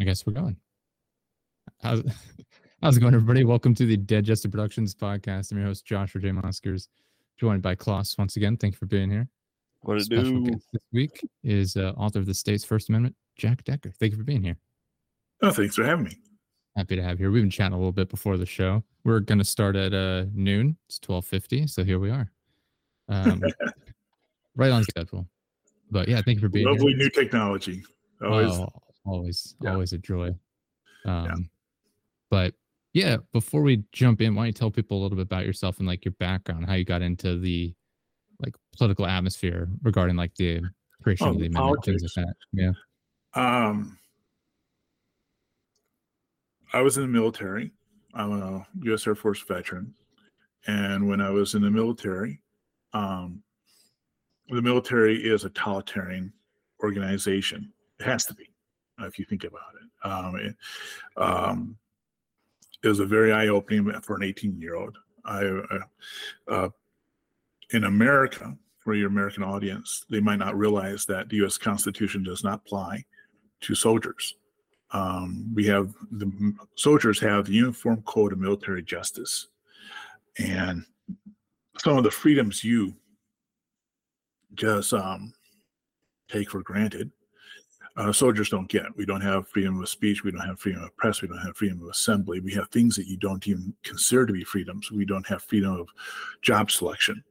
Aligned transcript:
I 0.00 0.04
guess 0.04 0.26
we're 0.26 0.34
going. 0.34 0.56
How's, 1.82 2.02
how's 2.82 2.96
it 2.96 3.00
going, 3.00 3.14
everybody? 3.14 3.44
Welcome 3.44 3.74
to 3.76 3.86
the 3.86 3.96
Dead 3.96 4.26
Productions 4.26 4.94
podcast. 4.94 5.50
I'm 5.50 5.58
your 5.58 5.68
host, 5.68 5.86
Joshua 5.86 6.20
J. 6.20 6.32
Moskers, 6.32 6.88
joined 7.38 7.62
by 7.62 7.74
Klaus 7.74 8.16
once 8.18 8.36
again. 8.36 8.58
Thank 8.58 8.74
you 8.74 8.78
for 8.78 8.86
being 8.86 9.10
here. 9.10 9.26
What 9.82 9.96
it 9.96 10.08
do? 10.10 10.44
this 10.44 10.82
week 10.92 11.18
is 11.42 11.76
uh, 11.76 11.92
author 11.96 12.18
of 12.18 12.26
the 12.26 12.34
state's 12.34 12.62
First 12.64 12.90
Amendment, 12.90 13.14
Jack 13.36 13.64
Decker. 13.64 13.90
Thank 13.98 14.12
you 14.12 14.18
for 14.18 14.24
being 14.24 14.42
here. 14.42 14.58
Oh, 15.42 15.50
thanks 15.50 15.76
for 15.76 15.84
having 15.84 16.04
me. 16.04 16.18
Happy 16.76 16.96
to 16.96 17.02
have 17.02 17.18
you 17.18 17.24
here. 17.24 17.30
We've 17.30 17.42
been 17.42 17.50
chatting 17.50 17.72
a 17.72 17.78
little 17.78 17.92
bit 17.92 18.10
before 18.10 18.36
the 18.36 18.44
show. 18.44 18.82
We're 19.04 19.20
going 19.20 19.38
to 19.38 19.44
start 19.44 19.76
at 19.76 19.94
uh, 19.94 20.26
noon. 20.34 20.76
It's 20.90 21.00
1250, 21.06 21.68
so 21.68 21.84
here 21.84 21.98
we 21.98 22.10
are. 22.10 22.30
Um, 23.08 23.42
right 24.56 24.72
on 24.72 24.82
schedule. 24.84 25.26
But 25.90 26.08
yeah, 26.08 26.20
thank 26.20 26.36
you 26.36 26.42
for 26.42 26.50
being 26.50 26.66
here. 26.66 26.74
Lovely 26.74 26.92
here. 26.92 26.98
new 26.98 27.10
technology. 27.10 27.82
Always. 28.20 28.50
Oh, 28.50 28.68
always, 29.06 29.54
Yeah. 29.62 29.72
always 29.72 29.92
a 29.92 29.98
joy. 29.98 30.36
Um, 31.04 31.48
But 32.30 32.54
yeah, 32.92 33.18
before 33.32 33.62
we 33.62 33.84
jump 33.92 34.20
in, 34.20 34.34
why 34.34 34.42
don't 34.42 34.46
you 34.48 34.52
tell 34.52 34.70
people 34.70 34.98
a 34.98 35.02
little 35.02 35.16
bit 35.16 35.22
about 35.22 35.46
yourself 35.46 35.78
and 35.78 35.86
like 35.86 36.04
your 36.04 36.12
background, 36.18 36.66
how 36.66 36.74
you 36.74 36.84
got 36.84 37.02
into 37.02 37.38
the 37.38 37.72
like 38.40 38.54
political 38.76 39.06
atmosphere 39.06 39.68
regarding 39.82 40.16
like 40.16 40.34
the 40.34 40.60
creation 41.02 41.28
Oh, 41.28 41.30
of 41.30 41.38
the 41.38 41.46
amendment, 41.46 41.84
things 41.84 42.02
like 42.16 42.26
that. 42.26 42.34
Yeah. 42.52 42.72
Um, 43.34 43.98
I 46.72 46.80
was 46.82 46.96
in 46.96 47.02
the 47.04 47.08
military. 47.08 47.72
I'm 48.14 48.32
a 48.32 48.66
U.S. 48.82 49.06
Air 49.06 49.14
Force 49.14 49.40
veteran, 49.42 49.94
and 50.66 51.06
when 51.08 51.20
I 51.20 51.30
was 51.30 51.54
in 51.54 51.62
the 51.62 51.70
military, 51.70 52.40
um, 52.92 53.42
the 54.48 54.62
military 54.62 55.22
is 55.22 55.44
a 55.44 55.50
totalitarian 55.50 56.32
organization. 56.82 57.72
It 58.00 58.04
has 58.04 58.24
to 58.26 58.34
be, 58.34 58.48
if 59.00 59.18
you 59.18 59.24
think 59.24 59.44
about 59.44 59.74
it. 59.82 60.08
Um, 60.08 60.36
it, 60.36 60.56
um, 61.16 61.76
it 62.82 62.88
was 62.88 63.00
a 63.00 63.06
very 63.06 63.32
eye-opening 63.32 64.00
for 64.02 64.16
an 64.16 64.22
18-year-old. 64.22 64.96
I, 65.24 65.44
uh, 65.44 65.78
uh, 66.48 66.68
in 67.72 67.84
America, 67.84 68.56
for 68.78 68.94
your 68.94 69.08
American 69.08 69.42
audience, 69.42 70.04
they 70.08 70.20
might 70.20 70.38
not 70.38 70.56
realize 70.56 71.04
that 71.06 71.28
the 71.28 71.36
U.S. 71.38 71.58
Constitution 71.58 72.22
does 72.22 72.44
not 72.44 72.60
apply 72.64 73.04
to 73.62 73.74
soldiers. 73.74 74.34
Um, 74.92 75.52
we 75.52 75.66
have 75.66 75.92
the 76.12 76.54
soldiers 76.76 77.18
have 77.18 77.46
the 77.46 77.54
Uniform 77.54 78.02
Code 78.02 78.32
of 78.32 78.38
Military 78.38 78.84
Justice, 78.84 79.48
and 80.38 80.84
some 81.78 81.98
of 81.98 82.04
the 82.04 82.10
freedoms 82.10 82.62
you 82.62 82.94
just 84.54 84.92
um, 84.92 85.32
take 86.30 86.50
for 86.50 86.62
granted. 86.62 87.10
Uh, 87.96 88.12
soldiers 88.12 88.50
don't 88.50 88.68
get. 88.68 88.94
We 88.96 89.06
don't 89.06 89.22
have 89.22 89.48
freedom 89.48 89.80
of 89.80 89.88
speech. 89.88 90.22
We 90.22 90.30
don't 90.30 90.46
have 90.46 90.60
freedom 90.60 90.82
of 90.82 90.94
press. 90.96 91.22
We 91.22 91.28
don't 91.28 91.38
have 91.38 91.56
freedom 91.56 91.82
of 91.82 91.88
assembly. 91.88 92.40
We 92.40 92.52
have 92.52 92.68
things 92.68 92.94
that 92.96 93.06
you 93.06 93.16
don't 93.16 93.46
even 93.48 93.74
consider 93.82 94.26
to 94.26 94.32
be 94.32 94.44
freedoms. 94.44 94.90
We 94.92 95.06
don't 95.06 95.26
have 95.28 95.42
freedom 95.42 95.72
of 95.80 95.88
job 96.42 96.70
selection. 96.70 97.24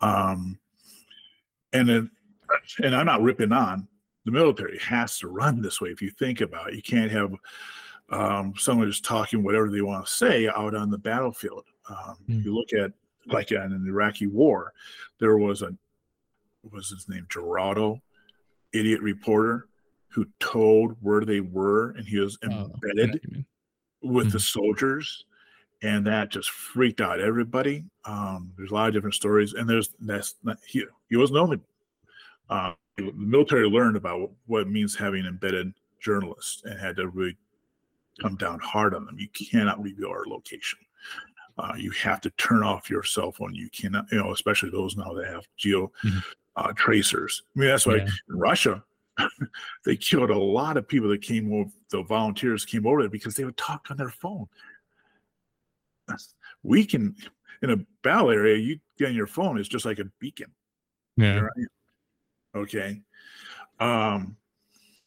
Um, 0.00 0.58
and 1.74 1.88
then, 1.88 2.10
and 2.82 2.96
I'm 2.96 3.06
not 3.06 3.22
ripping 3.22 3.52
on 3.52 3.88
the 4.24 4.30
military 4.30 4.78
has 4.78 5.18
to 5.18 5.28
run 5.28 5.60
this 5.60 5.80
way. 5.80 5.90
If 5.90 6.00
you 6.00 6.10
think 6.10 6.40
about 6.40 6.70
it, 6.70 6.76
you 6.76 6.82
can't 6.82 7.10
have 7.10 7.34
um, 8.10 8.54
someone 8.56 8.88
just 8.88 9.04
talking 9.04 9.42
whatever 9.42 9.70
they 9.70 9.80
want 9.80 10.06
to 10.06 10.12
say 10.12 10.48
out 10.48 10.74
on 10.74 10.90
the 10.90 10.98
battlefield. 10.98 11.64
Um, 11.88 12.16
Mm. 12.28 12.44
You 12.44 12.54
look 12.54 12.72
at 12.72 12.92
like 13.26 13.50
in 13.50 13.60
an 13.60 13.84
Iraqi 13.86 14.26
war, 14.26 14.72
there 15.18 15.36
was 15.36 15.62
a 15.62 15.74
what 16.62 16.74
was 16.74 16.90
his 16.90 17.08
name 17.08 17.26
Geraldo, 17.28 18.00
idiot 18.72 19.00
reporter, 19.00 19.66
who 20.12 20.26
told 20.40 20.96
where 21.00 21.24
they 21.24 21.40
were, 21.40 21.90
and 21.92 22.06
he 22.06 22.18
was 22.18 22.38
Oh, 22.44 22.48
embedded 22.84 23.20
mean. 23.30 23.44
with 24.02 24.30
the 24.32 24.40
soldiers 24.40 25.24
and 25.82 26.06
that 26.06 26.28
just 26.28 26.50
freaked 26.50 27.00
out 27.00 27.18
everybody 27.18 27.84
um 28.04 28.52
there's 28.56 28.70
a 28.70 28.74
lot 28.74 28.86
of 28.86 28.94
different 28.94 29.14
stories 29.14 29.54
and 29.54 29.68
there's 29.68 29.90
that's 30.00 30.36
not 30.44 30.56
he, 30.66 30.84
he 31.10 31.16
wasn't 31.16 31.36
only 31.36 31.58
uh, 32.50 32.72
the 32.96 33.10
military 33.14 33.68
learned 33.68 33.96
about 33.96 34.30
what 34.46 34.62
it 34.62 34.68
means 34.68 34.94
having 34.94 35.24
embedded 35.26 35.72
journalists 36.00 36.62
and 36.64 36.78
had 36.78 36.94
to 36.96 37.08
really 37.08 37.36
come 38.20 38.36
down 38.36 38.60
hard 38.60 38.94
on 38.94 39.04
them 39.06 39.18
you 39.18 39.28
cannot 39.30 39.80
reveal 39.82 40.08
our 40.08 40.24
location 40.26 40.78
uh, 41.58 41.74
you 41.76 41.90
have 41.92 42.20
to 42.20 42.30
turn 42.30 42.62
off 42.62 42.88
your 42.90 43.02
cell 43.02 43.32
phone 43.32 43.52
you 43.54 43.68
cannot 43.70 44.04
you 44.12 44.18
know 44.18 44.32
especially 44.32 44.70
those 44.70 44.96
now 44.96 45.12
that 45.12 45.26
have 45.26 45.44
geo 45.56 45.90
Mhm. 46.04 46.22
uh, 46.56 46.72
tracers 46.74 47.42
i 47.56 47.58
mean 47.58 47.68
that's 47.68 47.86
why 47.86 47.96
Yeah. 47.96 48.02
in 48.28 48.38
russia 48.38 48.84
they 49.84 49.96
killed 49.96 50.30
a 50.30 50.38
lot 50.38 50.76
of 50.76 50.88
people 50.88 51.08
that 51.08 51.22
came 51.22 51.52
over 51.52 51.70
the 51.90 52.02
volunteers 52.02 52.64
came 52.64 52.86
over 52.86 53.02
there 53.02 53.10
because 53.10 53.34
they 53.34 53.44
would 53.44 53.56
talk 53.56 53.86
on 53.90 53.96
their 53.96 54.10
phone. 54.10 54.46
We 56.62 56.84
can 56.84 57.16
in 57.62 57.70
a 57.70 57.76
battle 58.02 58.30
area 58.30 58.56
you 58.56 58.78
get 58.98 59.08
on 59.08 59.14
your 59.14 59.26
phone 59.26 59.58
it's 59.58 59.68
just 59.68 59.84
like 59.84 59.98
a 59.98 60.06
beacon. 60.18 60.50
Yeah. 61.16 61.46
okay. 62.54 63.00
Um 63.80 64.36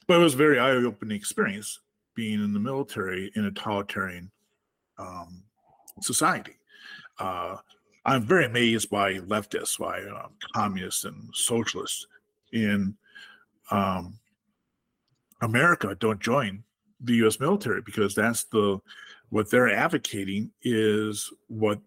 but 0.07 0.19
it 0.19 0.23
was 0.23 0.35
a 0.35 0.37
very 0.37 0.59
eye-opening 0.59 1.17
experience 1.17 1.79
being 2.15 2.43
in 2.43 2.53
the 2.53 2.59
military 2.59 3.31
in 3.35 3.45
a 3.45 3.51
totalitarian 3.51 4.31
um 4.97 5.43
society. 6.01 6.57
Uh 7.19 7.57
i'm 8.05 8.23
very 8.23 8.45
amazed 8.45 8.89
by 8.89 9.15
leftists 9.15 9.79
by 9.79 9.99
uh, 10.01 10.27
communists 10.53 11.05
and 11.05 11.29
socialists 11.33 12.05
in 12.53 12.95
um 13.71 14.17
america 15.41 15.95
don't 15.99 16.19
join 16.19 16.63
the 17.01 17.15
u.s 17.15 17.39
military 17.39 17.81
because 17.81 18.15
that's 18.15 18.45
the 18.45 18.79
what 19.29 19.49
they're 19.49 19.69
advocating 19.69 20.51
is 20.63 21.31
what 21.47 21.79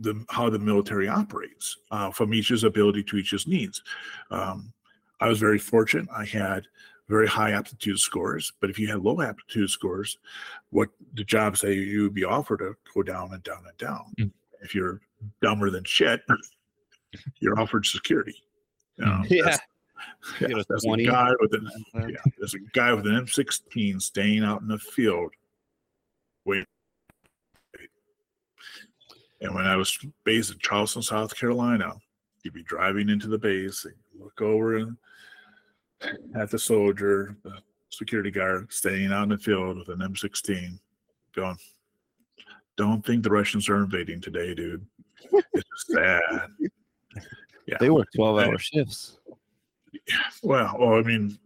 the 0.00 0.24
how 0.28 0.48
the 0.48 0.58
military 0.58 1.08
operates 1.08 1.76
uh, 1.90 2.10
from 2.10 2.32
each's 2.32 2.62
ability 2.64 3.02
to 3.02 3.16
each's 3.16 3.46
needs. 3.48 3.82
Um, 4.30 4.72
I 5.18 5.26
was 5.28 5.40
very 5.40 5.58
fortunate. 5.58 6.06
I 6.16 6.24
had 6.24 6.64
very 7.08 7.26
high 7.26 7.50
aptitude 7.52 7.98
scores, 7.98 8.52
but 8.60 8.70
if 8.70 8.78
you 8.78 8.86
had 8.86 9.00
low 9.00 9.20
aptitude 9.20 9.68
scores, 9.68 10.16
what 10.70 10.90
the 11.14 11.24
jobs 11.24 11.60
that 11.62 11.74
you 11.74 12.04
would 12.04 12.14
be 12.14 12.24
offered 12.24 12.58
to 12.58 12.76
go 12.94 13.02
down 13.02 13.32
and 13.34 13.42
down 13.42 13.64
and 13.66 13.76
down. 13.78 14.14
Mm. 14.20 14.30
If 14.62 14.74
you're 14.76 15.00
dumber 15.42 15.70
than 15.70 15.82
shit, 15.82 16.20
you're 17.40 17.58
offered 17.58 17.84
security. 17.84 18.36
You 18.96 19.06
know, 19.06 19.24
Yeah. 19.28 19.42
that's- 19.42 19.60
Get 20.38 20.50
a 20.50 20.54
yeah, 20.56 20.62
there's 20.68 20.84
a 20.84 21.04
guy 21.04 21.30
with 21.40 21.54
an 21.54 21.68
yeah, 21.94 22.32
there's 22.38 22.54
a 22.54 22.60
guy 22.72 22.92
with 22.92 23.06
an 23.06 23.12
M16 23.24 24.00
staying 24.00 24.44
out 24.44 24.60
in 24.60 24.68
the 24.68 24.78
field. 24.78 25.32
Wait. 26.44 26.64
And 29.40 29.54
when 29.54 29.66
I 29.66 29.76
was 29.76 29.98
based 30.24 30.52
in 30.52 30.58
Charleston, 30.58 31.02
South 31.02 31.34
Carolina, 31.34 31.94
you'd 32.42 32.54
be 32.54 32.62
driving 32.62 33.08
into 33.08 33.28
the 33.28 33.38
base 33.38 33.86
and 33.86 33.94
look 34.18 34.40
over 34.42 34.76
and 34.76 34.96
at 36.34 36.50
the 36.50 36.58
soldier, 36.58 37.36
the 37.42 37.58
security 37.90 38.30
guard 38.30 38.72
staying 38.72 39.12
out 39.12 39.24
in 39.24 39.28
the 39.30 39.38
field 39.38 39.78
with 39.78 39.88
an 39.88 40.00
M16, 40.00 40.78
going, 41.34 41.56
"Don't 42.76 43.04
think 43.04 43.22
the 43.22 43.30
Russians 43.30 43.68
are 43.68 43.82
invading 43.82 44.20
today, 44.20 44.54
dude. 44.54 44.86
It's 45.32 45.86
sad." 45.86 46.48
Yeah. 47.66 47.76
They 47.78 47.90
work 47.90 48.08
12 48.16 48.38
hour 48.40 48.58
shifts. 48.58 49.19
Well, 50.42 50.76
well, 50.78 50.94
I 50.94 51.02
mean, 51.02 51.38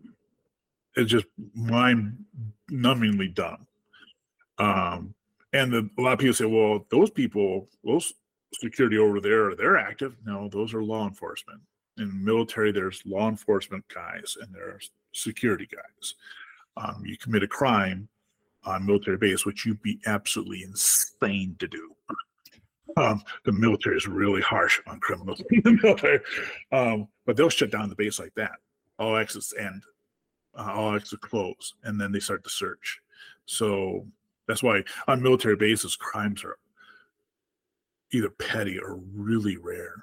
it's 0.96 1.10
just 1.10 1.26
mind 1.54 2.16
numbingly 2.70 3.34
dumb. 3.34 3.66
Um, 4.58 5.14
and 5.52 5.72
the, 5.72 5.90
a 5.98 6.02
lot 6.02 6.14
of 6.14 6.18
people 6.18 6.34
say, 6.34 6.44
well, 6.44 6.86
those 6.90 7.10
people, 7.10 7.68
those 7.84 8.12
security 8.54 8.98
over 8.98 9.20
there, 9.20 9.54
they're 9.54 9.78
active. 9.78 10.16
No, 10.24 10.48
those 10.48 10.74
are 10.74 10.82
law 10.82 11.06
enforcement. 11.06 11.60
In 11.98 12.24
military, 12.24 12.72
there's 12.72 13.02
law 13.06 13.28
enforcement 13.28 13.84
guys 13.92 14.36
and 14.40 14.52
there's 14.52 14.90
security 15.12 15.68
guys. 15.72 16.14
Um, 16.76 17.04
you 17.06 17.16
commit 17.16 17.44
a 17.44 17.48
crime 17.48 18.08
on 18.64 18.86
military 18.86 19.16
base, 19.16 19.46
which 19.46 19.64
you'd 19.64 19.82
be 19.82 20.00
absolutely 20.06 20.64
insane 20.64 21.54
to 21.58 21.68
do. 21.68 21.94
Um, 22.96 23.22
the 23.44 23.52
military 23.52 23.96
is 23.96 24.06
really 24.06 24.40
harsh 24.40 24.80
on 24.86 25.00
criminals 25.00 25.42
in 25.50 25.62
the 25.62 25.78
military, 25.82 26.20
um, 26.72 27.08
but 27.26 27.36
they'll 27.36 27.48
shut 27.48 27.70
down 27.70 27.88
the 27.88 27.94
base 27.94 28.18
like 28.18 28.34
that. 28.34 28.56
All 28.98 29.16
exits 29.16 29.52
end, 29.58 29.82
uh, 30.56 30.72
all 30.72 30.94
exits 30.94 31.22
close, 31.22 31.74
and 31.84 32.00
then 32.00 32.12
they 32.12 32.20
start 32.20 32.44
the 32.44 32.50
search. 32.50 33.00
So 33.46 34.06
that's 34.46 34.62
why 34.62 34.82
on 35.08 35.22
military 35.22 35.56
bases, 35.56 35.96
crimes 35.96 36.44
are 36.44 36.58
either 38.12 38.30
petty 38.30 38.78
or 38.78 39.00
really 39.14 39.56
rare, 39.56 39.96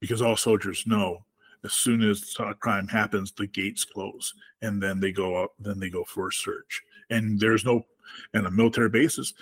because 0.00 0.22
all 0.22 0.36
soldiers 0.36 0.84
know 0.86 1.24
as 1.64 1.72
soon 1.72 2.02
as 2.02 2.34
a 2.38 2.54
crime 2.54 2.86
happens, 2.86 3.32
the 3.32 3.46
gates 3.46 3.84
close, 3.84 4.32
and 4.62 4.82
then 4.82 5.00
they 5.00 5.12
go 5.12 5.34
up, 5.42 5.52
then 5.58 5.78
they 5.78 5.90
go 5.90 6.04
for 6.04 6.28
a 6.28 6.32
search. 6.32 6.82
And 7.10 7.38
there's 7.38 7.64
no, 7.64 7.84
and 8.34 8.46
a 8.46 8.50
military 8.50 8.88
bases, 8.88 9.34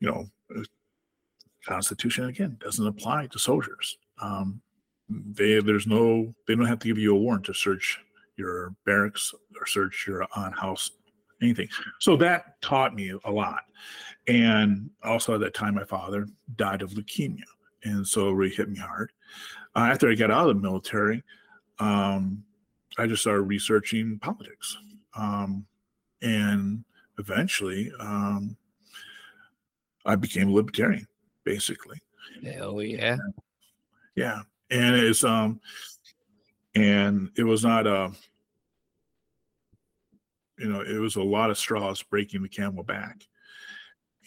you 0.00 0.08
know, 0.08 0.26
uh, 0.56 0.62
Constitution 1.66 2.24
again 2.24 2.56
doesn't 2.60 2.86
apply 2.86 3.26
to 3.26 3.38
soldiers. 3.38 3.98
Um, 4.22 4.62
they 5.10 5.60
there's 5.60 5.86
no 5.86 6.34
they 6.46 6.54
don't 6.54 6.66
have 6.66 6.78
to 6.80 6.88
give 6.88 6.98
you 6.98 7.14
a 7.14 7.18
warrant 7.18 7.44
to 7.44 7.54
search 7.54 7.98
your 8.36 8.74
barracks 8.86 9.34
or 9.58 9.66
search 9.66 10.06
your 10.06 10.26
on 10.36 10.52
house 10.52 10.92
anything. 11.42 11.68
So 11.98 12.16
that 12.16 12.60
taught 12.60 12.94
me 12.94 13.12
a 13.24 13.30
lot. 13.30 13.64
And 14.28 14.90
also 15.02 15.34
at 15.34 15.40
that 15.40 15.54
time, 15.54 15.74
my 15.74 15.84
father 15.84 16.26
died 16.56 16.82
of 16.82 16.90
leukemia, 16.90 17.42
and 17.84 18.06
so 18.06 18.28
it 18.28 18.34
really 18.34 18.54
hit 18.54 18.68
me 18.68 18.78
hard. 18.78 19.12
Uh, 19.74 19.88
after 19.90 20.10
I 20.10 20.14
got 20.14 20.30
out 20.30 20.48
of 20.48 20.56
the 20.56 20.62
military, 20.62 21.22
um, 21.78 22.44
I 22.98 23.06
just 23.06 23.22
started 23.22 23.42
researching 23.42 24.18
politics, 24.18 24.76
um, 25.16 25.66
and 26.22 26.84
eventually, 27.18 27.92
um, 27.98 28.56
I 30.04 30.16
became 30.16 30.48
a 30.48 30.52
libertarian, 30.52 31.06
basically. 31.44 31.98
Hell 32.44 32.82
yeah. 32.82 33.16
Yeah, 34.14 34.42
and 34.70 34.96
it's 34.96 35.24
um, 35.24 35.60
and 36.74 37.30
it 37.36 37.44
was 37.44 37.64
not 37.64 37.86
a, 37.86 38.12
you 40.58 40.68
know, 40.68 40.80
it 40.82 40.98
was 40.98 41.16
a 41.16 41.22
lot 41.22 41.50
of 41.50 41.58
straws 41.58 42.02
breaking 42.02 42.42
the 42.42 42.48
camel 42.48 42.82
back, 42.82 43.26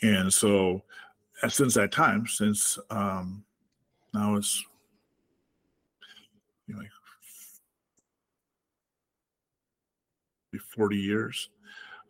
and 0.01 0.33
so 0.33 0.83
uh, 1.41 1.49
since 1.49 1.73
that 1.75 1.91
time, 1.91 2.27
since 2.27 2.77
um, 2.89 3.43
now 4.13 4.35
it's 4.35 4.63
you 6.67 6.75
know, 6.75 6.81
like 6.81 6.89
40 10.75 10.97
years. 10.97 11.49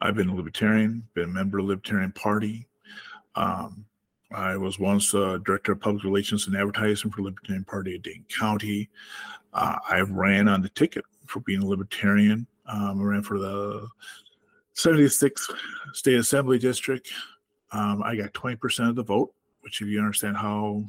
I've 0.02 0.16
been 0.16 0.30
a 0.30 0.36
libertarian, 0.36 1.08
been 1.14 1.30
a 1.30 1.34
member 1.34 1.60
of 1.60 1.66
the 1.66 1.70
Libertarian 1.70 2.12
Party. 2.12 2.68
Um, 3.36 3.86
I 4.34 4.58
was 4.58 4.80
once 4.80 5.14
uh, 5.14 5.38
director 5.46 5.74
of 5.74 5.80
public 5.80 6.04
relations 6.04 6.48
and 6.48 6.56
advertising 6.56 7.12
for 7.12 7.22
Libertarian 7.22 7.66
Party 7.66 7.96
of 7.96 8.04
Dane 8.04 8.26
County. 8.30 8.90
Uh, 9.54 9.78
I 9.90 10.02
ran 10.02 10.48
on 10.48 10.62
the 10.62 10.70
ticket 10.70 11.06
for 11.28 11.40
being 11.42 11.62
a 11.62 11.66
libertarian. 11.66 12.48
Um, 12.66 13.02
I 13.02 13.04
ran 13.04 13.24
for 13.24 13.40
the 13.40 13.88
76th 14.76 15.54
State 15.94 16.18
Assembly 16.18 16.58
District. 16.58 17.12
Um, 17.72 18.02
I 18.04 18.16
got 18.16 18.34
20% 18.34 18.90
of 18.90 18.96
the 18.96 19.04
vote, 19.04 19.34
which, 19.62 19.82
if 19.82 19.88
you 19.88 20.00
understand 20.00 20.38
how 20.38 20.84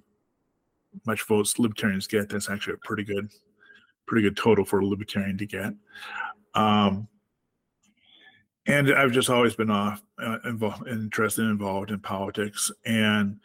much 1.06 1.23
votes 1.23 1.58
libertarians 1.58 2.06
get, 2.06 2.29
that's 2.29 2.50
actually 2.50 2.75
a 2.75 2.87
pretty 2.87 3.05
good, 3.05 3.31
pretty 4.06 4.23
good 4.23 4.37
total 4.37 4.64
for 4.64 4.81
a 4.81 4.87
libertarian 4.87 5.37
to 5.38 5.47
get. 5.47 5.73
Um, 6.55 7.08
and 8.66 8.93
I've 8.93 9.12
just 9.12 9.31
always 9.31 9.55
been 9.55 9.70
off, 9.70 10.02
uh, 10.19 10.38
involved, 10.44 10.88
interested, 10.88 11.43
and 11.43 11.50
involved 11.50 11.90
in 11.90 12.00
politics. 12.00 12.70
And 12.87 13.38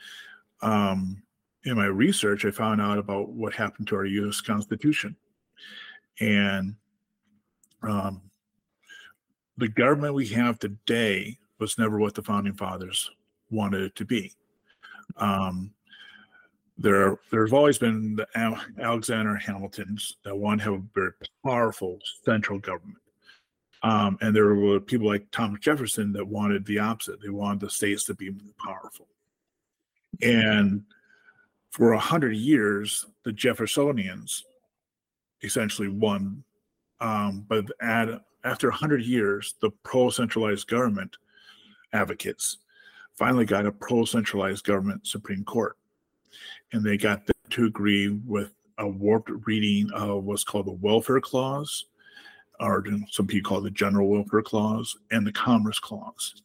um, 0.62 1.22
in 1.66 1.76
my 1.76 1.88
research, 1.88 2.46
I 2.46 2.52
found 2.52 2.82
out 2.82 2.98
about 2.98 3.30
what 3.30 3.54
happened 3.54 3.88
to 3.90 3.96
our 3.96 4.06
U.S. 4.06 4.40
Constitution, 4.40 5.16
and 6.20 6.76
um, 7.84 8.22
the 9.58 9.68
government 9.68 10.14
we 10.14 10.28
have 10.28 10.60
today 10.60 11.38
was 11.60 11.78
never 11.78 12.00
what 12.00 12.16
the 12.16 12.24
founding 12.24 12.54
fathers 12.54 13.10
wanted 13.52 13.82
it 13.82 13.96
to 13.96 14.06
be. 14.06 14.34
Um, 15.18 15.74
there, 16.78 17.18
there's 17.30 17.52
always 17.52 17.78
been 17.78 18.16
the 18.16 18.28
Alexander 18.80 19.36
Hamiltons 19.36 20.16
that 20.24 20.38
want 20.38 20.62
to 20.62 20.66
have 20.66 20.74
a 20.76 20.84
very 20.96 21.12
powerful 21.44 22.00
central 22.24 22.58
government 22.60 23.00
um, 23.82 24.18
and 24.22 24.36
there 24.36 24.54
were 24.56 24.80
people 24.80 25.08
like 25.08 25.30
Thomas 25.32 25.62
Jefferson 25.62 26.12
that 26.14 26.28
wanted 26.28 26.66
the 26.66 26.80
opposite. 26.80 27.22
They 27.22 27.30
wanted 27.30 27.62
the 27.62 27.70
states 27.70 28.04
to 28.06 28.14
be 28.14 28.30
more 28.30 28.54
powerful. 28.64 29.08
And 30.22 30.84
for 31.72 31.94
a 31.94 32.00
hundred 32.00 32.36
years, 32.36 33.06
the 33.24 33.32
Jeffersonians 33.32 34.44
essentially 35.42 35.88
won. 35.88 36.44
Um, 37.00 37.46
but 37.48 37.66
at, 37.82 38.22
after 38.44 38.70
hundred 38.70 39.04
years, 39.04 39.56
the 39.62 39.70
pro-centralized 39.84 40.68
government 40.68 41.16
advocates 41.94 42.58
finally 43.16 43.46
got 43.46 43.66
a 43.66 43.72
pro-centralized 43.72 44.66
government 44.66 45.08
Supreme 45.08 45.44
Court, 45.44 45.78
and 46.74 46.84
they 46.84 46.98
got 46.98 47.26
them 47.26 47.36
to 47.52 47.66
agree 47.66 48.10
with 48.10 48.52
a 48.78 48.88
warped 48.88 49.30
reading 49.46 49.90
of 49.92 50.24
what's 50.24 50.44
called 50.44 50.68
the 50.68 50.72
Welfare 50.72 51.22
Clause, 51.22 51.86
or 52.60 52.84
some 53.10 53.28
people 53.28 53.50
call 53.50 53.60
it 53.60 53.64
the 53.64 53.72
General 53.72 54.08
Welfare 54.08 54.42
Clause, 54.42 54.98
and 55.12 55.26
the 55.26 55.32
Commerce 55.32 55.80
Clause. 55.80 56.42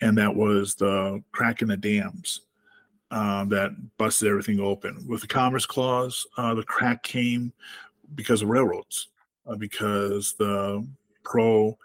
And 0.00 0.18
that 0.18 0.34
was 0.34 0.74
the 0.74 1.22
crack 1.32 1.62
in 1.62 1.68
the 1.68 1.76
dams 1.76 2.40
uh, 3.10 3.44
that 3.44 3.70
busted 3.98 4.28
everything 4.28 4.58
open. 4.58 5.06
With 5.08 5.20
the 5.20 5.28
Commerce 5.28 5.66
Clause, 5.66 6.26
uh, 6.36 6.54
the 6.54 6.64
crack 6.64 7.02
came 7.02 7.52
because 8.14 8.42
of 8.42 8.48
railroads, 8.48 9.08
uh, 9.46 9.54
because 9.54 10.34
the 10.38 10.86
pro 11.22 11.78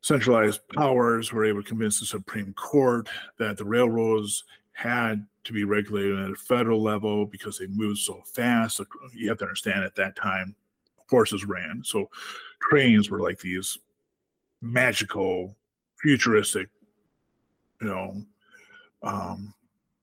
centralized 0.00 0.60
powers 0.68 1.32
were 1.32 1.44
able 1.44 1.62
to 1.62 1.68
convince 1.68 2.00
the 2.00 2.06
Supreme 2.06 2.54
Court 2.54 3.08
that 3.38 3.58
the 3.58 3.64
railroads 3.64 4.44
had 4.72 5.26
to 5.44 5.52
be 5.52 5.64
regulated 5.64 6.18
at 6.18 6.30
a 6.30 6.36
federal 6.36 6.80
level 6.80 7.26
because 7.26 7.58
they 7.58 7.66
moved 7.66 7.98
so 7.98 8.22
fast. 8.24 8.80
You 9.12 9.28
have 9.28 9.38
to 9.38 9.44
understand 9.44 9.82
at 9.82 9.96
that 9.96 10.14
time, 10.14 10.54
horses 11.10 11.44
ran. 11.44 11.82
So 11.84 12.08
trains 12.60 13.10
were 13.10 13.20
like 13.20 13.38
these 13.38 13.78
magical, 14.60 15.56
futuristic, 16.00 16.68
you 17.80 17.88
know, 17.88 18.22
um, 19.02 19.54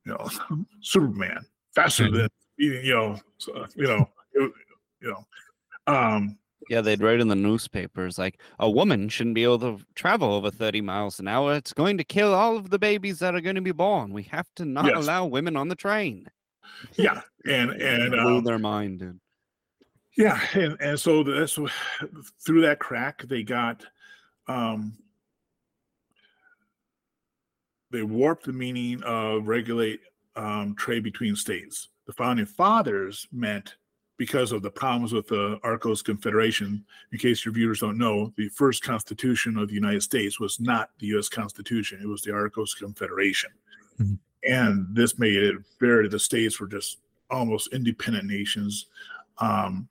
you 0.05 0.13
know, 0.13 0.29
Superman 0.81 1.45
faster 1.73 2.05
mm-hmm. 2.05 2.17
than 2.17 2.29
you 2.57 2.93
know, 2.93 3.19
so, 3.37 3.65
you 3.75 3.87
know, 3.87 4.09
it, 4.33 4.51
you 5.01 5.09
know, 5.09 5.25
um, 5.87 6.37
yeah, 6.69 6.81
they'd 6.81 7.01
write 7.01 7.19
in 7.19 7.27
the 7.27 7.35
newspapers 7.35 8.17
like 8.17 8.39
a 8.59 8.69
woman 8.69 9.09
shouldn't 9.09 9.35
be 9.35 9.43
able 9.43 9.59
to 9.59 9.79
travel 9.93 10.33
over 10.33 10.49
30 10.49 10.81
miles 10.81 11.19
an 11.19 11.27
hour. 11.27 11.53
It's 11.55 11.73
going 11.73 11.97
to 11.97 12.03
kill 12.03 12.33
all 12.33 12.57
of 12.57 12.69
the 12.69 12.79
babies 12.79 13.19
that 13.19 13.35
are 13.35 13.41
going 13.41 13.55
to 13.55 13.61
be 13.61 13.71
born. 13.71 14.13
We 14.13 14.23
have 14.23 14.47
to 14.55 14.65
not 14.65 14.85
yes. 14.85 14.97
allow 14.97 15.25
women 15.25 15.55
on 15.55 15.67
the 15.67 15.75
train. 15.75 16.27
Yeah, 16.95 17.21
and 17.45 17.71
and 17.71 18.11
blew 18.11 18.37
um, 18.37 18.43
their 18.43 18.59
mind, 18.59 18.99
dude. 18.99 19.19
Yeah, 20.17 20.39
and, 20.53 20.77
and 20.79 20.99
so 20.99 21.23
that's 21.23 21.57
through 22.45 22.61
that 22.61 22.79
crack 22.79 23.23
they 23.23 23.43
got 23.43 23.83
um 24.47 24.97
they 27.91 28.03
warped 28.03 28.45
the 28.45 28.53
meaning 28.53 29.01
of 29.03 29.47
regulate 29.47 30.01
um, 30.35 30.75
trade 30.75 31.03
between 31.03 31.35
states. 31.35 31.89
The 32.07 32.13
founding 32.13 32.45
fathers 32.45 33.25
meant 33.31 33.75
because 34.17 34.51
of 34.51 34.61
the 34.61 34.69
problems 34.71 35.13
with 35.13 35.27
the 35.27 35.59
Articles 35.63 36.01
Confederation. 36.01 36.85
In 37.11 37.17
case 37.17 37.45
your 37.45 37.53
viewers 37.53 37.79
don't 37.79 37.97
know, 37.97 38.33
the 38.37 38.49
first 38.49 38.83
Constitution 38.83 39.57
of 39.57 39.67
the 39.67 39.73
United 39.73 40.03
States 40.03 40.39
was 40.39 40.59
not 40.59 40.89
the 40.99 41.07
U.S. 41.07 41.29
Constitution; 41.29 41.99
it 42.01 42.07
was 42.07 42.21
the 42.21 42.33
Articles 42.33 42.73
Confederation, 42.73 43.51
mm-hmm. 43.99 44.15
and 44.43 44.87
this 44.93 45.17
made 45.17 45.41
it 45.41 45.55
very 45.79 46.07
the 46.07 46.19
states 46.19 46.59
were 46.59 46.67
just 46.67 46.97
almost 47.29 47.73
independent 47.73 48.25
nations. 48.25 48.87
Um, 49.39 49.89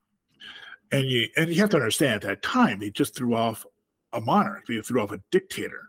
and 0.94 1.08
you 1.08 1.28
and 1.36 1.50
you 1.50 1.60
have 1.60 1.70
to 1.70 1.76
understand 1.76 2.14
at 2.14 2.22
that 2.22 2.42
time 2.42 2.78
they 2.78 2.90
just 2.90 3.14
threw 3.14 3.34
off 3.34 3.66
a 4.12 4.20
monarch, 4.20 4.66
they 4.66 4.80
threw 4.80 5.00
off 5.02 5.12
a 5.12 5.20
dictator, 5.30 5.82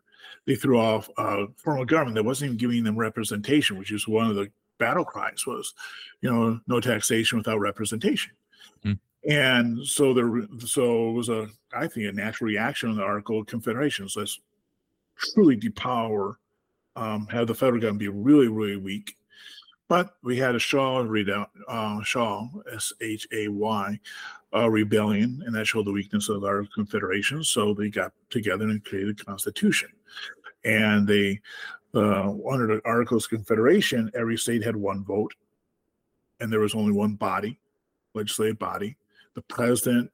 they 0.48 0.56
threw 0.56 0.80
off 0.80 1.10
a 1.18 1.46
formal 1.58 1.86
government 1.86 2.16
that 2.16 2.24
wasn't 2.24 2.48
even 2.48 2.58
giving 2.58 2.84
them 2.84 2.98
representation, 2.98 3.78
which 3.78 3.92
is 3.92 4.08
one 4.08 4.30
of 4.30 4.36
the 4.36 4.50
battle 4.78 5.06
cries 5.06 5.46
was, 5.46 5.74
you 6.22 6.30
know, 6.30 6.60
no 6.68 6.80
taxation 6.80 7.38
without 7.38 7.60
representation. 7.60 8.34
Mm. 8.84 9.00
And 9.30 9.88
so 9.88 10.14
there, 10.14 10.48
so 10.60 11.10
it 11.10 11.14
was 11.14 11.30
a, 11.30 11.48
I 11.74 11.88
think, 11.88 12.08
a 12.08 12.12
natural 12.12 12.48
reaction 12.48 12.90
on 12.90 12.98
the 12.98 13.04
Article 13.04 13.40
of 13.40 13.48
Confederation. 13.48 14.10
So 14.10 14.20
let's 14.20 14.40
truly 15.18 15.56
depower, 15.56 16.36
um, 16.96 17.28
have 17.28 17.48
the 17.48 17.56
federal 17.56 17.80
government 17.80 18.00
be 18.00 18.10
really, 18.10 18.48
really 18.48 18.78
weak, 18.78 19.16
but 19.88 20.16
we 20.24 20.38
had 20.38 20.56
a 20.56 20.60
Shaw 20.60 21.00
read 21.00 21.30
out, 21.30 21.52
uh, 21.68 22.02
Shay, 22.04 22.50
S 22.74 22.92
H 23.02 23.28
A 23.32 23.48
Y, 23.48 24.00
uh, 24.56 24.70
rebellion, 24.70 25.44
and 25.46 25.54
that 25.56 25.66
showed 25.66 25.86
the 25.86 25.92
weakness 25.92 26.30
of 26.30 26.44
our 26.44 26.66
confederation. 26.74 27.44
So 27.44 27.74
they 27.74 27.90
got 27.90 28.14
together 28.30 28.66
and 28.66 28.84
created 28.84 29.20
a 29.20 29.26
constitution. 29.26 29.90
And 30.64 31.08
they, 31.08 31.42
uh, 31.94 32.34
under 32.50 32.68
the 32.68 32.82
Articles 32.86 33.26
of 33.26 33.32
Confederation, 33.32 34.12
every 34.16 34.38
state 34.38 34.64
had 34.64 34.76
one 34.76 35.04
vote, 35.04 35.34
and 36.40 36.52
there 36.52 36.60
was 36.60 36.76
only 36.76 36.92
one 36.92 37.16
body, 37.16 37.60
legislative 38.14 38.60
body. 38.60 38.96
The 39.36 39.42
president 39.44 40.12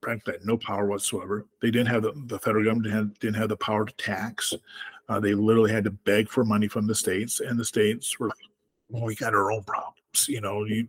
practically 0.00 0.34
had 0.34 0.46
no 0.46 0.56
power 0.56 0.86
whatsoever. 0.86 1.46
They 1.62 1.70
didn't 1.70 1.88
have 1.88 2.02
the, 2.02 2.12
the 2.26 2.38
federal 2.38 2.64
government 2.64 3.18
didn't 3.20 3.36
have, 3.36 3.48
the 3.48 3.56
power 3.56 3.84
to 3.84 3.92
tax. 3.94 4.52
Uh, 5.08 5.20
they 5.20 5.34
literally 5.34 5.72
had 5.72 5.84
to 5.84 5.90
beg 5.90 6.28
for 6.28 6.44
money 6.44 6.68
from 6.68 6.86
the 6.86 6.94
states, 6.94 7.40
and 7.40 7.58
the 7.58 7.64
states 7.64 8.18
were 8.18 8.30
well, 8.90 9.04
we 9.04 9.14
got 9.14 9.34
our 9.34 9.52
own 9.52 9.62
problems, 9.64 10.28
you 10.28 10.40
know. 10.40 10.64
You, 10.64 10.88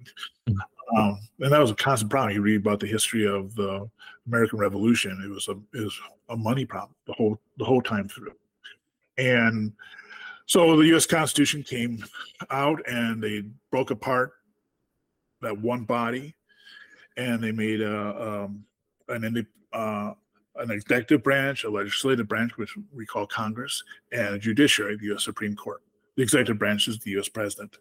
mm. 0.49 0.55
Um, 0.97 1.19
and 1.39 1.51
that 1.51 1.59
was 1.59 1.71
a 1.71 1.75
constant 1.75 2.11
problem. 2.11 2.33
You 2.33 2.41
read 2.41 2.61
about 2.61 2.79
the 2.79 2.87
history 2.87 3.25
of 3.27 3.53
the 3.55 3.89
American 4.27 4.59
Revolution; 4.59 5.21
it 5.23 5.29
was 5.29 5.47
a 5.47 5.77
it 5.77 5.83
was 5.83 5.99
a 6.29 6.37
money 6.37 6.65
problem 6.65 6.95
the 7.05 7.13
whole 7.13 7.39
the 7.57 7.65
whole 7.65 7.81
time 7.81 8.07
through. 8.07 8.33
And 9.17 9.73
so 10.45 10.75
the 10.77 10.87
U.S. 10.87 11.05
Constitution 11.05 11.61
came 11.63 12.03
out, 12.49 12.81
and 12.87 13.21
they 13.21 13.43
broke 13.71 13.91
apart 13.91 14.33
that 15.41 15.57
one 15.57 15.83
body, 15.83 16.35
and 17.17 17.43
they 17.43 17.51
made 17.51 17.81
a 17.81 18.45
um, 18.45 18.65
an 19.09 19.47
uh, 19.73 20.13
an 20.55 20.71
executive 20.71 21.23
branch, 21.23 21.63
a 21.63 21.69
legislative 21.69 22.27
branch, 22.27 22.57
which 22.57 22.75
we 22.93 23.05
call 23.05 23.27
Congress, 23.27 23.83
and 24.11 24.35
a 24.35 24.39
judiciary, 24.39 24.97
the 24.97 25.05
U.S. 25.07 25.23
Supreme 25.23 25.55
Court. 25.55 25.81
The 26.15 26.23
executive 26.23 26.59
branch 26.59 26.87
is 26.87 26.99
the 26.99 27.11
U.S. 27.11 27.29
president. 27.29 27.77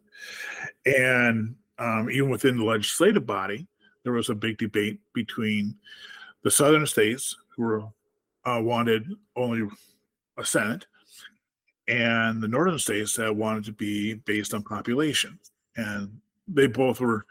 And 0.87 1.57
um, 1.79 2.11
even 2.11 2.29
within 2.31 2.57
the 2.57 2.65
legislative 2.65 3.27
body, 3.27 3.67
there 4.05 4.13
was 4.13 4.31
a 4.31 4.35
big 4.35 4.59
debate 4.59 5.01
between 5.13 5.77
the 6.43 6.51
southern 6.51 6.87
states, 6.87 7.37
who 7.57 7.63
were, 7.63 7.83
uh, 8.45 8.61
wanted 8.61 9.07
only 9.37 9.69
a 10.37 10.45
Senate, 10.45 10.87
and 11.89 12.43
the 12.43 12.49
northern 12.49 12.79
states 12.79 13.17
that 13.17 13.35
wanted 13.35 13.65
to 13.65 13.73
be 13.73 14.15
based 14.15 14.55
on 14.55 14.63
population. 14.63 15.39
And 15.77 16.21
they 16.47 16.67
both 16.67 17.01
were, 17.01 17.27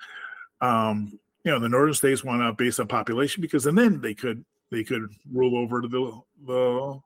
um, 0.61 1.19
you 1.43 1.51
know, 1.51 1.59
the 1.59 1.69
northern 1.69 1.93
states 1.93 2.23
wanted 2.23 2.45
to 2.45 2.53
based 2.53 2.79
on 2.79 2.87
population 2.87 3.41
because 3.41 3.65
and 3.65 3.77
then 3.77 4.01
they 4.01 4.13
could 4.13 4.43
they 4.71 4.83
could 4.83 5.09
rule 5.31 5.57
over 5.57 5.81
the 5.81 6.21
the 6.45 6.99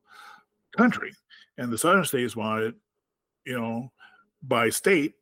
country, 0.75 1.13
and 1.57 1.71
the 1.71 1.77
southern 1.77 2.05
states 2.05 2.35
wanted, 2.35 2.75
you 3.45 3.59
know, 3.59 3.91
by 4.43 4.69
state, 4.69 5.15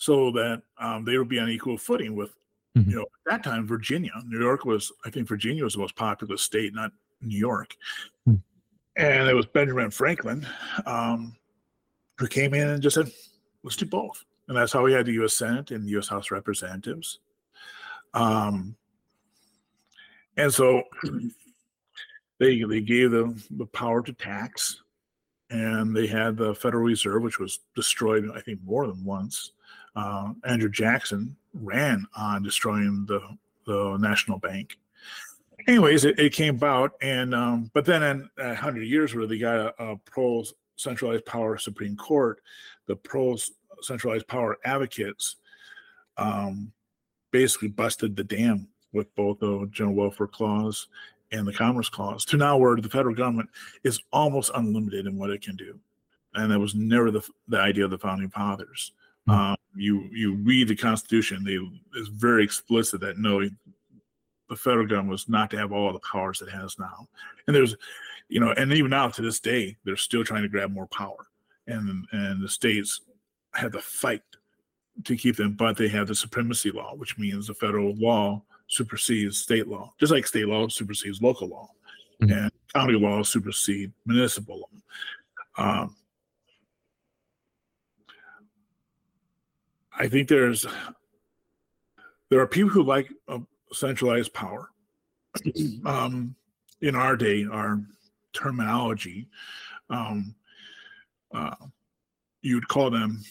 so 0.00 0.30
that 0.30 0.62
um, 0.78 1.04
they 1.04 1.18
would 1.18 1.28
be 1.28 1.38
on 1.38 1.50
equal 1.50 1.76
footing 1.76 2.16
with, 2.16 2.30
mm-hmm. 2.76 2.88
you 2.88 2.96
know, 2.96 3.02
at 3.02 3.42
that 3.42 3.44
time 3.44 3.66
Virginia, 3.66 4.12
New 4.26 4.40
York 4.40 4.64
was 4.64 4.90
I 5.04 5.10
think 5.10 5.28
Virginia 5.28 5.64
was 5.64 5.74
the 5.74 5.80
most 5.80 5.94
populous 5.94 6.42
state, 6.42 6.74
not 6.74 6.90
New 7.20 7.38
York. 7.38 7.76
Mm-hmm 8.28 8.36
and 9.00 9.28
it 9.28 9.34
was 9.34 9.46
Benjamin 9.46 9.90
Franklin 9.90 10.46
um, 10.86 11.34
who 12.18 12.26
came 12.26 12.54
in 12.54 12.68
and 12.68 12.82
just 12.82 12.94
said, 12.94 13.10
"Let's 13.62 13.76
do 13.76 13.86
both," 13.86 14.24
and 14.48 14.56
that's 14.56 14.72
how 14.72 14.82
we 14.82 14.92
had 14.92 15.06
the 15.06 15.12
U.S. 15.14 15.34
Senate 15.34 15.70
and 15.70 15.86
the 15.86 15.90
U.S. 15.92 16.08
House 16.08 16.26
of 16.26 16.32
Representatives. 16.32 17.20
Um, 18.12 18.76
and 20.36 20.52
so 20.52 20.82
they 22.38 22.62
they 22.62 22.80
gave 22.80 23.10
them 23.10 23.42
the 23.50 23.66
power 23.66 24.02
to 24.02 24.12
tax, 24.12 24.82
and 25.50 25.96
they 25.96 26.06
had 26.06 26.36
the 26.36 26.54
Federal 26.54 26.84
Reserve, 26.84 27.22
which 27.22 27.38
was 27.38 27.60
destroyed, 27.74 28.30
I 28.34 28.40
think, 28.40 28.60
more 28.64 28.86
than 28.86 29.04
once. 29.04 29.52
Uh, 29.96 30.32
Andrew 30.44 30.70
Jackson 30.70 31.36
ran 31.54 32.06
on 32.16 32.42
destroying 32.42 33.04
the 33.06 33.20
the 33.66 33.96
national 33.98 34.38
bank 34.38 34.76
anyways, 35.66 36.04
it, 36.04 36.18
it, 36.18 36.32
came 36.32 36.56
about, 36.56 36.92
and 37.00 37.34
um, 37.34 37.70
but 37.74 37.84
then 37.84 38.02
in 38.02 38.30
a 38.38 38.54
hundred 38.54 38.84
years 38.84 39.14
where 39.14 39.26
they 39.26 39.38
got 39.38 39.56
a, 39.56 39.84
a 39.84 39.96
pro 39.96 40.44
centralized 40.76 41.26
power 41.26 41.58
Supreme 41.58 41.96
Court, 41.96 42.40
the 42.86 42.96
pro 42.96 43.36
centralized 43.82 44.26
power 44.28 44.58
advocates 44.64 45.36
um, 46.16 46.72
basically 47.30 47.68
busted 47.68 48.16
the 48.16 48.24
dam 48.24 48.68
with 48.92 49.14
both 49.14 49.38
the 49.38 49.68
general 49.70 49.94
welfare 49.94 50.26
clause 50.26 50.88
and 51.32 51.46
the 51.46 51.52
commerce 51.52 51.88
clause 51.88 52.24
to 52.24 52.36
now 52.36 52.56
where 52.58 52.76
the 52.76 52.88
federal 52.88 53.14
government 53.14 53.48
is 53.84 54.00
almost 54.12 54.50
unlimited 54.56 55.06
in 55.06 55.16
what 55.16 55.30
it 55.30 55.42
can 55.42 55.56
do, 55.56 55.78
and 56.34 56.50
that 56.50 56.58
was 56.58 56.74
never 56.74 57.10
the 57.10 57.26
the 57.48 57.58
idea 57.58 57.84
of 57.84 57.90
the 57.90 57.98
founding 57.98 58.30
fathers. 58.30 58.92
Mm-hmm. 59.28 59.40
Um, 59.40 59.56
you 59.74 60.08
you 60.12 60.34
read 60.34 60.68
the 60.68 60.76
Constitution; 60.76 61.44
they 61.44 61.58
it's 61.98 62.08
very 62.08 62.44
explicit 62.44 63.00
that 63.00 63.18
no, 63.18 63.40
the 64.48 64.56
federal 64.56 64.86
government 64.86 65.10
was 65.10 65.28
not 65.28 65.50
to 65.50 65.58
have 65.58 65.72
all 65.72 65.92
the 65.92 66.00
powers 66.00 66.42
it 66.42 66.50
has 66.50 66.78
now. 66.78 67.08
And 67.46 67.54
there's, 67.54 67.76
you 68.28 68.40
know, 68.40 68.52
and 68.52 68.72
even 68.72 68.90
now 68.90 69.08
to 69.08 69.22
this 69.22 69.40
day, 69.40 69.76
they're 69.84 69.96
still 69.96 70.24
trying 70.24 70.42
to 70.42 70.48
grab 70.48 70.72
more 70.72 70.88
power. 70.88 71.26
And 71.66 72.06
and 72.12 72.42
the 72.42 72.48
states 72.48 73.00
have 73.54 73.72
to 73.72 73.80
fight 73.80 74.22
to 75.04 75.16
keep 75.16 75.36
them, 75.36 75.54
but 75.54 75.76
they 75.76 75.88
have 75.88 76.08
the 76.08 76.14
supremacy 76.14 76.70
law, 76.70 76.94
which 76.94 77.18
means 77.18 77.46
the 77.46 77.54
federal 77.54 77.94
law 77.96 78.42
supersedes 78.66 79.38
state 79.38 79.66
law, 79.66 79.92
just 79.98 80.12
like 80.12 80.26
state 80.26 80.46
law 80.46 80.68
supersedes 80.68 81.22
local 81.22 81.48
law, 81.48 81.68
mm-hmm. 82.22 82.32
and 82.32 82.52
county 82.74 82.94
law 82.94 83.22
supersede 83.22 83.92
municipal 84.06 84.60
law. 84.60 85.64
Um, 85.64 85.96
I 90.00 90.08
think 90.08 90.28
there's 90.28 90.66
there 92.30 92.40
are 92.40 92.46
people 92.46 92.70
who 92.70 92.82
like 92.82 93.08
uh, 93.28 93.40
centralized 93.70 94.32
power. 94.32 94.70
um, 95.84 96.34
in 96.80 96.96
our 96.96 97.16
day, 97.16 97.44
our 97.44 97.82
terminology, 98.32 99.28
um, 99.90 100.34
uh, 101.34 101.54
you'd 102.40 102.66
call 102.66 102.90
them 102.90 103.22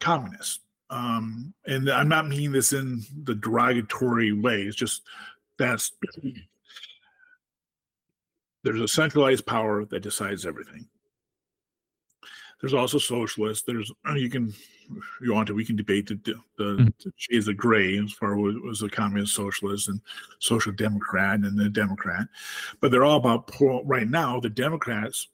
communists. 0.00 0.58
Um, 0.90 1.54
and 1.66 1.88
I'm 1.88 2.08
not 2.08 2.26
meaning 2.26 2.50
this 2.50 2.72
in 2.72 3.02
the 3.22 3.36
derogatory 3.36 4.32
way. 4.32 4.62
It's 4.62 4.76
just 4.76 5.02
that's 5.58 5.92
there's 8.64 8.80
a 8.80 8.88
centralized 8.88 9.46
power 9.46 9.84
that 9.84 10.00
decides 10.00 10.44
everything. 10.44 10.88
There's 12.60 12.74
also 12.74 12.98
socialists. 12.98 13.64
There's 13.64 13.90
you 14.14 14.30
can 14.30 14.48
if 14.48 15.04
you 15.22 15.32
want 15.32 15.46
to 15.48 15.54
we 15.54 15.64
can 15.64 15.76
debate 15.76 16.08
the 16.08 16.14
the, 16.56 16.64
mm-hmm. 16.64 16.84
the 17.02 17.12
shades 17.16 17.48
of 17.48 17.56
gray 17.56 17.98
as 17.98 18.12
far 18.12 18.34
as 18.48 18.56
was 18.56 18.82
a 18.82 18.88
communist, 18.88 19.34
socialist, 19.34 19.88
and 19.88 20.00
social 20.38 20.72
democrat 20.72 21.40
and 21.40 21.58
the 21.58 21.68
Democrat, 21.68 22.26
but 22.80 22.90
they're 22.90 23.04
all 23.04 23.16
about 23.16 23.46
pro, 23.46 23.82
right 23.84 24.08
now. 24.08 24.40
The 24.40 24.50
Democrats 24.50 25.28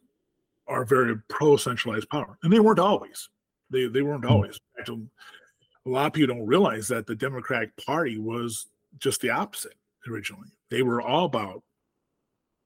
are 0.69 0.85
very 0.85 1.17
pro 1.29 1.57
centralized 1.57 2.09
power, 2.11 2.39
and 2.43 2.53
they 2.53 2.61
weren't 2.61 2.79
always. 2.79 3.29
They 3.71 3.87
they 3.87 4.03
weren't 4.03 4.23
mm-hmm. 4.23 4.33
always. 4.33 4.61
A 4.89 5.89
lot 5.89 6.07
of 6.07 6.13
people 6.13 6.35
don't 6.35 6.47
realize 6.47 6.89
that 6.89 7.07
the 7.07 7.15
Democratic 7.15 7.77
Party 7.77 8.19
was 8.19 8.67
just 8.99 9.21
the 9.21 9.31
opposite 9.31 9.75
originally. 10.09 10.49
They 10.69 10.83
were 10.83 11.01
all 11.01 11.27
about 11.27 11.63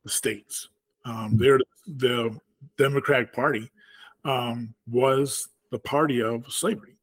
the 0.04 0.10
states. 0.10 0.68
Um, 1.04 1.36
they're 1.36 1.60
the 1.86 2.38
Democratic 2.76 3.32
Party 3.32 3.70
um, 4.24 4.74
was 4.88 5.48
the 5.70 5.78
party 5.78 6.22
of 6.22 6.44
slavery. 6.52 6.96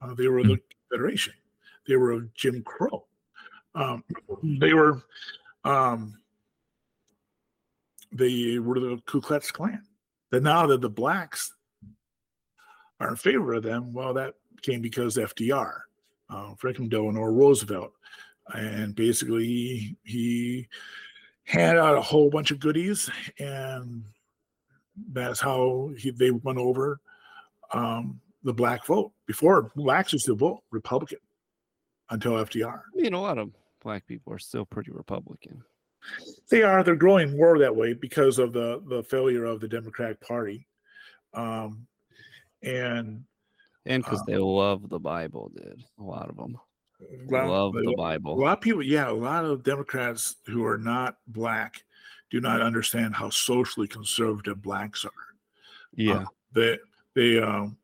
Uh, 0.00 0.14
they 0.14 0.28
were 0.28 0.42
the 0.42 0.54
hmm. 0.54 0.88
Confederation. 0.88 1.34
They 1.86 1.96
were 1.96 2.12
of 2.12 2.34
Jim 2.34 2.62
Crow. 2.62 3.06
Um, 3.74 4.02
they 4.42 4.72
were 4.72 5.02
um, 5.64 6.18
they 8.12 8.58
were 8.58 8.80
the 8.80 9.00
Ku 9.06 9.20
Klux 9.20 9.50
Klan. 9.50 9.82
That 10.30 10.42
now 10.42 10.66
that 10.66 10.80
the 10.80 10.88
blacks 10.88 11.52
are 12.98 13.10
in 13.10 13.16
favor 13.16 13.54
of 13.54 13.62
them, 13.62 13.92
well, 13.92 14.14
that 14.14 14.34
came 14.62 14.80
because 14.80 15.16
FDR, 15.16 15.80
uh, 16.30 16.54
Franklin 16.58 16.88
Delano 16.88 17.22
Roosevelt, 17.22 17.92
and 18.54 18.94
basically 18.94 19.96
he 20.02 20.68
handed 21.44 21.80
out 21.80 21.96
a 21.96 22.02
whole 22.02 22.28
bunch 22.28 22.50
of 22.50 22.58
goodies 22.58 23.08
and 23.38 24.02
that's 25.12 25.40
how 25.40 25.90
he, 25.96 26.10
they 26.10 26.30
won 26.30 26.58
over 26.58 27.00
um, 27.72 28.20
the 28.42 28.52
black 28.52 28.86
vote. 28.86 29.12
Before, 29.26 29.70
blacks 29.74 30.12
used 30.12 30.26
to 30.26 30.34
vote 30.34 30.62
Republican 30.70 31.18
until 32.10 32.32
FDR. 32.32 32.80
I 32.96 33.00
mean, 33.00 33.12
a 33.12 33.20
lot 33.20 33.38
of 33.38 33.50
black 33.82 34.06
people 34.06 34.32
are 34.32 34.38
still 34.38 34.64
pretty 34.64 34.92
Republican. 34.92 35.62
They 36.50 36.62
are. 36.62 36.84
They're 36.84 36.94
growing 36.94 37.36
more 37.36 37.58
that 37.58 37.74
way 37.74 37.92
because 37.92 38.38
of 38.38 38.52
the 38.52 38.82
the 38.88 39.02
failure 39.02 39.44
of 39.44 39.60
the 39.60 39.66
Democratic 39.66 40.20
Party, 40.20 40.68
um, 41.34 41.86
and 42.62 43.24
and 43.86 44.04
because 44.04 44.20
uh, 44.20 44.24
they 44.28 44.36
love 44.36 44.88
the 44.88 45.00
Bible. 45.00 45.50
Did 45.54 45.82
a 45.98 46.02
lot 46.02 46.28
of 46.28 46.36
them 46.36 46.56
lot, 47.28 47.48
love 47.48 47.72
the 47.74 47.94
Bible? 47.96 48.34
A 48.34 48.40
lot 48.40 48.58
of 48.58 48.60
people, 48.60 48.82
yeah, 48.82 49.10
a 49.10 49.12
lot 49.12 49.44
of 49.44 49.62
Democrats 49.62 50.36
who 50.46 50.64
are 50.64 50.78
not 50.78 51.16
black 51.26 51.82
do 52.30 52.40
not 52.40 52.60
understand 52.60 53.14
how 53.14 53.30
socially 53.30 53.88
conservative 53.88 54.62
blacks 54.62 55.04
are. 55.04 55.10
Yeah, 55.94 56.14
uh, 56.14 56.24
they 56.52 56.78
they 57.14 57.38
um, 57.40 57.76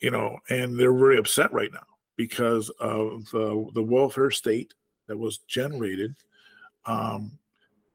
you 0.00 0.10
know, 0.10 0.38
and 0.50 0.78
they're 0.78 0.92
very 0.92 1.18
upset 1.18 1.52
right 1.52 1.72
now 1.72 1.86
because 2.16 2.70
of 2.80 3.28
the 3.30 3.70
the 3.74 3.82
welfare 3.82 4.30
state 4.30 4.74
that 5.06 5.16
was 5.16 5.38
generated. 5.38 6.14
Um, 6.84 7.38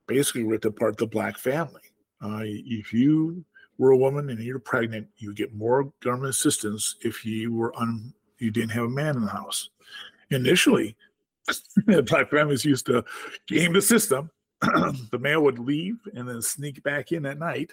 basically 0.07 0.43
ripped 0.43 0.65
apart 0.65 0.97
the 0.97 1.07
black 1.07 1.37
family. 1.37 1.81
Uh, 2.21 2.41
if 2.43 2.91
you 2.91 3.45
were 3.77 3.91
a 3.91 3.97
woman 3.97 4.29
and 4.29 4.39
you're 4.43 4.59
pregnant, 4.59 5.07
you 5.17 5.33
get 5.33 5.53
more 5.53 5.91
government 6.01 6.31
assistance 6.31 6.95
if 7.01 7.25
you 7.25 7.53
were 7.53 7.73
un, 7.79 8.13
you 8.37 8.51
didn't 8.51 8.71
have 8.71 8.85
a 8.85 8.89
man 8.89 9.15
in 9.15 9.23
the 9.23 9.31
house. 9.31 9.69
Initially, 10.29 10.95
black 12.05 12.29
families 12.29 12.65
used 12.65 12.85
to 12.87 13.03
game 13.47 13.73
the 13.73 13.81
system 13.81 14.29
the 15.11 15.19
male 15.19 15.41
would 15.41 15.59
leave 15.59 15.97
and 16.13 16.27
then 16.27 16.41
sneak 16.41 16.83
back 16.83 17.11
in 17.11 17.25
at 17.25 17.39
night. 17.39 17.71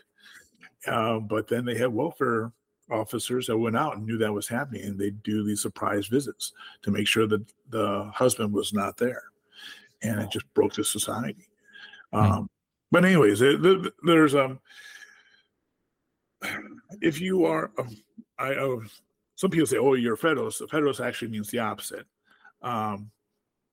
Uh, 0.86 1.18
but 1.18 1.48
then 1.48 1.64
they 1.64 1.76
had 1.76 1.92
welfare 1.92 2.52
officers 2.90 3.46
that 3.46 3.58
went 3.58 3.76
out 3.76 3.96
and 3.96 4.06
knew 4.06 4.16
that 4.18 4.32
was 4.32 4.48
happening, 4.48 4.82
and 4.84 4.98
they'd 4.98 5.22
do 5.22 5.44
these 5.44 5.60
surprise 5.60 6.06
visits 6.06 6.52
to 6.82 6.90
make 6.90 7.06
sure 7.06 7.26
that 7.26 7.44
the 7.68 8.10
husband 8.14 8.52
was 8.52 8.72
not 8.72 8.96
there, 8.96 9.24
and 10.02 10.20
it 10.20 10.30
just 10.30 10.52
broke 10.54 10.72
the 10.74 10.84
society. 10.84 11.48
Um, 12.12 12.48
But 12.90 13.04
anyways, 13.04 13.42
it, 13.42 13.60
there's 14.02 14.34
um, 14.34 14.60
if 17.02 17.20
you 17.20 17.44
are, 17.44 17.70
um, 17.78 17.96
I 18.38 18.54
uh, 18.54 18.78
some 19.34 19.50
people 19.50 19.66
say, 19.66 19.76
oh, 19.76 19.94
you're 19.94 20.14
a 20.14 20.18
federalist. 20.18 20.60
The 20.60 20.68
federalist 20.68 21.00
actually 21.00 21.28
means 21.28 21.50
the 21.50 21.58
opposite. 21.58 22.06
Um, 22.62 23.10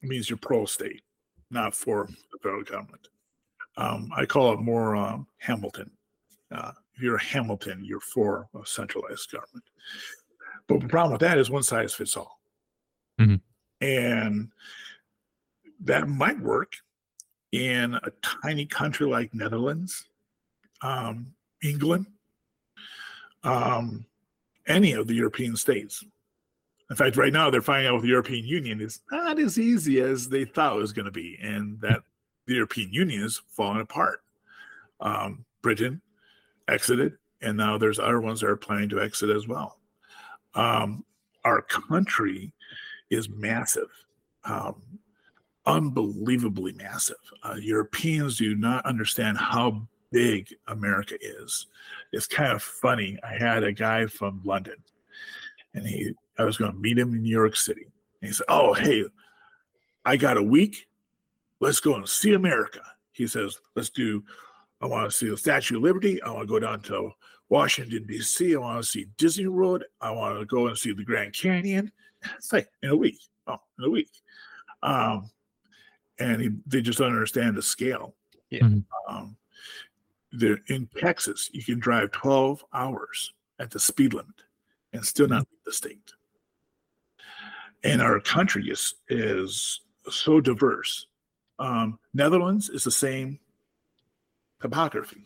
it 0.01 0.09
means 0.09 0.29
you're 0.29 0.37
pro-state 0.37 1.01
not 1.51 1.75
for 1.75 2.07
the 2.31 2.37
federal 2.41 2.63
government. 2.63 3.07
Um, 3.77 4.11
I 4.15 4.25
call 4.25 4.53
it 4.53 4.59
more 4.59 4.95
um, 4.95 5.27
Hamilton. 5.37 5.91
Uh, 6.51 6.71
if 6.95 7.01
you're 7.01 7.17
a 7.17 7.23
Hamilton, 7.23 7.83
you're 7.83 7.99
for 7.99 8.47
a 8.55 8.65
centralized 8.65 9.31
government. 9.31 9.65
But 10.67 10.79
the 10.81 10.87
problem 10.87 11.13
with 11.13 11.21
that 11.21 11.37
is 11.37 11.49
one 11.49 11.63
size 11.63 11.93
fits 11.93 12.15
all. 12.17 12.39
Mhm. 13.19 13.41
And 13.81 14.51
that 15.81 16.07
might 16.07 16.39
work 16.39 16.73
in 17.51 17.95
a 17.95 18.11
tiny 18.21 18.65
country 18.65 19.05
like 19.05 19.33
Netherlands, 19.33 20.05
um, 20.81 21.35
England, 21.61 22.07
um, 23.43 24.05
any 24.67 24.93
of 24.93 25.07
the 25.07 25.13
European 25.13 25.55
states. 25.55 26.03
In 26.89 26.95
fact, 26.95 27.17
right 27.17 27.33
now 27.33 27.49
they're 27.49 27.61
finding 27.61 27.87
out 27.87 27.95
with 27.95 28.03
the 28.03 28.09
European 28.09 28.45
Union 28.45 28.79
is 28.79 29.01
not 29.11 29.39
as 29.39 29.57
easy 29.57 30.01
as 30.01 30.29
they 30.29 30.45
thought 30.45 30.75
it 30.75 30.79
was 30.79 30.93
going 30.93 31.05
to 31.05 31.11
be, 31.11 31.37
and 31.41 31.79
that 31.81 32.01
the 32.45 32.55
European 32.55 32.93
Union 32.93 33.23
is 33.23 33.41
falling 33.49 33.81
apart. 33.81 34.21
Um, 34.99 35.45
Britain 35.61 36.01
exited, 36.67 37.13
and 37.41 37.57
now 37.57 37.77
there's 37.77 37.99
other 37.99 38.21
ones 38.21 38.41
that 38.41 38.49
are 38.49 38.55
planning 38.55 38.89
to 38.89 39.01
exit 39.01 39.29
as 39.29 39.47
well. 39.47 39.79
Um, 40.53 41.03
our 41.43 41.61
country 41.63 42.53
is 43.09 43.29
massive, 43.29 43.89
um, 44.43 44.81
unbelievably 45.65 46.73
massive. 46.73 47.17
Uh, 47.43 47.55
Europeans 47.59 48.37
do 48.37 48.55
not 48.55 48.85
understand 48.85 49.37
how 49.37 49.87
big 50.11 50.53
America 50.67 51.15
is. 51.19 51.67
It's 52.13 52.27
kind 52.27 52.53
of 52.53 52.61
funny. 52.61 53.17
I 53.23 53.33
had 53.33 53.63
a 53.63 53.73
guy 53.73 54.05
from 54.05 54.41
London, 54.43 54.77
and 55.73 55.85
he 55.85 56.13
I 56.37 56.43
was 56.43 56.57
going 56.57 56.71
to 56.71 56.77
meet 56.77 56.97
him 56.97 57.13
in 57.13 57.23
New 57.23 57.29
York 57.29 57.55
City. 57.55 57.85
And 58.21 58.29
he 58.29 58.33
said, 58.33 58.45
"Oh, 58.49 58.73
hey, 58.73 59.05
I 60.05 60.17
got 60.17 60.37
a 60.37 60.43
week. 60.43 60.87
Let's 61.59 61.79
go 61.79 61.95
and 61.95 62.07
see 62.07 62.33
America." 62.33 62.81
He 63.11 63.27
says, 63.27 63.57
"Let's 63.75 63.89
do. 63.89 64.23
I 64.81 64.87
want 64.87 65.09
to 65.09 65.17
see 65.17 65.29
the 65.29 65.37
Statue 65.37 65.77
of 65.77 65.83
Liberty. 65.83 66.21
I 66.21 66.29
want 66.31 66.41
to 66.41 66.47
go 66.47 66.59
down 66.59 66.81
to 66.81 67.11
Washington 67.49 68.05
D.C. 68.05 68.55
I 68.55 68.59
want 68.59 68.83
to 68.83 68.89
see 68.89 69.07
Disney 69.17 69.47
World. 69.47 69.83
I 70.01 70.11
want 70.11 70.37
to 70.39 70.45
go 70.45 70.67
and 70.67 70.77
see 70.77 70.93
the 70.93 71.03
Grand 71.03 71.33
Canyon." 71.33 71.91
It's 72.37 72.51
like 72.51 72.67
in 72.81 72.89
a 72.89 72.97
week. 72.97 73.19
Oh, 73.47 73.59
in 73.77 73.85
a 73.85 73.89
week. 73.89 74.09
Um, 74.81 75.29
and 76.17 76.41
he, 76.41 76.49
they 76.65 76.81
just 76.81 76.97
don't 76.97 77.11
understand 77.11 77.55
the 77.55 77.61
scale. 77.61 78.15
Yeah. 78.49 78.61
Mhm. 78.61 78.83
Um, 79.07 79.37
they're 80.31 80.59
in 80.67 80.89
Texas, 80.97 81.49
you 81.53 81.63
can 81.63 81.79
drive 81.79 82.11
12 82.11 82.63
hours 82.73 83.33
at 83.59 83.71
the 83.71 83.79
speed 83.79 84.13
limit 84.13 84.33
and 84.93 85.05
still 85.05 85.27
not 85.27 85.47
leave 85.51 85.63
the 85.65 85.71
state. 85.71 86.11
And 87.85 88.01
our 88.01 88.19
country 88.19 88.67
is 88.69 88.95
is 89.09 89.81
so 90.09 90.41
diverse. 90.41 91.07
Um, 91.59 91.99
Netherlands 92.13 92.69
is 92.69 92.83
the 92.83 92.91
same 92.91 93.39
topography 94.61 95.25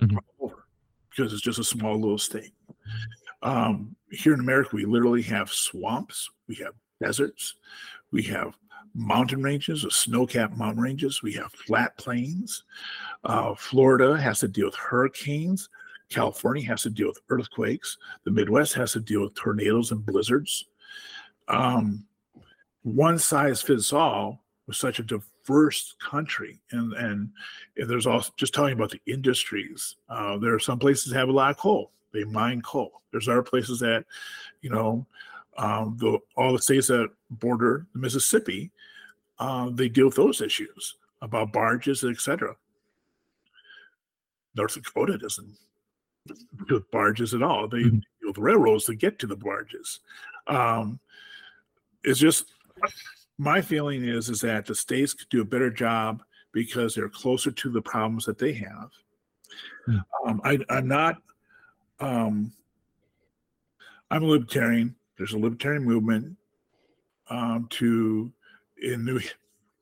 Mhm. 0.00 0.16
all 0.38 0.46
over 0.50 0.66
because 1.10 1.32
it's 1.32 1.42
just 1.42 1.58
a 1.58 1.64
small 1.64 1.98
little 1.98 2.18
state. 2.18 2.52
Um, 3.42 3.96
here 4.10 4.34
in 4.34 4.40
America, 4.40 4.76
we 4.76 4.84
literally 4.84 5.22
have 5.22 5.50
swamps, 5.50 6.28
we 6.48 6.56
have 6.56 6.74
deserts, 7.00 7.54
we 8.10 8.22
have 8.24 8.56
mountain 8.94 9.42
ranges, 9.42 9.84
or 9.84 9.90
snow-capped 9.90 10.56
mountain 10.56 10.82
ranges, 10.82 11.22
we 11.22 11.32
have 11.32 11.52
flat 11.52 11.96
plains. 11.96 12.64
Uh, 13.24 13.54
Florida 13.54 14.20
has 14.20 14.40
to 14.40 14.48
deal 14.48 14.66
with 14.66 14.74
hurricanes. 14.74 15.68
California 16.10 16.64
has 16.66 16.82
to 16.82 16.90
deal 16.90 17.08
with 17.08 17.20
earthquakes. 17.30 17.96
The 18.24 18.30
Midwest 18.30 18.74
has 18.74 18.92
to 18.92 19.00
deal 19.00 19.22
with 19.22 19.34
tornadoes 19.34 19.92
and 19.92 20.04
blizzards. 20.04 20.66
Um, 21.48 22.06
one 22.82 23.18
size 23.18 23.62
fits 23.62 23.92
all 23.92 24.44
with 24.66 24.76
such 24.76 24.98
a 24.98 25.02
diverse 25.02 25.94
country, 26.00 26.60
and 26.70 26.92
and 26.94 27.30
there's 27.76 28.06
also 28.06 28.32
just 28.36 28.54
talking 28.54 28.74
about 28.74 28.90
the 28.90 29.00
industries. 29.06 29.96
Uh, 30.08 30.38
there 30.38 30.54
are 30.54 30.58
some 30.60 30.78
places 30.78 31.12
that 31.12 31.18
have 31.18 31.28
a 31.28 31.32
lot 31.32 31.50
of 31.50 31.58
coal; 31.58 31.92
they 32.12 32.24
mine 32.24 32.60
coal. 32.62 33.02
There's 33.10 33.28
other 33.28 33.42
places 33.42 33.78
that, 33.80 34.04
you 34.62 34.70
know, 34.70 35.06
um, 35.58 35.96
the, 36.00 36.18
all 36.34 36.52
the 36.52 36.62
states 36.62 36.86
that 36.86 37.10
border 37.30 37.86
the 37.92 37.98
Mississippi, 37.98 38.70
uh, 39.38 39.68
they 39.70 39.88
deal 39.88 40.06
with 40.06 40.16
those 40.16 40.40
issues 40.40 40.96
about 41.20 41.52
barges, 41.52 42.04
etc. 42.04 42.56
North 44.54 44.74
Dakota 44.74 45.18
doesn't 45.18 45.56
deal 46.26 46.78
with 46.78 46.90
barges 46.90 47.34
at 47.34 47.42
all. 47.42 47.68
They 47.68 47.82
Mhm. 47.84 48.02
deal 48.20 48.28
with 48.28 48.38
railroads 48.38 48.86
to 48.86 48.94
get 48.94 49.18
to 49.18 49.26
the 49.26 49.36
barges. 49.36 50.00
Um, 50.46 51.00
it's 52.04 52.18
just 52.18 52.46
my 53.38 53.60
feeling 53.60 54.04
is 54.04 54.28
is 54.28 54.40
that 54.40 54.66
the 54.66 54.74
states 54.74 55.14
could 55.14 55.28
do 55.28 55.42
a 55.42 55.44
better 55.44 55.70
job 55.70 56.22
because 56.52 56.94
they're 56.94 57.08
closer 57.08 57.50
to 57.50 57.70
the 57.70 57.82
problems 57.82 58.24
that 58.26 58.38
they 58.38 58.52
have. 58.52 58.90
Hmm. 59.86 59.98
Um, 60.26 60.40
I, 60.44 60.58
I'm 60.68 60.88
not. 60.88 61.16
Um, 62.00 62.52
I'm 64.10 64.22
a 64.22 64.26
libertarian. 64.26 64.94
There's 65.16 65.32
a 65.32 65.38
libertarian 65.38 65.84
movement 65.84 66.36
um, 67.30 67.66
to 67.70 68.32
in 68.82 69.04
New 69.04 69.20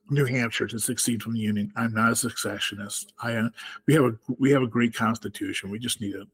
New 0.09 0.25
Hampshire 0.25 0.67
to 0.69 0.79
succeed 0.79 1.23
from 1.23 1.35
the 1.35 1.41
Union. 1.41 1.73
I'm 1.77 1.95
not 1.95 2.13
a 2.13 2.17
secessionist. 2.17 3.13
I 3.23 3.35
uh, 3.35 3.49
we 3.87 3.95
have 3.95 4.05
a 4.05 4.13
we 4.39 4.51
have 4.51 4.63
a 4.63 4.67
great 4.67 4.95
constitution. 4.95 5.71
We 5.71 5.79
just 5.79 6.01
need 6.01 6.13
to 6.13 6.27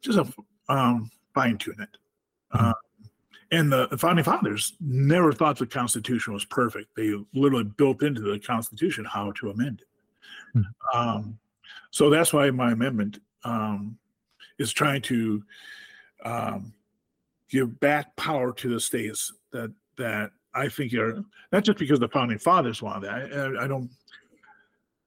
just 0.00 0.18
a, 0.18 0.72
um, 0.72 1.10
fine 1.34 1.58
tune 1.58 1.80
it. 1.80 1.96
Mhm. 2.54 2.70
Uh, 2.70 2.74
and 3.54 3.72
the, 3.72 3.86
the 3.88 3.98
founding 3.98 4.24
fathers 4.24 4.74
never 4.80 5.32
thought 5.32 5.58
the 5.58 5.66
Constitution 5.66 6.32
was 6.32 6.44
perfect. 6.44 6.88
They 6.96 7.14
literally 7.34 7.64
built 7.64 8.02
into 8.02 8.20
the 8.20 8.38
Constitution 8.38 9.04
how 9.04 9.32
to 9.32 9.50
amend 9.50 9.82
it. 9.82 10.58
Mhm. 10.58 10.64
Um, 10.92 11.38
so 11.90 12.10
that's 12.10 12.32
why 12.32 12.50
my 12.50 12.72
amendment 12.72 13.20
um, 13.44 13.96
is 14.58 14.72
trying 14.72 15.02
to 15.02 15.42
um, 16.24 16.72
give 17.48 17.78
back 17.78 18.16
power 18.16 18.52
to 18.52 18.68
the 18.68 18.80
states 18.80 19.32
that 19.52 19.72
that 19.96 20.32
I 20.54 20.68
think 20.68 20.92
are 20.94 21.24
not 21.52 21.62
just 21.62 21.78
because 21.78 22.00
the 22.00 22.08
founding 22.08 22.38
fathers 22.38 22.82
wanted 22.82 23.08
that. 23.08 23.58
I, 23.58 23.64
I 23.64 23.68
don't. 23.68 23.90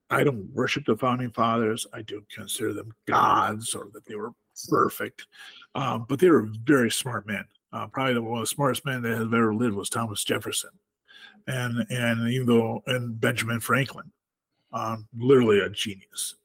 I 0.10 0.24
don't 0.24 0.50
worship 0.54 0.86
the 0.86 0.96
founding 0.96 1.32
fathers. 1.32 1.86
I 1.92 2.02
don't 2.02 2.30
consider 2.30 2.72
them 2.72 2.94
gods 3.08 3.76
or 3.76 3.90
that 3.92 4.06
they 4.06 4.16
were 4.16 4.32
perfect, 4.70 5.28
um, 5.76 6.06
but 6.08 6.20
they 6.20 6.30
were 6.30 6.48
very 6.64 6.90
smart 6.90 7.28
men. 7.28 7.44
Uh, 7.74 7.88
probably 7.88 8.14
the 8.14 8.22
one 8.22 8.40
of 8.40 8.44
the 8.44 8.48
smartest 8.48 8.86
men 8.86 9.02
that 9.02 9.18
has 9.18 9.22
ever 9.22 9.54
lived 9.54 9.76
was 9.76 9.90
Thomas 9.90 10.24
Jefferson, 10.24 10.72
and 11.48 11.86
and 11.90 12.30
even 12.32 12.48
though 12.48 12.82
and 12.88 13.20
Benjamin 13.20 13.60
Franklin, 13.60 14.12
um, 14.74 15.08
literally 15.18 15.60
a 15.60 15.70
genius. 15.70 16.36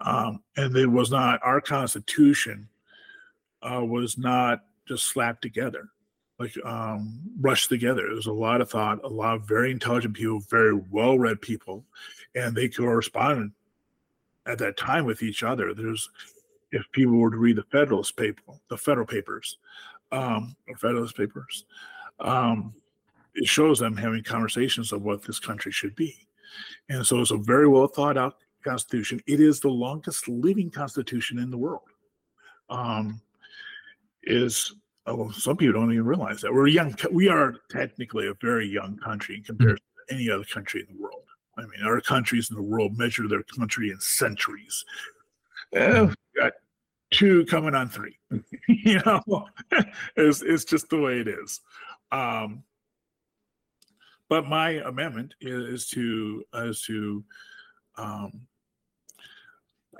Um, 0.00 0.42
and 0.56 0.76
it 0.76 0.86
was 0.86 1.10
not 1.10 1.40
our 1.42 1.60
Constitution 1.60 2.68
uh, 3.62 3.84
was 3.84 4.18
not 4.18 4.64
just 4.86 5.04
slapped 5.04 5.42
together, 5.42 5.88
like 6.38 6.54
um, 6.64 7.20
rushed 7.40 7.68
together. 7.68 8.02
There's 8.02 8.26
a 8.26 8.32
lot 8.32 8.60
of 8.60 8.70
thought, 8.70 9.02
a 9.04 9.08
lot 9.08 9.36
of 9.36 9.48
very 9.48 9.70
intelligent 9.70 10.14
people, 10.14 10.40
very 10.50 10.74
well-read 10.90 11.40
people, 11.40 11.84
and 12.34 12.54
they 12.54 12.68
corresponded 12.68 13.52
at 14.46 14.58
that 14.58 14.76
time 14.76 15.04
with 15.04 15.22
each 15.22 15.42
other. 15.42 15.74
There's 15.74 16.10
if 16.72 16.90
people 16.92 17.14
were 17.14 17.30
to 17.30 17.36
read 17.36 17.56
the 17.56 17.62
Federalist 17.64 18.16
paper, 18.16 18.42
the 18.68 18.76
Federal 18.76 19.06
Papers, 19.06 19.58
um, 20.12 20.54
or 20.68 20.76
Federalist 20.76 21.16
Papers, 21.16 21.64
um, 22.20 22.74
it 23.34 23.46
shows 23.46 23.78
them 23.78 23.96
having 23.96 24.22
conversations 24.22 24.92
of 24.92 25.02
what 25.02 25.22
this 25.22 25.38
country 25.38 25.72
should 25.72 25.94
be. 25.96 26.14
And 26.88 27.04
so 27.06 27.20
it's 27.20 27.30
a 27.30 27.36
very 27.36 27.68
well 27.68 27.88
thought 27.88 28.16
out 28.16 28.36
constitution. 28.64 29.20
It 29.26 29.40
is 29.40 29.60
the 29.60 29.68
longest 29.68 30.28
living 30.28 30.70
constitution 30.70 31.38
in 31.38 31.50
the 31.50 31.58
world. 31.58 31.82
Um, 32.70 33.20
is 34.22 34.74
oh, 35.06 35.30
some 35.30 35.56
people 35.56 35.80
don't 35.80 35.92
even 35.92 36.06
realize 36.06 36.40
that 36.40 36.52
we're 36.52 36.68
young. 36.68 36.94
We 37.12 37.28
are 37.28 37.54
technically 37.70 38.28
a 38.28 38.34
very 38.40 38.66
young 38.66 38.96
country 38.98 39.36
in 39.36 39.42
comparison 39.42 39.84
to 40.08 40.14
any 40.14 40.30
other 40.30 40.44
country 40.44 40.84
in 40.88 40.96
the 40.96 41.02
world. 41.02 41.24
I 41.56 41.62
mean, 41.62 41.84
our 41.84 42.00
countries 42.00 42.50
in 42.50 42.56
the 42.56 42.62
world 42.62 42.98
measure 42.98 43.28
their 43.28 43.42
country 43.42 43.90
in 43.90 44.00
centuries. 44.00 44.84
Uh, 45.76 46.12
got 46.36 46.52
two 47.14 47.46
coming 47.46 47.74
on 47.74 47.88
three. 47.88 48.18
you 48.68 49.00
know, 49.04 49.46
it's 50.16 50.42
it's 50.42 50.64
just 50.64 50.88
the 50.90 50.98
way 50.98 51.20
it 51.20 51.28
is. 51.28 51.60
Um, 52.12 52.62
but 54.28 54.46
my 54.46 54.70
amendment 54.70 55.34
is, 55.40 55.88
to 55.88 56.44
is 56.54 56.82
to 56.82 57.24
um, 57.96 58.40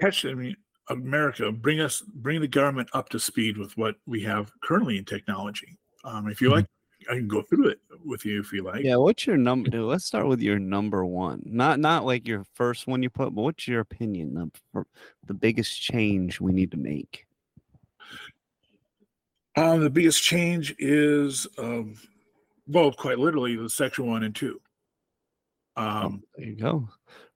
catch 0.00 0.24
I 0.24 0.34
mean, 0.34 0.56
America, 0.88 1.52
bring 1.52 1.80
us 1.80 2.00
bring 2.00 2.40
the 2.40 2.48
government 2.48 2.88
up 2.94 3.08
to 3.10 3.18
speed 3.20 3.56
with 3.56 3.76
what 3.76 3.96
we 4.06 4.22
have 4.22 4.50
currently 4.62 4.98
in 4.98 5.04
technology. 5.04 5.78
Um, 6.04 6.28
if 6.28 6.40
you 6.40 6.48
Mhm. 6.48 6.52
like, 6.52 6.66
I 7.10 7.14
can 7.14 7.28
go 7.28 7.42
through 7.42 7.68
it 7.68 7.80
with 8.04 8.24
you 8.24 8.40
if 8.40 8.52
you 8.52 8.62
like. 8.62 8.84
Yeah, 8.84 8.96
what's 8.96 9.26
your 9.26 9.36
number? 9.36 9.70
dude, 9.70 9.82
Let's 9.84 10.04
start 10.04 10.26
with 10.26 10.40
your 10.40 10.58
number 10.58 11.04
one. 11.04 11.42
Not 11.44 11.78
not 11.80 12.04
like 12.04 12.26
your 12.26 12.44
first 12.54 12.86
one 12.86 13.02
you 13.02 13.10
put, 13.10 13.34
but 13.34 13.42
what's 13.42 13.66
your 13.68 13.80
opinion 13.80 14.50
of 14.74 14.84
the 15.26 15.34
biggest 15.34 15.80
change 15.80 16.40
we 16.40 16.52
need 16.52 16.70
to 16.72 16.76
make? 16.76 17.26
Um, 19.56 19.80
the 19.80 19.90
biggest 19.90 20.22
change 20.22 20.74
is, 20.78 21.46
um, 21.58 21.94
well, 22.66 22.90
quite 22.92 23.18
literally, 23.18 23.54
the 23.56 23.70
section 23.70 24.06
one 24.06 24.24
and 24.24 24.34
two. 24.34 24.60
Um, 25.76 26.22
There 26.36 26.46
you 26.46 26.56
go, 26.56 26.88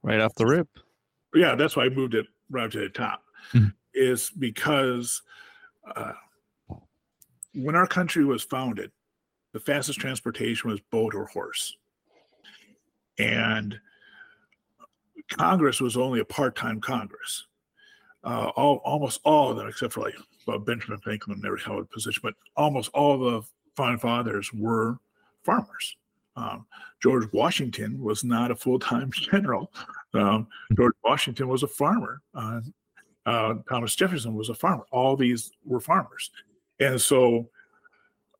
right 0.02 0.20
off 0.20 0.34
the 0.34 0.46
rip. 0.46 0.68
yeah, 1.34 1.54
that's 1.54 1.76
why 1.76 1.84
I 1.84 1.88
moved 1.90 2.14
it 2.14 2.26
right 2.50 2.70
to 2.70 2.78
the 2.80 2.88
top. 2.88 3.22
Mhm. 3.52 3.72
Is 3.94 4.30
because 4.30 5.22
uh, 5.94 6.12
when 7.54 7.74
our 7.74 7.86
country 7.86 8.24
was 8.24 8.42
founded, 8.44 8.90
the 9.52 9.60
fastest 9.60 9.98
transportation 9.98 10.70
was 10.70 10.80
boat 10.90 11.14
or 11.14 11.26
horse, 11.26 11.76
and 13.18 13.78
Congress 15.28 15.80
was 15.80 15.96
only 15.96 16.20
a 16.20 16.24
part-time 16.24 16.80
Congress. 16.80 17.46
Uh, 18.24 18.50
all 18.56 18.76
almost 18.84 19.20
all 19.24 19.50
of 19.50 19.56
them, 19.56 19.68
except 19.68 19.92
for 19.92 20.00
like 20.00 20.14
well, 20.46 20.58
Benjamin 20.58 20.98
Franklin, 20.98 21.40
never 21.40 21.56
held 21.56 21.82
a 21.82 21.84
position, 21.84 22.20
but 22.22 22.34
almost 22.56 22.90
all 22.94 23.18
the 23.18 23.42
founding 23.76 23.98
fathers 23.98 24.52
were 24.52 24.98
farmers. 25.44 25.96
Um, 26.36 26.66
George 27.02 27.28
Washington 27.32 28.00
was 28.00 28.24
not 28.24 28.50
a 28.50 28.56
full-time 28.56 29.10
general. 29.12 29.70
Um, 30.14 30.48
George 30.76 30.94
Washington 31.04 31.48
was 31.48 31.62
a 31.62 31.68
farmer. 31.68 32.22
Uh, 32.34 32.60
uh, 33.26 33.54
Thomas 33.68 33.94
Jefferson 33.94 34.34
was 34.34 34.48
a 34.48 34.54
farmer. 34.54 34.84
All 34.90 35.16
these 35.16 35.50
were 35.64 35.80
farmers, 35.80 36.30
and 36.80 37.00
so 37.00 37.48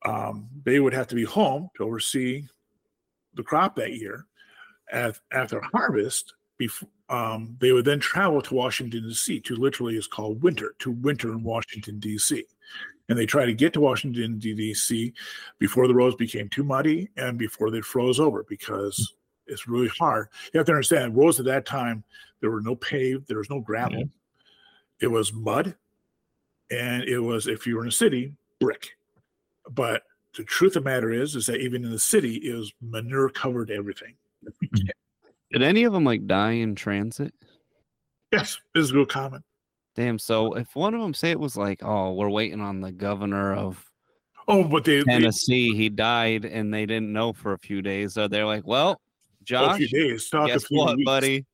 um, 0.05 0.47
they 0.63 0.79
would 0.79 0.93
have 0.93 1.07
to 1.07 1.15
be 1.15 1.23
home 1.25 1.69
to 1.77 1.83
oversee 1.83 2.43
the 3.35 3.43
crop 3.43 3.75
that 3.75 3.93
year. 3.93 4.25
At, 4.91 5.19
after 5.31 5.61
harvest, 5.61 6.33
before 6.57 6.89
um, 7.09 7.55
they 7.59 7.71
would 7.71 7.85
then 7.85 7.99
travel 7.99 8.41
to 8.41 8.53
Washington 8.53 9.03
D.C. 9.07 9.39
to 9.41 9.55
literally 9.55 9.97
is 9.97 10.07
called 10.07 10.41
winter 10.43 10.75
to 10.79 10.91
winter 10.91 11.31
in 11.31 11.43
Washington 11.43 11.99
D.C. 11.99 12.43
And 13.07 13.17
they 13.17 13.25
try 13.25 13.45
to 13.45 13.53
get 13.53 13.73
to 13.73 13.81
Washington 13.81 14.37
D.C. 14.37 15.13
before 15.57 15.87
the 15.87 15.95
roads 15.95 16.15
became 16.15 16.49
too 16.49 16.63
muddy 16.63 17.09
and 17.17 17.37
before 17.37 17.71
they 17.71 17.81
froze 17.81 18.19
over 18.19 18.45
because 18.47 19.13
it's 19.47 19.67
really 19.67 19.87
hard. 19.99 20.27
You 20.53 20.59
have 20.59 20.67
to 20.67 20.71
understand 20.73 21.17
roads 21.17 21.39
at 21.39 21.45
that 21.47 21.65
time 21.65 22.03
there 22.41 22.51
were 22.51 22.61
no 22.61 22.75
paved, 22.75 23.27
there 23.27 23.39
was 23.39 23.49
no 23.49 23.59
gravel, 23.59 23.99
Yeah. 23.99 24.05
it 25.01 25.07
was 25.07 25.33
mud, 25.33 25.75
and 26.71 27.03
it 27.03 27.19
was 27.19 27.47
if 27.47 27.65
you 27.67 27.75
were 27.75 27.81
in 27.81 27.89
a 27.89 27.91
city 27.91 28.33
brick. 28.59 28.91
But 29.69 30.03
the 30.35 30.43
truth 30.43 30.75
of 30.75 30.83
the 30.83 30.89
matter 30.89 31.11
is, 31.11 31.35
is 31.35 31.45
that 31.47 31.61
even 31.61 31.83
in 31.83 31.91
the 31.91 31.99
city, 31.99 32.35
it 32.37 32.53
was 32.53 32.71
manure 32.81 33.29
covered 33.29 33.71
everything. 33.71 34.15
Did 35.51 35.63
any 35.63 35.83
of 35.83 35.93
them 35.93 36.03
like 36.03 36.27
die 36.27 36.51
in 36.51 36.75
transit? 36.75 37.33
Yes, 38.31 38.59
this 38.75 38.83
is 38.83 38.93
real 38.93 39.05
common. 39.05 39.43
Damn. 39.95 40.19
So 40.19 40.53
if 40.53 40.75
one 40.75 40.93
of 40.93 41.01
them 41.01 41.13
say 41.13 41.31
it 41.31 41.39
was 41.39 41.57
like, 41.57 41.83
oh, 41.83 42.13
we're 42.13 42.29
waiting 42.29 42.61
on 42.61 42.79
the 42.79 42.91
governor 42.91 43.53
of 43.53 43.83
Oh, 44.51 44.63
but 44.63 44.83
they, 44.83 44.97
they 44.97 45.03
Tennessee, 45.03 45.75
he 45.75 45.89
died, 45.89 46.43
and 46.43 46.73
they 46.73 46.87
didn't 46.87 47.13
know 47.13 47.33
for 47.33 47.53
a 47.53 47.59
few 47.59 47.83
days, 47.83 48.15
so 48.15 48.27
they're 48.27 48.47
like, 48.47 48.65
well, 48.65 48.93
a 48.93 49.43
Josh, 49.43 49.77
few 49.77 49.87
days, 49.87 50.27
talk 50.27 50.49
a 50.49 50.53
guess 50.53 50.65
what, 50.71 50.97
weeks. 50.97 51.05
buddy? 51.05 51.45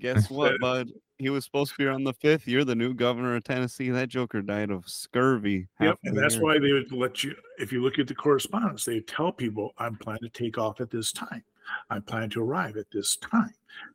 Guess 0.00 0.30
what, 0.30 0.58
bud? 0.58 0.88
He 1.20 1.28
was 1.28 1.44
supposed 1.44 1.72
to 1.72 1.78
be 1.78 1.86
on 1.86 2.02
the 2.02 2.14
fifth. 2.14 2.48
You're 2.48 2.64
the 2.64 2.74
new 2.74 2.94
governor 2.94 3.36
of 3.36 3.44
Tennessee. 3.44 3.90
That 3.90 4.08
joker 4.08 4.40
died 4.40 4.70
of 4.70 4.88
scurvy. 4.88 5.68
Yep, 5.78 5.98
and 6.04 6.16
that's 6.16 6.36
year. 6.36 6.42
why 6.44 6.58
they 6.58 6.72
would 6.72 6.90
let 6.92 7.22
you. 7.22 7.34
If 7.58 7.72
you 7.72 7.82
look 7.82 7.98
at 7.98 8.08
the 8.08 8.14
correspondence, 8.14 8.86
they 8.86 9.00
tell 9.00 9.30
people, 9.30 9.74
"I'm 9.76 9.96
planning 9.96 10.22
to 10.22 10.28
take 10.30 10.56
off 10.56 10.80
at 10.80 10.90
this 10.90 11.12
time. 11.12 11.44
I'm 11.90 12.00
planning 12.02 12.30
to 12.30 12.42
arrive 12.42 12.78
at 12.78 12.90
this 12.90 13.16
time." 13.16 13.52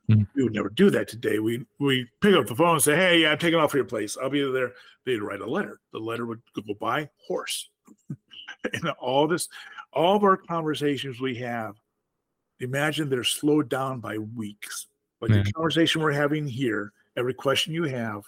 Mhm. 0.08 0.28
We 0.36 0.44
would 0.44 0.54
never 0.54 0.70
do 0.70 0.92
that 0.92 1.08
today. 1.08 1.40
We 1.40 1.66
we 1.80 2.08
pick 2.22 2.36
up 2.36 2.46
the 2.46 2.56
phone 2.56 2.76
and 2.76 2.84
say, 2.84 2.96
"Hey, 2.96 3.22
yeah, 3.24 3.32
I'm 3.32 3.40
taking 3.40 3.60
off 3.60 3.72
for 3.72 3.78
your 3.78 3.86
place. 3.88 4.18
I'll 4.18 4.30
be 4.30 4.42
there." 4.52 4.74
They'd 5.04 5.22
write 5.22 5.42
a 5.42 5.50
letter. 5.50 5.80
The 5.94 6.00
letter 6.00 6.28
would 6.28 6.42
go 6.54 6.76
by 6.76 7.10
horse, 7.28 7.70
and 8.74 8.90
all 9.00 9.28
this, 9.28 9.50
all 9.94 10.16
of 10.16 10.24
our 10.24 10.38
conversations 10.38 11.20
we 11.20 11.36
have, 11.38 11.76
imagine 12.60 13.10
they're 13.10 13.24
slowed 13.24 13.68
down 13.68 14.00
by 14.00 14.20
weeks. 14.20 14.86
Like 15.22 15.32
Yeah. 15.32 15.42
the 15.44 15.52
conversation 15.54 16.02
we're 16.04 16.12
having 16.12 16.48
here, 16.48 16.94
every 17.18 17.34
question 17.34 17.74
you 17.74 17.84
have 17.84 18.24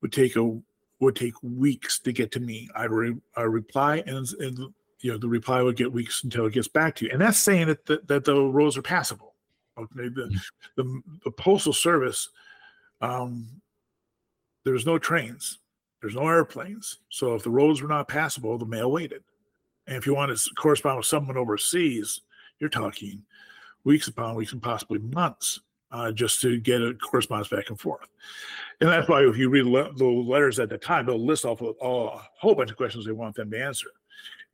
would 0.00 0.12
take 0.12 0.36
a 0.36 0.60
would 1.00 1.16
take 1.16 1.34
weeks 1.42 1.98
to 1.98 2.12
get 2.12 2.30
to 2.32 2.40
me. 2.40 2.68
I 2.76 2.84
re, 2.84 3.14
I 3.36 3.42
reply 3.42 4.02
and 4.06 4.26
and 4.38 4.58
you 5.00 5.10
know 5.10 5.18
the 5.18 5.28
reply 5.28 5.62
would 5.62 5.76
get 5.76 5.92
weeks 5.92 6.22
until 6.24 6.46
it 6.46 6.52
gets 6.54 6.68
back 6.68 6.94
to 6.96 7.04
you. 7.04 7.10
And 7.12 7.20
that's 7.20 7.38
saying 7.38 7.66
that 7.68 7.86
the, 7.86 8.00
that 8.06 8.24
the 8.24 8.40
roads 8.40 8.76
are 8.76 8.82
passable. 8.82 9.34
Okay, 9.78 10.08
the, 10.08 10.40
the 10.76 11.02
the 11.24 11.30
postal 11.30 11.72
service, 11.72 12.28
um, 13.00 13.48
there's 14.64 14.86
no 14.86 14.98
trains, 14.98 15.58
there's 16.00 16.14
no 16.14 16.28
airplanes. 16.28 16.98
So 17.08 17.34
if 17.34 17.42
the 17.42 17.50
roads 17.50 17.82
were 17.82 17.88
not 17.88 18.08
passable, 18.08 18.58
the 18.58 18.66
mail 18.66 18.92
waited. 18.92 19.24
And 19.86 19.96
if 19.96 20.06
you 20.06 20.14
want 20.14 20.36
to 20.36 20.50
correspond 20.54 20.98
with 20.98 21.06
someone 21.06 21.36
overseas, 21.36 22.20
you're 22.60 22.70
talking 22.70 23.24
weeks 23.84 24.06
upon 24.06 24.36
weeks 24.36 24.52
and 24.52 24.62
possibly 24.62 24.98
months 24.98 25.60
uh, 25.92 26.10
just 26.12 26.40
to 26.40 26.58
get 26.58 26.80
a 26.82 26.94
correspondence 26.94 27.48
back 27.48 27.68
and 27.70 27.78
forth. 27.78 28.06
And 28.80 28.88
that's 28.90 29.08
why 29.08 29.24
if 29.26 29.36
you 29.36 29.48
read 29.50 29.66
le- 29.66 29.92
the 29.94 30.04
letters 30.04 30.58
at 30.58 30.68
the 30.68 30.78
time, 30.78 31.06
they'll 31.06 31.24
list 31.24 31.44
off 31.44 31.60
a, 31.60 31.72
a 31.80 32.22
whole 32.40 32.54
bunch 32.54 32.70
of 32.70 32.76
questions 32.76 33.04
they 33.04 33.12
want 33.12 33.36
them 33.36 33.50
to 33.50 33.62
answer. 33.62 33.88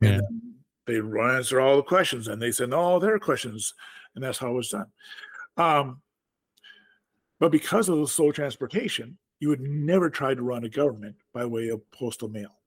And 0.01 0.09
Yeah. 0.11 0.17
then 0.17 0.53
they 0.85 0.99
run 0.99 1.35
answer 1.35 1.59
all 1.61 1.77
the 1.77 1.83
questions 1.83 2.27
and 2.27 2.41
they 2.41 2.51
send 2.51 2.73
all 2.73 2.99
their 2.99 3.19
questions. 3.19 3.73
And 4.15 4.23
that's 4.23 4.37
how 4.37 4.49
it 4.51 4.53
was 4.55 4.69
done. 4.69 4.87
Um, 5.57 6.01
but 7.39 7.51
because 7.51 7.89
of 7.89 7.99
the 7.99 8.07
slow 8.07 8.31
transportation, 8.31 9.17
you 9.39 9.47
would 9.49 9.61
never 9.61 10.09
try 10.09 10.33
to 10.33 10.41
run 10.41 10.65
a 10.65 10.69
government 10.69 11.15
by 11.33 11.45
way 11.45 11.69
of 11.69 11.89
postal 11.91 12.27
mail. 12.27 12.59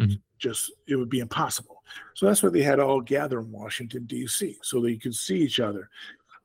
Mhm. 0.00 0.20
Just 0.38 0.72
it 0.86 0.96
would 0.96 1.08
be 1.08 1.20
impossible. 1.20 1.82
So 2.14 2.26
that's 2.26 2.42
why 2.42 2.50
they 2.50 2.62
had 2.62 2.80
all 2.80 3.00
gather 3.00 3.40
in 3.40 3.50
Washington 3.50 4.04
D.C. 4.06 4.58
so 4.62 4.80
they 4.80 4.96
could 4.96 5.14
see 5.14 5.38
each 5.38 5.58
other, 5.60 5.88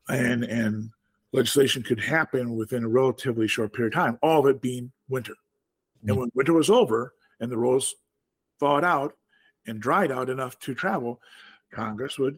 and 0.07 0.43
and 0.43 0.91
legislation 1.31 1.83
could 1.83 1.99
happen 1.99 2.55
within 2.55 2.83
a 2.83 2.89
relatively 2.89 3.47
short 3.47 3.73
period 3.73 3.93
of 3.93 3.99
time. 3.99 4.19
All 4.21 4.39
of 4.39 4.47
it 4.47 4.61
being 4.61 4.91
winter, 5.07 5.35
and 6.07 6.17
when 6.17 6.31
winter 6.33 6.53
was 6.53 6.69
over 6.69 7.13
and 7.39 7.51
the 7.51 7.57
roads 7.57 7.95
thawed 8.59 8.83
out 8.83 9.13
and 9.67 9.79
dried 9.79 10.11
out 10.11 10.29
enough 10.29 10.57
to 10.59 10.73
travel, 10.73 11.21
Congress 11.71 12.17
would 12.17 12.37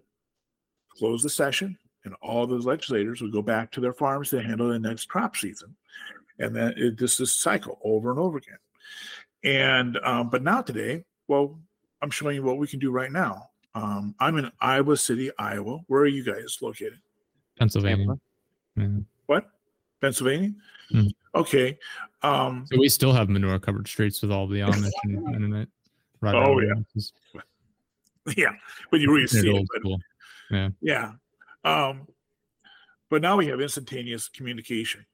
close 0.89 1.23
the 1.23 1.29
session, 1.29 1.77
and 2.03 2.13
all 2.21 2.45
the 2.45 2.55
legislators 2.55 3.21
would 3.21 3.31
go 3.31 3.41
back 3.41 3.71
to 3.71 3.79
their 3.79 3.93
farms 3.93 4.29
to 4.29 4.41
handle 4.41 4.69
the 4.69 4.79
next 4.79 5.07
crop 5.07 5.35
season, 5.35 5.75
and 6.39 6.55
then 6.55 6.73
it, 6.77 6.97
just 6.97 7.19
this 7.19 7.29
is 7.29 7.35
cycle 7.35 7.79
over 7.83 8.11
and 8.11 8.19
over 8.19 8.37
again. 8.37 8.57
And 9.43 9.97
um, 10.03 10.29
but 10.29 10.43
now 10.43 10.61
today, 10.61 11.03
well, 11.27 11.59
I'm 12.01 12.09
showing 12.09 12.35
you 12.35 12.43
what 12.43 12.57
we 12.57 12.67
can 12.67 12.79
do 12.79 12.91
right 12.91 13.11
now. 13.11 13.49
Um, 13.73 14.15
I'm 14.19 14.37
in 14.37 14.51
Iowa 14.59 14.97
City, 14.97 15.31
Iowa. 15.37 15.79
Where 15.87 16.01
are 16.01 16.07
you 16.07 16.23
guys 16.23 16.57
located? 16.61 16.99
Pennsylvania. 17.57 18.05
Tampa. 18.05 18.21
Yeah. 18.75 18.87
What? 19.27 19.49
Pennsylvania? 20.01 20.51
Hmm. 20.89 21.07
Okay. 21.35 21.77
Um, 22.23 22.65
So 22.71 22.77
we 22.79 22.89
still 22.89 23.13
have 23.13 23.29
manure 23.29 23.59
covered 23.59 23.87
streets 23.87 24.21
with 24.21 24.31
all 24.31 24.47
the 24.47 24.59
Amish 24.61 24.91
and 25.03 25.35
internet. 25.35 25.67
Right 26.21 26.35
Oh, 26.35 26.59
yeah. 26.59 26.73
Yeah, 28.37 28.51
but 28.91 28.99
you 28.99 29.11
really 29.11 29.25
see 29.27 29.49
it. 29.49 29.67
But 29.73 29.79
school. 29.79 29.99
Yeah. 30.81 31.13
Um, 31.63 32.07
but 33.09 33.21
now 33.21 33.37
we 33.37 33.47
have 33.47 33.59
instantaneous 33.59 34.29
communication. 34.29 35.05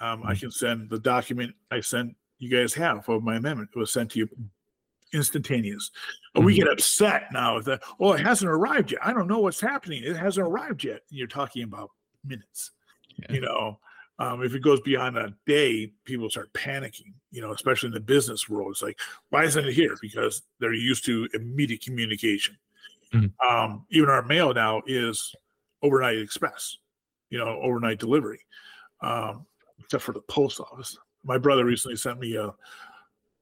Um, 0.00 0.22
I 0.24 0.34
Mhm. 0.34 0.40
can 0.40 0.50
send 0.52 0.90
the 0.90 0.98
document 1.00 1.54
I 1.70 1.80
sent 1.80 2.16
you 2.38 2.48
guys 2.48 2.72
have 2.74 3.08
of 3.08 3.22
my 3.22 3.36
amendment. 3.36 3.70
It 3.74 3.78
was 3.78 3.92
sent 3.92 4.12
to 4.12 4.20
you 4.20 4.28
instantaneous. 5.12 5.90
But 6.34 6.42
we 6.42 6.54
get 6.54 6.68
upset 6.68 7.32
now 7.32 7.60
that, 7.60 7.82
oh, 8.00 8.12
it 8.12 8.20
hasn't 8.20 8.50
arrived 8.50 8.92
yet. 8.92 9.04
I 9.04 9.12
don't 9.12 9.28
know 9.28 9.40
what's 9.40 9.60
happening. 9.60 10.02
It 10.04 10.16
hasn't 10.16 10.46
arrived 10.46 10.82
yet. 10.84 11.02
And 11.10 11.18
you're 11.18 11.26
talking 11.28 11.62
about 11.64 11.90
minutes. 12.24 12.70
Yeah. 13.16 13.32
You 13.32 13.40
know, 13.42 13.78
um, 14.18 14.42
if 14.42 14.54
it 14.54 14.62
goes 14.62 14.80
beyond 14.80 15.16
a 15.16 15.34
day, 15.46 15.92
people 16.04 16.30
start 16.30 16.52
panicking, 16.52 17.14
you 17.30 17.40
know, 17.40 17.52
especially 17.52 17.88
in 17.88 17.94
the 17.94 18.00
business 18.00 18.48
world. 18.48 18.72
It's 18.72 18.82
like, 18.82 18.98
why 19.30 19.44
isn't 19.44 19.66
it 19.66 19.72
here? 19.72 19.96
Because 20.00 20.42
they're 20.60 20.74
used 20.74 21.04
to 21.06 21.28
immediate 21.34 21.82
communication. 21.82 22.56
Mhm. 23.12 23.32
Um, 23.44 23.86
even 23.90 24.08
our 24.08 24.22
mail 24.22 24.54
now 24.54 24.82
is 24.86 25.34
overnight 25.82 26.18
express, 26.18 26.76
you 27.30 27.38
know, 27.38 27.60
overnight 27.60 27.98
delivery, 27.98 28.40
um, 29.02 29.46
except 29.80 30.02
for 30.04 30.12
the 30.12 30.22
post 30.22 30.60
office. 30.60 30.96
My 31.24 31.38
brother 31.38 31.64
recently 31.64 31.96
sent 31.96 32.20
me 32.20 32.36
a 32.36 32.54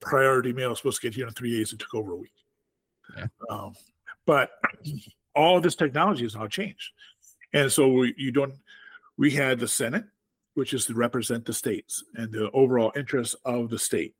priority 0.00 0.52
mail 0.52 0.74
supposed 0.74 1.00
to 1.00 1.06
get 1.06 1.14
here 1.14 1.26
in 1.26 1.32
three 1.34 1.56
days. 1.56 1.72
It 1.72 1.78
took 1.78 1.94
over 1.94 2.12
a 2.12 2.16
week. 2.16 2.32
Yeah. 3.16 3.26
Um, 3.50 3.74
but 4.26 4.50
all 5.34 5.56
of 5.56 5.62
this 5.62 5.76
technology 5.76 6.22
has 6.24 6.34
now 6.34 6.46
changed. 6.48 6.92
And 7.52 7.70
so 7.70 7.88
we, 7.88 8.14
you 8.16 8.32
don't, 8.32 8.54
we 9.20 9.30
had 9.30 9.60
the 9.60 9.68
Senate, 9.68 10.04
which 10.54 10.72
is 10.72 10.86
to 10.86 10.94
represent 10.94 11.44
the 11.44 11.52
states 11.52 12.02
and 12.14 12.32
the 12.32 12.50
overall 12.52 12.90
interests 12.96 13.36
of 13.44 13.68
the 13.68 13.78
state. 13.78 14.14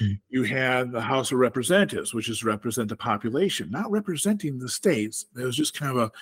Mhm. 0.00 0.20
You 0.28 0.42
had 0.42 0.92
the 0.92 1.00
House 1.00 1.32
of 1.32 1.38
Representatives, 1.38 2.12
which 2.12 2.28
is 2.28 2.40
to 2.40 2.46
represent 2.46 2.90
the 2.90 2.96
population, 2.96 3.70
not 3.70 3.90
representing 3.90 4.58
the 4.58 4.68
states. 4.68 5.24
It 5.34 5.42
was 5.42 5.56
just 5.56 5.74
kind 5.74 5.96
of 5.96 5.96
a 5.96 6.12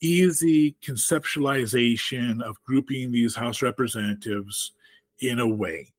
easy 0.00 0.76
conceptualization 0.82 2.42
of 2.42 2.62
grouping 2.64 3.10
these 3.10 3.34
House 3.34 3.62
representatives 3.62 4.72
in 5.20 5.40
a 5.40 5.48
way. 5.48 5.92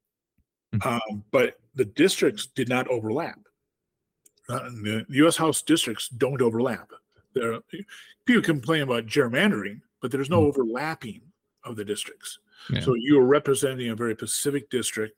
Mhm. 0.74 0.86
Um, 0.86 1.24
but 1.32 1.60
the 1.74 1.86
districts 1.86 2.46
did 2.46 2.70
not 2.70 2.88
overlap. 2.90 3.40
Uh, 4.48 4.70
the 4.70 5.06
U.S. 5.10 5.36
House 5.36 5.64
districts 5.64 6.10
don't 6.10 6.42
overlap. 6.44 6.92
There, 7.34 7.60
people 8.26 8.44
complain 8.44 8.84
about 8.84 9.08
gerrymandering, 9.08 9.82
but 10.00 10.12
there's 10.12 10.30
no 10.30 10.42
Mhm. 10.44 10.48
overlapping 10.48 11.29
of 11.64 11.76
the 11.76 11.86
districts. 11.86 12.40
Yeah. 12.70 12.82
So 12.82 12.94
you 12.96 13.20
are 13.20 13.26
representing 13.26 13.90
a 13.90 13.96
very 13.96 14.16
specific 14.16 14.70
district, 14.70 15.18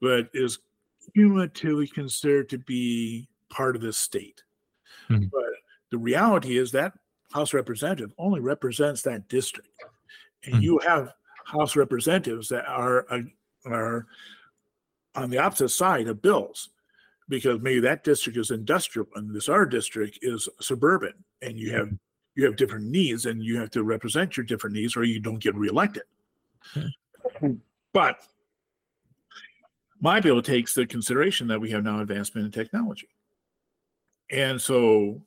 but 0.00 0.28
is 0.34 0.58
cumulatively 1.14 1.86
considered 1.88 2.48
to 2.50 2.58
be 2.58 3.28
part 3.50 3.76
of 3.76 3.82
this 3.82 3.96
state. 3.96 4.42
Mhm. 5.08 5.30
But 5.30 5.44
the 5.90 5.98
reality 5.98 6.58
is 6.58 6.70
that 6.72 6.92
House 7.32 7.52
representative 7.52 8.12
only 8.18 8.40
represents 8.40 9.02
that 9.02 9.28
district, 9.28 9.68
and 10.44 10.54
Mhm. 10.56 10.62
you 10.62 10.78
have 10.78 11.14
House 11.44 11.76
representatives 11.76 12.48
that 12.48 12.66
are 12.66 13.06
uh, 13.12 13.22
are 13.64 14.06
on 15.14 15.30
the 15.30 15.38
opposite 15.38 15.70
side 15.70 16.06
of 16.08 16.22
bills 16.22 16.70
because 17.28 17.60
maybe 17.60 17.80
that 17.80 18.04
district 18.04 18.38
is 18.38 18.50
industrial 18.50 19.08
and 19.14 19.34
this 19.34 19.48
our 19.48 19.66
district 19.66 20.18
is 20.22 20.48
suburban 20.60 21.12
and 21.42 21.58
you 21.58 21.70
have 21.72 21.90
you 22.38 22.44
have 22.44 22.54
different 22.54 22.86
needs 22.86 23.26
and 23.26 23.42
you 23.42 23.58
have 23.58 23.68
to 23.68 23.82
represent 23.82 24.36
your 24.36 24.46
different 24.46 24.76
needs 24.76 24.96
or 24.96 25.02
you 25.02 25.18
don't 25.18 25.40
get 25.42 25.56
reelected 25.56 26.04
but 27.92 28.20
my 30.00 30.20
bill 30.20 30.40
takes 30.40 30.72
the 30.72 30.86
consideration 30.86 31.48
that 31.48 31.60
we 31.60 31.68
have 31.68 31.82
now 31.82 32.00
advancement 32.00 32.44
in 32.46 32.52
technology 32.52 33.08
and 34.30 34.60
so 34.60 35.20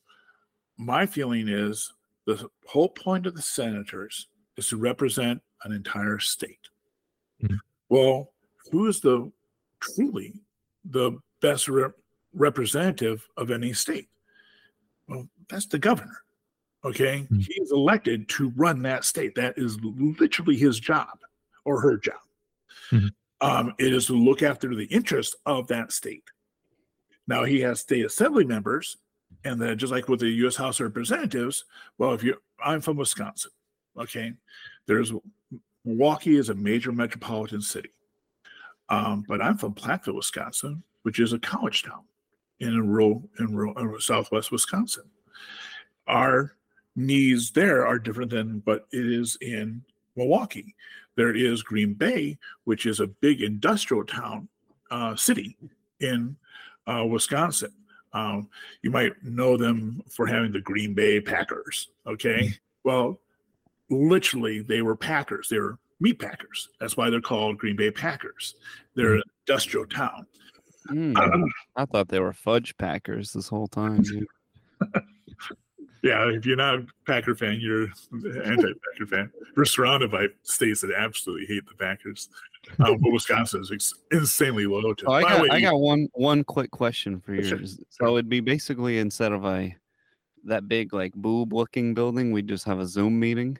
my 0.77 1.05
feeling 1.05 1.49
is 1.49 1.91
the 2.25 2.47
whole 2.65 2.87
point 2.87 3.25
of 3.27 3.35
the 3.35 3.41
senators 3.41 4.27
is 4.55 4.69
to 4.69 4.77
represent 4.77 5.41
an 5.65 5.73
entire 5.73 6.17
state 6.17 6.69
Mhm. 7.43 7.59
well 7.89 8.31
who 8.71 8.87
is 8.87 9.01
the 9.01 9.29
truly 9.81 10.39
the 10.85 11.11
best 11.41 11.67
rep- 11.67 11.97
representative 12.33 13.27
of 13.35 13.51
any 13.51 13.73
state. 13.73 14.07
Well, 15.07 15.27
that's 15.49 15.65
the 15.65 15.77
governor. 15.79 16.23
Okay. 16.83 17.27
Mhm. 17.31 17.45
He 17.45 17.53
is 17.61 17.71
elected 17.71 18.27
to 18.29 18.49
run 18.49 18.81
that 18.83 19.05
state. 19.05 19.35
That 19.35 19.57
is 19.57 19.79
literally 19.81 20.57
his 20.57 20.79
job 20.79 21.19
or 21.63 21.79
her 21.81 21.97
job. 21.97 22.21
Mhm. 22.89 23.13
Um, 23.41 23.73
it 23.77 23.93
is 23.93 24.07
to 24.07 24.13
look 24.13 24.41
after 24.41 24.75
the 24.75 24.85
interests 24.85 25.35
of 25.45 25.67
that 25.67 25.91
state. 25.91 26.23
Now 27.27 27.43
he 27.43 27.59
has 27.61 27.79
state 27.81 28.05
assembly 28.05 28.45
members, 28.45 28.97
and 29.43 29.61
then 29.61 29.77
just 29.77 29.91
like 29.91 30.07
with 30.09 30.19
the 30.19 30.29
U.S. 30.29 30.55
House 30.55 30.79
of 30.79 30.85
Representatives, 30.85 31.65
well, 31.97 32.13
if 32.13 32.23
you, 32.23 32.41
I'm 32.63 32.81
from 32.81 32.97
Wisconsin, 32.97 33.51
okay, 33.97 34.33
there's 34.87 35.13
Milwaukee 35.85 36.35
is 36.35 36.49
a 36.49 36.55
major 36.55 36.91
metropolitan 36.91 37.61
city. 37.61 37.89
Um, 38.89 39.23
but 39.27 39.41
I'm 39.41 39.57
from 39.57 39.73
Platteville, 39.73 40.15
Wisconsin, 40.15 40.83
which 41.03 41.19
is 41.19 41.33
a 41.33 41.39
college 41.39 41.83
town 41.83 42.03
in 42.59 42.87
rural 42.87 43.29
in 43.39 43.55
rural, 43.55 43.77
in 43.77 43.99
southwest 43.99 44.51
Wisconsin. 44.51 45.09
Our 46.07 46.55
needs 46.95 47.51
there 47.51 47.85
are 47.85 47.99
different 47.99 48.31
than 48.31 48.61
what 48.65 48.87
it 48.91 49.05
is 49.05 49.37
in 49.41 49.83
Milwaukee. 50.15 50.75
There 51.15 51.35
is 51.35 51.63
Green 51.63 51.93
Bay, 51.93 52.37
which 52.63 52.85
is 52.85 52.99
a 52.99 53.07
big 53.07 53.41
industrial 53.41 54.05
town 54.05 54.47
uh, 54.89 55.15
city 55.15 55.57
in 55.99 56.35
uh, 56.87 57.05
Wisconsin. 57.05 57.73
Um, 58.13 58.49
you 58.81 58.91
might 58.91 59.13
know 59.23 59.55
them 59.55 60.03
for 60.09 60.25
having 60.25 60.51
the 60.51 60.59
Green 60.59 60.93
Bay 60.93 61.21
Packers. 61.21 61.89
Okay, 62.05 62.53
well, 62.83 63.19
literally 63.89 64.61
they 64.61 64.81
were 64.81 64.95
Packers. 64.95 65.47
They 65.49 65.59
were 65.59 65.77
meat 66.01 66.19
packers. 66.19 66.67
That's 66.79 66.97
why 66.97 67.09
they're 67.09 67.21
called 67.21 67.57
Green 67.57 67.75
Bay 67.75 67.91
Packers. 67.91 68.55
They're 68.95 69.15
an 69.15 69.23
industrial 69.47 69.85
town. 69.85 70.25
Mm, 70.89 71.47
I 71.75 71.85
thought 71.85 72.09
they 72.09 72.19
were 72.19 72.33
fudge 72.33 72.75
packers 72.77 73.31
this 73.31 73.47
whole 73.47 73.67
time. 73.67 74.03
Yeah, 76.03 76.29
if 76.29 76.47
you're 76.47 76.57
not 76.57 76.75
a 76.75 76.85
Packer 77.05 77.35
fan, 77.35 77.59
you're 77.61 77.87
anti-Packer 78.43 79.05
fan. 79.07 79.31
We're 79.55 79.65
surrounded 79.65 80.09
by 80.11 80.27
states 80.41 80.81
that 80.81 80.91
absolutely 80.95 81.45
hate 81.45 81.63
the 81.67 81.75
Packers. 81.75 82.29
Um, 82.79 82.97
but 82.97 83.11
Wisconsin 83.11 83.61
is 83.61 83.93
insanely 84.11 84.65
loyal 84.65 84.95
to. 84.95 85.05
Oh, 85.05 85.13
I 85.13 85.21
got, 85.21 85.41
way, 85.41 85.49
I 85.51 85.61
got 85.61 85.75
one 85.75 86.07
one 86.13 86.43
quick 86.43 86.71
question 86.71 87.19
for 87.19 87.35
Sure, 87.35 87.59
yours. 87.59 87.79
So 87.89 88.15
it'd 88.15 88.29
be 88.29 88.39
basically 88.39 88.99
instead 88.99 89.31
of 89.31 89.45
a 89.45 89.75
that 90.45 90.67
big 90.67 90.93
like 90.93 91.13
boob 91.13 91.53
looking 91.53 91.93
building, 91.93 92.31
we 92.31 92.41
just 92.41 92.65
have 92.65 92.79
a 92.79 92.87
Zoom 92.87 93.19
meeting 93.19 93.59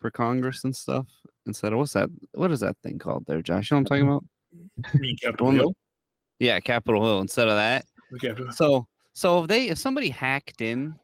for 0.00 0.10
Congress 0.10 0.64
and 0.64 0.74
stuff. 0.74 1.06
Instead 1.46 1.72
of 1.72 1.78
what's 1.80 1.92
that? 1.94 2.08
What 2.32 2.50
is 2.52 2.60
that 2.60 2.76
thing 2.82 2.98
called 2.98 3.26
there, 3.26 3.42
Josh? 3.42 3.70
You 3.70 3.76
know 3.76 3.82
what 3.82 3.92
I'm 3.92 4.06
talking 4.06 4.08
about? 4.08 4.94
you 4.94 5.00
mean 5.00 5.16
Capitol 5.16 5.50
Hill? 5.50 5.74
Yeah, 6.38 6.60
Capitol 6.60 7.02
Hill. 7.02 7.20
Instead 7.20 7.48
of 7.48 7.56
that, 7.56 7.86
so 8.54 8.86
so 9.14 9.42
if 9.42 9.48
they 9.48 9.68
if 9.68 9.78
somebody 9.78 10.10
hacked 10.10 10.60
in 10.60 10.94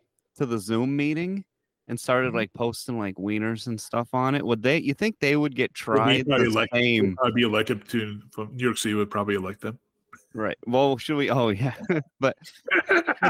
to 0.43 0.47
the 0.47 0.59
Zoom 0.59 0.97
meeting 0.97 1.45
and 1.89 1.99
started 1.99 2.33
Mhm. 2.33 2.37
like 2.37 2.53
posting 2.53 2.99
like 2.99 3.15
wieners 3.17 3.67
and 3.69 3.81
stuff 3.81 4.13
on 4.13 4.35
it, 4.35 4.45
would 4.45 4.63
they? 4.63 4.79
You 4.79 4.95
think 4.95 5.17
they 5.21 5.37
would 5.37 5.55
get 5.55 5.73
tried 5.75 6.27
probably 6.27 6.45
the 6.47 6.51
elected- 6.51 6.81
same? 6.81 7.19
I'd 7.25 7.35
be 7.35 7.43
elected 7.43 7.89
to 7.89 8.21
from 8.33 8.55
New 8.57 8.65
York 8.65 8.79
City 8.79 8.95
would 8.95 9.11
probably 9.11 9.35
elect 9.37 9.61
them. 9.61 9.79
Right. 10.35 10.57
Well, 10.67 10.97
should 10.99 11.17
we? 11.17 11.31
Oh 11.31 11.49
yeah, 11.51 11.75
but 12.21 12.37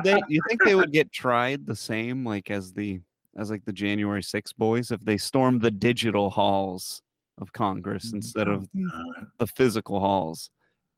they 0.04 0.20
you 0.28 0.40
think 0.48 0.62
they 0.64 0.74
would 0.74 0.92
get 0.92 1.10
tried 1.12 1.66
the 1.66 1.76
same 1.76 2.24
like 2.24 2.50
as 2.50 2.72
the 2.72 3.00
as 3.36 3.50
like 3.50 3.64
the 3.64 3.72
January 3.72 4.22
6 4.22 4.52
boys 4.52 4.90
if 4.90 5.00
they 5.00 5.16
stormed 5.16 5.62
the 5.62 5.70
digital 5.70 6.30
halls 6.30 7.02
of 7.38 7.52
Congress 7.52 8.12
instead 8.12 8.46
of 8.46 8.68
Uh, 8.92 9.24
the 9.38 9.46
physical 9.46 10.00
halls? 10.00 10.50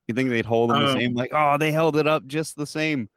You 0.08 0.14
think 0.14 0.28
they'd 0.28 0.44
hold 0.44 0.70
them 0.70 0.80
the 0.82 0.88
Um, 0.90 0.98
same? 0.98 1.14
Like, 1.14 1.30
oh, 1.32 1.56
they 1.56 1.72
held 1.72 1.96
it 1.96 2.06
up 2.06 2.26
just 2.26 2.56
the 2.56 2.66
same. 2.66 3.08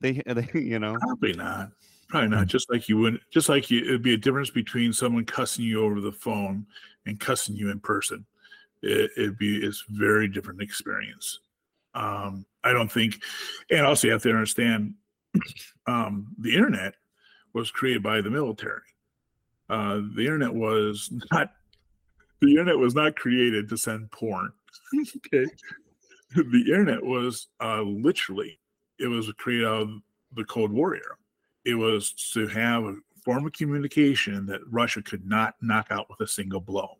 They, 0.00 0.12
they 0.26 0.48
you 0.54 0.78
know. 0.78 0.96
probably 0.98 1.34
not. 1.34 1.70
Probably 2.12 2.28
not. 2.28 2.46
Just 2.46 2.70
like 2.70 2.90
you 2.90 2.98
wouldn't. 2.98 3.22
Just 3.30 3.48
like 3.48 3.70
you, 3.70 3.80
it'd 3.86 4.02
be 4.02 4.12
a 4.12 4.18
difference 4.18 4.50
between 4.50 4.92
someone 4.92 5.24
cussing 5.24 5.64
you 5.64 5.82
over 5.82 5.98
the 5.98 6.12
phone 6.12 6.66
and 7.06 7.18
cussing 7.18 7.56
you 7.56 7.70
in 7.70 7.80
person. 7.80 8.26
It, 8.82 9.12
it'd 9.16 9.38
be 9.38 9.64
it's 9.64 9.82
very 9.88 10.28
different 10.28 10.60
experience. 10.60 11.40
Um, 11.94 12.44
I 12.64 12.74
don't 12.74 12.92
think, 12.92 13.22
and 13.70 13.86
also 13.86 14.08
you 14.08 14.12
have 14.12 14.22
to 14.24 14.28
understand, 14.28 14.92
um, 15.86 16.26
the 16.38 16.54
internet 16.54 16.96
was 17.54 17.70
created 17.70 18.02
by 18.02 18.20
the 18.20 18.28
military. 18.28 18.82
Uh, 19.70 20.02
the 20.14 20.26
internet 20.26 20.52
was 20.52 21.10
not. 21.32 21.50
The 22.42 22.50
internet 22.50 22.76
was 22.76 22.94
not 22.94 23.16
created 23.16 23.70
to 23.70 23.78
send 23.78 24.10
porn. 24.10 24.52
okay, 25.16 25.50
the 26.34 26.64
internet 26.66 27.02
was 27.02 27.48
uh, 27.58 27.80
literally 27.80 28.58
it 28.98 29.06
was 29.06 29.32
created 29.38 29.66
out 29.66 29.80
of 29.84 29.90
the 30.34 30.44
Cold 30.44 30.72
War 30.72 30.94
era. 30.94 31.16
It 31.64 31.74
was 31.74 32.12
to 32.32 32.46
have 32.48 32.84
a 32.84 32.96
form 33.24 33.46
of 33.46 33.52
communication 33.52 34.46
that 34.46 34.60
Russia 34.70 35.02
could 35.02 35.26
not 35.26 35.54
knock 35.60 35.88
out 35.90 36.10
with 36.10 36.20
a 36.20 36.26
single 36.26 36.60
blow. 36.60 36.98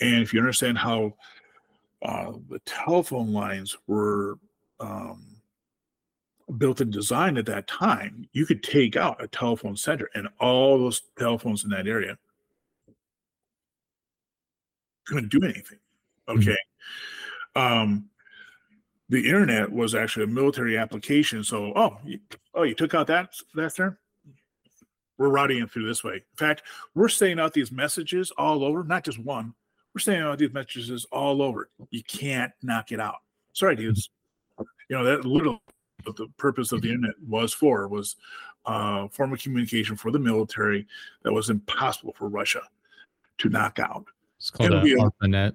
And 0.00 0.22
if 0.22 0.32
you 0.32 0.40
understand 0.40 0.78
how 0.78 1.14
uh, 2.02 2.32
the 2.48 2.58
telephone 2.60 3.32
lines 3.32 3.76
were 3.86 4.38
um, 4.80 5.26
built 6.58 6.80
and 6.80 6.92
designed 6.92 7.38
at 7.38 7.46
that 7.46 7.66
time, 7.66 8.28
you 8.32 8.46
could 8.46 8.62
take 8.62 8.96
out 8.96 9.22
a 9.22 9.28
telephone 9.28 9.76
center 9.76 10.08
and 10.14 10.28
all 10.40 10.78
those 10.78 11.02
telephones 11.18 11.64
in 11.64 11.70
that 11.70 11.86
area 11.86 12.18
couldn't 15.06 15.30
do 15.30 15.42
anything. 15.44 15.78
Okay. 16.28 16.56
Um, 17.54 18.08
the 19.14 19.28
internet 19.28 19.70
was 19.70 19.94
actually 19.94 20.24
a 20.24 20.26
military 20.26 20.76
application. 20.76 21.44
So, 21.44 21.72
oh, 21.76 21.98
you, 22.04 22.18
oh, 22.52 22.64
you 22.64 22.74
took 22.74 22.94
out 22.94 23.06
that 23.06 23.32
that 23.54 23.76
term. 23.76 23.96
We're 25.18 25.28
routing 25.28 25.62
it 25.62 25.70
through 25.70 25.86
this 25.86 26.02
way. 26.02 26.14
In 26.14 26.36
fact, 26.36 26.64
we're 26.96 27.08
sending 27.08 27.38
out 27.38 27.52
these 27.52 27.70
messages 27.70 28.32
all 28.32 28.64
over, 28.64 28.82
not 28.82 29.04
just 29.04 29.20
one. 29.20 29.54
We're 29.94 30.00
sending 30.00 30.24
out 30.24 30.38
these 30.38 30.52
messages 30.52 31.06
all 31.12 31.40
over. 31.42 31.70
You 31.90 32.02
can't 32.02 32.50
knock 32.64 32.90
it 32.90 32.98
out. 32.98 33.18
Sorry, 33.52 33.76
dudes. 33.76 34.10
You 34.58 34.96
know 34.96 35.04
that 35.04 35.24
little 35.24 35.62
what 36.02 36.16
the 36.16 36.26
purpose 36.36 36.72
of 36.72 36.82
the 36.82 36.88
internet 36.88 37.14
was 37.28 37.54
for 37.54 37.86
was 37.86 38.16
uh, 38.66 39.06
form 39.08 39.32
of 39.32 39.38
communication 39.40 39.94
for 39.94 40.10
the 40.10 40.18
military 40.18 40.88
that 41.22 41.32
was 41.32 41.50
impossible 41.50 42.14
for 42.18 42.28
Russia 42.28 42.62
to 43.38 43.48
knock 43.48 43.78
out. 43.78 44.06
It's 44.38 44.50
called 44.50 44.72
a- 44.72 44.82
ARPANET. 44.82 45.54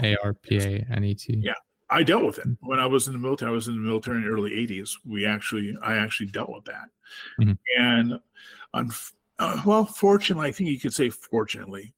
A 0.00 0.16
R 0.24 0.34
P 0.34 0.58
A 0.58 0.86
N 0.90 1.04
E 1.04 1.14
T. 1.14 1.40
Yeah. 1.40 1.52
I 1.90 2.02
dealt 2.02 2.24
with 2.24 2.38
it 2.38 2.46
when 2.60 2.78
I 2.78 2.86
was 2.86 3.06
in 3.06 3.14
the 3.14 3.18
military. 3.18 3.50
I 3.50 3.54
was 3.54 3.68
in 3.68 3.74
the 3.74 3.80
military 3.80 4.18
in 4.18 4.24
the 4.24 4.28
early 4.30 4.50
'80s. 4.52 4.90
We 5.04 5.24
actually, 5.24 5.76
I 5.82 5.96
actually 5.96 6.26
dealt 6.26 6.50
with 6.50 6.64
that, 6.64 6.90
Mhm. 7.40 7.58
and 7.78 8.20
un- 8.74 8.90
uh, 9.38 9.62
well, 9.64 9.86
fortunately, 9.86 10.48
I 10.48 10.52
think 10.52 10.68
you 10.70 10.78
could 10.80 10.92
say 10.92 11.08
fortunately, 11.10 11.94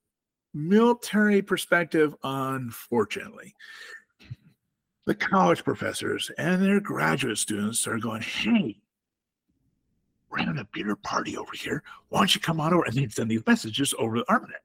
military 0.54 1.42
perspective. 1.42 2.14
Unfortunately, 2.22 3.54
the 5.06 5.14
college 5.14 5.64
professors 5.64 6.30
and 6.38 6.62
their 6.62 6.80
graduate 6.80 7.38
students 7.38 7.86
are 7.88 7.98
going, 7.98 8.22
"Hey, 8.22 8.80
we're 10.28 10.38
having 10.38 10.58
a 10.58 10.68
beer 10.72 10.94
party 10.94 11.36
over 11.36 11.52
here. 11.52 11.82
Why 12.10 12.20
don't 12.20 12.34
you 12.34 12.40
come 12.40 12.60
on 12.60 12.72
over?" 12.72 12.84
And 12.84 12.94
they 12.94 13.08
send 13.08 13.30
these 13.30 13.46
messages 13.46 13.92
over 13.98 14.18
the 14.18 14.24
ARPANET, 14.32 14.62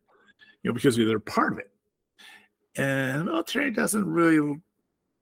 you 0.61 0.69
know, 0.69 0.73
because 0.73 0.95
they're 0.97 1.19
part 1.19 1.53
of 1.53 1.59
it. 1.59 1.71
And 2.75 3.21
the 3.21 3.23
military 3.23 3.71
doesn't 3.71 4.05
really 4.05 4.61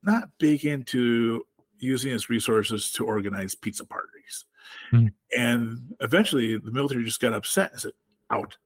not 0.03 0.29
big 0.37 0.65
into 0.65 1.45
using 1.79 2.13
its 2.13 2.29
resources 2.29 2.91
to 2.93 3.05
organize 3.05 3.55
pizza 3.55 3.85
parties. 3.85 4.45
Mhm. 4.91 5.13
And 5.37 5.95
eventually 5.99 6.57
the 6.57 6.71
military 6.71 7.03
just 7.03 7.19
got 7.19 7.33
upset 7.33 7.71
and 7.71 7.81
said, 7.81 7.91
out, 8.29 8.57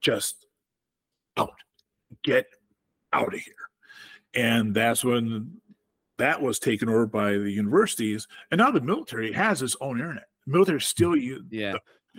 just 0.00 0.46
out. 1.36 1.54
get 2.22 2.46
out 3.12 3.34
of 3.34 3.40
here. 3.40 3.54
And 4.34 4.74
that's 4.74 5.02
when 5.04 5.60
that 6.18 6.40
was 6.40 6.58
taken 6.58 6.88
over 6.88 7.06
by 7.06 7.32
the 7.32 7.50
universities. 7.50 8.26
And 8.50 8.58
now 8.58 8.70
the 8.70 8.80
military 8.80 9.32
has 9.32 9.62
its 9.62 9.76
own 9.80 9.98
internet. 9.98 10.28
The 10.46 10.52
military 10.52 10.80
still 10.80 11.16
use 11.16 11.42
yeah. 11.50 11.74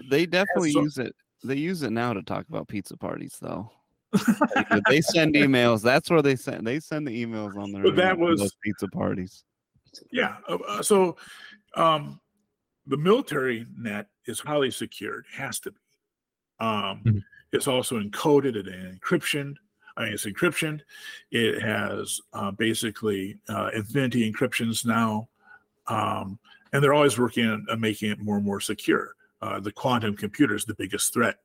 They 0.10 0.26
definitely 0.26 0.72
so, 0.72 0.82
use 0.82 0.98
it. 0.98 1.16
They 1.44 1.56
use 1.56 1.84
it 1.84 1.92
now 1.92 2.14
to 2.14 2.22
talk 2.24 2.48
about 2.50 2.68
pizza 2.68 2.98
parties, 2.98 3.38
though. 3.42 3.72
Like, 4.72 4.84
they 4.90 5.02
send 5.02 5.36
emails. 5.36 5.82
That's 5.82 6.10
where 6.10 6.22
they 6.22 6.36
send. 6.36 6.66
They 6.66 6.80
send 6.80 7.08
the 7.08 7.26
emails 7.26 7.56
on 7.58 7.72
their. 7.72 7.84
But 7.84 7.96
that 7.98 8.18
was 8.18 8.56
pizza 8.64 8.88
parties. 8.88 9.44
Yeah. 10.12 10.38
Uh, 10.48 10.58
uh, 10.68 10.82
so, 10.82 11.18
um, 11.76 12.20
the 12.86 12.98
military 12.98 13.66
net 13.78 14.08
is 14.26 14.40
highly 14.40 14.72
secured. 14.72 15.26
It 15.34 15.42
has 15.42 15.60
to 15.62 15.72
be. 15.72 15.78
Um, 16.60 17.02
mm-hmm. 17.06 17.18
It's 17.52 17.68
also 17.68 18.00
encoded 18.00 18.56
and 18.72 19.00
encryption. 19.00 19.56
I 19.96 20.06
mean, 20.06 20.14
it's 20.14 20.26
encryption. 20.26 20.82
It 21.32 21.62
has 21.62 22.20
uh, 22.34 22.52
basically 22.52 23.40
uh, 23.50 23.72
infinity 23.74 24.32
encryptions 24.32 24.86
now, 24.86 25.28
um, 25.88 26.40
and 26.72 26.84
they're 26.84 26.94
always 26.94 27.18
working 27.18 27.48
on, 27.48 27.80
making 27.80 28.12
it 28.12 28.20
more 28.20 28.38
and 28.38 28.46
more 28.46 28.60
secure. 28.60 29.16
Uh, 29.42 29.60
the 29.60 29.72
quantum 29.72 30.16
computer 30.16 30.56
is 30.56 30.66
the 30.66 30.76
biggest 30.76 31.14
threat 31.14 31.38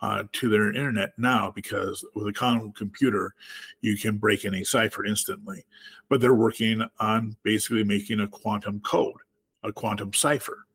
uh, 0.00 0.24
to 0.32 0.48
their 0.48 0.68
internet 0.68 1.12
now 1.18 1.50
because 1.54 2.04
with 2.14 2.26
a 2.26 2.32
quantum 2.32 2.72
computer, 2.72 3.34
you 3.80 3.96
can 3.96 4.18
break 4.18 4.44
any 4.44 4.64
cipher 4.64 5.04
instantly. 5.04 5.64
But 6.08 6.20
they're 6.20 6.34
working 6.34 6.82
on 7.00 7.36
basically 7.42 7.84
making 7.84 8.20
a 8.20 8.28
quantum 8.28 8.80
code, 8.80 9.16
a 9.62 9.72
quantum 9.72 10.12
cipher, 10.12 10.66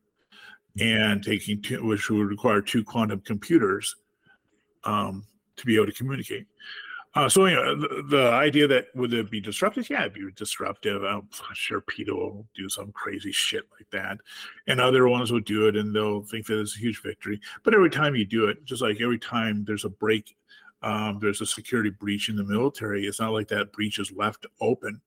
and 0.80 1.22
taking 1.22 1.62
two, 1.62 1.84
which 1.84 2.10
would 2.10 2.28
require 2.28 2.60
two 2.60 2.84
quantum 2.84 3.20
computers 3.20 3.94
um, 4.84 5.24
to 5.56 5.66
be 5.66 5.76
able 5.76 5.86
to 5.86 5.92
communicate. 5.92 6.46
Uh, 7.14 7.28
so 7.28 7.44
you 7.44 7.56
know, 7.56 7.76
the, 7.76 8.02
the, 8.08 8.30
idea 8.30 8.66
that 8.66 8.86
would 8.94 9.12
it 9.12 9.30
be 9.30 9.40
disruptive? 9.40 9.88
Yeah, 9.90 10.00
it'd 10.00 10.14
be 10.14 10.30
disruptive. 10.34 11.04
I'm 11.04 11.28
sure 11.52 11.82
PETA 11.82 12.14
will 12.14 12.46
do 12.54 12.70
some 12.70 12.90
crazy 12.92 13.32
shit 13.32 13.64
like 13.78 13.88
that, 13.90 14.18
and 14.66 14.80
other 14.80 15.06
ones 15.06 15.30
will 15.30 15.40
do 15.40 15.68
it, 15.68 15.76
and 15.76 15.94
they'll 15.94 16.22
think 16.22 16.46
that 16.46 16.58
it's 16.58 16.74
a 16.74 16.80
huge 16.80 17.02
victory. 17.02 17.38
But 17.64 17.74
every 17.74 17.90
time 17.90 18.14
you 18.14 18.24
do 18.24 18.46
it, 18.46 18.64
just 18.64 18.80
like 18.80 19.02
every 19.02 19.18
time 19.18 19.64
there's 19.66 19.84
a 19.84 19.90
break, 19.90 20.34
um, 20.82 21.18
there's 21.20 21.42
a 21.42 21.46
security 21.46 21.90
breach 21.90 22.30
in 22.30 22.36
the 22.36 22.44
military. 22.44 23.06
It's 23.06 23.20
not 23.20 23.32
like 23.32 23.48
that 23.48 23.72
breach 23.72 23.98
is 23.98 24.10
left 24.12 24.46
open. 24.62 25.02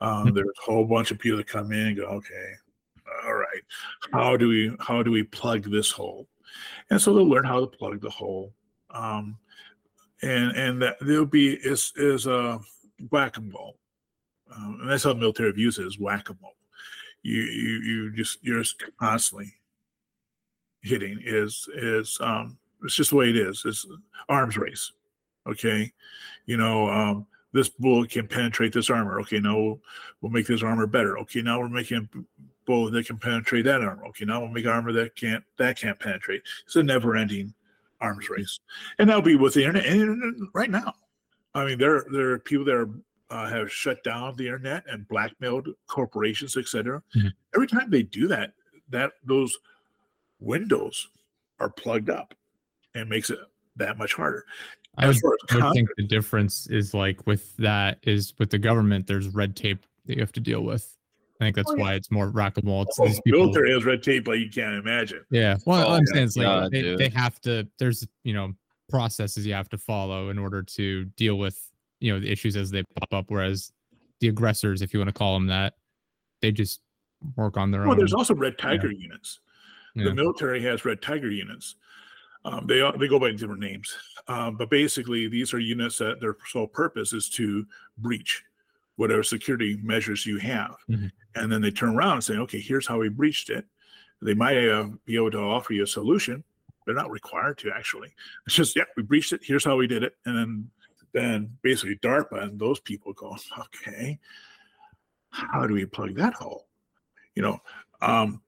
Um, 0.00 0.26
mm-hmm. 0.26 0.34
there's 0.36 0.46
a 0.46 0.70
whole 0.70 0.84
bunch 0.84 1.10
of 1.10 1.18
people 1.18 1.38
that 1.38 1.48
come 1.48 1.72
in 1.72 1.88
and 1.88 1.96
go, 1.96 2.04
okay, 2.04 2.52
all 3.24 3.34
right, 3.34 3.62
how 4.12 4.36
do 4.36 4.48
we 4.48 4.76
how 4.78 5.02
do 5.02 5.10
we 5.10 5.24
plug 5.24 5.64
this 5.64 5.90
hole? 5.90 6.28
And 6.90 7.00
so 7.00 7.12
they'll 7.12 7.28
learn 7.28 7.44
how 7.44 7.58
to 7.58 7.66
plug 7.66 8.00
the 8.00 8.10
hole. 8.10 8.52
Um, 8.90 9.36
and 10.22 10.56
and 10.56 10.82
that 10.82 10.96
there'll 11.00 11.26
be 11.26 11.54
is 11.54 11.92
is 11.96 12.26
a 12.26 12.60
whack-a-mole. 13.10 13.76
Um, 14.54 14.78
and 14.82 14.90
that's 14.90 15.04
how 15.04 15.14
military 15.14 15.52
views 15.52 15.78
it 15.78 15.86
as 15.86 15.98
whack-a-mole. 15.98 16.56
You 17.22 17.42
you 17.42 17.80
you 17.82 18.12
just 18.12 18.38
you're 18.42 18.62
just 18.62 18.82
constantly 18.98 19.54
hitting 20.82 21.20
is 21.24 21.68
is 21.74 22.16
um 22.20 22.58
it's 22.82 22.94
just 22.94 23.10
the 23.10 23.16
way 23.16 23.30
it 23.30 23.36
is. 23.36 23.62
It's 23.64 23.86
arms 24.28 24.56
race 24.56 24.92
okay? 25.46 25.92
You 26.46 26.56
know 26.56 26.88
um 26.88 27.26
this 27.52 27.68
bullet 27.68 28.10
can 28.10 28.28
penetrate 28.28 28.72
this 28.72 28.90
armor. 28.90 29.20
Okay 29.20 29.40
now 29.40 29.58
we'll, 29.58 29.80
we'll 30.20 30.32
make 30.32 30.46
this 30.46 30.62
armor 30.62 30.86
better. 30.86 31.18
Okay 31.18 31.42
now 31.42 31.60
we're 31.60 31.68
making 31.68 32.08
a 32.14 32.18
bullet 32.64 32.92
that 32.92 33.06
can 33.06 33.18
penetrate 33.18 33.64
that 33.64 33.82
armor. 33.82 34.06
Okay 34.06 34.24
now 34.24 34.40
we'll 34.40 34.50
make 34.50 34.66
armor 34.66 34.92
that 34.92 35.16
can't 35.16 35.44
that 35.58 35.78
can't 35.78 35.98
penetrate. 35.98 36.42
It's 36.64 36.76
a 36.76 36.82
never 36.82 37.16
ending 37.16 37.54
arms 38.00 38.28
race, 38.30 38.60
and 38.98 39.08
that'll 39.08 39.22
be 39.22 39.36
with 39.36 39.54
the 39.54 39.64
internet. 39.64 39.86
And 39.86 40.48
right 40.54 40.70
now, 40.70 40.94
I 41.54 41.64
mean, 41.64 41.78
there 41.78 42.04
there 42.12 42.30
are 42.30 42.38
people 42.38 42.64
that 42.66 42.74
are, 42.74 42.90
uh, 43.30 43.48
have 43.48 43.72
shut 43.72 44.02
down 44.04 44.36
the 44.36 44.46
internet 44.46 44.84
and 44.88 45.06
blackmailed 45.08 45.68
corporations, 45.86 46.56
etc. 46.56 47.02
Mm-hmm. 47.16 47.28
Every 47.54 47.66
time 47.66 47.90
they 47.90 48.02
do 48.02 48.28
that, 48.28 48.52
that 48.88 49.12
those 49.24 49.56
windows 50.40 51.08
are 51.58 51.70
plugged 51.70 52.10
up, 52.10 52.34
and 52.94 53.08
makes 53.08 53.30
it 53.30 53.38
that 53.76 53.98
much 53.98 54.14
harder. 54.14 54.44
I 54.98 55.06
would, 55.06 55.16
I 55.50 55.72
think 55.72 55.88
the 55.96 56.02
difference 56.02 56.66
is 56.66 56.92
like 56.94 57.26
with 57.26 57.56
that 57.58 57.98
is 58.02 58.34
with 58.38 58.50
the 58.50 58.58
government. 58.58 59.06
There's 59.06 59.28
red 59.28 59.54
tape 59.54 59.86
that 60.06 60.14
you 60.16 60.20
have 60.20 60.32
to 60.32 60.40
deal 60.40 60.62
with. 60.62 60.96
I 61.40 61.44
think 61.44 61.56
that's 61.56 61.70
oh, 61.70 61.76
yeah. 61.76 61.82
why 61.82 61.94
it's 61.94 62.10
more 62.10 62.30
rockable. 62.30 62.84
It's 62.84 63.00
oh, 63.00 63.06
these 63.06 63.20
people. 63.22 63.40
Military 63.40 63.72
has 63.72 63.84
red 63.84 64.02
tape 64.02 64.28
like 64.28 64.40
you 64.40 64.50
can't 64.50 64.74
imagine. 64.74 65.24
Yeah. 65.30 65.56
Well, 65.64 65.88
oh, 65.88 65.94
I'm 65.94 66.06
saying 66.06 66.26
it's 66.26 66.36
like 66.36 66.46
God, 66.46 66.70
they, 66.70 66.94
they 66.96 67.08
have 67.08 67.40
to. 67.42 67.66
There's 67.78 68.06
you 68.24 68.34
know 68.34 68.52
processes 68.90 69.46
you 69.46 69.54
have 69.54 69.70
to 69.70 69.78
follow 69.78 70.28
in 70.28 70.38
order 70.38 70.62
to 70.62 71.04
deal 71.16 71.38
with 71.38 71.58
you 72.00 72.12
know 72.12 72.20
the 72.20 72.30
issues 72.30 72.56
as 72.56 72.70
they 72.70 72.82
pop 72.98 73.14
up. 73.14 73.24
Whereas 73.28 73.72
the 74.20 74.28
aggressors, 74.28 74.82
if 74.82 74.92
you 74.92 75.00
want 75.00 75.08
to 75.08 75.14
call 75.14 75.32
them 75.32 75.46
that, 75.46 75.74
they 76.42 76.52
just 76.52 76.82
work 77.36 77.56
on 77.56 77.70
their 77.70 77.80
well, 77.80 77.84
own. 77.84 77.96
Well, 77.96 77.98
there's 77.98 78.14
also 78.14 78.34
red 78.34 78.58
tiger 78.58 78.92
yeah. 78.92 78.98
units. 78.98 79.40
The 79.96 80.14
military 80.14 80.62
has 80.62 80.84
red 80.84 81.02
tiger 81.02 81.30
units. 81.30 81.74
Um, 82.44 82.66
they 82.66 82.88
they 82.98 83.08
go 83.08 83.18
by 83.18 83.32
different 83.32 83.60
names, 83.60 83.94
um, 84.28 84.56
but 84.56 84.70
basically 84.70 85.26
these 85.28 85.52
are 85.52 85.58
units 85.58 85.98
that 85.98 86.20
their 86.20 86.36
sole 86.46 86.66
purpose 86.66 87.12
is 87.12 87.28
to 87.30 87.66
breach 87.98 88.44
whatever 89.00 89.22
security 89.22 89.80
measures 89.82 90.26
you 90.26 90.36
have. 90.36 90.76
Mm-hmm. 90.90 91.06
And 91.34 91.50
then 91.50 91.62
they 91.62 91.70
turn 91.70 91.96
around 91.96 92.12
and 92.12 92.24
say, 92.24 92.34
okay, 92.34 92.60
here's 92.60 92.86
how 92.86 92.98
we 92.98 93.08
breached 93.08 93.48
it. 93.48 93.64
They 94.20 94.34
might 94.34 94.58
uh, 94.68 94.88
be 95.06 95.16
able 95.16 95.30
to 95.30 95.38
offer 95.38 95.72
you 95.72 95.84
a 95.84 95.86
solution. 95.86 96.44
They're 96.84 96.94
not 96.94 97.10
required 97.10 97.56
to 97.58 97.72
actually. 97.74 98.12
It's 98.44 98.54
just, 98.54 98.76
yeah, 98.76 98.84
we 98.98 99.02
breached 99.02 99.32
it. 99.32 99.40
Here's 99.42 99.64
how 99.64 99.76
we 99.76 99.86
did 99.86 100.02
it. 100.02 100.16
And 100.26 100.36
then, 100.36 100.70
then 101.14 101.56
basically 101.62 101.96
DARPA 101.96 102.42
and 102.42 102.60
those 102.60 102.78
people 102.78 103.14
go, 103.14 103.34
okay, 103.58 104.18
how 105.30 105.66
do 105.66 105.72
we 105.72 105.86
plug 105.86 106.14
that 106.16 106.34
hole? 106.34 106.66
You 107.34 107.42
know, 107.42 107.58
um, 108.02 108.42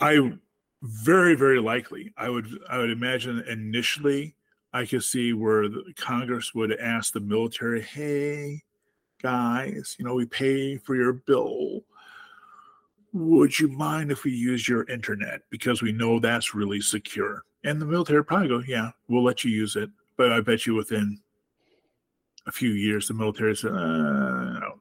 I 0.00 0.32
very, 0.80 1.34
very 1.34 1.60
likely, 1.60 2.14
I 2.16 2.30
would, 2.30 2.48
I 2.70 2.78
would 2.78 2.90
imagine 2.90 3.44
initially 3.46 4.34
I 4.72 4.86
could 4.86 5.04
see 5.04 5.34
where 5.34 5.68
the 5.68 5.92
Congress 5.94 6.54
would 6.54 6.72
ask 6.72 7.12
the 7.12 7.20
military, 7.20 7.82
hey, 7.82 8.62
guys, 9.24 9.96
you 9.98 10.04
know, 10.04 10.14
we 10.14 10.26
pay 10.26 10.76
for 10.76 10.94
your 10.94 11.14
bill. 11.14 11.80
Would 13.14 13.58
you 13.58 13.68
mind 13.68 14.12
if 14.12 14.24
we 14.24 14.32
use 14.32 14.68
your 14.68 14.84
internet? 14.90 15.40
Because 15.48 15.80
we 15.80 15.92
know 15.92 16.18
that's 16.18 16.54
really 16.54 16.82
secure. 16.82 17.42
And 17.64 17.80
the 17.80 17.86
military 17.86 18.22
probably 18.22 18.48
go, 18.48 18.62
yeah, 18.66 18.90
we'll 19.08 19.24
let 19.24 19.42
you 19.42 19.50
use 19.50 19.76
it. 19.76 19.88
But 20.18 20.30
I 20.30 20.42
bet 20.42 20.66
you 20.66 20.74
within 20.74 21.18
a 22.46 22.52
few 22.52 22.72
years, 22.72 23.08
the 23.08 23.14
military 23.14 23.56
said, 23.56 23.72
uh, 23.72 24.58
no. 24.60 24.74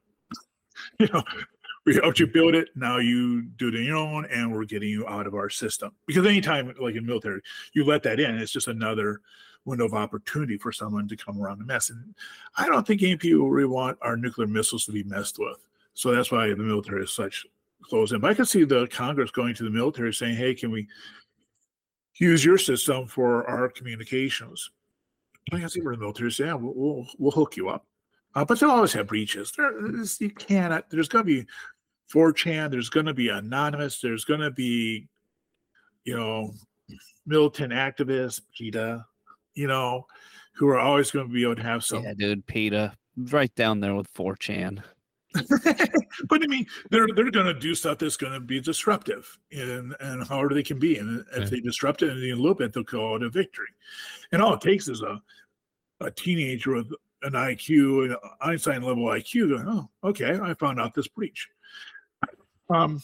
you 1.00 1.08
know, 1.14 1.24
we 1.86 1.96
helped 1.96 2.20
you 2.20 2.28
build 2.28 2.54
it. 2.54 2.68
Now 2.76 2.98
you 2.98 3.44
do 3.44 3.70
it 3.70 3.76
on 3.76 3.84
your 3.84 3.96
own, 3.96 4.26
and 4.26 4.52
we're 4.52 4.66
getting 4.66 4.90
you 4.90 5.08
out 5.08 5.26
of 5.26 5.36
our 5.36 5.50
system. 5.50 5.92
Because 6.06 6.26
anytime, 6.26 6.74
like 6.82 6.96
in 6.96 7.06
military, 7.06 7.40
you 7.74 7.86
let 7.86 8.04
that 8.04 8.20
in, 8.20 8.36
it's 8.36 8.52
just 8.52 8.68
another 8.68 9.22
window 9.66 9.86
of 9.86 9.94
opportunity 9.94 10.58
for 10.58 10.72
someone 10.72 11.08
to 11.08 11.16
come 11.16 11.42
around 11.42 11.60
and 11.60 11.68
mess. 11.68 11.90
And 11.90 12.14
I 12.58 12.68
don't 12.68 12.86
think 12.86 13.02
any 13.02 13.16
people 13.16 13.50
really 13.50 13.68
want 13.68 13.98
our 14.02 14.18
nuclear 14.18 14.48
missiles 14.48 14.86
to 14.86 14.92
be 14.92 15.04
messed 15.04 15.40
with. 15.40 15.58
So 15.94 16.12
that's 16.12 16.32
why 16.32 16.50
the 16.50 16.58
military 16.58 17.04
is 17.04 17.12
such 17.12 17.46
close 17.82 18.12
in. 18.12 18.20
But 18.20 18.32
I 18.32 18.34
can 18.34 18.46
see 18.46 18.64
the 18.64 18.88
Congress 18.88 19.32
going 19.32 19.56
to 19.56 19.64
the 19.64 19.70
military 19.70 20.14
saying, 20.14 20.36
hey, 20.36 20.54
can 20.54 20.72
we 20.72 20.88
use 22.20 22.44
your 22.44 22.58
system 22.58 23.08
for 23.08 23.48
our 23.50 23.70
communications? 23.70 24.72
I 25.52 25.60
can 25.60 25.70
see 25.70 25.82
where 25.82 25.96
the 25.96 26.02
military 26.02 26.32
saying, 26.32 26.50
yeah, 26.50 26.56
we'll, 26.56 26.74
we'll, 26.76 27.08
we'll 27.18 27.32
hook 27.32 27.58
you 27.58 27.70
up. 27.70 27.86
Uh, 28.36 28.44
but 28.44 28.60
they'll 28.60 28.72
always 28.72 28.94
have 28.94 29.08
breaches. 29.08 29.52
There, 29.56 29.74
you 30.20 30.30
cannot, 30.32 30.90
there's 30.90 31.08
going 31.08 31.26
to 31.26 31.42
be 31.42 31.48
4chan, 32.12 32.72
there's 32.72 32.90
going 32.90 33.06
to 33.06 33.14
be 33.14 33.30
anonymous, 33.30 34.00
there's 34.02 34.26
going 34.26 34.40
to 34.40 34.52
be, 34.52 35.08
you 36.04 36.16
know, 36.16 36.54
militant 37.26 37.74
activists, 37.74 38.42
PETA, 38.58 39.06
you 39.54 39.68
know, 39.68 40.06
who 40.54 40.68
are 40.68 40.80
always 40.80 41.12
going 41.12 41.28
to 41.28 41.34
be 41.34 41.44
able 41.44 41.56
to 41.56 41.64
have 41.64 41.84
some. 41.84 42.04
Yeah, 42.04 42.14
dude, 42.14 42.46
PETA, 42.46 42.94
right 43.18 43.54
down 43.56 43.80
there 43.80 43.96
with 43.96 44.14
4chan. 44.14 44.84
but 46.30 46.44
I 46.44 46.48
mean, 46.48 46.66
they're 46.92 47.08
they're 47.16 47.32
going 47.32 47.48
to 47.48 47.60
do 47.60 47.74
stuff 47.74 47.98
that's 47.98 48.18
going 48.18 48.34
to 48.34 48.40
be 48.40 48.60
disruptive, 48.60 49.36
and 49.52 49.96
and 50.00 50.28
however 50.28 50.54
they 50.54 50.62
can 50.62 50.78
be, 50.78 51.00
and 51.00 51.26
if 51.36 51.50
they 51.50 51.60
disrupt 51.60 52.04
it 52.04 52.12
in 52.12 52.18
a 52.18 52.36
little 52.36 52.54
bit, 52.54 52.72
they'll 52.72 52.84
call 52.84 53.16
it 53.16 53.24
a 53.24 53.30
victory. 53.30 53.70
And 54.32 54.44
all 54.44 54.54
it 54.54 54.62
takes 54.62 54.88
is 54.88 55.02
a 55.02 55.20
a 56.02 56.12
teenager 56.12 56.76
with 56.76 56.92
an 57.24 57.34
IQ, 57.34 58.12
an 58.12 58.18
Einstein 58.42 58.84
level 58.84 59.06
IQ, 59.06 59.50
going, 59.50 59.68
oh, 59.68 59.90
okay, 60.08 60.38
I 60.40 60.54
found 60.54 60.80
out 60.80 60.94
this 60.94 61.08
breach. 61.08 61.48
Um, 62.70 63.02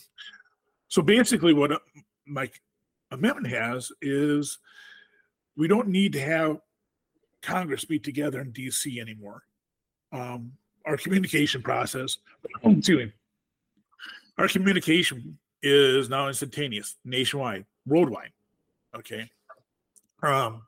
so 0.88 1.02
basically, 1.02 1.54
what 1.54 1.82
my 2.28 2.50
amendment 3.12 3.48
has 3.48 3.92
is 4.02 4.60
we 5.60 5.68
don't 5.68 5.90
need 5.90 6.14
to 6.14 6.22
have 6.22 6.62
Congress 7.42 7.90
meet 7.90 8.02
together 8.02 8.40
in 8.40 8.54
DC 8.54 8.98
anymore. 8.98 9.44
Um, 10.14 10.54
our 10.86 10.96
communication 10.96 11.62
process, 11.62 12.18
excuse 12.64 12.90
me, 12.90 13.12
our 14.38 14.48
communication 14.48 15.38
is 15.62 16.10
now 16.10 16.30
instantaneous, 16.30 16.96
nationwide, 17.04 17.66
worldwide. 17.86 18.32
Okay. 18.96 19.30
Um, 20.24 20.64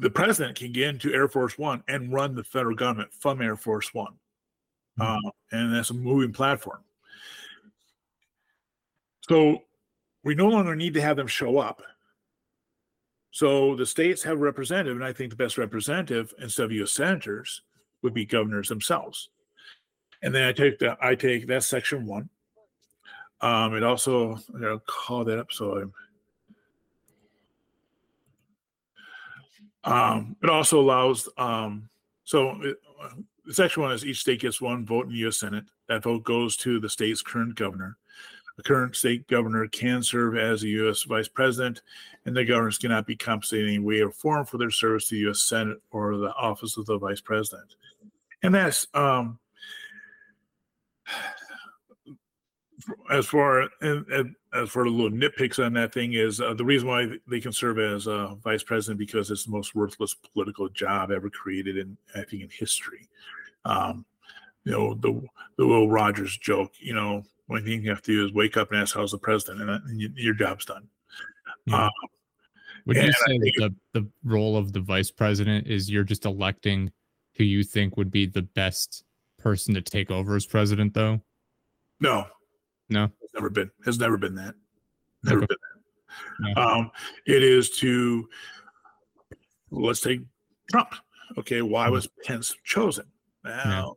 the 0.00 0.10
president 0.10 0.58
can 0.58 0.72
get 0.72 0.88
into 0.88 1.14
Air 1.14 1.28
Force 1.28 1.56
One 1.56 1.84
and 1.86 2.12
run 2.12 2.34
the 2.34 2.44
federal 2.44 2.74
government 2.74 3.12
from 3.20 3.40
Air 3.40 3.56
Force 3.56 3.94
One, 3.94 4.14
Mhm. 4.98 5.28
uh, 5.28 5.30
and 5.52 5.72
that's 5.72 5.90
a 5.90 5.94
moving 5.94 6.32
platform. 6.32 6.82
So 9.28 9.62
we 10.24 10.34
no 10.34 10.48
longer 10.48 10.74
need 10.74 10.94
to 10.94 11.00
have 11.00 11.16
them 11.16 11.28
show 11.28 11.58
up. 11.58 11.82
So 13.30 13.76
the 13.76 13.86
states 13.86 14.22
have 14.24 14.38
a 14.38 14.40
representative, 14.40 14.96
and 14.96 15.04
I 15.04 15.12
think 15.12 15.30
the 15.30 15.36
best 15.36 15.56
representative 15.56 16.34
instead 16.40 16.64
of 16.64 16.72
U.S. 16.72 16.92
senators 16.92 17.62
would 18.02 18.14
be 18.14 18.24
governors 18.24 18.68
themselves. 18.68 19.28
And 20.22 20.34
then 20.34 20.44
I 20.44 20.52
take 20.52 20.78
that 20.80 20.98
I 21.00 21.14
take 21.14 21.46
that's 21.46 21.66
section 21.66 22.06
one. 22.06 22.28
Um, 23.40 23.74
it 23.74 23.82
also 23.82 24.36
I'm 24.52 24.60
gonna 24.60 24.80
call 24.80 25.24
that 25.24 25.38
up 25.38 25.52
so 25.52 25.78
I'm 25.78 25.92
Um, 29.84 30.36
it 30.42 30.50
also 30.50 30.80
allows, 30.80 31.28
um, 31.38 31.88
so 32.24 32.60
it, 32.62 32.76
uh, 33.02 33.52
section 33.52 33.82
one 33.82 33.92
is 33.92 34.04
each 34.04 34.20
state 34.20 34.40
gets 34.40 34.60
one 34.60 34.84
vote 34.84 35.06
in 35.06 35.12
the 35.12 35.18
U.S. 35.20 35.38
Senate. 35.38 35.64
That 35.88 36.02
vote 36.02 36.24
goes 36.24 36.56
to 36.58 36.80
the 36.80 36.88
state's 36.88 37.22
current 37.22 37.54
governor. 37.54 37.96
The 38.60 38.64
current 38.64 38.94
state 38.94 39.26
governor 39.26 39.66
can 39.68 40.02
serve 40.02 40.36
as 40.36 40.62
a 40.62 40.68
U.S. 40.68 41.04
vice 41.04 41.28
president, 41.28 41.80
and 42.26 42.36
the 42.36 42.44
governors 42.44 42.76
cannot 42.76 43.06
be 43.06 43.16
compensated 43.16 43.68
in 43.68 43.76
any 43.76 43.82
way 43.82 44.02
or 44.02 44.10
form 44.10 44.44
for 44.44 44.58
their 44.58 44.70
service 44.70 45.08
to 45.08 45.14
the 45.14 45.20
U.S. 45.22 45.44
Senate 45.44 45.78
or 45.90 46.18
the 46.18 46.34
office 46.34 46.76
of 46.76 46.84
the 46.84 46.98
vice 46.98 47.22
president. 47.22 47.76
And 48.42 48.54
that's 48.54 48.86
um, 48.92 49.38
as 53.10 53.24
far 53.24 53.62
as 53.62 54.68
for 54.68 54.84
the 54.84 54.90
little 54.90 55.10
nitpicks 55.10 55.64
on 55.64 55.72
that 55.72 55.94
thing 55.94 56.12
is 56.12 56.42
uh, 56.42 56.52
the 56.52 56.62
reason 56.66 56.86
why 56.86 57.08
they 57.26 57.40
can 57.40 57.52
serve 57.52 57.78
as 57.78 58.06
uh, 58.06 58.34
vice 58.44 58.62
president 58.62 58.98
because 58.98 59.30
it's 59.30 59.46
the 59.46 59.52
most 59.52 59.74
worthless 59.74 60.14
political 60.34 60.68
job 60.68 61.10
ever 61.10 61.30
created 61.30 61.78
in 61.78 61.96
I 62.14 62.24
think 62.24 62.42
in 62.42 62.50
history. 62.50 63.08
Um, 63.64 64.04
you 64.64 64.72
know 64.72 64.92
the 64.92 65.18
the 65.56 65.66
Will 65.66 65.88
Rogers 65.88 66.36
joke. 66.36 66.72
You 66.78 66.92
know, 66.92 67.24
only 67.50 67.62
thing 67.62 67.82
you 67.82 67.90
have 67.90 68.02
to 68.02 68.12
do 68.12 68.24
is 68.26 68.32
wake 68.32 68.56
up 68.56 68.70
and 68.70 68.80
ask 68.80 68.94
how's 68.94 69.10
the 69.12 69.18
president, 69.18 69.60
and, 69.60 69.70
and 69.70 70.00
you, 70.00 70.10
your 70.14 70.34
job's 70.34 70.64
done. 70.64 70.86
Yeah. 71.66 71.86
Uh, 71.86 71.90
Would 72.86 72.96
you 72.96 73.12
say 73.12 73.38
that 73.38 73.52
the, 73.92 74.00
the 74.00 74.08
role 74.24 74.56
of 74.56 74.72
the 74.72 74.80
vice 74.80 75.10
president 75.10 75.66
is 75.66 75.90
you're 75.90 76.04
just 76.04 76.24
electing 76.24 76.90
who 77.36 77.44
you 77.44 77.62
think 77.64 77.96
would 77.96 78.10
be 78.10 78.26
the 78.26 78.42
best 78.42 79.04
person 79.38 79.74
to 79.74 79.82
take 79.82 80.10
over 80.10 80.36
as 80.36 80.46
president, 80.46 80.94
though? 80.94 81.20
no, 82.00 82.26
No. 82.88 83.10
It's 83.20 83.34
never 83.34 83.50
been. 83.50 83.70
Has 83.84 83.98
never 83.98 84.16
been 84.16 84.34
that. 84.36 84.54
Never 85.24 85.38
Okay. 85.42 85.46
been 85.46 85.58
that. 86.40 86.56
No. 86.56 86.62
Um, 86.62 86.90
it 87.26 87.42
is 87.42 87.70
to 87.78 88.28
let's 89.70 90.00
take 90.00 90.20
Trump. 90.70 90.94
Okay, 91.38 91.62
why 91.62 91.88
Mhm. 91.88 91.92
was 91.92 92.08
Pence 92.24 92.54
chosen? 92.64 93.06
Now, 93.44 93.96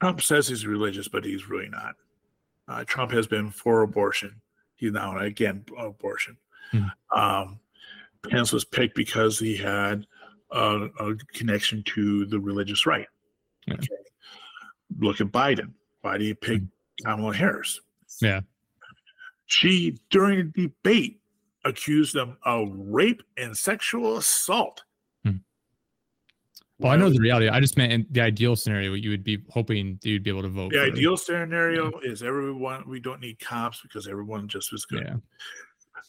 Trump 0.00 0.22
says 0.22 0.48
he's 0.48 0.66
religious, 0.66 1.08
but 1.08 1.24
he's 1.24 1.48
really 1.48 1.68
not. 1.68 1.96
Uh, 2.68 2.84
Trump 2.84 3.10
has 3.12 3.26
been 3.26 3.50
for 3.50 3.82
abortion. 3.82 4.40
He's 4.76 4.92
now 4.92 5.18
again 5.18 5.64
abortion. 5.76 6.36
Mhm. 6.72 6.90
Um, 7.10 7.60
Pence 8.28 8.52
was 8.52 8.64
picked 8.64 8.94
because 8.94 9.38
he 9.38 9.56
had 9.56 10.06
a, 10.50 10.88
a 11.00 11.14
connection 11.34 11.82
to 11.84 12.26
the 12.26 12.38
religious 12.38 12.86
right. 12.86 13.06
Yeah. 13.66 13.74
Okay. 13.74 13.88
Look 14.98 15.20
at 15.20 15.28
Biden. 15.28 15.72
Why 16.02 16.18
do 16.18 16.24
you 16.24 16.34
pick 16.34 16.62
Kamala 17.04 17.34
Harris? 17.34 17.80
Yeah. 18.20 18.40
She, 19.46 19.98
during 20.10 20.38
a 20.40 20.44
debate, 20.44 21.20
accused 21.64 22.14
them 22.14 22.36
of 22.44 22.68
rape 22.74 23.22
and 23.36 23.56
sexual 23.56 24.16
assault. 24.18 24.82
Well, 26.80 26.92
I 26.92 26.96
know 26.96 27.10
the 27.10 27.18
reality. 27.18 27.48
I 27.48 27.58
just 27.58 27.76
meant 27.76 27.92
in 27.92 28.06
the 28.10 28.20
ideal 28.20 28.54
scenario, 28.54 28.94
you 28.94 29.10
would 29.10 29.24
be 29.24 29.42
hoping 29.50 29.98
that 30.00 30.08
you'd 30.08 30.22
be 30.22 30.30
able 30.30 30.42
to 30.42 30.48
vote. 30.48 30.70
The 30.72 30.78
for. 30.78 30.84
ideal 30.84 31.16
scenario 31.16 31.90
is 32.04 32.22
everyone. 32.22 32.84
We 32.88 33.00
don't 33.00 33.20
need 33.20 33.40
cops 33.40 33.80
because 33.82 34.06
everyone 34.06 34.46
just 34.46 34.70
was 34.70 34.84
good. 34.84 35.02
Yeah. 35.04 35.16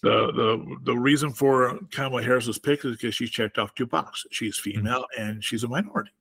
The 0.02 0.32
the 0.32 0.78
the 0.84 0.96
reason 0.96 1.32
for 1.34 1.78
Kamala 1.92 2.22
Harris 2.22 2.46
was 2.48 2.60
picked 2.60 2.86
is 2.86 2.98
because 2.98 3.16
she 3.16 3.26
checked 3.28 3.58
off 3.58 3.74
two 3.76 3.88
boxes. 3.88 4.28
She's 4.32 4.58
female 4.60 5.06
and 5.18 5.44
she's 5.44 5.64
a 5.64 5.68
minority. 5.68 6.12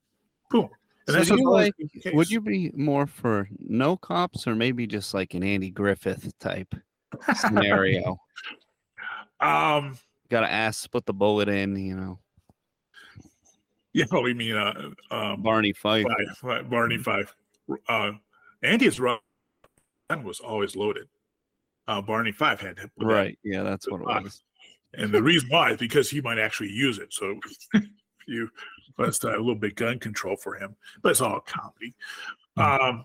Boom. 0.50 0.68
And 1.06 1.08
So 1.08 1.12
that's 1.12 1.30
you 1.30 1.50
like- 1.50 1.74
Would 2.12 2.30
you 2.30 2.40
be 2.40 2.70
more 2.74 3.06
for 3.06 3.48
no 3.60 3.96
cops 3.96 4.46
or 4.46 4.54
maybe 4.54 4.86
just 4.86 5.12
like 5.14 5.34
an 5.34 5.44
Andy 5.44 5.70
Griffith 5.70 6.32
type 6.38 6.74
scenario? 7.36 8.18
Um. 9.40 9.96
Got 10.30 10.40
to 10.40 10.50
ask, 10.52 10.90
put 10.90 11.06
the 11.06 11.12
bullet 11.14 11.48
in, 11.48 11.76
you 11.76 11.94
know, 11.94 12.18
Yeah. 13.98 14.04
We 14.22 14.34
mean 14.34 14.56
uh. 14.56 14.90
Um. 15.10 15.42
Barney 15.42 15.72
Fife. 15.72 16.06
Five, 16.06 16.38
five, 16.38 16.70
Barney 16.70 16.98
Fife. 16.98 17.34
Uh. 17.88 18.12
Andy's 18.62 18.98
run 19.00 19.18
was 20.22 20.40
always 20.40 20.76
loaded. 20.76 21.08
Uh. 21.86 22.00
Barney 22.00 22.32
Fife 22.32 22.60
had 22.60 22.76
to 22.76 22.82
put 22.82 22.92
that 22.98 23.06
Right. 23.06 23.38
Yeah, 23.42 23.62
that's 23.62 23.90
what 23.90 24.00
it 24.00 24.06
box. 24.06 24.24
was. 24.24 24.42
And 24.94 25.12
the 25.12 25.22
reason 25.22 25.48
why 25.50 25.72
is 25.72 25.78
because 25.78 26.08
he 26.08 26.20
might 26.20 26.38
actually 26.38 26.70
use 26.70 26.98
it. 26.98 27.12
So 27.12 27.38
you 28.26 28.48
uh, 28.98 29.04
a 29.04 29.26
little 29.28 29.54
bit 29.54 29.76
gun 29.76 29.98
control 29.98 30.36
for 30.36 30.54
him. 30.54 30.76
But 31.02 31.10
it's 31.10 31.20
all 31.20 31.40
comedy. 31.40 31.94
Um 32.56 33.04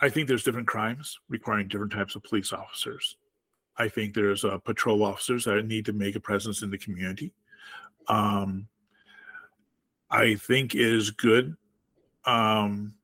I 0.00 0.08
think 0.08 0.26
there's 0.26 0.42
different 0.42 0.66
crimes 0.66 1.18
requiring 1.28 1.68
different 1.68 1.92
types 1.92 2.16
of 2.16 2.24
police 2.24 2.52
officers. 2.52 3.16
I 3.76 3.88
think 3.88 4.14
there's 4.14 4.44
uh, 4.44 4.58
patrol 4.58 5.02
officers 5.02 5.44
that 5.44 5.66
need 5.66 5.86
to 5.86 5.92
make 5.92 6.16
a 6.16 6.20
presence 6.20 6.62
in 6.62 6.70
the 6.70 6.78
community. 6.78 7.32
Um, 8.08 8.68
I 10.10 10.34
think 10.34 10.74
it 10.74 10.80
is 10.80 11.10
good. 11.10 11.56
Um, 12.26 12.94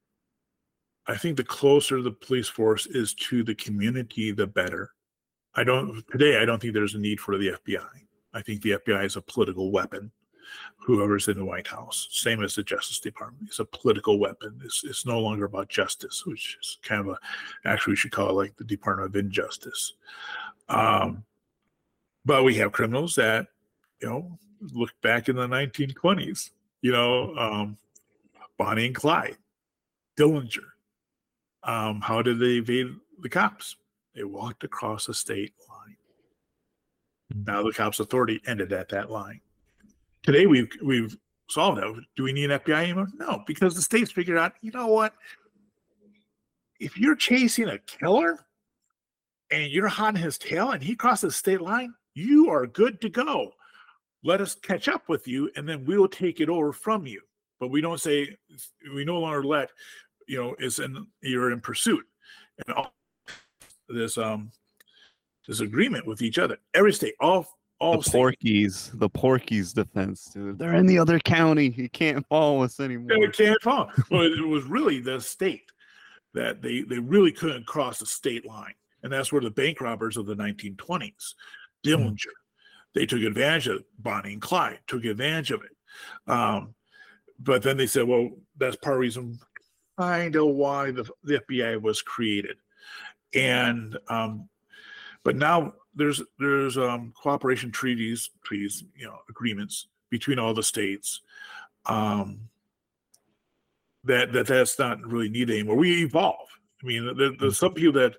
I 1.07 1.17
think 1.17 1.39
the 1.39 1.45
closer 1.45 2.03
the 2.03 2.11
police 2.11 2.49
force 2.49 2.87
is 2.87 3.15
to 3.15 3.43
the 3.43 3.55
community, 3.55 4.31
the 4.31 4.47
better. 4.47 4.93
I 5.55 5.65
don't 5.65 6.05
today. 6.13 6.39
I 6.39 6.45
don't 6.45 6.61
think 6.61 6.75
there's 6.75 6.95
a 6.95 6.99
need 6.99 7.19
for 7.19 7.39
the 7.39 7.53
FBI. 7.67 7.89
I 8.35 8.43
think 8.43 8.61
the 8.61 8.73
FBI 8.73 9.07
is 9.07 9.17
a 9.17 9.23
political 9.23 9.73
weapon. 9.73 10.13
Whoever's 10.87 11.29
in 11.29 11.39
the 11.39 11.45
White 11.45 11.67
House, 11.67 12.09
same 12.11 12.43
as 12.43 12.55
the 12.55 12.63
Justice 12.63 13.01
Department, 13.01 13.49
it's 13.49 13.59
a 13.59 13.65
political 13.67 14.19
weapon. 14.19 14.61
It's, 14.65 14.83
it's 14.85 15.05
no 15.05 15.19
longer 15.19 15.45
about 15.45 15.69
justice, 15.69 16.25
which 16.25 16.57
is 16.61 16.79
kind 16.83 17.01
of 17.01 17.09
a 17.09 17.19
actually 17.69 17.93
we 17.93 17.97
should 17.97 18.13
call 18.13 18.31
it 18.31 18.35
like 18.35 18.57
the 18.57 18.65
Department 18.65 19.09
of 19.09 19.17
Injustice. 19.17 19.95
Um, 20.69 21.25
but 22.25 22.45
we 22.45 22.55
have 22.57 22.73
criminals 22.73 23.15
that 23.15 23.47
you 24.01 24.09
know 24.09 24.39
look 24.73 24.93
back 25.03 25.29
in 25.29 25.37
the 25.37 25.47
1920s. 25.47 26.51
You 26.83 26.93
know, 26.93 27.35
um, 27.37 27.79
Bonnie 28.59 28.87
and 28.87 28.95
Clyde, 28.95 29.37
Dillinger. 30.17 30.65
Um, 31.65 32.01
how 32.01 32.23
did 32.23 32.39
they 32.39 32.59
evade 32.59 32.95
the 33.21 33.29
cops? 33.29 33.77
They 34.15 34.25
walked 34.25 34.65
across 34.65 35.09
a 35.09 35.15
state 35.15 35.55
line. 35.69 35.97
Mhm. 37.35 37.47
Now 37.47 37.63
the 37.63 37.73
cops' 37.73 38.01
authority 38.01 38.41
ended 38.47 38.73
at 38.73 38.89
that 38.91 39.11
line. 39.11 39.41
Today 40.23 40.47
we've 40.47 40.71
we've 40.83 41.17
solved 41.49 41.79
that. 41.81 42.05
Do 42.17 42.23
we 42.23 42.33
need 42.33 42.51
an 42.51 42.61
FBI 42.61 42.83
anymore? 42.85 43.09
No, 43.15 43.43
because 43.47 43.75
the 43.75 43.83
states 43.83 44.11
figured 44.13 44.39
out, 44.39 44.53
you 44.61 44.71
know 44.73 44.89
what? 44.89 45.15
If 46.79 46.97
you're 46.99 47.17
chasing 47.17 47.69
a 47.69 47.79
killer 47.79 48.47
and 49.51 49.71
you're 49.71 49.89
hot 49.89 50.09
on 50.09 50.17
his 50.17 50.39
tail 50.39 50.71
and 50.71 50.83
he 50.83 50.95
crosses 50.95 51.37
state 51.37 51.61
line, 51.61 51.95
you 52.15 52.51
are 52.51 52.67
good 52.67 53.01
to 53.01 53.09
go. 53.09 53.53
Let 54.25 54.41
us 54.41 54.55
catch 54.55 54.89
up 54.89 55.09
with 55.09 55.29
you 55.29 55.51
and 55.57 55.69
then 55.69 55.85
we'll 55.85 56.09
take 56.09 56.41
it 56.41 56.49
over 56.49 56.73
from 56.73 57.07
you. 57.07 57.21
But 57.61 57.69
we 57.69 57.81
don't 57.81 58.01
say 58.01 58.37
we 58.95 59.05
no 59.05 59.19
longer 59.19 59.45
let 59.45 59.71
you 60.27 60.39
know 60.39 60.55
is 60.59 60.79
in 60.79 61.07
you're 61.23 61.51
in 61.51 61.61
pursuit 61.61 62.05
and 62.67 62.77
all 62.77 62.93
this 63.89 64.19
um 64.19 64.51
this 65.47 65.61
agreement 65.61 66.07
with 66.07 66.23
each 66.23 66.39
other. 66.39 66.59
Every 66.75 66.93
state, 66.93 67.15
all 67.21 67.47
all 67.81 68.01
The 68.01 68.11
Porky's, 68.11 68.91
the 68.95 69.09
Porkies 69.09 69.73
defense, 69.73 70.31
dude. 70.35 70.59
They're 70.59 70.75
in 70.75 70.87
the 70.87 70.99
other 70.99 71.21
county. 71.21 71.69
You 71.77 71.89
can't 71.89 72.27
follow 72.29 72.63
us 72.63 72.81
anymore. 72.81 73.25
It 73.25 73.37
can't 73.37 73.61
follow. 73.63 73.91
Well, 74.11 74.23
it 74.23 74.47
was 74.47 74.65
really 74.65 75.01
the 75.01 75.21
state 75.21 75.71
that 76.35 76.61
they 76.61 76.83
they 76.83 76.99
really 76.99 77.33
couldn't 77.33 77.67
cross 77.67 77.99
the 77.99 78.07
state 78.07 78.45
line, 78.47 78.75
and 79.03 79.13
that's 79.13 79.33
where 79.33 79.41
the 79.41 79.51
bank 79.51 79.81
robbers 79.81 80.17
of 80.17 80.27
the 80.27 80.35
1920s, 80.35 81.35
Dillinger, 81.85 82.17
they 82.95 83.07
took 83.07 83.23
advantage 83.23 83.69
of 83.69 83.85
Bonnie 83.99 84.33
and 84.33 84.43
Clyde, 84.43 84.81
took 84.87 85.05
advantage 85.05 85.51
of 85.51 85.63
it. 85.63 86.31
Um, 86.31 86.75
but 87.39 87.63
then 87.63 87.77
they 87.77 87.87
said, 87.87 88.09
well, 88.09 88.31
that's 88.57 88.77
part 88.77 88.95
of 88.95 88.99
the 88.99 89.01
reason, 89.01 89.39
kind 89.99 90.35
of 90.37 90.47
why 90.49 90.91
the, 90.91 91.09
the 91.23 91.41
FBI 91.49 91.81
was 91.81 92.03
created, 92.03 92.57
and 93.35 93.97
um, 94.09 94.49
but 95.25 95.37
now 95.37 95.75
there's 95.95 96.23
there's 96.39 96.79
um, 96.79 97.13
cooperation 97.21 97.71
treaties, 97.71 98.31
treaties, 98.45 98.85
you 98.97 99.07
know, 99.07 99.19
agreements 99.29 99.89
between 100.11 100.39
all 100.39 100.55
the 100.55 100.63
states. 100.63 101.21
Um, 101.87 102.49
that 104.05 104.33
that 104.33 104.47
that's 104.47 104.79
not 104.79 105.05
really 105.07 105.29
needed 105.29 105.55
anymore. 105.55 105.77
We 105.77 106.03
evolve. 106.05 106.49
I 106.83 106.87
mean, 106.87 107.17
there, 107.17 107.33
there's 107.39 107.59
some 107.59 107.75
people 107.75 108.01
that 108.01 108.17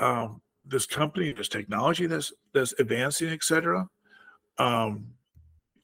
um, 0.00 0.40
this 0.64 0.86
company, 0.86 1.32
this 1.32 1.48
technology 1.48 2.06
that's 2.06 2.32
that's 2.52 2.74
advancing, 2.78 3.28
etc. 3.28 3.88
Um, 4.58 5.06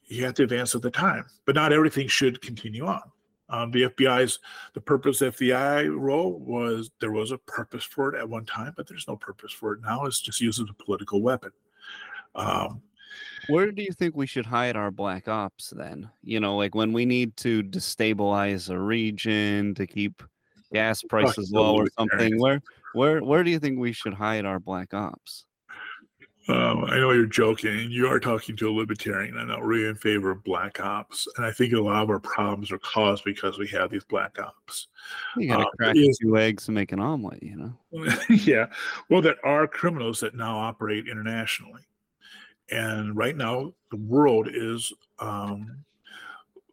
you 0.05 0.25
have 0.25 0.33
to 0.35 0.43
advance 0.43 0.75
at 0.75 0.81
the 0.81 0.91
time, 0.91 1.25
but 1.45 1.55
not 1.55 1.73
everything 1.73 2.07
should 2.07 2.41
continue 2.41 2.85
on. 2.85 3.01
Um, 3.49 3.71
the 3.71 3.83
FBI's 3.83 4.39
the 4.73 4.81
purpose 4.81 5.21
of 5.21 5.37
the 5.37 5.51
FBI 5.51 5.95
role 5.97 6.39
was 6.39 6.91
there 6.99 7.11
was 7.11 7.31
a 7.31 7.37
purpose 7.37 7.83
for 7.83 8.13
it 8.13 8.19
at 8.19 8.27
one 8.27 8.45
time, 8.45 8.73
but 8.75 8.87
there's 8.87 9.07
no 9.07 9.15
purpose 9.15 9.53
for 9.53 9.73
it 9.73 9.81
now. 9.81 10.05
It's 10.05 10.19
just 10.19 10.41
used 10.41 10.61
as 10.61 10.69
a 10.69 10.83
political 10.83 11.21
weapon. 11.21 11.51
Um, 12.35 12.81
Where 13.47 13.71
do 13.71 13.83
you 13.83 13.93
think 13.93 14.15
we 14.15 14.27
should 14.27 14.45
hide 14.45 14.75
our 14.75 14.91
black 14.91 15.29
ops 15.29 15.73
then? 15.75 16.09
You 16.23 16.41
know, 16.41 16.57
like 16.57 16.75
when 16.75 16.91
we 16.91 17.05
need 17.05 17.37
to 17.37 17.63
destabilize 17.63 18.69
a 18.69 18.77
region 18.77 19.75
to 19.75 19.87
keep 19.87 20.21
gas 20.73 21.01
prices 21.01 21.51
low 21.51 21.75
or 21.75 21.87
something. 21.97 22.39
Where 22.39 22.61
where 22.97 23.23
where 23.23 23.43
do 23.43 23.51
you 23.51 23.59
think 23.59 23.79
we 23.79 23.93
should 23.93 24.13
hide 24.13 24.45
our 24.45 24.59
black 24.59 24.93
ops? 24.93 25.45
Um, 26.49 26.85
I 26.85 26.95
know 26.95 27.11
you're 27.11 27.25
joking, 27.25 27.91
you 27.91 28.07
are 28.07 28.21
talking 28.21 28.55
to 28.55 28.69
a 28.69 28.71
libertarian. 28.71 29.37
I'm 29.37 29.49
not 29.49 29.65
really 29.65 29.89
in 29.89 29.95
favor 29.95 30.31
of 30.31 30.45
black 30.45 30.79
ops, 30.79 31.27
and 31.35 31.45
I 31.45 31.51
think 31.51 31.73
a 31.73 31.79
lot 31.81 32.03
of 32.03 32.09
our 32.09 32.21
problems 32.21 32.71
are 32.71 32.79
caused 32.79 33.25
because 33.25 33.59
we 33.59 33.67
have 33.67 33.91
these 33.91 34.05
black 34.05 34.39
ops. 34.39 34.87
You 35.35 35.49
gotta 35.49 35.67
Uh, 35.67 35.71
crack 35.77 35.95
is- 35.97 36.17
two 36.19 36.37
eggs 36.37 36.65
to 36.65 36.71
make 36.71 36.93
an 36.93 37.01
omelet, 37.01 37.43
you 37.43 37.57
know. 37.57 37.77
yeah, 38.29 38.67
well, 39.09 39.21
there 39.21 39.45
are 39.45 39.67
criminals 39.67 40.21
that 40.21 40.35
now 40.35 40.57
operate 40.57 41.09
internationally, 41.09 41.81
and 42.71 43.15
right 43.17 43.35
now 43.35 43.73
the 43.91 43.97
world 43.97 44.47
is 44.49 44.93
um, 45.19 45.83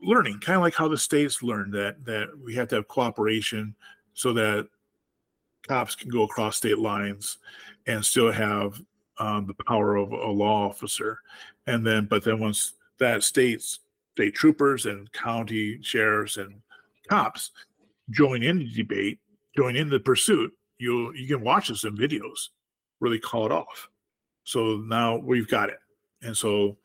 learning, 0.00 0.38
kind 0.38 0.54
of 0.56 0.62
like 0.62 0.74
how 0.74 0.86
the 0.86 0.96
states 0.98 1.42
learned 1.42 1.72
that 1.72 2.04
that 2.04 2.28
we 2.38 2.54
have 2.54 2.68
to 2.68 2.76
have 2.76 2.86
cooperation 2.86 3.74
so 4.12 4.32
that 4.34 4.68
cops 5.66 5.94
can 5.94 6.10
go 6.10 6.22
across 6.22 6.56
state 6.56 6.78
lines 6.78 7.38
and 7.86 8.04
still 8.04 8.32
have 8.32 8.80
um, 9.18 9.46
the 9.46 9.64
power 9.64 9.96
of 9.96 10.12
a 10.12 10.30
law 10.30 10.68
officer. 10.68 11.20
And 11.66 11.86
then, 11.86 12.06
but 12.06 12.24
then 12.24 12.38
once 12.38 12.74
that 12.98 13.22
states, 13.22 13.80
state 14.14 14.34
troopers 14.34 14.86
and 14.86 15.10
county 15.12 15.78
sheriffs 15.82 16.36
and 16.36 16.60
cops 17.08 17.50
join 18.10 18.42
in 18.42 18.58
the 18.58 18.72
debate, 18.72 19.18
join 19.56 19.76
in 19.76 19.88
the 19.88 20.00
pursuit, 20.00 20.52
you 20.78 21.12
you 21.14 21.26
can 21.26 21.44
watch 21.44 21.68
this 21.68 21.84
in 21.84 21.96
videos, 21.96 22.48
really 23.00 23.18
call 23.18 23.46
it 23.46 23.52
off. 23.52 23.88
So 24.44 24.76
now 24.76 25.16
we've 25.16 25.48
got 25.48 25.70
it, 25.70 25.78
and 26.22 26.36
so 26.36 26.76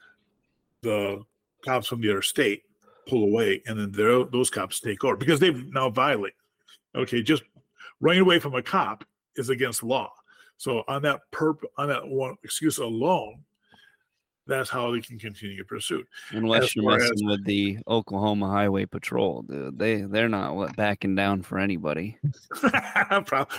the 0.82 1.24
cops 1.66 1.88
from 1.88 2.02
the 2.02 2.12
other 2.12 2.22
state 2.22 2.64
pull 3.08 3.24
away, 3.24 3.62
and 3.66 3.80
then 3.80 4.28
those 4.32 4.50
cops 4.50 4.80
take 4.80 5.04
over 5.04 5.18
because 5.18 5.40
they've 5.40 5.66
now 5.74 5.90
violated. 5.90 6.36
Okay, 6.96 7.22
just 7.22 7.44
running 8.02 8.22
away 8.22 8.40
from 8.40 8.56
a 8.56 8.62
cop 8.62 9.04
is 9.36 9.50
against 9.50 9.84
law. 9.84 10.12
So 10.58 10.84
on 10.88 11.02
that 11.04 11.22
perp 11.32 11.58
on 11.78 11.88
that 11.90 12.06
one 12.08 12.36
excuse 12.44 12.78
alone, 12.80 13.44
that's 14.48 14.70
how 14.70 14.92
they 14.92 15.00
can 15.00 15.20
continue 15.20 15.64
pursuit. 15.64 16.08
Unless 16.32 16.64
As 16.64 16.76
you're 16.76 16.84
far 16.86 16.98
as- 16.98 17.10
messing 17.12 17.28
with 17.28 17.46
the 17.46 17.78
Oklahoma 17.88 18.50
Highway 18.50 18.86
Patrol, 18.86 19.44
dude. 19.44 19.78
They 19.78 20.02
they're 20.02 20.28
not 20.28 20.56
what, 20.56 20.76
backing 20.76 21.16
down 21.16 21.44
for 21.44 21.60
anybody. 21.60 22.18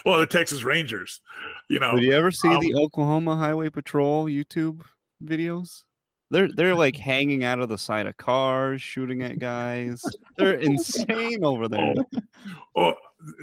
Well, 0.04 0.18
the 0.20 0.26
Texas 0.28 0.62
Rangers, 0.62 1.20
you 1.68 1.78
know, 1.80 1.94
Did 1.96 2.04
you 2.04 2.12
ever 2.12 2.30
see 2.30 2.48
um, 2.48 2.60
the 2.60 2.74
Oklahoma 2.74 3.36
Highway 3.36 3.70
Patrol 3.70 4.26
YouTube 4.26 4.82
videos? 5.24 5.82
They're 6.30 6.48
they're 6.54 6.74
like 6.74 6.96
hanging 7.10 7.44
out 7.44 7.60
of 7.60 7.68
the 7.68 7.78
side 7.78 8.06
of 8.06 8.16
cars, 8.16 8.82
shooting 8.82 9.22
at 9.22 9.38
guys. 9.38 10.02
They're 10.36 10.54
insane 10.60 11.44
over 11.44 11.68
there. 11.68 11.94
oh, 12.76 12.92
th- 12.92 12.96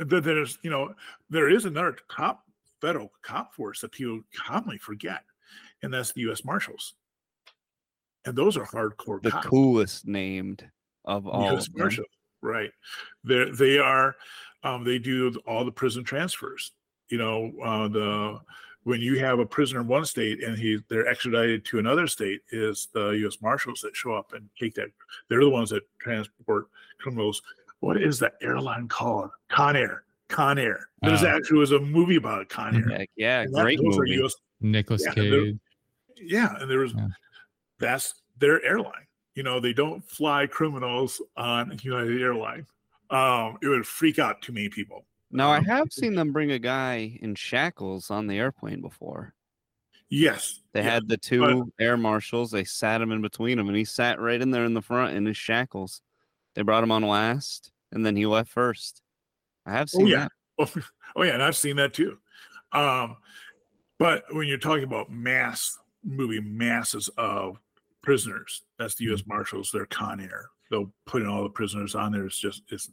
there's 0.06 0.58
you 0.62 0.70
know 0.70 0.94
there 1.30 1.50
is 1.50 1.66
another 1.66 1.98
cop 2.08 2.44
federal 2.82 3.12
cop 3.22 3.54
force 3.54 3.82
that 3.82 3.92
people 3.92 4.22
commonly 4.36 4.78
forget, 4.78 5.24
and 5.84 5.94
that's 5.94 6.12
the 6.14 6.22
U.S. 6.22 6.44
Marshals, 6.46 6.94
and 8.26 8.36
those 8.36 8.58
are 8.58 8.66
hardcore 8.66 9.22
The 9.22 9.32
cops. 9.32 9.48
coolest 9.48 10.08
named 10.08 10.70
of 11.06 11.28
all. 11.28 11.52
U.S. 11.54 11.70
Marshals, 11.74 12.08
right? 12.42 12.72
They 13.24 13.50
they 13.52 13.78
are 13.80 14.16
um, 14.64 14.84
they 14.84 15.00
do 15.00 15.34
all 15.48 15.66
the 15.66 15.72
prison 15.72 16.04
transfers. 16.04 16.72
You 17.10 17.18
know 17.18 17.52
uh, 17.64 17.88
the 17.88 18.40
when 18.84 19.02
you 19.02 19.20
have 19.20 19.40
a 19.40 19.46
prisoner 19.46 19.82
in 19.82 19.88
one 19.88 20.06
state 20.06 20.42
and 20.44 20.58
he 20.58 20.80
they're 20.90 21.08
extradited 21.08 21.66
to 21.66 21.80
another 21.80 22.08
state 22.08 22.42
is 22.52 22.88
the 22.94 23.10
U.S. 23.10 23.42
Marshals 23.42 23.82
that 23.82 23.96
show 23.96 24.14
up 24.14 24.34
and 24.34 24.50
take 24.60 24.76
that. 24.76 24.88
They're 25.30 25.42
the 25.42 25.50
ones 25.50 25.70
that 25.72 25.84
transport 26.00 26.68
criminals. 27.00 27.42
What 27.80 28.02
is 28.02 28.20
that 28.20 28.34
airline 28.42 28.88
called? 28.88 29.30
Con 29.50 29.76
Air. 29.76 30.04
Con 30.30 30.58
Air. 30.58 30.90
There's 31.02 31.24
Oh. 31.24 31.28
actually 31.28 31.60
was 31.60 31.72
a 31.72 31.80
movie 31.80 32.16
about 32.16 32.50
Con 32.50 32.76
Air. 32.76 32.90
Heck 32.98 33.10
yeah, 33.16 33.42
And 33.42 33.54
great 33.54 33.80
movie. 33.82 34.22
US 34.24 34.36
Nicholas 34.60 35.04
Yeah, 35.06 35.14
Cage. 35.14 35.58
yeah, 36.18 36.56
and 36.60 36.70
there 36.70 36.80
was 36.80 36.94
Yeah. 36.94 37.08
that's 37.80 38.22
their 38.38 38.62
airline. 38.64 39.06
You 39.36 39.44
know, 39.44 39.60
they 39.60 39.74
don't 39.74 40.04
fly 40.10 40.48
criminals 40.48 41.22
on 41.38 41.78
United 41.84 42.22
Airline. 42.22 42.66
Um, 43.10 43.58
it 43.62 43.68
would 43.68 43.86
freak 43.86 44.20
out 44.20 44.42
too 44.42 44.52
many 44.52 44.70
people. 44.70 45.06
Now 45.32 45.50
I 45.52 45.58
Um, 45.58 45.66
have 45.66 45.94
seen 45.94 46.16
them 46.16 46.32
bring 46.34 46.52
a 46.52 46.60
guy 46.60 47.18
in 47.22 47.36
shackles 47.36 48.10
on 48.10 48.28
the 48.28 48.38
airplane 48.40 48.82
before. 48.82 49.34
Yes, 50.10 50.62
They 50.72 50.82
yeah, 50.82 50.92
had 50.92 51.08
the 51.10 51.18
two 51.18 51.72
air 51.80 51.98
marshals. 51.98 52.50
They 52.52 52.64
sat 52.64 53.02
him 53.02 53.12
in 53.12 53.22
between 53.22 53.58
them, 53.58 53.68
and 53.68 53.76
he 53.78 53.84
sat 53.86 54.20
right 54.22 54.42
in 54.42 54.52
there 54.52 54.64
in 54.66 54.74
the 54.74 54.82
front 54.82 55.16
in 55.16 55.26
his 55.26 55.36
shackles. 55.38 56.02
They 56.58 56.64
brought 56.64 56.84
him 56.84 56.92
on 56.92 57.04
last, 57.04 57.72
and 57.92 58.04
then 58.04 58.16
he 58.16 58.26
left 58.26 58.50
first. 58.50 59.04
I 59.68 59.74
have 59.74 59.90
Oh, 59.94 60.00
seen 60.00 60.08
yeah. 60.08 60.28
that. 60.28 60.32
Oh, 60.58 60.82
oh 61.16 61.22
yeah, 61.24 61.34
and 61.36 61.44
I've 61.44 61.56
seen 61.56 61.76
that 61.76 61.94
too. 61.94 62.18
Um, 62.72 63.18
but 64.00 64.24
when 64.32 64.48
you're 64.48 64.58
talking 64.58 64.84
about 64.84 65.12
mass 65.12 65.78
moving 66.04 66.58
masses 66.58 67.10
of 67.16 67.60
prisoners, 68.02 68.64
that's 68.80 68.96
the 68.96 69.06
U.S. 69.06 69.22
Marshals. 69.28 69.70
They're 69.72 69.86
Con 69.86 70.20
Air. 70.20 70.48
They'll 70.72 70.92
put 71.06 71.22
in 71.22 71.28
all 71.28 71.44
the 71.44 71.50
prisoners 71.50 71.94
on 71.94 72.12
there. 72.12 72.26
It's 72.26 72.40
just 72.40 72.64
it's 72.70 72.92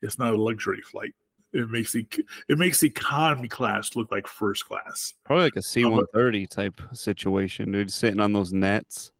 it's 0.00 0.20
not 0.20 0.34
a 0.34 0.40
luxury 0.40 0.80
flight. 0.82 1.12
It 1.52 1.68
makes 1.70 1.90
the 1.92 2.06
it 2.48 2.56
makes 2.56 2.78
the 2.78 2.86
economy 2.86 3.48
class 3.48 3.96
look 3.96 4.12
like 4.12 4.28
first 4.28 4.64
class. 4.68 5.12
Probably 5.24 5.46
like 5.46 5.56
a 5.56 5.58
Oh, 5.58 5.62
C 5.62 5.84
one 5.84 6.06
thirty 6.14 6.46
type 6.46 6.80
situation, 6.92 7.72
dude, 7.72 7.92
sitting 7.92 8.20
on 8.20 8.32
those 8.32 8.52
nets. 8.52 9.10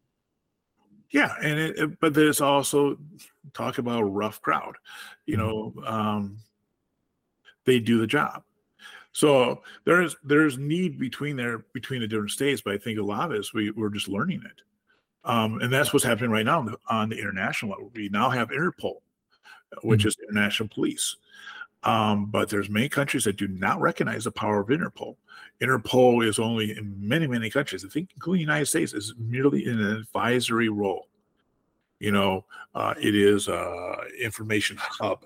Yeah, 1.13 1.33
and 1.41 1.57
it, 1.59 1.77
it- 1.79 1.99
but 2.01 2.13
there's 2.13 2.41
also 2.41 2.97
talk 3.53 3.77
about 3.77 4.01
a 4.01 4.05
rough 4.05 4.41
crowd. 4.41 4.75
You 5.25 5.37
know, 5.37 5.73
um, 5.85 6.39
they 7.65 7.79
do 7.79 7.99
the 7.99 8.07
job. 8.07 8.43
So 9.13 9.61
there's 9.85 10.15
there's 10.23 10.57
need 10.57 10.97
between 10.99 11.35
there 11.37 11.65
between 11.73 12.01
the 12.01 12.07
different 12.07 12.31
states, 12.31 12.61
but 12.65 12.73
I 12.73 12.77
think 12.79 12.99
a 12.99 13.03
lot 13.03 13.25
of 13.29 13.33
it 13.35 13.39
is 13.41 13.53
we 13.53 13.71
we're 13.71 13.91
just 13.91 14.07
learning 14.09 14.41
it, 14.43 14.61
um, 15.23 15.61
and 15.61 15.71
that's 15.71 15.93
what's 15.93 16.05
happening 16.05 16.31
right 16.31 16.45
now 16.45 16.59
on 16.59 16.65
the, 16.65 16.77
on 16.89 17.09
the 17.09 17.19
international 17.19 17.71
level. 17.71 17.91
We 17.95 18.09
now 18.09 18.29
have 18.31 18.49
Interpol, 18.49 18.95
which 19.83 20.05
is 20.05 20.17
international 20.27 20.69
police. 20.69 21.15
Um, 21.83 22.27
but 22.27 22.49
there's 22.49 22.69
many 22.69 22.87
countries 22.87 23.25
that 23.25 23.37
do 23.37 23.47
not 23.47 23.81
recognize 23.81 24.23
the 24.23 24.31
power 24.31 24.61
of 24.61 24.67
Interpol. 24.69 25.15
Interpol 25.61 26.25
is 26.25 26.39
only 26.39 26.77
in 26.77 26.95
many, 26.97 27.27
many 27.27 27.49
countries, 27.49 27.83
I 27.83 27.89
think, 27.89 28.09
including 28.15 28.39
the 28.39 28.51
United 28.53 28.67
States, 28.67 28.93
is 28.93 29.13
merely 29.17 29.65
in 29.65 29.79
an 29.79 29.95
advisory 29.97 30.69
role. 30.69 31.07
You 31.99 32.11
know, 32.11 32.45
uh, 32.75 32.93
it 32.99 33.15
is 33.15 33.47
a 33.47 33.95
information 34.21 34.77
hub. 34.79 35.25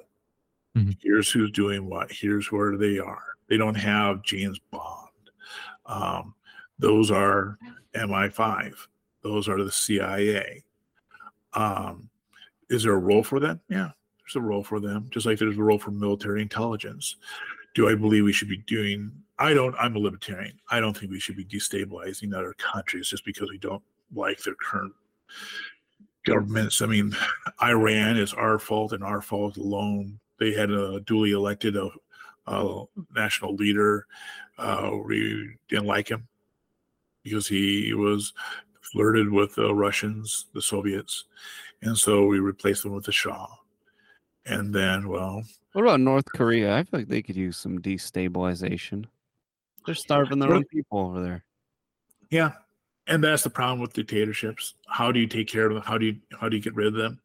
Mhm. 0.76 0.98
Here's 1.02 1.32
who's 1.32 1.52
doing 1.52 1.88
what. 1.88 2.12
Here's 2.12 2.52
where 2.52 2.78
they 2.78 3.00
are. 3.00 3.24
They 3.48 3.58
don't 3.58 3.76
have 3.76 4.22
James 4.24 4.60
Bond. 4.72 5.32
Um, 5.86 6.36
those 6.80 7.10
are 7.10 7.58
MI5. 7.96 8.88
Those 9.22 9.48
are 9.48 9.64
the 9.64 9.72
CIA. 9.72 10.64
Um, 11.54 12.10
is 12.70 12.84
there 12.84 12.94
a 12.94 12.98
role 13.00 13.24
for 13.24 13.40
them? 13.40 13.60
Yeah, 13.70 13.92
there's 14.28 14.44
a 14.44 14.46
role 14.46 14.64
for 14.64 14.80
them, 14.80 15.08
just 15.10 15.26
like 15.26 15.40
there's 15.40 15.58
a 15.58 15.64
role 15.64 15.80
for 15.80 15.92
military 15.92 16.42
intelligence. 16.42 17.16
Do 17.76 17.90
I 17.90 17.96
believe 17.96 18.24
we 18.24 18.34
should 18.34 18.50
be 18.50 18.58
doing? 18.68 19.12
I 19.40 19.54
don't. 19.54 19.76
I'm 19.80 19.96
a 19.96 20.00
libertarian. 20.00 20.60
I 20.70 20.80
don't 20.80 20.98
think 20.98 21.12
we 21.12 21.20
should 21.20 21.38
be 21.38 21.46
destabilizing 21.46 22.34
other 22.34 22.54
countries 22.54 23.08
just 23.08 23.24
because 23.24 23.50
we 23.50 23.58
don't 23.58 23.84
like 24.14 24.42
their 24.42 24.56
current 24.56 24.94
governments. 26.26 26.82
I 26.82 26.88
mean, 26.88 27.16
Iran 27.62 28.18
is 28.18 28.34
our 28.34 28.60
fault 28.60 28.94
and 28.94 29.04
our 29.04 29.22
fault 29.22 29.58
alone. 29.58 30.20
They 30.40 30.54
had 30.54 30.72
a 30.72 31.00
duly 31.02 31.32
elected 31.32 31.78
a, 31.78 31.90
a 32.48 32.84
national 33.16 33.56
leader. 33.56 34.08
Uh, 34.58 34.92
we 35.06 35.56
didn't 35.70 35.86
like 35.86 36.10
him 36.10 36.28
because 37.24 37.48
he 37.48 37.94
was 37.94 38.34
flirted 38.82 39.32
with 39.32 39.56
the 39.56 39.74
Russians, 39.74 40.48
the 40.54 40.62
Soviets, 40.62 41.26
and 41.82 41.98
so 41.98 42.26
we 42.26 42.40
replaced 42.40 42.86
him 42.86 42.94
with 42.94 43.06
the 43.06 43.12
Shah. 43.12 43.48
And 44.48 44.74
then, 44.74 45.10
well, 45.10 45.44
What 45.74 45.84
about 45.84 46.00
North 46.00 46.26
Korea? 46.34 46.76
I 46.76 46.84
feel 46.84 47.02
like 47.02 47.10
they 47.10 47.22
could 47.22 47.36
use 47.36 47.58
some 47.58 47.80
destabilization. 47.80 49.06
They're 49.86 49.96
starving 50.08 50.40
their 50.40 50.54
own 50.54 50.66
people 50.66 51.00
over 51.00 51.22
there. 51.22 51.44
Yeah, 52.30 52.54
and 53.08 53.24
that's 53.24 53.44
the 53.44 53.50
problem 53.50 53.80
with 53.80 53.94
dictatorships. 53.94 54.76
How 54.88 55.12
do 55.12 55.20
you 55.20 55.28
take 55.28 55.48
care 55.48 55.68
of 55.68 55.74
them? 55.74 55.84
How 55.84 55.98
do 55.98 56.08
you 56.08 56.18
how 56.40 56.50
do 56.50 56.58
you 56.58 56.64
get 56.64 56.76
rid 56.76 56.88
of 56.88 56.94
them? 56.94 57.20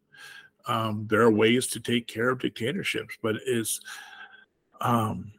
Um, 0.67 1.07
there 1.09 1.23
are 1.23 1.31
ways 1.31 1.67
to 1.69 1.81
take 1.81 2.07
care 2.07 2.31
of 2.31 2.41
dictatorships, 2.41 3.17
but 3.23 3.37
it's 3.47 3.81
um, 4.81 5.33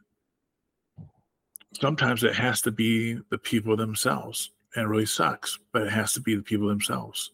sometimes 1.80 2.24
it 2.24 2.36
has 2.36 2.62
to 2.64 2.72
be 2.72 3.20
the 3.30 3.38
people 3.38 3.76
themselves. 3.76 4.52
And 4.76 4.86
it 4.86 4.88
really 4.88 5.06
sucks, 5.06 5.60
but 5.72 5.84
it 5.84 5.92
has 5.92 6.14
to 6.14 6.20
be 6.20 6.36
the 6.36 6.42
people 6.42 6.68
themselves. 6.68 7.32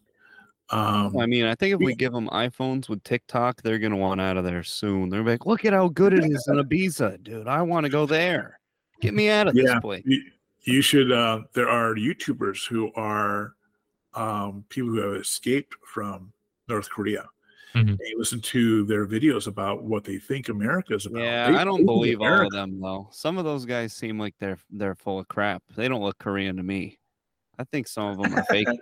Um, 0.72 1.18
I 1.18 1.26
mean, 1.26 1.46
I 1.46 1.56
think 1.56 1.74
if 1.74 1.80
we 1.80 1.96
give 1.96 2.12
them 2.14 2.28
iPhones 2.30 2.90
with 2.90 3.04
TikTok, 3.04 3.62
they're 3.64 3.80
gonna 3.80 3.98
want 3.98 4.22
out 4.22 4.38
of 4.38 4.44
there 4.44 4.64
soon. 4.64 5.10
They're 5.10 5.24
like, 5.24 5.46
look 5.46 5.66
at 5.66 5.74
how 5.74 5.88
good 5.88 6.14
it 6.14 6.24
is 6.24 6.48
in 6.48 6.56
Ibiza, 6.58 7.24
dude. 7.24 7.48
I 7.48 7.62
want 7.64 7.86
to 7.86 7.90
go 7.90 8.06
there. 8.06 8.60
Get 9.02 9.14
me 9.14 9.30
out 9.30 9.48
of 9.48 9.56
Yeah, 9.56 9.64
this 9.64 9.80
place. 9.82 10.04
you, 10.06 10.22
you 10.64 10.82
should. 10.82 11.12
Uh, 11.12 11.42
there 11.54 11.70
are 11.70 11.96
YouTubers 11.96 12.68
who 12.68 12.92
are 12.96 13.54
um, 14.14 14.64
people 14.70 14.90
who 14.90 14.98
have 15.00 15.22
escaped 15.22 15.74
from 15.86 16.32
North 16.68 16.90
Korea. 16.90 17.26
Mhm. 17.76 17.90
And 17.90 18.00
you 18.04 18.18
listen 18.18 18.42
to 18.42 18.84
their 18.86 19.06
videos 19.06 19.46
about 19.48 19.84
what 19.84 20.04
they 20.04 20.18
think 20.18 20.50
America 20.50 20.96
is 20.96 21.06
about. 21.06 21.22
Yeah, 21.22 21.52
They 21.52 21.58
I 21.58 21.64
don't 21.64 21.78
hate 21.82 21.86
believe 21.86 22.20
all 22.22 22.42
of 22.46 22.52
them 22.52 22.80
though. 22.82 23.08
Some 23.12 23.38
of 23.38 23.46
those 23.46 23.66
guys 23.66 23.94
seem 23.94 24.20
like 24.20 24.34
they're 24.40 24.58
they're 24.72 24.96
full 24.96 25.20
of 25.20 25.28
crap. 25.28 25.62
They 25.76 25.88
don't 25.88 26.02
look 26.02 26.18
Korean 26.18 26.58
to 26.58 26.64
me. 26.64 26.98
I 27.60 27.64
think 27.66 27.88
some 27.88 28.08
of 28.08 28.18
them 28.22 28.34
are 28.38 28.44
fake. 28.46 28.68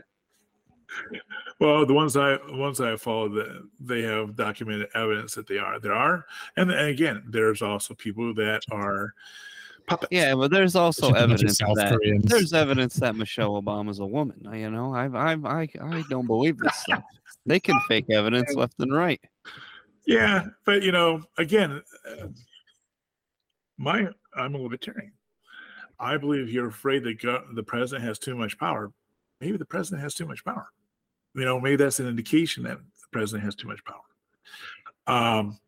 Well, 1.60 1.86
the 1.86 1.94
ones 1.94 2.16
I 2.16 2.38
the 2.38 2.56
ones 2.56 2.80
I 2.80 2.96
follow, 2.96 3.30
that 3.30 3.68
they 3.80 4.02
have 4.04 4.36
documented 4.36 4.88
evidence 4.96 5.34
that 5.36 5.48
they 5.48 5.58
are. 5.58 5.80
There 5.80 5.94
are, 5.94 6.26
and, 6.56 6.72
and 6.72 6.90
again, 6.90 7.24
there's 7.28 7.62
also 7.62 7.94
people 7.94 8.34
that 8.36 8.62
are 8.72 9.14
puppets. 9.88 10.10
Yeah, 10.12 10.36
but 10.36 10.52
there's 10.52 10.76
also 10.76 11.10
Just 11.10 11.12
a 11.12 11.14
bunch 11.14 11.24
of 11.24 11.32
evidence 11.32 11.58
South 11.58 11.76
that 11.76 11.94
Koreans. 11.94 12.26
there's 12.26 12.54
evidence 12.54 12.96
that 12.96 13.16
Michelle 13.16 13.62
Obama's 13.62 14.00
a 14.00 14.06
woman. 14.06 14.48
You 14.54 14.70
know, 14.70 14.94
I 14.94 15.08
I 15.08 15.34
I 15.34 15.68
I 15.82 16.04
don't 16.10 16.28
believe 16.28 16.58
this 16.58 16.76
stuff. 16.76 17.04
They 17.46 17.60
can 17.60 17.80
fake 17.88 18.10
evidence 18.10 18.54
left 18.54 18.76
and 18.80 18.94
right. 18.94 19.22
Yeah, 20.06 20.46
but 20.66 20.84
you 20.84 20.92
know, 20.92 21.24
again, 21.38 21.82
uh, 22.10 22.28
my 23.78 24.08
I'm 24.36 24.56
a 24.56 24.58
libertarian. 24.58 25.12
I 26.00 26.18
believe 26.18 26.52
you're 26.52 26.68
afraid 26.68 27.04
that 27.06 27.22
go- 27.22 27.44
the 27.54 27.64
president 27.64 28.06
has 28.06 28.20
too 28.20 28.36
much 28.36 28.58
power. 28.58 28.92
Maybe 29.42 29.58
the 29.58 29.66
president 29.66 30.02
has 30.04 30.14
too 30.14 30.26
much 30.26 30.44
power. 30.44 30.70
You 31.34 31.46
know, 31.46 31.60
maybe 31.60 31.76
that's 31.76 32.00
an 32.00 32.08
indication 32.08 32.64
that 32.64 32.78
the 32.78 33.08
president 33.12 33.44
has 33.46 33.56
too 33.56 33.68
much 33.68 33.80
power. 33.86 34.02
Um, 35.08 35.60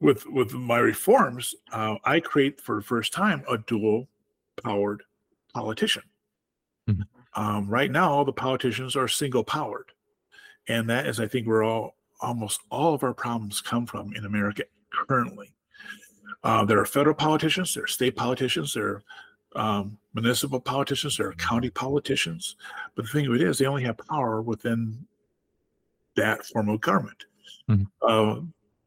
with 0.00 0.26
with 0.26 0.52
my 0.52 0.78
reforms, 0.78 1.54
uh, 1.72 1.96
I 2.04 2.20
create 2.20 2.60
for 2.60 2.76
the 2.76 2.82
first 2.82 3.12
time 3.12 3.44
a 3.50 3.58
dual 3.58 4.08
powered 4.62 5.02
politician. 5.52 6.02
Mhm. 6.88 7.06
Um, 7.34 7.68
right 7.68 7.90
now, 7.90 8.10
all 8.10 8.24
the 8.24 8.32
politicians 8.32 8.96
are 8.96 9.08
single 9.08 9.44
powered, 9.44 9.92
and 10.68 10.88
that 10.90 11.06
is, 11.06 11.20
I 11.20 11.26
think, 11.26 11.46
where 11.46 11.62
all 11.62 11.96
almost 12.20 12.60
all 12.70 12.94
of 12.94 13.02
our 13.02 13.14
problems 13.14 13.60
come 13.60 13.86
from 13.86 14.14
in 14.14 14.24
America 14.24 14.64
currently. 14.90 15.52
Uh, 16.42 16.64
there 16.64 16.78
are 16.78 16.86
federal 16.86 17.14
politicians, 17.14 17.74
there 17.74 17.84
are 17.84 17.88
state 17.88 18.16
politicians, 18.16 18.74
there 18.74 18.86
are 18.86 19.02
um, 19.54 19.98
municipal 20.14 20.60
politicians, 20.60 21.16
there 21.16 21.28
are 21.28 21.34
county 21.34 21.70
politicians. 21.70 22.56
But 22.94 23.04
the 23.04 23.10
thing 23.10 23.26
of 23.26 23.34
it 23.34 23.42
is, 23.42 23.58
they 23.58 23.66
only 23.66 23.84
have 23.84 23.98
power 23.98 24.42
within 24.42 25.06
that 26.16 26.44
form 26.46 26.68
of 26.68 26.80
government. 26.80 27.24
Mhm. 27.68 27.86
Uh, 28.02 28.40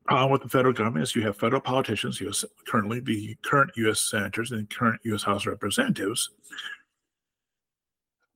problem 0.05 0.31
with 0.31 0.41
the 0.41 0.49
federal 0.49 0.73
government 0.73 1.03
is 1.03 1.15
you 1.15 1.21
have 1.23 1.37
federal 1.37 1.61
politicians, 1.61 2.21
US, 2.21 2.45
currently 2.65 2.99
the 2.99 3.35
current 3.41 3.71
U.S. 3.75 3.99
senators 3.99 4.51
and 4.51 4.69
current 4.69 5.01
U.S. 5.03 5.23
House 5.23 5.45
Representatives. 5.45 6.29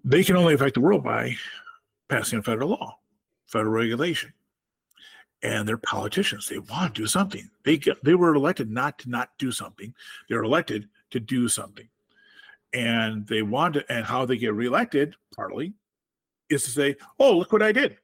They 0.04 0.24
can 0.24 0.36
only 0.36 0.54
affect 0.54 0.74
the 0.74 0.82
world 0.82 1.04
by 1.04 1.36
passing 2.10 2.40
a 2.40 2.44
federal 2.44 2.70
law, 2.70 2.98
federal 3.48 3.72
regulation 3.72 4.34
and 5.44 5.68
they're 5.68 5.78
politicians. 5.78 6.48
They 6.48 6.60
want 6.60 6.94
to 6.94 7.02
do 7.02 7.08
something. 7.08 7.50
They 7.64 7.78
get, 7.78 8.04
they 8.04 8.16
were 8.16 8.36
elected 8.36 8.70
not 8.70 9.00
to 9.00 9.10
not 9.10 9.30
do 9.38 9.52
something. 9.52 9.94
They 10.30 10.36
were 10.36 10.44
elected 10.44 10.88
to 11.12 11.20
do 11.20 11.48
something, 11.48 11.88
and 12.74 13.28
they 13.28 13.42
want 13.42 13.76
to. 13.76 13.92
And 13.92 14.06
how 14.06 14.26
they 14.26 14.38
get 14.38 14.54
reelected, 14.54 15.16
partly, 15.36 15.74
is 16.50 16.64
to 16.64 16.72
say, 16.72 16.96
"Oh, 17.20 17.38
look 17.38 17.52
what 17.52 17.62
I 17.62 17.72
did." 17.72 17.98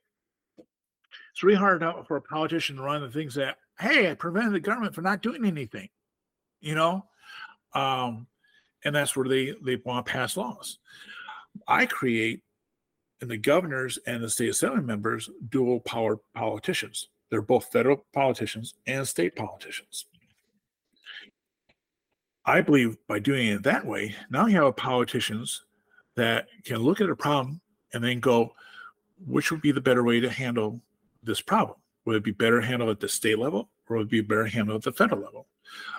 It's 1.32 1.44
really 1.44 1.58
hard 1.58 1.84
for 2.08 2.18
a 2.18 2.22
politician 2.22 2.78
to 2.78 2.82
run 2.82 3.02
the 3.02 3.12
things 3.12 3.36
that, 3.36 3.60
"Hey, 3.80 4.10
I 4.10 4.14
prevented 4.16 4.54
the 4.54 4.60
government 4.60 4.96
from 4.96 5.04
not 5.04 5.22
doing 5.22 5.46
anything," 5.46 5.90
you 6.62 6.76
know, 6.76 7.06
um, 7.74 8.28
and 8.84 8.96
that's 8.96 9.16
where 9.16 9.28
they 9.28 9.56
they 9.62 9.76
want 9.78 10.06
to 10.06 10.12
pass 10.12 10.38
laws. 10.38 10.80
I 11.68 11.86
create 11.86 12.44
and 13.22 13.30
the 13.30 13.38
governors 13.38 13.98
and 14.06 14.24
the 14.24 14.30
state 14.30 14.50
assembly 14.50 14.84
members 14.84 15.30
dual 15.50 15.80
power 15.80 16.18
politicians. 16.36 17.10
They're 17.30 17.42
both 17.42 17.72
federal 17.72 18.06
politicians 18.14 18.76
and 18.86 19.08
state 19.08 19.36
politicians. 19.36 20.06
I 22.48 22.62
believe 22.62 22.98
by 23.08 23.20
doing 23.20 23.48
it 23.50 23.64
that 23.64 23.86
way, 23.86 24.16
now 24.30 24.46
you 24.46 24.64
have 24.64 24.76
politicians 24.78 25.66
that 26.16 26.48
can 26.64 26.78
look 26.78 27.02
at 27.02 27.10
a 27.10 27.16
problem 27.16 27.60
and 27.94 28.04
then 28.04 28.22
go, 28.22 28.54
which 29.26 29.52
would 29.52 29.62
be 29.62 29.74
the 29.74 29.82
better 29.82 30.04
way 30.04 30.22
to 30.22 30.30
handle 30.30 30.82
this 31.22 31.42
problem? 31.42 31.78
Would 32.06 32.16
it 32.16 32.24
be 32.24 32.32
better 32.32 32.62
handled 32.62 32.90
at 32.90 33.00
the 33.02 33.10
state 33.10 33.38
level 33.38 33.70
or 33.90 33.98
would 33.98 34.08
it 34.08 34.10
be 34.10 34.22
better 34.22 34.46
handled 34.46 34.78
at 34.78 34.84
the 34.84 34.98
federal 34.98 35.22
level? 35.22 35.48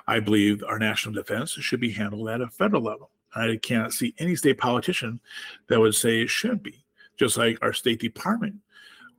I 0.07 0.21
believe 0.21 0.65
our 0.65 0.79
national 0.79 1.15
defense 1.15 1.51
should 1.51 1.81
be 1.81 1.91
handled 1.91 2.31
at 2.31 2.41
a 2.41 2.49
federal 2.49 2.83
level. 2.83 3.11
I 3.37 3.59
cannot 3.63 3.93
see 3.93 4.15
any 4.19 4.35
state 4.35 4.57
politician 4.57 5.21
that 5.69 5.79
would 5.79 5.95
say 5.95 6.23
it 6.23 6.31
should 6.31 6.63
be 6.63 6.83
just 7.19 7.37
like 7.37 7.59
our 7.61 7.73
State 7.73 8.01
Department 8.01 8.57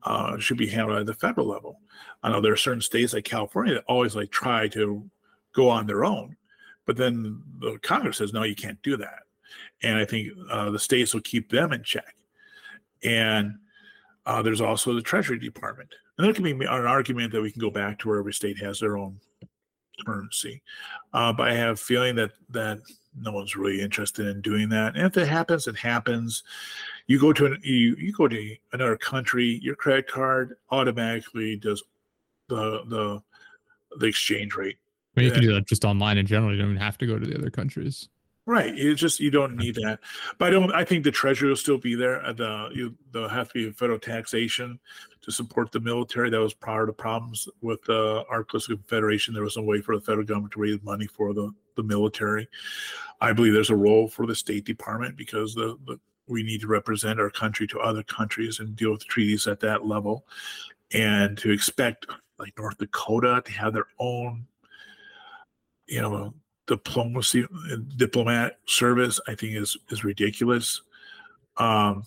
uh, 0.03 0.39
should 0.39 0.57
be 0.57 0.67
handled 0.67 0.99
at 0.99 1.05
the 1.05 1.13
federal 1.13 1.47
level. 1.47 1.79
I 2.23 2.29
know 2.31 2.41
there 2.41 2.53
are 2.53 2.57
certain 2.57 2.81
states 2.81 3.13
like 3.13 3.25
California 3.25 3.75
that 3.75 3.83
always 3.87 4.15
like 4.15 4.31
try 4.31 4.67
to 4.69 5.07
go 5.53 5.69
on 5.69 5.85
their 5.85 6.05
own, 6.05 6.35
but 6.89 6.97
then 6.97 7.39
the 7.59 7.77
Congress 7.83 8.17
says 8.17 8.33
no, 8.33 8.41
you 8.41 8.55
can't 8.55 8.81
do 8.81 8.97
that, 8.97 9.19
and 9.83 9.95
I 9.95 10.05
think 10.05 10.29
uh, 10.49 10.71
the 10.71 10.79
states 10.79 11.13
will 11.13 11.21
keep 11.21 11.51
them 11.51 11.71
in 11.71 11.83
check. 11.83 12.15
And 13.03 13.59
uh, 14.25 14.41
there's 14.41 14.59
also 14.59 14.95
the 14.95 15.01
Treasury 15.03 15.37
Department, 15.37 15.93
and 16.17 16.25
there 16.25 16.33
can 16.33 16.43
be 16.43 16.65
an 16.65 16.65
argument 16.65 17.31
that 17.31 17.43
we 17.43 17.51
can 17.51 17.61
go 17.61 17.69
back 17.69 17.99
to 17.99 18.07
where 18.07 18.17
every 18.17 18.33
state 18.33 18.57
has 18.57 18.79
their 18.79 18.97
own 18.97 19.19
currency, 20.03 20.63
uh, 21.13 21.31
but 21.31 21.49
I 21.49 21.53
have 21.53 21.75
a 21.75 21.77
feeling 21.77 22.15
that 22.15 22.31
that 22.49 22.79
no 23.15 23.33
one's 23.33 23.55
really 23.55 23.81
interested 23.81 24.25
in 24.25 24.41
doing 24.41 24.67
that. 24.69 24.95
And 24.95 25.05
if 25.05 25.15
it 25.15 25.27
happens, 25.27 25.67
it 25.67 25.77
happens. 25.77 26.41
You 27.05 27.19
go 27.19 27.33
to 27.33 27.45
an 27.45 27.59
you, 27.61 27.95
you 27.99 28.13
go 28.13 28.27
to 28.27 28.55
another 28.73 28.97
country, 28.97 29.59
your 29.61 29.75
credit 29.75 30.07
card 30.07 30.55
automatically 30.71 31.55
does 31.55 31.83
the 32.47 32.81
the 32.87 33.21
the 33.99 34.07
exchange 34.07 34.55
rate. 34.55 34.79
I 35.15 35.21
mean, 35.21 35.27
you 35.27 35.31
can 35.31 35.41
do 35.41 35.53
that 35.53 35.67
just 35.67 35.85
online 35.85 36.17
in 36.17 36.25
general. 36.25 36.51
You 36.51 36.59
don't 36.59 36.71
even 36.71 36.81
have 36.81 36.97
to 36.99 37.07
go 37.07 37.17
to 37.19 37.25
the 37.25 37.37
other 37.37 37.49
countries. 37.49 38.09
Right. 38.45 38.73
It's 38.75 38.99
just 38.99 39.19
you 39.19 39.29
don't 39.29 39.55
need 39.57 39.75
that. 39.75 39.99
But 40.39 40.47
I 40.47 40.49
don't 40.49 40.71
I 40.71 40.83
think 40.83 41.03
the 41.03 41.11
treasury 41.11 41.49
will 41.49 41.55
still 41.55 41.77
be 41.77 41.93
there. 41.93 42.25
Uh, 42.25 42.33
The 42.33 42.69
you 42.73 42.95
there'll 43.11 43.29
have 43.29 43.49
to 43.49 43.53
be 43.53 43.71
federal 43.71 43.99
taxation 43.99 44.79
to 45.21 45.31
support 45.31 45.71
the 45.71 45.79
military. 45.79 46.31
That 46.31 46.39
was 46.39 46.55
of 46.59 46.87
the 46.87 46.93
problems 46.93 47.47
with 47.61 47.83
the 47.83 48.23
Articles 48.27 48.67
of 48.67 48.77
Confederation. 48.77 49.35
There 49.35 49.43
was 49.43 49.57
no 49.57 49.63
way 49.63 49.81
for 49.81 49.95
the 49.95 50.01
federal 50.01 50.25
government 50.25 50.53
to 50.53 50.61
raise 50.61 50.81
money 50.81 51.05
for 51.05 51.33
the, 51.33 51.51
the 51.75 51.83
military. 51.83 52.47
I 53.21 53.33
believe 53.33 53.53
there's 53.53 53.69
a 53.69 53.75
role 53.75 54.07
for 54.07 54.25
the 54.25 54.33
State 54.33 54.65
Department 54.65 55.15
because 55.15 55.53
the, 55.53 55.77
the 55.85 55.99
we 56.25 56.41
need 56.41 56.61
to 56.61 56.67
represent 56.67 57.19
our 57.19 57.29
country 57.29 57.67
to 57.67 57.79
other 57.79 58.03
countries 58.03 58.59
and 58.59 58.75
deal 58.75 58.91
with 58.91 59.05
treaties 59.05 59.45
at 59.45 59.59
that 59.59 59.85
level. 59.85 60.25
And 60.91 61.37
to 61.37 61.51
expect 61.51 62.07
like 62.39 62.57
North 62.57 62.77
Dakota 62.77 63.43
to 63.45 63.51
have 63.51 63.73
their 63.73 63.87
own, 63.99 64.47
you 65.89 66.01
know, 66.01 66.33
diplomacy 66.67 67.45
diplomatic 67.97 68.57
service, 68.65 69.19
I 69.27 69.35
think 69.35 69.55
is 69.55 69.75
is 69.89 70.03
ridiculous. 70.03 70.81
Um, 71.57 72.03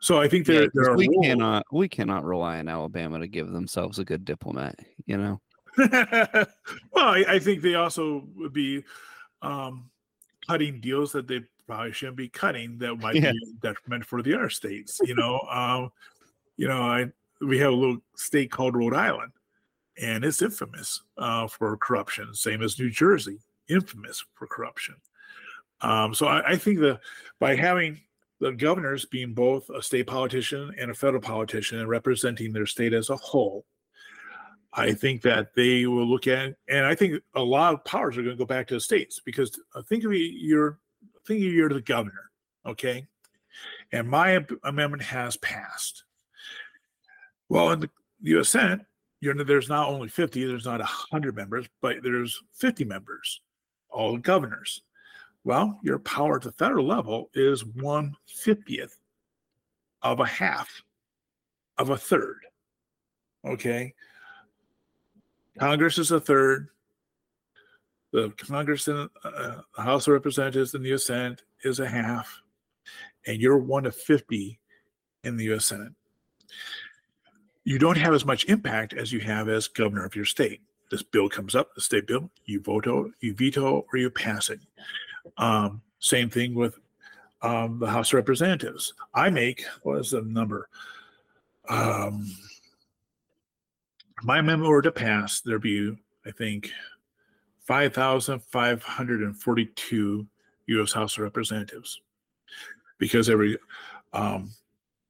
so 0.00 0.18
I 0.18 0.28
think 0.28 0.46
there, 0.46 0.62
Yeah, 0.62 0.68
there 0.74 0.90
are 0.90 0.96
we 0.96 1.08
rules. 1.08 1.26
cannot 1.26 1.66
we 1.70 1.88
cannot 1.88 2.24
rely 2.24 2.58
on 2.58 2.68
Alabama 2.68 3.18
to 3.18 3.26
give 3.26 3.50
themselves 3.50 3.98
a 3.98 4.04
good 4.04 4.24
diplomat. 4.24 4.76
You 5.06 5.18
know, 5.18 5.40
well, 5.78 6.48
I, 6.94 7.24
I 7.28 7.38
think 7.38 7.62
they 7.62 7.74
also 7.74 8.26
would 8.36 8.52
be 8.52 8.82
um, 9.42 9.90
cutting 10.46 10.80
deals 10.80 11.12
that 11.12 11.28
they 11.28 11.42
probably 11.66 11.92
shouldn't 11.92 12.16
be 12.16 12.28
cutting 12.28 12.78
that 12.78 12.96
might 12.96 13.16
Yeah. 13.16 13.32
be 13.32 13.54
detrimental 13.62 14.06
for 14.06 14.22
the 14.22 14.34
other 14.34 14.50
states. 14.50 15.00
You 15.04 15.14
know, 15.14 15.40
um, 15.50 15.92
you 16.56 16.66
know, 16.66 16.80
I 16.80 17.06
we 17.42 17.58
have 17.58 17.72
a 17.72 17.76
little 17.76 17.98
state 18.16 18.50
called 18.50 18.74
Rhode 18.76 18.94
Island, 18.94 19.32
and 20.00 20.24
it's 20.24 20.42
infamous 20.42 21.02
uh, 21.18 21.46
for 21.46 21.76
corruption. 21.76 22.34
Same 22.34 22.62
as 22.62 22.78
New 22.78 22.90
Jersey, 22.90 23.38
infamous 23.68 24.24
for 24.34 24.46
corruption. 24.46 24.96
Um, 25.82 26.14
so 26.14 26.26
I, 26.26 26.52
I 26.52 26.56
think 26.56 26.80
that 26.80 27.00
by 27.38 27.54
having 27.56 28.00
the 28.40 28.52
governors 28.52 29.04
being 29.04 29.34
both 29.34 29.68
a 29.70 29.82
state 29.82 30.06
politician 30.06 30.74
and 30.78 30.90
a 30.90 30.94
federal 30.94 31.22
politician 31.22 31.78
and 31.78 31.88
representing 31.88 32.52
their 32.52 32.66
state 32.66 32.94
as 32.94 33.10
a 33.10 33.16
whole, 33.16 33.66
I 34.72 34.92
think 34.92 35.22
that 35.22 35.54
they 35.54 35.86
will 35.86 36.06
look 36.06 36.26
at, 36.26 36.54
and 36.68 36.86
I 36.86 36.94
think 36.94 37.22
a 37.34 37.42
lot 37.42 37.74
of 37.74 37.84
powers 37.84 38.16
are 38.16 38.22
going 38.22 38.36
to 38.36 38.38
go 38.38 38.46
back 38.46 38.68
to 38.68 38.74
the 38.74 38.80
states 38.80 39.20
because 39.24 39.58
uh, 39.74 39.82
think 39.82 40.04
of 40.04 40.12
you're 40.12 40.78
think 41.26 41.40
of 41.40 41.52
you're 41.52 41.68
the 41.68 41.80
governor, 41.80 42.30
okay, 42.64 43.06
and 43.90 44.08
my 44.08 44.44
amendment 44.62 45.02
has 45.02 45.36
passed. 45.38 46.04
Well, 47.48 47.72
in 47.72 47.80
the 47.80 47.90
U.S. 48.20 48.50
Senate, 48.50 48.82
you're 49.20 49.34
there's 49.34 49.68
not 49.68 49.88
only 49.88 50.08
50, 50.08 50.46
there's 50.46 50.64
not 50.64 50.80
100 50.80 51.36
members, 51.36 51.66
but 51.82 51.96
there's 52.02 52.40
50 52.54 52.84
members. 52.84 53.40
all 53.90 54.16
governors. 54.16 54.82
Well, 55.44 55.78
your 55.82 55.98
power 55.98 56.36
at 56.36 56.42
the 56.42 56.52
federal 56.52 56.86
level 56.86 57.30
is 57.34 57.64
one 57.64 58.14
fiftieth 58.26 58.96
of 60.02 60.20
a 60.20 60.26
half 60.26 60.82
of 61.78 61.90
a 61.90 61.96
third. 61.96 62.40
Okay. 63.46 63.94
Congress 65.58 65.98
is 65.98 66.10
a 66.10 66.20
third. 66.20 66.68
The 68.12 68.30
Congress 68.36 68.88
and 68.88 69.08
uh, 69.24 69.62
the 69.76 69.82
House 69.82 70.06
of 70.06 70.12
Representatives 70.14 70.74
in 70.74 70.82
the. 70.82 70.98
Senate 70.98 71.42
is 71.64 71.80
a 71.80 71.88
half, 71.88 72.42
and 73.26 73.40
you're 73.40 73.58
one 73.58 73.86
of 73.86 73.94
50 73.94 74.58
in 75.24 75.36
the 75.36 75.44
U.S. 75.44 75.66
Senate. 75.66 75.92
You 77.70 77.78
don't 77.78 77.98
have 77.98 78.12
as 78.12 78.26
much 78.26 78.46
impact 78.46 78.94
as 78.94 79.12
you 79.12 79.20
have 79.20 79.48
as 79.48 79.68
governor 79.68 80.04
of 80.04 80.16
your 80.16 80.24
state. 80.24 80.60
This 80.90 81.04
bill 81.04 81.28
comes 81.28 81.54
up, 81.54 81.72
the 81.72 81.80
state 81.80 82.08
bill, 82.08 82.28
you 82.44 82.58
veto, 82.58 83.12
you 83.20 83.32
veto, 83.32 83.86
or 83.92 83.96
you 83.96 84.10
pass 84.10 84.50
it. 84.50 84.58
Um, 85.36 85.80
same 86.00 86.30
thing 86.30 86.56
with 86.56 86.80
um, 87.42 87.78
the 87.78 87.86
House 87.86 88.08
of 88.08 88.14
Representatives. 88.14 88.92
I 89.14 89.30
make 89.30 89.64
what 89.84 90.00
is 90.00 90.10
the 90.10 90.22
number? 90.22 90.68
Um, 91.68 92.34
my 94.24 94.40
amendment 94.40 94.68
were 94.68 94.82
to 94.82 94.90
pass, 94.90 95.40
there'd 95.40 95.62
be, 95.62 95.96
I 96.26 96.32
think, 96.32 96.72
5,542 97.66 100.26
U.S. 100.66 100.92
House 100.92 101.16
of 101.16 101.22
Representatives. 101.22 102.00
Because 102.98 103.30
every, 103.30 103.58
um, 104.12 104.50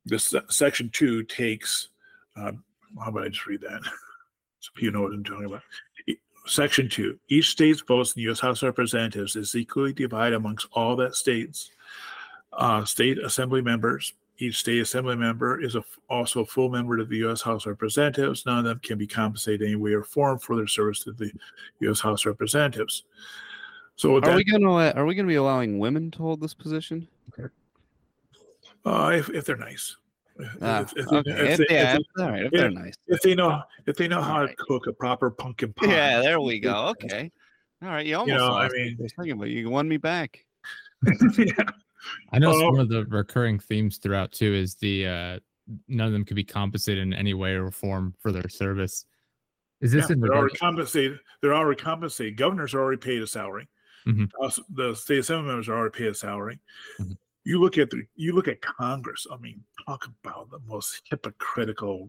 this 0.04 0.34
section 0.50 0.90
two 0.90 1.22
takes, 1.22 1.88
uh, 2.40 2.52
how 2.98 3.10
about 3.10 3.24
I 3.24 3.28
just 3.28 3.46
read 3.46 3.60
that? 3.62 3.80
so 4.60 4.70
you 4.78 4.90
know 4.90 5.02
what 5.02 5.12
I'm 5.12 5.24
talking 5.24 5.46
about. 5.46 5.62
Section 6.46 6.88
two, 6.88 7.18
each 7.28 7.50
state's 7.50 7.82
votes 7.82 8.12
in 8.16 8.20
the 8.20 8.24
U.S. 8.24 8.40
House 8.40 8.62
of 8.62 8.66
Representatives 8.66 9.36
is 9.36 9.54
equally 9.54 9.92
divided 9.92 10.36
amongst 10.36 10.66
all 10.72 10.96
that 10.96 11.14
states, 11.14 11.70
uh, 12.52 12.84
state 12.84 13.18
assembly 13.18 13.60
members. 13.62 14.14
Each 14.38 14.56
state 14.56 14.80
assembly 14.80 15.16
member 15.16 15.60
is 15.60 15.76
a, 15.76 15.84
also 16.08 16.40
a 16.40 16.46
full 16.46 16.70
member 16.70 16.98
of 16.98 17.10
the 17.10 17.18
U.S. 17.18 17.42
House 17.42 17.66
of 17.66 17.70
Representatives. 17.70 18.46
None 18.46 18.58
of 18.58 18.64
them 18.64 18.80
can 18.82 18.96
be 18.96 19.06
compensated 19.06 19.62
in 19.62 19.66
any 19.68 19.76
way 19.76 19.92
or 19.92 20.02
form 20.02 20.38
for 20.38 20.56
their 20.56 20.66
service 20.66 21.00
to 21.00 21.12
the 21.12 21.30
U.S. 21.80 22.00
House 22.00 22.22
of 22.22 22.30
Representatives. 22.30 23.04
So 23.96 24.16
Are 24.16 24.20
that, 24.22 24.34
we 24.34 24.44
gonna 24.44 24.74
uh, 24.74 24.92
are 24.96 25.04
we 25.04 25.14
gonna 25.14 25.28
be 25.28 25.34
allowing 25.34 25.78
women 25.78 26.10
to 26.12 26.18
hold 26.18 26.40
this 26.40 26.54
position? 26.54 27.06
uh, 28.86 29.12
if, 29.14 29.28
if 29.28 29.44
they're 29.44 29.56
nice, 29.56 29.96
If- 30.40 30.56
Ah, 30.62 30.80
if, 30.80 30.92
if- 30.96 31.06
okay. 31.12 31.30
if 31.30 31.60
If, 31.60 31.68
they- 31.68 31.74
yeah, 31.74 31.96
if 31.96 32.02
all 32.18 32.30
right. 32.30 32.42
If 32.44 32.52
yeah. 32.52 32.60
they're 32.60 32.70
nice. 32.70 32.94
if 33.06 33.20
they 33.22 33.34
know 33.34 33.62
if 33.86 33.96
they 33.96 34.08
know 34.08 34.20
how 34.22 34.40
Alright. 34.40 34.56
to 34.56 34.64
cook 34.66 34.86
a 34.86 34.92
proper 34.92 35.30
pumpkin 35.30 35.72
pie. 35.76 35.86
Yeah, 35.88 36.20
there 36.20 36.40
we 36.40 36.58
go. 36.70 36.88
Okay. 36.88 37.30
All 37.82 37.88
right. 37.88 38.04
You 38.06 38.16
almost 38.16 38.36
know, 38.38 38.52
I 38.54 38.68
mean- 38.68 38.96
for 38.96 39.04
a 39.04 39.08
second, 39.08 39.38
but 39.38 39.50
you 39.50 39.68
won 39.70 39.88
me 39.88 39.96
back. 39.96 40.44
yeah. 41.38 41.52
I 42.32 42.38
know 42.38 42.52
Oh. 42.52 42.70
one 42.70 42.80
of 42.80 42.88
the 42.88 43.04
recurring 43.06 43.58
themes 43.58 43.98
throughout 43.98 44.32
too 44.32 44.52
is 44.54 44.74
the 44.76 45.06
uh 45.06 45.38
none 45.88 46.06
of 46.06 46.12
them 46.12 46.24
could 46.24 46.36
be 46.36 46.44
compensated 46.44 47.02
in 47.02 47.12
any 47.14 47.32
way 47.34 47.52
or 47.54 47.70
form 47.70 48.14
for 48.20 48.32
their 48.32 48.48
service. 48.48 49.04
Is 49.80 49.92
this 49.92 50.08
Yeah, 50.10 50.14
in 50.14 50.20
they're 50.20 50.34
already 50.34 50.56
compensated. 50.56 51.18
They're 51.40 51.54
already 51.54 51.80
compensated. 51.80 52.36
Governors 52.36 52.74
are 52.74 52.80
already 52.80 52.98
paid 53.00 53.22
a 53.22 53.26
salary. 53.26 53.68
Mhm. 54.06 54.30
Uh, 54.42 54.50
the 54.74 54.94
state 54.94 55.18
assembly 55.20 55.46
members 55.48 55.68
are 55.68 55.76
already 55.76 55.96
paid 55.96 56.08
a 56.08 56.14
salary. 56.14 56.58
Mhm. 56.98 57.16
You 57.50 57.60
look 57.60 57.78
at 57.78 57.90
the 57.90 58.04
you 58.14 58.32
look 58.32 58.46
at 58.46 58.60
Congress. 58.60 59.26
I 59.28 59.36
mean, 59.38 59.60
talk 59.84 60.06
about 60.06 60.52
the 60.52 60.60
most 60.68 61.02
hypocritical. 61.10 62.08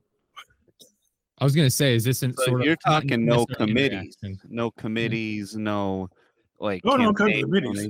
I 1.40 1.44
was 1.44 1.56
gonna 1.56 1.72
say, 1.72 1.96
is 1.96 2.04
this 2.04 2.22
in 2.22 2.36
So 2.38 2.44
sort 2.44 2.64
you're 2.64 2.74
of 2.74 2.80
talking 2.86 3.26
no 3.26 3.48
committees, 3.48 4.16
no 4.48 4.70
committees, 4.70 5.56
no 5.56 6.12
like. 6.60 6.86
No, 6.86 6.96
no 6.96 7.12
committees. 7.12 7.90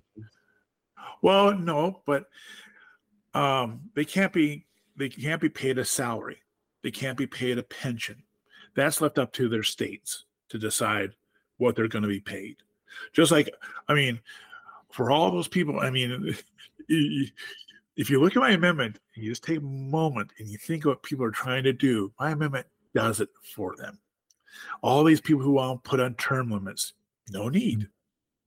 Well, 1.22 1.54
no, 1.54 2.02
but 2.06 2.28
um, 3.34 3.82
they 3.96 4.06
can't 4.06 4.32
be 4.32 4.66
they 4.96 5.10
can't 5.10 5.42
be 5.42 5.50
paid 5.50 5.78
a 5.78 5.84
salary. 5.84 6.38
They 6.84 6.92
can't 6.92 7.18
be 7.18 7.28
paid 7.28 7.58
a 7.58 7.64
pension. 7.64 8.24
That's 8.78 9.02
left 9.02 9.20
up 9.20 9.34
to 9.34 9.50
their 9.50 9.64
states 9.64 10.24
to 10.48 10.58
decide 10.58 11.12
what 11.58 11.76
they're 11.76 11.90
going 11.90 12.04
to 12.04 12.08
be 12.08 12.22
paid. 12.22 12.56
Just 13.12 13.30
like, 13.30 13.54
I 13.90 13.94
mean, 13.94 14.22
for 14.92 15.12
all 15.12 15.32
those 15.32 15.48
people, 15.48 15.82
I 15.82 15.90
mean, 15.90 16.34
if 16.90 18.10
you 18.10 18.22
look 18.22 18.36
at 18.36 18.42
my 18.42 18.52
amendment, 18.52 19.00
you 19.16 19.30
just 19.30 19.44
take 19.44 19.60
a 19.60 19.62
moment 19.62 20.32
and 20.40 20.48
you 20.48 20.58
think 20.58 20.86
what 20.86 21.04
people 21.04 21.26
are 21.26 21.32
trying 21.32 21.64
to 21.64 21.74
do. 21.74 22.12
My 22.20 22.32
amendment 22.32 22.68
does 22.96 23.20
it 23.20 23.30
for 23.56 23.76
them. 23.78 24.00
All 24.82 25.04
these 25.04 25.22
people 25.22 25.42
who 25.42 25.54
want 25.54 25.84
to 25.84 25.90
put 25.90 26.00
on 26.00 26.16
term 26.16 26.52
limits, 26.52 26.94
no 27.30 27.50
need. 27.50 27.88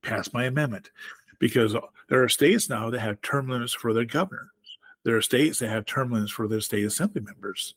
Pass 0.03 0.31
my 0.33 0.45
amendment 0.45 0.91
because 1.39 1.75
there 2.09 2.23
are 2.23 2.29
states 2.29 2.69
now 2.69 2.89
that 2.89 2.99
have 2.99 3.21
term 3.21 3.49
limits 3.49 3.73
for 3.73 3.93
their 3.93 4.05
governors. 4.05 4.49
There 5.03 5.15
are 5.15 5.21
states 5.21 5.59
that 5.59 5.69
have 5.69 5.85
term 5.85 6.11
limits 6.11 6.31
for 6.31 6.47
their 6.47 6.61
state 6.61 6.85
assembly 6.85 7.21
members. 7.21 7.75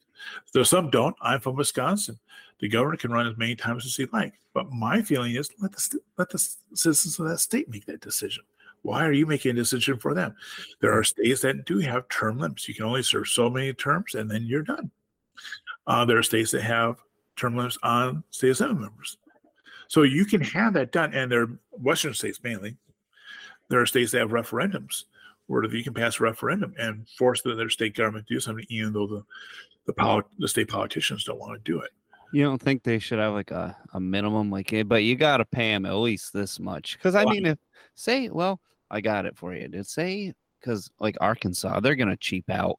Though 0.52 0.62
some 0.62 0.90
don't. 0.90 1.16
I'm 1.20 1.40
from 1.40 1.56
Wisconsin. 1.56 2.18
The 2.60 2.68
governor 2.68 2.96
can 2.96 3.12
run 3.12 3.26
as 3.26 3.36
many 3.36 3.54
times 3.54 3.86
as 3.86 3.94
he 3.94 4.06
like. 4.12 4.34
But 4.52 4.70
my 4.72 5.02
feeling 5.02 5.34
is 5.34 5.50
let 5.60 5.72
the 5.72 6.00
let 6.16 6.30
the 6.30 6.38
citizens 6.74 7.18
of 7.18 7.28
that 7.28 7.38
state 7.38 7.68
make 7.68 7.86
that 7.86 8.00
decision. 8.00 8.44
Why 8.88 9.04
are 9.04 9.12
you 9.12 9.26
making 9.26 9.50
a 9.50 9.54
decision 9.54 9.98
for 9.98 10.14
them? 10.14 10.34
There 10.80 10.98
are 10.98 11.04
states 11.04 11.42
that 11.42 11.66
do 11.66 11.78
have 11.80 12.08
term 12.08 12.38
limits. 12.38 12.66
You 12.66 12.74
can 12.74 12.86
only 12.86 13.02
serve 13.02 13.28
so 13.28 13.50
many 13.50 13.74
terms, 13.74 14.14
and 14.14 14.30
then 14.30 14.44
you're 14.46 14.62
done. 14.62 14.90
Uh, 15.86 16.06
there 16.06 16.16
are 16.16 16.22
states 16.22 16.52
that 16.52 16.62
have 16.62 16.96
term 17.36 17.54
limits 17.54 17.76
on 17.82 18.24
state 18.30 18.48
assembly 18.48 18.80
members. 18.80 19.18
So 19.88 20.04
you 20.04 20.24
can 20.24 20.40
have 20.40 20.72
that 20.72 20.92
done, 20.92 21.12
and 21.12 21.30
they're 21.30 21.48
Western 21.70 22.14
states 22.14 22.40
mainly. 22.42 22.76
There 23.68 23.80
are 23.80 23.86
states 23.86 24.12
that 24.12 24.20
have 24.20 24.30
referendums 24.30 25.04
where 25.48 25.64
you 25.64 25.84
can 25.84 25.92
pass 25.92 26.18
a 26.18 26.22
referendum 26.22 26.74
and 26.78 27.06
force 27.10 27.42
the, 27.42 27.54
their 27.54 27.68
state 27.68 27.94
government 27.94 28.26
to 28.28 28.34
do 28.34 28.40
something, 28.40 28.64
even 28.70 28.94
though 28.94 29.06
the 29.06 29.24
the, 29.84 29.92
poli- 29.92 30.22
the 30.38 30.48
state 30.48 30.68
politicians 30.68 31.24
don't 31.24 31.38
want 31.38 31.62
to 31.62 31.70
do 31.72 31.80
it. 31.80 31.90
You 32.32 32.44
don't 32.44 32.60
think 32.60 32.82
they 32.82 32.98
should 32.98 33.18
have 33.18 33.32
like 33.32 33.50
a, 33.50 33.76
a 33.94 34.00
minimum, 34.00 34.50
like, 34.50 34.74
but 34.86 35.02
you 35.02 35.16
got 35.16 35.38
to 35.38 35.46
pay 35.46 35.72
them 35.72 35.86
at 35.86 35.94
least 35.94 36.32
this 36.32 36.60
much. 36.60 36.98
Because 36.98 37.14
I 37.14 37.24
Well, 37.24 37.34
mean, 37.34 37.46
if 37.46 37.58
say, 37.94 38.28
well, 38.28 38.60
I 38.90 39.00
got 39.00 39.26
it 39.26 39.36
for 39.36 39.54
you. 39.54 39.68
Did 39.68 39.86
say 39.86 40.32
because 40.60 40.90
like 41.00 41.16
Arkansas, 41.20 41.80
they're 41.80 41.96
gonna 41.96 42.16
cheap 42.16 42.48
out. 42.50 42.76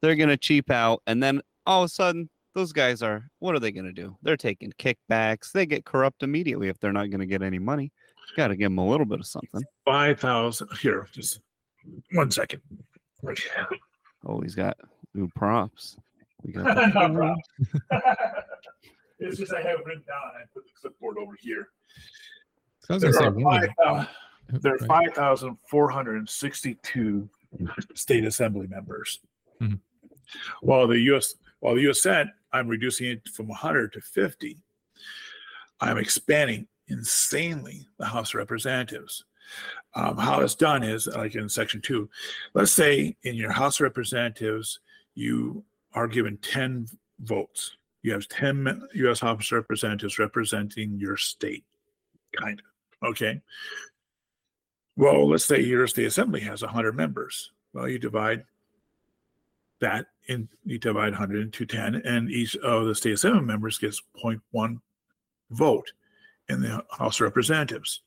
They're 0.00 0.16
gonna 0.16 0.36
cheap 0.36 0.70
out, 0.70 1.02
and 1.06 1.22
then 1.22 1.40
all 1.66 1.82
of 1.82 1.86
a 1.86 1.88
sudden, 1.88 2.30
those 2.54 2.72
guys 2.72 3.02
are. 3.02 3.28
What 3.40 3.54
are 3.54 3.60
they 3.60 3.72
gonna 3.72 3.92
do? 3.92 4.16
They're 4.22 4.36
taking 4.36 4.72
kickbacks. 4.78 5.52
They 5.52 5.66
get 5.66 5.84
corrupt 5.84 6.22
immediately 6.22 6.68
if 6.68 6.78
they're 6.78 6.92
not 6.92 7.10
gonna 7.10 7.26
get 7.26 7.42
any 7.42 7.58
money. 7.58 7.92
Got 8.36 8.48
to 8.48 8.56
give 8.56 8.66
them 8.70 8.78
a 8.78 8.86
little 8.86 9.06
bit 9.06 9.20
of 9.20 9.26
something. 9.26 9.62
Five 9.84 10.20
thousand 10.20 10.68
here. 10.80 11.08
Just 11.12 11.40
one 12.12 12.30
second. 12.30 12.60
Oh, 14.26 14.40
he's 14.40 14.54
got 14.54 14.76
new 15.14 15.28
props. 15.34 15.96
We 16.42 16.52
got 16.52 16.92
props. 16.92 17.48
it's 19.18 19.38
just 19.38 19.52
I 19.52 19.62
have 19.62 19.78
written 19.86 20.04
down. 20.06 20.18
I 20.36 20.44
put 20.52 20.64
the 20.64 20.70
clipboard 20.80 21.16
over 21.18 21.32
here. 21.40 21.68
Sounds 22.80 23.02
there 23.02 23.12
like 23.12 23.24
are 23.24 23.40
five 23.40 23.68
thousand. 23.82 24.08
There 24.48 24.74
are 24.74 24.78
Right. 24.78 24.88
five 24.88 25.14
thousand 25.14 25.56
four 25.68 25.90
hundred 25.90 26.16
and 26.18 26.28
sixty-two 26.28 27.28
state 27.94 28.24
assembly 28.24 28.66
members. 28.66 29.20
Mhm. 29.60 29.80
While 30.62 30.86
the 30.86 31.00
U.S. 31.00 31.34
while 31.60 31.74
the 31.74 31.82
U.S. 31.82 32.02
Senate, 32.02 32.28
I'm 32.52 32.68
reducing 32.68 33.08
it 33.08 33.28
from 33.28 33.48
100 33.48 33.92
to 33.94 34.00
50. 34.00 34.58
I'm 35.80 35.98
expanding 35.98 36.66
insanely 36.88 37.86
the 37.98 38.06
House 38.06 38.30
of 38.30 38.34
Representatives. 38.38 39.24
Um, 39.94 40.16
how 40.18 40.40
it's 40.40 40.54
done 40.54 40.82
is 40.82 41.06
like 41.06 41.34
in 41.34 41.48
Section 41.48 41.80
Two. 41.80 42.08
Let's 42.54 42.72
say 42.72 43.16
in 43.22 43.34
your 43.34 43.50
House 43.52 43.80
of 43.80 43.84
Representatives, 43.84 44.80
you 45.14 45.64
are 45.94 46.06
given 46.06 46.36
10 46.38 46.86
votes. 47.20 47.76
You 48.02 48.12
have 48.12 48.28
10 48.28 48.88
U.S. 48.94 49.20
House 49.20 49.50
of 49.50 49.56
Representatives 49.56 50.18
representing 50.18 50.98
your 50.98 51.16
state, 51.16 51.64
kind 52.38 52.60
of. 53.02 53.08
Okay. 53.10 53.40
Well, 54.98 55.28
let's 55.28 55.44
say 55.44 55.62
your 55.62 55.86
state 55.86 56.06
assembly 56.06 56.40
has 56.40 56.62
100 56.62 56.96
members. 56.96 57.52
Well, 57.72 57.88
you 57.88 58.00
divide 58.00 58.42
that 59.80 60.06
in, 60.26 60.48
you 60.64 60.76
divide 60.76 61.12
100 61.12 61.40
into 61.40 61.64
10, 61.64 62.02
and 62.04 62.28
each 62.28 62.56
of 62.56 62.86
the 62.86 62.96
state 62.96 63.12
assembly 63.12 63.42
members 63.42 63.78
gets 63.78 64.02
0.1 64.20 64.80
vote 65.52 65.92
in 66.48 66.60
the 66.60 66.84
House 66.90 67.20
of 67.20 67.26
Representatives. 67.26 68.02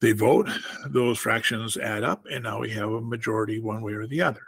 They 0.00 0.10
vote, 0.10 0.48
those 0.88 1.20
fractions 1.20 1.76
add 1.76 2.02
up, 2.02 2.26
and 2.32 2.42
now 2.42 2.58
we 2.58 2.70
have 2.70 2.90
a 2.90 3.00
majority 3.00 3.60
one 3.60 3.80
way 3.80 3.92
or 3.92 4.08
the 4.08 4.22
other. 4.22 4.42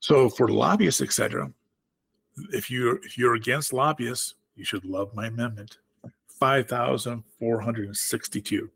So 0.00 0.28
for 0.28 0.48
lobbyists, 0.48 1.00
etc., 1.00 1.50
if 2.52 2.70
you're 2.70 2.98
if 2.98 3.16
you're 3.16 3.36
against 3.36 3.72
lobbyists, 3.72 4.34
you 4.56 4.64
should 4.64 4.84
love 4.84 5.14
my 5.14 5.28
amendment. 5.28 5.78
5,462. 6.38 8.70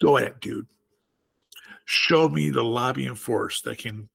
Go 0.00 0.16
ahead, 0.16 0.40
dude. 0.40 0.66
Show 1.84 2.28
me 2.28 2.50
the 2.50 2.62
lobbying 2.62 3.14
force 3.14 3.60
that 3.62 3.78
can 3.78 4.08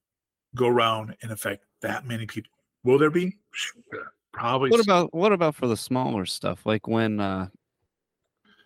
go 0.55 0.67
around 0.67 1.15
and 1.21 1.31
affect 1.31 1.65
that 1.81 2.05
many 2.05 2.25
people. 2.25 2.51
Will 2.83 2.97
there 2.97 3.09
be? 3.09 3.37
Sure. 3.51 4.13
Probably. 4.31 4.69
What 4.69 4.79
s- 4.79 4.85
about 4.85 5.13
what 5.13 5.31
about 5.31 5.55
for 5.55 5.67
the 5.67 5.77
smaller 5.77 6.25
stuff? 6.25 6.65
Like 6.65 6.87
when 6.87 7.19
uh 7.19 7.47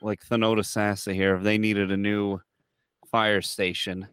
like 0.02 0.24
Thanota 0.26 0.60
Sassa 0.60 1.14
here, 1.14 1.36
if 1.36 1.44
they 1.44 1.58
needed 1.58 1.92
a 1.92 1.98
new 1.98 2.40
fire 3.12 3.42
station, 3.42 4.08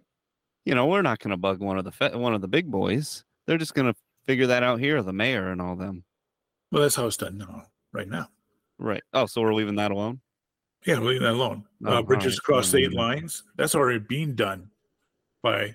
you 0.65 0.75
know, 0.75 0.87
we're 0.87 1.03
not 1.03 1.19
going 1.21 1.31
to 1.31 1.37
bug 1.37 1.61
one 1.61 1.79
of 1.79 1.85
the 1.85 1.93
fe- 1.93 2.15
one 2.15 2.35
of 2.35 2.41
the 2.41 2.49
big 2.49 2.71
boys. 2.71 3.25
They're 3.47 3.59
just 3.59 3.75
going 3.75 3.93
to 3.93 3.99
figure 4.25 4.49
that 4.49 4.63
out 4.65 4.81
here, 4.81 5.03
the 5.03 5.13
mayor 5.13 5.51
and 5.53 5.63
all 5.63 5.77
them. 5.77 6.03
Well, 6.73 6.83
that's 6.83 6.97
how 6.97 7.07
it's 7.07 7.17
done 7.17 7.39
now, 7.39 7.67
right 7.93 8.09
now. 8.09 8.29
Right. 8.79 9.03
Oh, 9.13 9.27
so 9.27 9.41
we're 9.43 9.55
leaving 9.55 9.77
that 9.77 9.93
alone. 9.93 10.21
Yeah, 10.85 11.01
leaving 11.01 11.23
that 11.23 11.33
alone. 11.33 11.65
Oh, 11.85 11.95
uh, 11.95 12.03
bridges 12.03 12.35
right. 12.35 12.39
across 12.39 12.69
state 12.69 12.91
Mhm. 12.91 12.95
lines. 12.95 13.43
That's 13.57 13.75
already 13.75 13.99
being 13.99 14.35
done 14.35 14.71
by. 15.43 15.75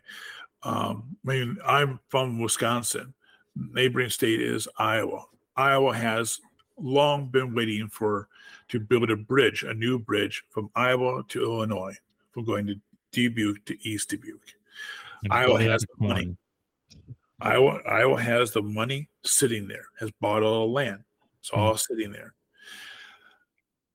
Um, 0.64 1.18
I 1.28 1.30
mean, 1.30 1.58
I'm 1.66 1.99
from 2.10 2.39
Wisconsin. 2.39 3.14
Neighboring 3.56 4.10
state 4.10 4.39
is 4.41 4.68
Iowa. 4.78 5.26
Iowa 5.58 5.93
has 5.93 6.39
long 6.78 7.28
been 7.30 7.54
waiting 7.54 7.88
for 7.89 8.30
to 8.70 8.80
build 8.80 9.10
a 9.12 9.16
bridge, 9.18 9.64
a 9.64 9.74
new 9.74 9.99
bridge 9.99 10.43
from 10.49 10.70
Iowa 10.76 11.24
to 11.30 11.41
Illinois, 11.43 11.97
from 12.32 12.45
going 12.45 12.68
to 12.68 12.76
Dubuque 13.12 13.66
to 13.66 13.78
East 13.88 14.10
Dubuque. 14.10 14.54
And 15.24 15.34
Iowa 15.34 15.62
has 15.62 15.82
the 15.82 16.08
money. 16.08 16.38
Iowa, 17.41 17.82
Iowa 17.88 18.22
has 18.22 18.52
the 18.52 18.62
money 18.62 19.10
sitting 19.26 19.68
there, 19.68 19.88
has 19.99 20.12
bought 20.22 20.43
all 20.43 20.68
the 20.68 20.72
land. 20.74 21.04
It's 21.39 21.49
Hmm. 21.49 21.60
all 21.60 21.76
sitting 21.78 22.12
there. 22.12 22.34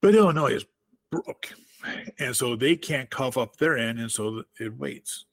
But 0.03 0.15
Illinois 0.15 0.53
is 0.53 0.67
broke. 1.23 1.55
And 2.19 2.35
so 2.35 2.57
they 2.57 2.77
can't 2.77 3.11
cough 3.11 3.37
up 3.37 3.57
their 3.57 3.77
end, 3.77 3.99
and 3.99 4.11
so 4.11 4.43
it 4.59 4.77
waits. 4.77 5.27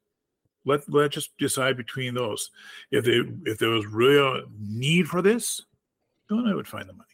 Let 0.66 0.88
let 0.92 1.12
just 1.12 1.36
decide 1.38 1.78
between 1.78 2.14
those. 2.14 2.52
If 2.92 3.06
they 3.06 3.22
if 3.50 3.58
there 3.58 3.70
was 3.70 3.86
real 3.88 4.44
need 4.60 5.08
for 5.08 5.22
this, 5.22 5.62
then 6.30 6.46
I 6.48 6.54
would 6.54 6.68
find 6.68 6.88
the 6.88 6.94
money. 6.94 7.08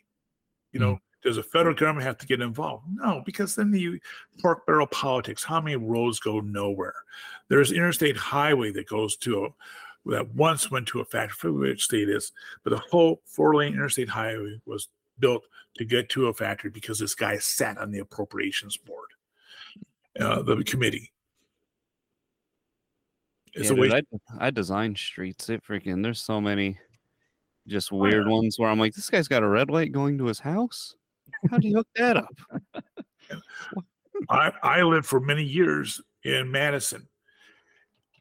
You 0.72 0.80
know, 0.80 0.92
hmm. 0.94 0.98
does 1.24 1.38
the 1.38 1.44
federal 1.44 1.76
government 1.76 2.06
have 2.06 2.18
to 2.20 2.28
get 2.28 2.42
involved? 2.42 2.86
No, 2.92 3.24
because 3.26 3.56
then 3.56 3.72
the 3.72 4.00
pork 4.42 4.66
barrel 4.66 4.88
politics. 4.88 5.44
How 5.44 5.62
many 5.62 5.78
roads 5.78 6.20
go 6.20 6.42
nowhere? 6.42 6.96
There's 7.48 7.72
interstate 7.72 8.18
highway 8.18 8.72
that 8.74 8.88
goes 8.88 9.16
to 9.18 9.46
a 9.46 9.50
that 10.06 10.34
once 10.34 10.72
went 10.72 10.88
to 10.88 11.02
a 11.02 11.06
factory, 11.06 11.52
which 11.52 11.84
state 11.86 12.10
is, 12.10 12.32
but 12.64 12.72
the 12.72 12.82
whole 12.90 13.22
four 13.26 13.56
lane 13.56 13.74
interstate 13.74 14.10
highway 14.10 14.60
was 14.66 14.88
built 15.20 15.44
to 15.78 15.86
get 15.86 16.10
to 16.10 16.28
a 16.28 16.34
factory 16.34 16.70
because 16.70 17.00
this 17.00 17.16
guy 17.16 17.38
sat 17.38 17.78
on 17.78 17.92
the 17.92 18.00
appropriations 18.00 18.78
board, 18.78 19.10
uh, 20.20 20.42
the 20.42 20.64
committee. 20.64 21.12
It's 23.54 23.70
Yeah, 23.70 23.76
dude, 23.76 23.94
I, 23.94 24.48
I 24.48 24.50
design 24.52 24.96
streets. 24.96 25.50
It 25.50 25.64
freaking 25.64 26.04
there's 26.04 26.22
so 26.22 26.40
many 26.40 26.78
just 27.68 27.92
weird 27.92 28.28
ones 28.28 28.58
where 28.58 28.70
I'm 28.70 28.80
like, 28.80 28.94
this 28.94 29.10
guy's 29.10 29.28
got 29.28 29.44
a 29.44 29.48
red 29.48 29.70
light 29.70 29.92
going 29.92 30.18
to 30.18 30.26
his 30.26 30.40
house. 30.40 30.96
How 31.50 31.58
do 31.58 31.68
you 31.68 31.78
hook 31.78 31.88
that 31.96 32.18
up? 32.18 32.36
I, 34.30 34.52
I 34.62 34.82
lived 34.82 35.06
for 35.06 35.20
many 35.20 35.44
years 35.44 36.02
in 36.24 36.52
Madison, 36.52 37.08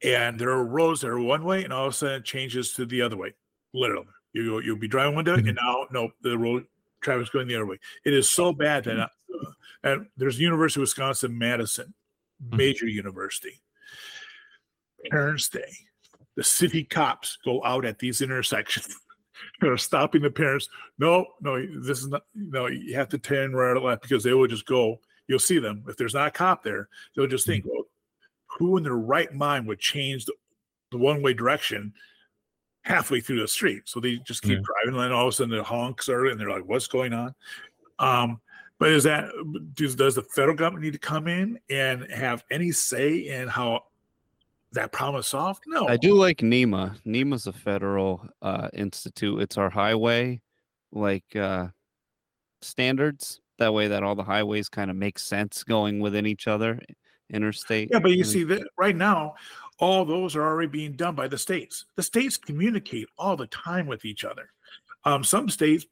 and 0.03 0.39
there 0.39 0.51
are 0.51 0.65
roads 0.65 1.01
that 1.01 1.09
are 1.09 1.19
one 1.19 1.45
way, 1.45 1.65
and 1.65 1.73
all 1.73 1.87
of 1.87 1.93
a 1.93 1.97
sudden 1.97 2.21
it 2.21 2.25
changes 2.25 2.73
to 2.75 2.87
the 2.87 3.03
other 3.03 3.17
way. 3.17 3.35
Literally, 3.75 4.07
you 4.33 4.51
go, 4.51 4.59
you'll 4.59 4.79
be 4.79 4.89
driving 4.89 5.15
one 5.15 5.25
day, 5.25 5.33
and 5.33 5.55
now 5.55 5.87
no, 5.91 6.11
the 6.23 6.39
road 6.39 6.67
traffic's 7.01 7.31
going 7.31 7.49
the 7.49 7.55
other 7.55 7.67
way. 7.67 7.79
It 8.05 8.15
is 8.15 8.31
so 8.31 8.53
bad 8.53 8.85
that 8.85 8.99
uh, 8.99 9.09
and 9.83 10.07
there's 10.17 10.41
University 10.41 10.81
of 10.81 10.83
Wisconsin 10.83 11.37
Madison, 11.37 11.95
major 12.53 12.87
university. 12.87 13.61
Parents' 15.11 15.49
Day, 15.49 15.73
the 16.37 16.45
city 16.45 16.85
cops 16.85 17.39
go 17.45 17.65
out 17.65 17.85
at 17.85 17.99
these 17.99 18.21
intersections. 18.21 18.95
They're 19.61 19.77
stopping 19.77 20.23
the 20.23 20.31
parents. 20.31 20.69
No, 20.99 21.27
no, 21.41 21.65
this 21.81 22.01
is 22.01 22.09
not. 22.09 22.23
No, 22.35 22.67
you 22.67 22.97
have 22.97 23.09
to 23.11 23.19
turn 23.19 23.55
right 23.55 23.77
or 23.77 23.81
left 23.81 24.03
because 24.03 24.25
they 24.25 24.33
will 24.33 24.49
just 24.49 24.67
go. 24.67 25.01
You'll 25.29 25.39
see 25.39 25.59
them 25.59 25.85
if 25.89 25.97
there's 25.97 26.15
not 26.15 26.29
a 26.29 26.31
cop 26.33 26.65
there. 26.65 26.89
They'll 27.15 27.27
just 27.29 27.47
think, 27.47 27.65
well, 27.67 27.85
who 28.47 28.77
in 28.77 28.83
their 28.83 28.97
right 28.97 29.33
mind 29.33 29.69
would 29.69 29.79
change 29.79 30.25
the, 30.25 30.33
the 30.91 30.99
one 30.99 31.23
way 31.23 31.35
direction 31.35 31.93
halfway 32.89 33.21
through 33.21 33.41
the 33.41 33.49
street? 33.49 33.83
So 33.85 34.01
they 34.01 34.17
just 34.17 34.43
keep 34.43 34.59
Yeah. 34.59 34.65
driving, 34.65 35.01
and 35.01 35.05
then 35.05 35.13
all 35.13 35.29
of 35.29 35.29
a 35.29 35.33
sudden 35.33 35.57
the 35.57 35.63
honks 35.63 36.09
are, 36.09 36.27
and 36.27 36.41
they're 36.41 36.51
like, 36.51 36.65
"What's 36.65 36.89
going 36.89 37.13
on?" 37.13 37.35
Um, 37.99 38.41
but 38.79 38.91
is 38.91 39.05
that 39.05 39.31
does, 39.75 39.95
does 39.95 40.15
the 40.15 40.23
federal 40.23 40.57
government 40.57 40.85
need 40.85 40.93
to 40.95 40.99
come 40.99 41.29
in 41.29 41.61
and 41.69 42.11
have 42.11 42.45
any 42.51 42.73
say 42.73 43.19
in 43.19 43.49
how 43.49 43.85
that 44.73 44.93
problem 44.93 45.21
is 45.21 45.27
solved? 45.27 45.65
No, 45.67 45.87
I 45.89 45.97
do 45.97 46.15
like 46.15 46.43
NEMA. 46.43 46.97
NEMA's 47.05 47.47
a 47.47 47.53
federal 47.53 48.27
uh, 48.41 48.69
institute. 48.73 49.43
It's 49.43 49.59
our 49.59 49.71
highway 49.71 50.41
like 50.93 51.37
uh, 51.37 51.69
standards. 52.63 53.41
That 53.59 53.75
way, 53.75 53.89
that 53.89 54.05
all 54.05 54.15
the 54.15 54.23
highways 54.23 54.69
kind 54.69 54.91
of 54.91 54.97
make 54.97 55.19
sense 55.19 55.65
going 55.65 55.99
within 55.99 56.27
each 56.27 56.47
other, 56.47 56.81
interstate. 57.29 57.89
Yeah, 57.91 57.99
but 57.99 58.13
you 58.13 58.23
see 58.23 58.45
that 58.45 58.63
right 58.79 58.95
now, 58.95 59.35
all 59.79 60.05
those 60.05 60.35
are 60.37 60.45
already 60.45 60.69
being 60.69 60.93
done 60.93 61.15
by 61.15 61.29
the 61.29 61.39
states. 61.39 61.85
The 61.97 62.03
states 62.03 62.37
communicate 62.37 63.09
all 63.17 63.37
the 63.37 63.47
time 63.47 63.87
with 63.87 64.05
each 64.05 64.25
other. 64.25 64.51
Um, 65.05 65.23
some 65.25 65.49
states, 65.49 65.87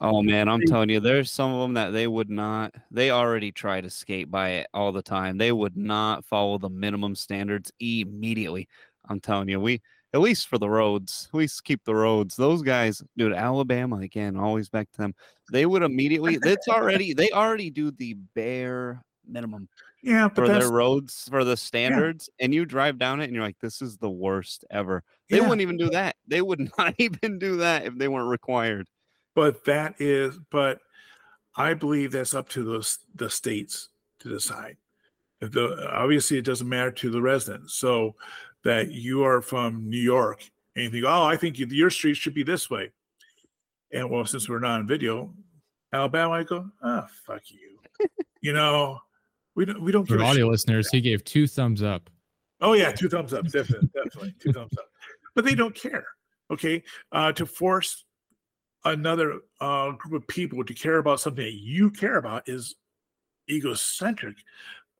Oh 0.00 0.22
man, 0.22 0.48
I'm 0.48 0.60
telling 0.62 0.90
you, 0.90 1.00
there's 1.00 1.30
some 1.30 1.52
of 1.52 1.60
them 1.60 1.74
that 1.74 1.90
they 1.90 2.06
would 2.06 2.30
not. 2.30 2.74
They 2.90 3.10
already 3.10 3.52
try 3.52 3.80
to 3.80 3.90
skate 3.90 4.30
by 4.30 4.50
it 4.50 4.66
all 4.74 4.92
the 4.92 5.02
time. 5.02 5.38
They 5.38 5.52
would 5.52 5.76
not 5.76 6.24
follow 6.24 6.58
the 6.58 6.68
minimum 6.68 7.14
standards 7.14 7.72
immediately. 7.80 8.68
I'm 9.08 9.20
telling 9.20 9.48
you, 9.48 9.60
we 9.60 9.80
at 10.14 10.20
least 10.20 10.48
for 10.48 10.58
the 10.58 10.68
roads, 10.68 11.28
we 11.32 11.48
keep 11.64 11.84
the 11.84 11.94
roads. 11.94 12.36
Those 12.36 12.62
guys, 12.62 13.02
dude, 13.16 13.32
Alabama 13.32 13.96
again, 13.96 14.36
always 14.36 14.68
back 14.68 14.90
to 14.92 14.98
them. 14.98 15.14
They 15.50 15.64
would 15.66 15.82
immediately. 15.82 16.38
It's 16.42 16.68
already. 16.68 17.14
They 17.14 17.30
already 17.30 17.70
do 17.70 17.90
the 17.90 18.14
bare 18.34 19.02
minimum 19.26 19.68
yeah, 20.02 20.28
but 20.28 20.46
for 20.46 20.48
their 20.48 20.70
roads 20.70 21.28
for 21.30 21.44
the 21.44 21.56
standards, 21.56 22.28
and 22.40 22.52
you 22.52 22.64
drive 22.64 22.98
down 22.98 23.20
it, 23.20 23.24
and 23.24 23.34
you're 23.34 23.44
like, 23.44 23.58
this 23.60 23.80
is 23.80 23.96
the 23.96 24.10
worst 24.10 24.64
ever. 24.70 25.02
They 25.30 25.36
yeah, 25.36 25.42
wouldn't 25.42 25.60
even 25.60 25.76
do 25.76 25.90
that. 25.90 26.16
They 26.26 26.42
would 26.42 26.70
not 26.78 26.94
even 26.98 27.38
do 27.38 27.56
that 27.58 27.86
if 27.86 27.96
they 27.96 28.08
weren't 28.08 28.28
required. 28.28 28.88
but 29.34 29.64
that 29.64 29.94
is, 29.98 30.38
but 30.50 30.80
I 31.56 31.74
believe 31.74 32.12
that's 32.12 32.34
up 32.34 32.48
to 32.50 32.64
those 32.64 32.98
the 33.14 33.30
states 33.30 33.88
to 34.20 34.28
decide. 34.28 34.76
If 35.40 35.52
the 35.52 35.90
obviously 35.92 36.38
it 36.38 36.44
doesn't 36.44 36.68
matter 36.68 36.92
to 36.92 37.10
the 37.10 37.22
residents. 37.22 37.74
So 37.74 38.14
that 38.64 38.90
you 38.90 39.24
are 39.24 39.42
from 39.42 39.88
New 39.88 40.00
York 40.00 40.44
and 40.74 40.84
you 40.84 40.90
think, 40.90 41.04
oh, 41.06 41.24
I 41.24 41.36
think 41.36 41.58
your 41.58 41.90
street 41.90 42.16
should 42.16 42.34
be 42.34 42.42
this 42.42 42.70
way. 42.70 42.90
And 43.92 44.10
well, 44.10 44.24
since 44.24 44.48
we're 44.48 44.60
not 44.60 44.80
on 44.80 44.86
video, 44.86 45.34
Alabama, 45.92 46.34
I 46.34 46.42
go, 46.44 46.70
ah, 46.82 47.08
fuck 47.26 47.42
you. 47.48 47.78
you 48.40 48.52
know, 48.52 48.98
we 49.54 49.64
don't 49.64 49.80
we 49.82 49.92
don't 49.92 50.06
For 50.06 50.22
audio 50.22 50.46
listeners, 50.48 50.88
he 50.90 51.00
gave 51.00 51.24
two 51.24 51.46
thumbs 51.46 51.82
up. 51.82 52.08
Oh 52.60 52.72
yeah, 52.74 52.92
two 52.92 53.08
thumbs 53.08 53.32
up, 53.34 53.44
definitely, 53.46 53.88
definitely, 53.94 54.34
two 54.38 54.52
thumbs 54.52 54.72
up. 54.78 54.86
But 55.34 55.44
they 55.44 55.54
don't 55.54 55.74
care. 55.74 56.06
Okay, 56.50 56.82
uh, 57.12 57.32
to 57.32 57.46
force 57.46 58.04
another 58.84 59.40
uh, 59.60 59.92
group 59.92 60.22
of 60.22 60.28
people 60.28 60.64
to 60.64 60.74
care 60.74 60.98
about 60.98 61.20
something 61.20 61.44
that 61.44 61.54
you 61.54 61.90
care 61.90 62.16
about 62.18 62.48
is 62.48 62.74
egocentric, 63.50 64.36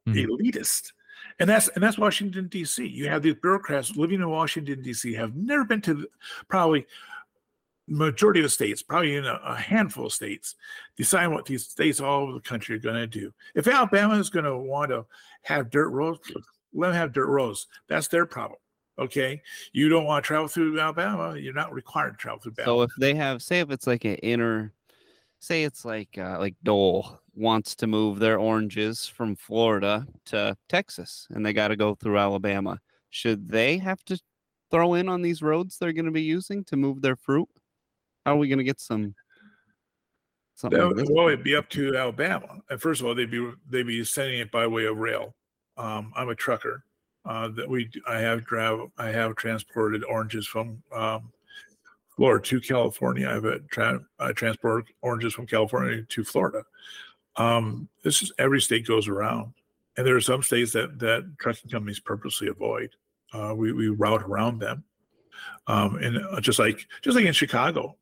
Mhm. 0.08 0.26
elitist, 0.26 0.92
and 1.38 1.48
that's 1.48 1.68
and 1.68 1.82
that's 1.82 1.98
Washington 1.98 2.48
D.C. 2.48 2.86
You 2.86 3.08
have 3.08 3.22
these 3.22 3.36
bureaucrats 3.40 3.96
living 3.96 4.20
in 4.20 4.28
Washington 4.28 4.82
D.C. 4.82 5.12
have 5.14 5.34
never 5.36 5.64
been 5.64 5.80
to 5.82 5.94
the, 5.94 6.06
probably 6.48 6.86
majority 7.92 8.40
of 8.40 8.44
the 8.44 8.50
states, 8.50 8.82
probably 8.82 9.16
in 9.16 9.26
a, 9.26 9.40
a 9.44 9.54
handful 9.54 10.06
of 10.06 10.12
states, 10.12 10.54
decide 10.96 11.26
what 11.28 11.44
these 11.44 11.66
states 11.66 12.00
all 12.00 12.22
over 12.22 12.32
the 12.32 12.40
country 12.40 12.76
are 12.76 12.80
going 12.80 12.96
to 12.96 13.06
do. 13.06 13.32
If 13.54 13.68
Alabama 13.68 14.14
is 14.14 14.30
going 14.30 14.46
to 14.46 14.56
want 14.56 14.90
to 14.90 15.04
have 15.42 15.70
dirt 15.70 15.90
roads, 15.90 16.20
let 16.72 16.88
them 16.88 16.96
have 16.96 17.12
dirt 17.12 17.28
roads. 17.28 17.66
That's 17.88 18.08
their 18.08 18.26
problem. 18.26 18.58
Okay, 18.98 19.40
you 19.72 19.88
don't 19.88 20.04
want 20.04 20.22
to 20.22 20.26
travel 20.26 20.48
through 20.48 20.78
Alabama. 20.78 21.36
You're 21.36 21.54
not 21.54 21.72
required 21.72 22.12
to 22.12 22.16
travel 22.16 22.40
through 22.40 22.54
Alabama. 22.58 22.78
So 22.78 22.82
if 22.82 22.90
they 22.98 23.14
have, 23.14 23.42
say, 23.42 23.60
if 23.60 23.70
it's 23.70 23.86
like 23.86 24.04
an 24.04 24.16
inner, 24.16 24.72
say 25.38 25.64
it's 25.64 25.84
like 25.84 26.16
uh, 26.18 26.38
like 26.38 26.54
Dole 26.62 27.18
wants 27.34 27.74
to 27.76 27.86
move 27.86 28.18
their 28.18 28.38
oranges 28.38 29.06
from 29.06 29.34
Florida 29.34 30.06
to 30.26 30.56
Texas, 30.68 31.26
and 31.30 31.44
they 31.44 31.52
got 31.52 31.68
to 31.68 31.76
go 31.76 31.94
through 31.94 32.18
Alabama, 32.18 32.78
should 33.10 33.48
they 33.48 33.78
have 33.78 34.04
to 34.04 34.18
throw 34.70 34.94
in 34.94 35.08
on 35.08 35.22
these 35.22 35.42
roads 35.42 35.78
they're 35.78 35.92
going 35.92 36.04
to 36.04 36.10
be 36.10 36.22
using 36.22 36.62
to 36.64 36.76
move 36.76 37.00
their 37.00 37.16
fruit? 37.16 37.48
How 38.24 38.34
are 38.34 38.38
we 38.38 38.48
going 38.48 38.58
to 38.58 38.64
get 38.64 38.80
some? 38.80 39.14
Something 40.54 40.78
That 40.78 40.96
like 40.96 41.08
well, 41.10 41.28
it'd 41.28 41.42
be 41.42 41.56
up 41.56 41.68
to 41.70 41.96
Alabama. 41.96 42.60
And 42.70 42.80
first 42.80 43.00
of 43.00 43.06
all, 43.06 43.14
they'd 43.14 43.30
be 43.30 43.50
they'd 43.68 43.86
be 43.86 44.04
sending 44.04 44.38
it 44.38 44.50
by 44.50 44.66
way 44.66 44.84
of 44.84 44.98
rail. 44.98 45.34
Um, 45.76 46.12
I'm 46.14 46.28
a 46.28 46.34
trucker. 46.34 46.84
Uh, 47.24 47.48
that 47.48 47.68
we 47.68 47.88
I 48.06 48.18
have 48.18 48.44
drive 48.44 48.80
I 48.98 49.08
have 49.08 49.36
transported 49.36 50.02
oranges 50.04 50.46
from 50.46 50.82
um, 50.92 51.30
Florida 52.16 52.44
to 52.44 52.60
California. 52.60 53.28
I've 53.28 53.68
tra- 53.68 54.04
I 54.18 54.32
transport 54.32 54.86
oranges 55.02 55.32
from 55.32 55.46
California 55.46 56.02
to 56.02 56.24
Florida. 56.24 56.64
Um, 57.36 57.88
this 58.02 58.22
is 58.22 58.32
every 58.38 58.60
state 58.60 58.86
goes 58.86 59.08
around, 59.08 59.52
and 59.96 60.06
there 60.06 60.16
are 60.16 60.20
some 60.20 60.42
states 60.42 60.72
that 60.72 60.98
that 60.98 61.32
trucking 61.38 61.70
companies 61.70 62.00
purposely 62.00 62.48
avoid. 62.48 62.90
Uh, 63.32 63.54
we 63.56 63.72
we 63.72 63.88
route 63.88 64.22
around 64.22 64.58
them, 64.58 64.84
um, 65.68 65.96
and 65.96 66.18
uh, 66.18 66.40
just 66.40 66.58
like 66.58 66.86
just 67.02 67.16
like 67.16 67.24
in 67.24 67.32
Chicago, 67.32 67.96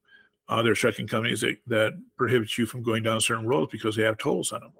Uh, 0.51 0.63
there's 0.63 0.81
trucking 0.81 1.07
companies 1.07 1.41
that, 1.41 1.57
that 1.69 1.93
prohibit 2.17 2.59
you 2.59 2.67
from 2.67 2.83
going 2.83 3.05
down 3.05 3.21
certain 3.21 3.47
roads 3.47 3.71
because 3.71 3.95
they 3.95 4.03
have 4.03 4.19
tolls 4.19 4.51
on 4.53 4.61
them, 4.61 4.73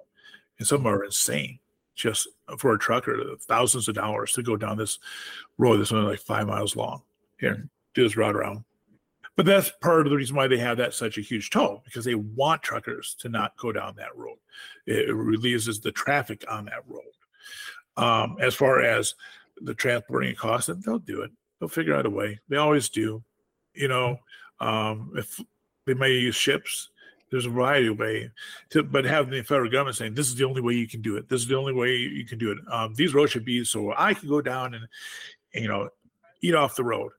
and 0.59 0.67
some 0.67 0.85
are 0.85 1.05
insane. 1.05 1.57
Just 1.95 2.27
for 2.57 2.73
a 2.73 2.79
trucker, 2.79 3.17
thousands 3.41 3.87
of 3.87 3.95
dollars 3.95 4.33
to 4.33 4.43
go 4.43 4.57
down 4.57 4.77
this 4.77 4.99
road 5.57 5.77
that's 5.77 5.91
only 5.91 6.11
like 6.11 6.19
five 6.19 6.47
miles 6.47 6.75
long. 6.75 7.01
Here, 7.39 7.69
do 7.93 8.03
this 8.03 8.17
route 8.17 8.35
around. 8.35 8.63
But 9.37 9.45
that's 9.45 9.71
part 9.81 10.05
of 10.05 10.09
the 10.09 10.17
reason 10.17 10.35
why 10.35 10.47
they 10.47 10.57
have 10.57 10.77
that 10.77 10.93
such 10.93 11.17
a 11.17 11.21
huge 11.21 11.49
toll 11.49 11.81
because 11.85 12.03
they 12.03 12.15
want 12.15 12.61
truckers 12.61 13.15
to 13.19 13.29
not 13.29 13.55
go 13.57 13.71
down 13.71 13.95
that 13.95 14.15
road. 14.15 14.37
It, 14.85 15.13
releases 15.13 15.79
the 15.79 15.91
traffic 15.91 16.43
on 16.49 16.65
that 16.65 16.83
road. 16.87 17.03
Um, 17.97 18.37
as 18.41 18.55
far 18.55 18.81
as 18.81 19.15
the 19.61 19.73
transporting 19.73 20.35
costs, 20.35 20.69
they'll 20.85 20.99
do 20.99 21.21
it. 21.21 21.31
They'll 21.59 21.69
figure 21.69 21.95
out 21.95 22.05
a 22.05 22.09
way. 22.09 22.39
They 22.49 22.57
always 22.57 22.89
do. 22.89 23.23
You 23.73 23.87
know, 23.87 24.19
um, 24.59 25.11
if 25.15 25.39
they 25.85 25.93
may 25.93 26.11
use 26.11 26.35
ships, 26.35 26.89
there's 27.31 27.45
a 27.45 27.49
variety 27.49 27.87
of 27.87 27.97
way 27.97 28.29
to, 28.69 28.83
but 28.83 29.05
having 29.05 29.31
the 29.31 29.41
federal 29.41 29.71
government 29.71 29.95
saying 29.95 30.13
this 30.13 30.27
is 30.27 30.35
the 30.35 30.45
only 30.45 30.61
way 30.61 30.73
you 30.73 30.87
can 30.87 31.01
do 31.01 31.15
it. 31.15 31.29
This 31.29 31.41
is 31.41 31.47
the 31.47 31.57
only 31.57 31.73
way 31.73 31.95
you 31.95 32.25
can 32.25 32.37
do 32.37 32.51
it. 32.51 32.57
Um, 32.69 32.93
these 32.93 33.13
roads 33.13 33.31
should 33.31 33.45
be 33.45 33.63
so 33.63 33.93
I 33.97 34.13
can 34.13 34.27
go 34.27 34.41
down 34.41 34.73
and, 34.73 34.85
and 35.53 35.63
you 35.63 35.69
know, 35.69 35.89
eat 36.41 36.55
off 36.55 36.75
the 36.75 36.83
road. 36.83 37.11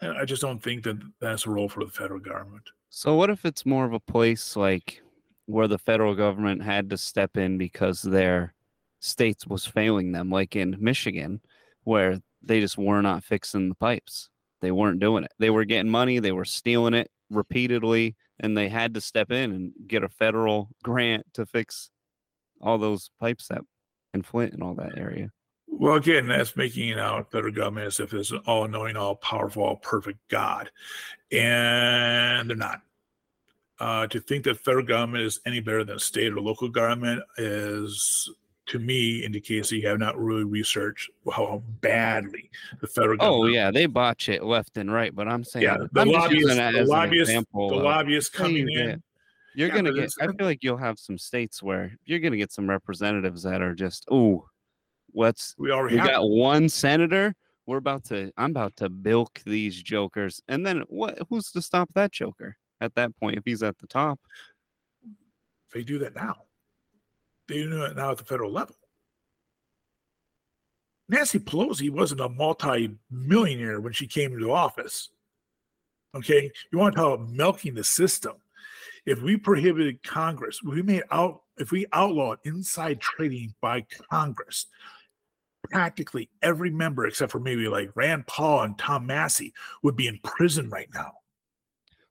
And 0.00 0.16
I 0.16 0.24
just 0.24 0.42
don't 0.42 0.62
think 0.62 0.84
that 0.84 0.98
that's 1.20 1.46
a 1.46 1.50
role 1.50 1.68
for 1.68 1.84
the 1.84 1.90
federal 1.90 2.20
government. 2.20 2.62
So 2.90 3.16
what 3.16 3.30
if 3.30 3.44
it's 3.44 3.66
more 3.66 3.84
of 3.84 3.92
a 3.92 4.00
place 4.00 4.54
like 4.54 5.02
where 5.46 5.66
the 5.66 5.78
federal 5.78 6.14
government 6.14 6.62
had 6.62 6.90
to 6.90 6.96
step 6.96 7.36
in 7.36 7.58
because 7.58 8.02
their 8.02 8.54
states 9.00 9.46
was 9.46 9.66
failing 9.66 10.12
them, 10.12 10.30
like 10.30 10.54
in 10.54 10.76
Michigan, 10.78 11.40
where 11.84 12.20
they 12.42 12.60
just 12.60 12.78
were 12.78 13.02
not 13.02 13.24
fixing 13.24 13.68
the 13.68 13.74
pipes. 13.74 14.28
They 14.60 14.70
weren't 14.70 15.00
doing 15.00 15.24
it. 15.24 15.32
They 15.38 15.50
were 15.50 15.64
getting 15.64 15.90
money, 15.90 16.18
they 16.18 16.32
were 16.32 16.44
stealing 16.44 16.94
it 16.94 17.10
repeatedly, 17.30 18.16
and 18.40 18.56
they 18.56 18.68
had 18.68 18.94
to 18.94 19.00
step 19.00 19.30
in 19.30 19.52
and 19.52 19.72
get 19.86 20.02
a 20.02 20.08
federal 20.08 20.70
grant 20.82 21.26
to 21.34 21.46
fix 21.46 21.90
all 22.60 22.78
those 22.78 23.10
pipes 23.20 23.48
that 23.48 23.62
in 24.14 24.22
Flint 24.22 24.52
and 24.52 24.62
all 24.62 24.74
that 24.74 24.96
area. 24.98 25.30
Well, 25.66 25.94
again, 25.94 26.26
that's 26.26 26.56
making 26.56 26.88
it 26.88 26.98
out 26.98 27.30
federal 27.30 27.52
government 27.52 27.86
as 27.86 28.00
if 28.00 28.12
it's 28.12 28.32
an 28.32 28.40
all 28.46 28.66
knowing, 28.66 28.96
all 28.96 29.14
powerful, 29.14 29.62
all 29.62 29.76
perfect 29.76 30.18
God. 30.28 30.70
And 31.30 32.50
they're 32.50 32.56
not. 32.56 32.80
Uh, 33.78 34.08
to 34.08 34.18
think 34.18 34.42
that 34.42 34.58
federal 34.58 34.84
government 34.84 35.22
is 35.22 35.38
any 35.46 35.60
better 35.60 35.84
than 35.84 36.00
state 36.00 36.32
or 36.32 36.40
local 36.40 36.68
government 36.68 37.22
is, 37.36 38.28
to 38.68 38.78
me, 38.78 39.24
indicates 39.24 39.70
that 39.70 39.76
you 39.76 39.88
have 39.88 39.98
not 39.98 40.18
really 40.18 40.44
researched 40.44 41.10
how 41.32 41.62
badly 41.80 42.50
the 42.80 42.86
federal 42.86 43.16
oh, 43.20 43.24
government. 43.24 43.44
Oh 43.44 43.46
yeah, 43.46 43.70
they 43.70 43.86
botch 43.86 44.28
it 44.28 44.44
left 44.44 44.76
and 44.76 44.92
right. 44.92 45.14
But 45.14 45.26
I'm 45.26 45.42
saying, 45.42 45.64
yeah. 45.64 45.78
The 45.92 46.02
I'm 46.02 46.08
lobbyists, 46.08 46.54
the 46.54 46.84
lobbyists, 46.84 47.34
the 47.34 47.58
lobbyists 47.58 48.30
coming 48.30 48.68
in. 48.68 49.02
You're 49.54 49.68
Yeah, 49.68 49.74
gonna 49.74 49.92
get. 49.92 50.12
I 50.20 50.26
feel 50.26 50.46
like 50.46 50.62
you'll 50.62 50.76
have 50.76 50.98
some 50.98 51.18
states 51.18 51.62
where 51.62 51.96
you're 52.04 52.20
gonna 52.20 52.36
get 52.36 52.52
some 52.52 52.68
representatives 52.68 53.42
that 53.42 53.60
are 53.60 53.74
just, 53.74 54.04
oh, 54.10 54.46
let's 55.14 55.54
We 55.58 55.72
already 55.72 55.96
we 55.96 56.02
got 56.02 56.28
one 56.28 56.68
senator. 56.68 57.34
We're 57.66 57.78
about 57.78 58.04
to. 58.04 58.30
I'm 58.36 58.50
about 58.50 58.76
to 58.76 58.88
bilk 58.88 59.40
these 59.44 59.82
jokers, 59.82 60.40
and 60.48 60.64
then 60.64 60.84
what? 60.88 61.18
Who's 61.28 61.50
to 61.52 61.62
stop 61.62 61.90
that 61.94 62.12
joker 62.12 62.56
at 62.80 62.94
that 62.94 63.16
point 63.18 63.36
if 63.36 63.44
he's 63.44 63.62
at 63.62 63.78
the 63.78 63.86
top? 63.86 64.20
They 65.74 65.82
do 65.82 65.98
that 65.98 66.14
now. 66.14 66.36
They 67.48 67.62
do 67.62 67.82
it 67.84 67.96
now 67.96 68.10
at 68.10 68.18
the 68.18 68.24
federal 68.24 68.52
level. 68.52 68.76
Nancy 71.08 71.38
Pelosi 71.38 71.90
wasn't 71.90 72.20
a 72.20 72.28
multi-millionaire 72.28 73.80
when 73.80 73.94
she 73.94 74.06
came 74.06 74.34
into 74.34 74.52
office. 74.52 75.08
Okay, 76.14 76.50
you 76.70 76.78
want 76.78 76.94
to 76.94 77.00
talk 77.00 77.14
about 77.14 77.30
milking 77.30 77.74
the 77.74 77.84
system? 77.84 78.34
If 79.06 79.22
we 79.22 79.38
prohibited 79.38 80.02
Congress, 80.02 80.62
we 80.62 80.82
made 80.82 81.04
out, 81.10 81.40
if 81.56 81.70
we 81.70 81.86
outlawed 81.94 82.38
inside 82.44 83.00
trading 83.00 83.54
by 83.62 83.86
Congress, 84.10 84.66
practically 85.70 86.28
every 86.42 86.70
member, 86.70 87.06
except 87.06 87.32
for 87.32 87.40
maybe 87.40 87.68
like 87.68 87.90
Rand 87.94 88.26
Paul 88.26 88.62
and 88.62 88.78
Tom 88.78 89.06
Massie, 89.06 89.54
would 89.82 89.96
be 89.96 90.06
in 90.06 90.18
prison 90.24 90.68
right 90.68 90.88
now. 90.92 91.12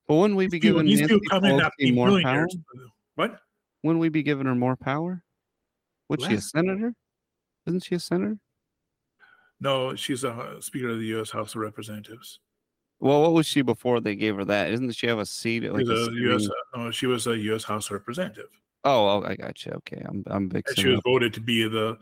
But 0.08 0.16
wouldn't 0.16 0.38
we 0.38 0.48
be 0.48 0.60
giving 0.60 0.88
Nancy 0.88 1.08
people 1.08 1.20
come 1.30 1.46
in 1.46 1.58
not 1.58 1.74
Pelosi 1.80 1.94
more 1.94 2.22
power? 2.22 2.48
What? 3.14 3.40
Wouldn't 3.84 4.02
we 4.02 4.10
be 4.10 4.24
giving 4.24 4.48
her 4.48 4.56
more 4.56 4.76
power? 4.76 5.22
Was 6.10 6.24
she 6.26 6.36
a 6.36 6.42
senator? 6.42 6.94
Isn't 7.66 7.84
she 7.84 7.96
a 7.96 8.00
senator? 8.00 8.38
No, 9.60 9.96
she's 9.96 10.24
a 10.24 10.32
uh, 10.32 10.62
Speaker 10.62 10.90
of 10.90 11.00
the 11.00 11.06
U.S. 11.08 11.32
House 11.32 11.56
of 11.56 11.62
Representatives. 11.62 12.40
Well, 13.00 13.22
what 13.22 13.34
was 13.34 13.46
she 13.46 13.62
before 13.62 14.00
they 14.00 14.16
gave 14.16 14.36
her 14.38 14.46
that? 14.46 14.72
Isn't 14.72 14.92
she 14.96 15.08
have 15.08 15.20
a 15.20 15.26
seat? 15.26 15.64
at, 15.64 15.74
Like 15.74 15.82
She's 15.82 15.90
a 15.90 16.10
a 16.10 16.14
U.S. 16.14 16.48
No, 16.76 16.92
she 16.92 17.06
was 17.08 17.28
a 17.28 17.38
U.S. 17.38 17.64
House 17.64 17.92
Representative, 17.92 18.50
Oh, 18.84 19.08
oh, 19.08 19.24
I 19.26 19.36
got 19.36 19.66
you. 19.66 19.74
Okay, 19.74 20.02
I'm 20.08 20.24
I'm 20.28 20.44
and 20.44 20.54
mixing 20.54 20.84
she 20.84 20.90
was 20.90 21.00
up. 21.00 21.04
voted 21.04 21.34
to 21.34 21.42
be 21.42 21.68
the. 21.68 21.98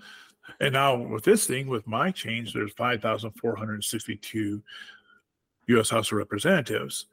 And 0.60 0.74
now 0.74 0.96
with 0.96 1.24
this 1.24 1.48
thing, 1.48 1.68
with 1.68 1.88
my 1.88 2.12
change, 2.12 2.54
there's 2.54 2.72
five 2.74 3.02
thousand 3.02 3.32
four 3.32 3.56
hundred 3.56 3.84
sixty-two 3.84 4.62
U.S. 5.68 5.90
House 5.90 6.12
of 6.12 6.18
Representatives. 6.18 7.08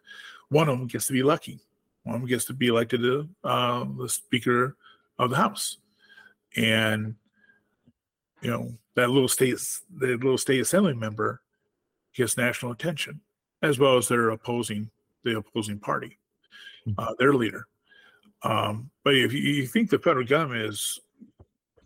One 0.50 0.68
of 0.68 0.78
them 0.78 0.86
gets 0.86 1.06
to 1.06 1.12
be 1.14 1.22
lucky. 1.22 1.58
One 2.04 2.16
of 2.16 2.20
them 2.20 2.28
gets 2.28 2.44
to 2.46 2.52
be 2.52 2.66
elected 2.66 3.00
to 3.00 3.28
uh, 3.44 3.86
the 3.98 4.08
Speaker 4.08 4.76
of 5.18 5.30
the 5.30 5.36
House, 5.36 5.78
and 6.56 7.14
you 8.40 8.50
know 8.50 8.72
that 8.94 9.10
little 9.10 9.28
state, 9.28 9.56
the 9.98 10.08
little 10.08 10.38
state 10.38 10.60
assembly 10.60 10.94
member 10.94 11.40
gets 12.14 12.36
national 12.36 12.72
attention, 12.72 13.20
as 13.62 13.78
well 13.78 13.96
as 13.96 14.08
their 14.08 14.30
opposing 14.30 14.90
the 15.24 15.38
opposing 15.38 15.78
party, 15.78 16.18
Hmm. 16.84 16.92
uh, 16.98 17.14
their 17.18 17.32
leader. 17.32 17.66
Um, 18.42 18.90
but 19.04 19.14
if 19.14 19.32
you, 19.32 19.38
you 19.38 19.66
think 19.68 19.88
the 19.88 19.98
federal 20.00 20.26
government 20.26 20.66
is 20.66 20.98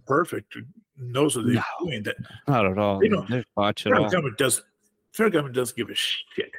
perfect, 0.06 0.56
knows 0.96 1.36
what 1.36 1.44
they're 1.46 1.56
No. 1.56 1.62
doing, 1.80 2.02
that 2.04 2.16
Not 2.48 2.64
at 2.66 2.78
all. 2.78 2.98
They 2.98 3.08
don't- 3.08 3.28
They 3.28 3.44
watch 3.56 3.82
it 3.82 3.90
federal 3.90 4.04
all. 4.04 4.10
government 4.10 4.38
does 4.38 4.62
federal 5.12 5.32
government 5.32 5.54
doesn't 5.54 5.76
give 5.76 5.90
a 5.90 5.94
shit. 5.94 6.50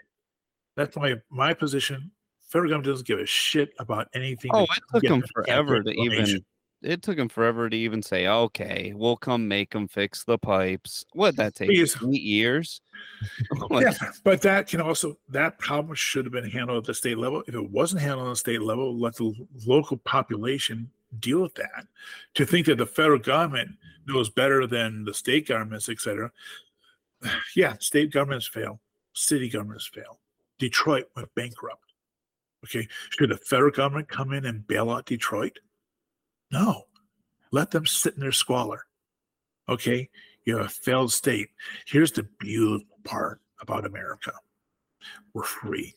That's 0.75 0.95
my 0.95 1.15
my 1.29 1.53
position. 1.53 2.11
Federal 2.49 2.69
government 2.69 2.85
doesn't 2.85 3.07
give 3.07 3.19
a 3.19 3.25
shit 3.25 3.73
about 3.79 4.07
anything. 4.13 4.51
Oh, 4.53 4.63
it 4.63 4.69
took 4.93 5.03
them 5.03 5.23
forever 5.33 5.81
to 5.83 5.89
even. 5.91 6.45
It 6.83 7.01
took 7.01 7.17
them 7.17 7.29
forever 7.29 7.69
to 7.69 7.75
even 7.75 8.03
say, 8.03 8.27
"Okay, 8.27 8.93
we'll 8.95 9.17
come 9.17 9.47
make 9.47 9.71
them 9.71 9.87
fix 9.87 10.23
the 10.23 10.37
pipes." 10.37 11.05
What 11.13 11.35
that 11.37 11.55
take? 11.55 11.69
Please. 11.69 11.95
Eight 12.03 12.21
years. 12.21 12.81
Like, 13.69 13.85
yeah, 13.85 14.11
but 14.23 14.41
that 14.41 14.67
can 14.67 14.81
also 14.81 15.17
that 15.29 15.57
problem 15.57 15.95
should 15.95 16.25
have 16.25 16.31
been 16.31 16.49
handled 16.49 16.79
at 16.79 16.83
the 16.85 16.93
state 16.93 17.17
level. 17.17 17.43
If 17.47 17.55
it 17.55 17.69
wasn't 17.71 18.01
handled 18.01 18.27
at 18.27 18.31
the 18.31 18.35
state 18.35 18.61
level, 18.61 18.97
let 18.97 19.15
the 19.15 19.33
local 19.65 19.97
population 19.97 20.89
deal 21.19 21.41
with 21.41 21.55
that. 21.55 21.87
To 22.35 22.45
think 22.45 22.67
that 22.67 22.77
the 22.77 22.85
federal 22.85 23.19
government 23.19 23.71
knows 24.05 24.29
better 24.29 24.67
than 24.67 25.03
the 25.03 25.13
state 25.13 25.47
governments, 25.47 25.89
et 25.89 25.99
cetera. 25.99 26.31
Yeah, 27.55 27.75
state 27.79 28.11
governments 28.11 28.47
fail, 28.47 28.79
city 29.13 29.49
governments 29.49 29.87
fail. 29.87 30.19
Detroit 30.59 31.05
went 31.15 31.33
bankrupt. 31.35 31.83
Okay, 32.65 32.87
should 33.09 33.29
the 33.29 33.37
federal 33.37 33.71
government 33.71 34.09
come 34.09 34.33
in 34.33 34.45
and 34.45 34.65
bail 34.67 34.91
out 34.91 35.05
Detroit? 35.05 35.57
No, 36.51 36.83
let 37.51 37.71
them 37.71 37.85
sit 37.85 38.15
in 38.15 38.21
their 38.21 38.31
squalor. 38.31 38.85
Okay, 39.69 40.09
you're 40.45 40.61
a 40.61 40.69
failed 40.69 41.11
state. 41.11 41.49
Here's 41.85 42.11
the 42.11 42.23
beautiful 42.39 42.87
part 43.03 43.41
about 43.61 43.85
America 43.85 44.31
we're 45.33 45.43
free. 45.43 45.93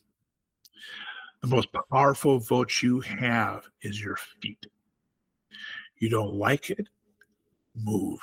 The 1.41 1.47
most 1.47 1.69
powerful 1.91 2.39
vote 2.39 2.81
you 2.81 2.99
have 3.01 3.63
is 3.81 4.01
your 4.01 4.17
feet. 4.41 4.65
You 5.97 6.09
don't 6.09 6.35
like 6.35 6.69
it? 6.69 6.87
Move. 7.75 8.19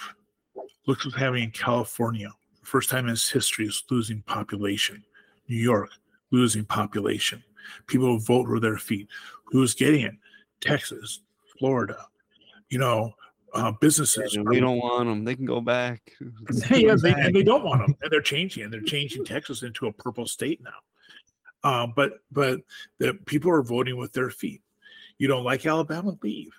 Look 0.86 1.04
what's 1.04 1.16
happening 1.16 1.44
in 1.44 1.50
California. 1.50 2.30
First 2.62 2.90
time 2.90 3.06
in 3.06 3.12
its 3.12 3.28
history 3.28 3.66
is 3.66 3.82
losing 3.90 4.22
population. 4.22 5.04
New 5.48 5.56
York, 5.56 5.90
losing 6.30 6.64
population. 6.64 7.42
People 7.86 8.18
vote 8.18 8.48
with 8.48 8.62
their 8.62 8.78
feet. 8.78 9.08
Who's 9.46 9.74
getting 9.74 10.02
it? 10.02 10.14
Texas, 10.60 11.20
Florida. 11.58 12.06
You 12.70 12.78
know, 12.78 13.14
uh, 13.54 13.72
businesses. 13.72 14.36
are 14.36 14.44
we 14.44 14.60
don't 14.60 14.78
want 14.78 15.06
them. 15.06 15.24
They 15.24 15.34
can 15.34 15.46
go 15.46 15.60
back. 15.60 16.12
yeah, 16.70 16.96
they, 17.00 17.12
and 17.12 17.34
they 17.34 17.42
don't 17.42 17.64
want 17.64 17.80
them, 17.80 17.96
and 18.02 18.10
they're 18.10 18.20
changing, 18.20 18.64
and 18.64 18.72
they're 18.72 18.80
changing 18.80 19.24
Texas 19.24 19.62
into 19.62 19.86
a 19.86 19.92
purple 19.92 20.26
state 20.26 20.60
now. 20.62 20.70
Um, 21.64 21.92
but 21.96 22.20
but 22.30 22.60
the 22.98 23.14
people 23.26 23.50
are 23.50 23.62
voting 23.62 23.96
with 23.96 24.12
their 24.12 24.30
feet. 24.30 24.62
You 25.18 25.28
don't 25.28 25.44
like 25.44 25.66
Alabama, 25.66 26.16
leave. 26.22 26.52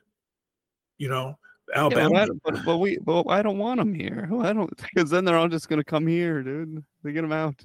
You 0.97 1.07
know, 1.07 1.37
Yeah, 1.69 1.79
Alabama. 1.79 2.27
but, 2.43 2.53
but, 2.53 2.65
but 2.65 2.77
we, 2.79 2.97
but 2.97 3.23
I 3.29 3.41
don't 3.41 3.57
want 3.57 3.79
them 3.79 3.93
here. 3.93 4.29
I 4.41 4.51
don't, 4.51 4.69
because 4.93 5.09
then 5.09 5.23
they're 5.23 5.37
all 5.37 5.47
just 5.47 5.69
gonna 5.69 5.83
come 5.83 6.07
here, 6.07 6.43
dude. 6.43 6.83
They 7.03 7.13
get 7.13 7.21
them 7.21 7.31
out. 7.31 7.55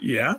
Yeah, 0.00 0.34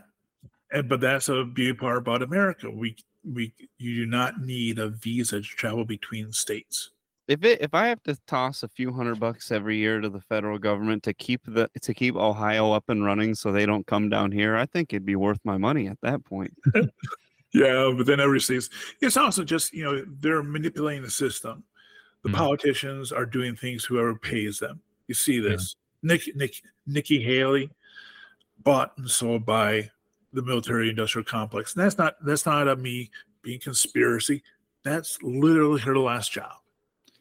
and 0.71 0.87
but 0.87 1.01
that's 1.01 1.27
a 1.27 1.43
big 1.43 1.77
part 1.77 1.97
about 1.97 2.21
America. 2.21 2.69
We 2.69 2.95
we 3.25 3.53
you 3.77 3.95
do 3.95 4.05
not 4.05 4.39
need 4.39 4.79
a 4.79 4.89
visa 4.89 5.41
to 5.41 5.47
travel 5.47 5.83
between 5.83 6.31
states. 6.31 6.91
If 7.27 7.43
it, 7.43 7.59
if 7.61 7.73
I 7.73 7.87
have 7.87 8.03
to 8.03 8.15
toss 8.27 8.61
a 8.61 8.67
few 8.67 8.93
hundred 8.93 9.19
bucks 9.19 9.51
every 9.51 9.77
year 9.77 9.99
to 9.99 10.09
the 10.09 10.21
federal 10.21 10.59
government 10.59 11.01
to 11.03 11.13
keep 11.13 11.41
the 11.45 11.69
to 11.81 11.93
keep 11.93 12.15
Ohio 12.15 12.71
up 12.71 12.83
and 12.89 13.03
running 13.03 13.33
so 13.33 13.51
they 13.51 13.65
don't 13.65 13.87
come 13.87 14.09
down 14.09 14.31
here, 14.31 14.55
I 14.55 14.65
think 14.67 14.93
it'd 14.93 15.05
be 15.05 15.15
worth 15.15 15.39
my 15.43 15.57
money 15.57 15.87
at 15.87 15.97
that 16.01 16.23
point. 16.23 16.53
yeah, 17.53 17.91
but 17.97 18.05
then 18.05 18.19
everybody 18.19 18.41
says 18.41 18.69
it's 19.01 19.17
also 19.17 19.43
just 19.43 19.73
you 19.73 19.83
know 19.83 20.05
they're 20.19 20.43
manipulating 20.43 21.01
the 21.03 21.09
system. 21.09 21.63
The 22.23 22.29
Mhm. 22.29 22.35
politicians 22.35 23.11
are 23.11 23.25
doing 23.25 23.55
things 23.55 23.85
whoever 23.85 24.15
pays 24.15 24.59
them. 24.59 24.81
You 25.07 25.15
see 25.15 25.39
this. 25.39 25.75
Nick, 26.03 26.35
Nick, 26.35 26.61
Nikki 26.85 27.21
Haley 27.21 27.71
bought 28.63 28.95
and 28.97 29.09
sold 29.09 29.45
by 29.45 29.89
the 30.33 30.41
military 30.43 30.89
industrial 30.89 31.25
complex. 31.25 31.75
And 31.75 31.83
that's 31.83 31.97
not 31.97 32.15
that's 32.23 32.45
not 32.45 32.67
a 32.67 32.75
me 32.75 33.09
being 33.41 33.59
conspiracy. 33.59 34.43
That's 34.83 35.17
literally 35.23 35.81
her 35.81 35.97
last 35.97 36.31
job. 36.31 36.57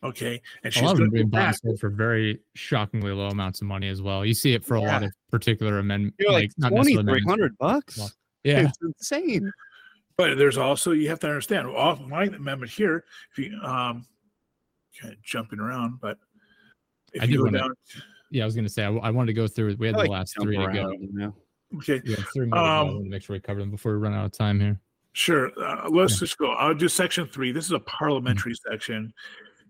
Okay, 0.05 0.41
and 0.63 0.71
A 0.71 0.75
she's 0.75 0.83
lot 0.83 0.93
of 0.93 0.99
them 0.99 1.11
being 1.11 1.29
bought 1.29 1.47
and 1.49 1.57
sold 1.57 1.81
for 1.81 1.89
very 1.89 2.39
shockingly 2.55 3.11
low 3.13 3.29
amounts 3.29 3.63
of 3.63 3.67
money 3.67 3.89
as 3.89 4.03
well. 4.03 4.25
You 4.25 4.35
see 4.35 4.53
it 4.53 4.63
for 4.65 4.75
a 4.75 4.81
lot 4.83 5.03
of 5.03 5.11
particular 5.31 5.79
amendments. 5.79 6.17
You're 6.21 6.31
like, 6.33 6.51
not 6.59 6.69
twenty 6.71 6.95
necessarily 6.95 7.21
three 7.23 7.33
amendments. 7.33 7.57
bucks. 7.59 8.17
Yeah. 8.45 8.69
It's 8.69 8.79
insane. 8.83 9.51
But 10.19 10.37
there's 10.37 10.59
also 10.59 10.93
you 10.93 11.09
have 11.09 11.21
to 11.21 11.27
understand. 11.29 11.69
Off 11.69 12.01
my 12.03 12.25
amendment 12.25 12.71
here, 12.71 13.05
if 13.33 13.39
you 13.39 13.59
um, 13.63 14.05
kind 15.01 15.15
of 15.15 15.23
jumping 15.23 15.59
around, 15.59 16.01
but 16.03 16.19
if 17.15 17.23
I 17.23 17.25
you 17.25 17.39
go 17.39 17.45
wanna- 17.45 17.71
Yeah, 18.31 18.43
I 18.43 18.47
was 18.47 18.55
gonna 18.55 18.69
say 18.69 18.85
I, 18.85 18.93
I 18.95 19.11
wanted 19.11 19.29
to 19.29 19.33
go 19.33 19.47
through. 19.49 19.75
We 19.79 19.87
had 19.87 19.95
I 19.97 19.99
the 19.99 20.03
like 20.05 20.11
last 20.11 20.35
jump 20.35 20.45
three 20.47 20.59
to 20.59 20.67
go. 20.71 20.91
you 20.93 21.09
know? 21.13 21.35
okay, 21.77 22.03
Yeah, 22.05 22.17
three 22.35 22.47
more 22.47 22.57
to 22.59 22.61
go. 22.61 22.65
I 22.65 22.79
Um, 22.81 22.87
wanted 22.89 23.05
to 23.05 23.11
make 23.11 23.23
sure 23.23 23.35
we 23.35 23.41
cover 23.41 23.61
them 23.61 23.71
before 23.71 23.93
we 23.93 23.99
run 23.99 24.13
out 24.13 24.27
of 24.27 24.33
time 24.33 24.61
here. 24.61 24.79
Sure. 25.15 25.51
Uh, 25.59 25.89
let's 25.89 26.13
Yeah. 26.15 26.19
just 26.19 26.37
go. 26.39 26.51
I'll 26.53 26.75
do 26.75 26.89
section 26.89 27.27
three. 27.27 27.53
This 27.53 27.65
is 27.65 27.73
a 27.73 27.81
parliamentary 27.81 28.55
section. 28.71 29.15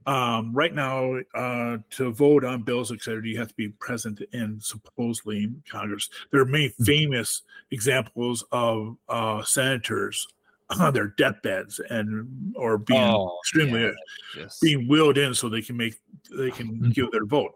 Um, 0.06 0.52
right 0.52 0.74
now, 0.74 1.18
uh, 1.34 1.78
to 1.90 2.12
vote 2.12 2.44
on 2.44 2.62
bills, 2.62 2.92
et 2.92 3.00
cetera, 3.02 3.26
you 3.26 3.38
have 3.38 3.48
to 3.48 3.54
be 3.54 3.68
present 3.70 4.20
in 4.32 4.60
supposedly 4.60 5.50
Congress. 5.68 6.08
There 6.30 6.40
are 6.40 6.46
many 6.46 6.68
Mhm. 6.70 6.84
famous 6.86 7.42
examples 7.70 8.44
of 8.52 8.96
uh, 9.08 9.42
senators 9.44 10.26
on 10.80 10.92
their 10.94 11.08
deathbeds 11.08 11.78
and 11.90 12.54
or 12.56 12.78
being 12.78 13.00
Oh, 13.00 13.38
extremely 13.42 13.92
yeah, 14.36 14.46
being 14.62 14.88
wheeled 14.88 15.18
in 15.18 15.34
so 15.34 15.48
they 15.48 15.60
can 15.62 15.76
make 15.76 15.94
they 16.36 16.50
can 16.50 16.78
Mhm. 16.80 16.94
give 16.94 17.10
their 17.10 17.26
vote. 17.26 17.54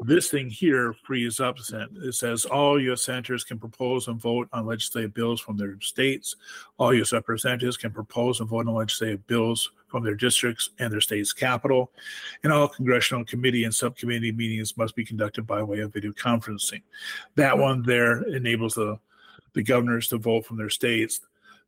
This 0.00 0.30
thing 0.30 0.48
here 0.50 0.94
frees 1.04 1.38
up. 1.40 1.58
It 1.58 2.14
says 2.14 2.44
all 2.46 2.78
U.S. 2.80 3.02
senators 3.02 3.44
can 3.44 3.58
propose 3.58 4.08
and 4.08 4.20
vote 4.20 4.48
on 4.52 4.66
legislative 4.66 5.12
bills 5.14 5.40
from 5.40 5.56
their 5.56 5.78
states. 5.80 6.36
All 6.78 6.92
U.S. 6.94 7.12
representatives 7.12 7.76
can 7.76 7.90
propose 7.92 8.40
and 8.40 8.48
vote 8.48 8.66
on 8.66 8.74
legislative 8.74 9.26
bills 9.26 9.70
from 9.88 10.04
their 10.04 10.14
districts 10.14 10.70
and 10.78 10.92
their 10.92 11.00
state's 11.00 11.32
capital. 11.32 11.92
And 12.42 12.52
all 12.52 12.68
congressional 12.68 13.24
committee 13.24 13.64
and 13.64 13.74
subcommittee 13.74 14.32
meetings 14.32 14.76
must 14.76 14.96
be 14.96 15.04
conducted 15.04 15.46
by 15.46 15.62
way 15.62 15.80
of 15.80 15.92
video 15.92 16.12
conferencing. 16.12 16.82
That 17.36 17.56
one 17.56 17.82
there 17.82 18.22
enables 18.22 18.74
the 18.74 18.98
the 19.54 19.62
governors 19.62 20.08
to 20.08 20.18
vote 20.18 20.44
from 20.44 20.58
their 20.58 20.68
states 20.68 21.20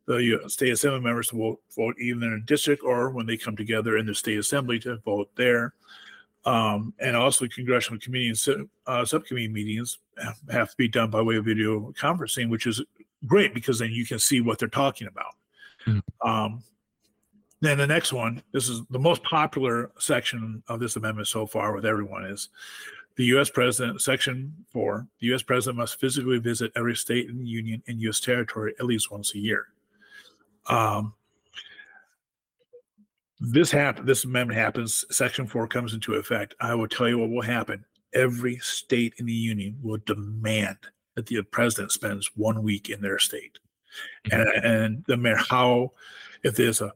the 0.09 0.39
state 0.47 0.71
assembly 0.71 1.01
members 1.01 1.27
to 1.27 1.37
vote, 1.37 1.59
vote 1.75 1.95
even 1.99 2.23
in 2.23 2.33
a 2.33 2.39
district 2.39 2.83
or 2.83 3.11
when 3.11 3.27
they 3.27 3.37
come 3.37 3.55
together 3.55 3.97
in 3.97 4.07
the 4.07 4.15
state 4.15 4.39
assembly 4.39 4.79
to 4.79 4.97
vote 4.97 5.29
there. 5.35 5.73
Um, 6.45 6.93
and 6.99 7.15
also 7.15 7.47
congressional 7.47 7.99
committee 7.99 8.29
and 8.29 8.69
uh, 8.87 9.05
subcommittee 9.05 9.49
meetings 9.49 9.99
have- 10.49 10.71
to 10.71 10.77
be 10.77 10.87
done 10.87 11.11
by 11.11 11.21
way 11.21 11.35
of 11.35 11.45
video 11.45 11.91
conferencing, 11.91 12.49
which 12.49 12.65
is 12.65 12.81
great 13.27 13.53
because 13.53 13.77
then 13.77 13.91
you 13.91 14.05
can 14.05 14.17
see 14.17 14.41
what 14.41 14.57
they're 14.57 14.67
talking 14.67 15.07
about. 15.07 15.35
Mhm. 15.85 16.01
Um, 16.25 16.63
then 17.61 17.77
the 17.77 17.87
next 17.87 18.13
one, 18.13 18.41
this 18.51 18.69
is 18.69 18.81
the 18.89 18.99
most 18.99 19.23
popular 19.23 19.91
section 19.99 20.63
of 20.67 20.79
this 20.79 20.95
amendment 20.95 21.27
so 21.27 21.45
far 21.45 21.73
with 21.73 21.85
everyone 21.85 22.25
is 22.25 22.49
the 23.15 23.25
U.S. 23.25 23.49
president, 23.49 24.01
section 24.01 24.53
four, 24.71 25.05
the 25.19 25.27
U.S. 25.27 25.41
president 25.41 25.77
must 25.77 25.99
physically 25.99 26.39
visit 26.39 26.71
every 26.75 26.95
state 26.95 27.27
in 27.27 27.37
the 27.37 27.45
union 27.45 27.83
and 27.87 27.99
U.S. 28.01 28.21
territory 28.21 28.73
at 28.79 28.85
least 28.85 29.11
once 29.11 29.35
a 29.35 29.39
year. 29.39 29.67
Um, 30.67 31.13
this 33.39 33.71
happen 33.71 34.05
this 34.05 34.25
amendment 34.25 34.59
happens 34.59 35.05
section 35.11 35.47
4 35.47 35.67
comes 35.67 35.93
into 35.93 36.15
effect 36.15 36.55
i 36.59 36.75
will 36.75 36.87
tell 36.87 37.07
you 37.07 37.17
what 37.17 37.29
will 37.29 37.41
happen 37.41 37.85
every 38.13 38.57
state 38.57 39.13
in 39.17 39.25
the 39.25 39.33
union 39.33 39.77
will 39.81 39.99
demand 40.05 40.77
that 41.15 41.25
the 41.25 41.41
president 41.43 41.91
spends 41.91 42.29
one 42.35 42.61
week 42.63 42.89
in 42.89 43.01
their 43.01 43.17
state 43.17 43.57
and, 44.31 44.47
and 44.63 45.05
no 45.07 45.15
matter 45.15 45.37
how 45.37 45.91
if 46.43 46.55
there's 46.55 46.81
a 46.81 46.91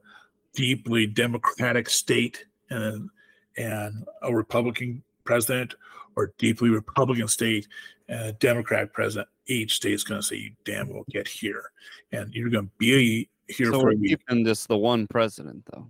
deeply 0.54 1.08
democratic 1.08 1.90
state 1.90 2.46
and 2.70 3.10
and 3.58 4.06
a 4.22 4.34
republican 4.34 5.04
president 5.24 5.76
or 6.16 6.34
deeply 6.38 6.70
republican 6.70 7.28
state 7.28 7.68
and 8.10 8.28
a 8.28 8.34
democratic 8.34 8.94
president 8.94 9.28
each 9.48 9.74
state 9.74 9.94
is 9.94 10.04
going 10.04 10.22
to 10.22 10.26
say 10.26 10.36
you 10.36 10.52
damn 10.64 10.90
well 10.90 11.04
get 11.10 11.28
here 11.28 11.72
and 12.12 12.34
you're 12.34 12.50
going 12.50 12.66
to 12.66 12.72
be 12.78 13.28
here 13.48 13.68
So 13.68 13.80
for 13.80 13.86
we're 13.86 13.92
a 13.94 13.96
week 13.96 14.20
keeping 14.28 14.46
just 14.46 14.68
the 14.68 14.78
one 14.78 15.08
president 15.08 15.66
though. 15.72 15.88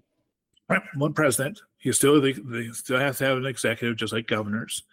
One 0.96 1.14
president. 1.14 1.62
He 1.78 1.92
still 1.92 2.20
they, 2.20 2.34
they 2.34 2.70
still 2.70 3.00
have 3.00 3.18
to 3.18 3.26
have 3.26 3.38
an 3.38 3.46
executive, 3.46 3.98
just 3.98 4.14
like 4.14 4.28
governors. 4.28 4.84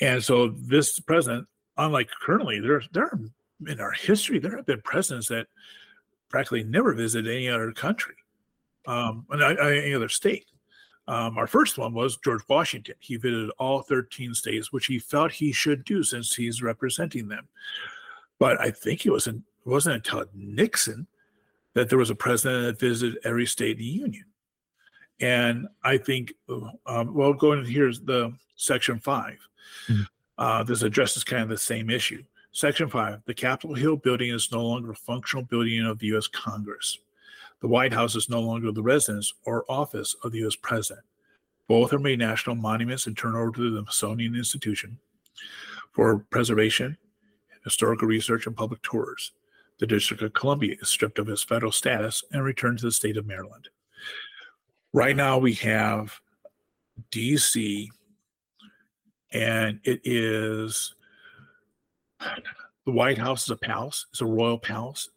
And 0.00 0.22
so 0.22 0.48
this 0.48 0.98
president, 0.98 1.46
unlike 1.76 2.08
currently, 2.22 2.60
there 2.60 2.82
there 2.92 3.18
in 3.66 3.80
our 3.80 3.92
history 3.92 4.38
there 4.38 4.56
have 4.56 4.66
been 4.66 4.82
presidents 4.82 5.28
that 5.28 5.46
practically 6.28 6.64
never 6.64 6.92
visited 6.92 7.32
any 7.32 7.48
other 7.48 7.72
country, 7.72 8.15
um, 8.86 9.26
and 9.30 9.42
any 9.42 9.94
other 9.94 10.08
state. 10.08 10.46
Um, 11.08 11.38
our 11.38 11.46
first 11.46 11.78
one 11.78 11.94
was 11.94 12.18
George 12.18 12.42
Washington. 12.48 12.96
He 12.98 13.16
visited 13.16 13.50
all 13.58 13.82
13 13.82 14.34
states, 14.34 14.72
which 14.72 14.86
he 14.86 14.98
felt 14.98 15.30
he 15.30 15.52
should 15.52 15.84
do 15.84 16.02
since 16.02 16.34
he's 16.34 16.62
representing 16.62 17.28
them. 17.28 17.48
But 18.38 18.60
I 18.60 18.70
think 18.70 19.06
it 19.06 19.10
wasn't 19.10 19.44
it 19.64 19.68
wasn't 19.68 19.96
until 19.96 20.24
Nixon 20.34 21.06
that 21.74 21.88
there 21.88 21.98
was 21.98 22.10
a 22.10 22.14
president 22.14 22.66
that 22.66 22.80
visited 22.80 23.18
every 23.24 23.46
state 23.46 23.72
in 23.72 23.78
the 23.78 23.84
union. 23.84 24.24
And 25.20 25.68
I 25.82 25.96
think, 25.98 26.34
um, 26.86 27.14
well, 27.14 27.32
going 27.32 27.64
here's 27.64 28.00
the 28.00 28.32
section 28.56 28.98
5 28.98 29.38
Mhm. 29.88 30.06
Uh, 30.38 30.62
this 30.64 30.82
addresses 30.82 31.24
kind 31.24 31.42
of 31.42 31.48
the 31.48 31.58
same 31.58 31.90
issue. 31.90 32.22
Section 32.52 32.88
five: 32.88 33.20
The 33.26 33.34
Capitol 33.34 33.74
Hill 33.74 33.96
building 33.96 34.30
is 34.30 34.50
no 34.50 34.64
longer 34.64 34.90
a 34.90 34.96
functional 34.96 35.44
building 35.44 35.84
of 35.84 35.98
the 35.98 36.06
U.S. 36.08 36.26
Congress. 36.26 36.98
The 37.60 37.68
White 37.68 37.92
House 37.92 38.14
is 38.14 38.28
no 38.28 38.40
longer 38.40 38.70
the 38.70 38.82
residence 38.82 39.32
or 39.44 39.64
office 39.68 40.14
of 40.22 40.32
the 40.32 40.38
U.S. 40.38 40.56
President. 40.56 41.04
Both 41.68 41.92
are 41.92 41.98
made 41.98 42.18
national 42.18 42.56
monuments 42.56 43.06
and 43.06 43.16
turned 43.16 43.36
over 43.36 43.50
to 43.52 43.70
the 43.70 43.82
Smithsonian 43.82 44.36
Institution 44.36 44.98
for 45.92 46.18
preservation, 46.30 46.96
historical 47.64 48.06
research, 48.06 48.46
and 48.46 48.56
public 48.56 48.82
tours. 48.82 49.32
The 49.78 49.86
District 49.86 50.22
of 50.22 50.32
Columbia 50.32 50.76
is 50.80 50.88
stripped 50.88 51.18
of 51.18 51.28
its 51.28 51.42
federal 51.42 51.72
status 51.72 52.22
and 52.32 52.44
returned 52.44 52.78
to 52.78 52.86
the 52.86 52.92
state 52.92 53.16
of 53.16 53.26
Maryland. 53.26 53.68
Right 54.92 55.16
now, 55.16 55.38
we 55.38 55.54
have 55.54 56.18
DC, 57.10 57.88
and 59.32 59.80
it 59.84 60.00
is 60.04 60.94
the 62.86 62.92
White 62.92 63.18
House 63.18 63.42
is 63.44 63.50
a 63.50 63.56
palace. 63.56 64.06
It's 64.10 64.20
a 64.20 64.26
royal 64.26 64.58
palace. 64.58 65.10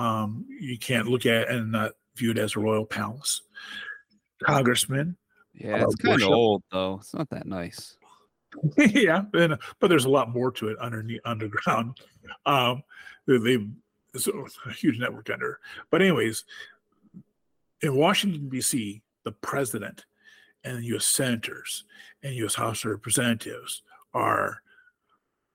Um, 0.00 0.46
you 0.48 0.78
can't 0.78 1.08
look 1.08 1.26
at 1.26 1.50
and 1.50 1.72
not 1.72 1.92
view 2.16 2.30
it 2.30 2.38
as 2.38 2.56
a 2.56 2.60
royal 2.60 2.86
palace. 2.86 3.42
Congressman, 4.42 5.16
Yeah, 5.52 5.82
Uh, 5.82 5.84
it's 5.84 5.96
kind 5.96 6.22
of 6.22 6.28
old 6.30 6.62
though. 6.72 6.96
It's 7.00 7.12
not 7.12 7.28
that 7.30 7.46
nice. 7.46 7.96
yeah, 8.78 9.22
and, 9.34 9.58
but 9.78 9.88
there's 9.88 10.06
a 10.06 10.10
lot 10.10 10.30
more 10.30 10.50
to 10.52 10.68
it 10.68 10.78
underneath 10.78 11.20
underground. 11.24 11.98
Um, 12.46 12.82
they, 13.26 13.36
they 13.36 13.66
it's 14.14 14.26
a 14.26 14.72
huge 14.72 14.98
network 14.98 15.28
under. 15.30 15.60
But 15.90 16.00
anyways, 16.00 16.44
in 17.82 17.94
Washington 17.94 18.48
D.C., 18.48 19.02
the 19.24 19.32
president 19.32 20.06
and 20.64 20.82
U.S. 20.84 21.06
senators 21.06 21.84
and 22.22 22.34
U.S. 22.36 22.54
House 22.54 22.84
of 22.84 22.90
Representatives 22.90 23.82
are 24.14 24.62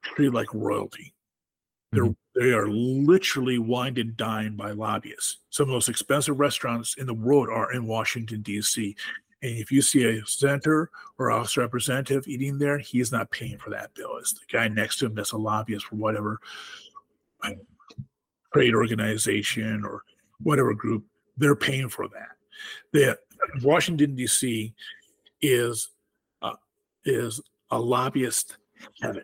treated 0.03 0.33
like 0.33 0.53
royalty. 0.53 1.13
They're 1.91 2.15
they 2.35 2.51
are 2.51 2.67
literally 2.67 3.59
wined 3.59 3.97
and 3.97 4.15
dined 4.17 4.57
by 4.57 4.71
lobbyists. 4.71 5.37
Some 5.49 5.63
of 5.63 5.67
the 5.69 5.73
most 5.73 5.89
expensive 5.89 6.39
restaurants 6.39 6.95
in 6.95 7.07
the 7.07 7.13
world 7.13 7.47
are 7.49 7.71
in 7.71 7.87
Washington 7.87 8.41
D.C. 8.41 8.95
And 9.41 9.57
if 9.57 9.71
you 9.71 9.81
see 9.81 10.03
a 10.03 10.25
senator 10.25 10.89
or 11.17 11.29
House 11.29 11.55
representative 11.55 12.27
eating 12.27 12.57
there, 12.57 12.77
he's 12.77 13.11
not 13.11 13.31
paying 13.31 13.57
for 13.57 13.69
that 13.69 13.93
bill. 13.93 14.17
It's 14.17 14.33
the 14.33 14.41
guy 14.51 14.67
next 14.67 14.97
to 14.99 15.05
him 15.05 15.15
that's 15.15 15.31
a 15.31 15.37
lobbyist 15.37 15.85
for 15.85 15.95
whatever 15.95 16.39
trade 18.53 18.75
organization 18.75 19.85
or 19.85 20.03
whatever 20.41 20.73
group. 20.73 21.05
They're 21.37 21.55
paying 21.55 21.89
for 21.89 22.07
that. 22.09 22.29
The 22.91 23.17
Washington 23.63 24.15
D.C. 24.15 24.73
is 25.41 25.89
uh, 26.41 26.55
is 27.05 27.39
a 27.71 27.79
lobbyist 27.79 28.57
heaven. 29.01 29.23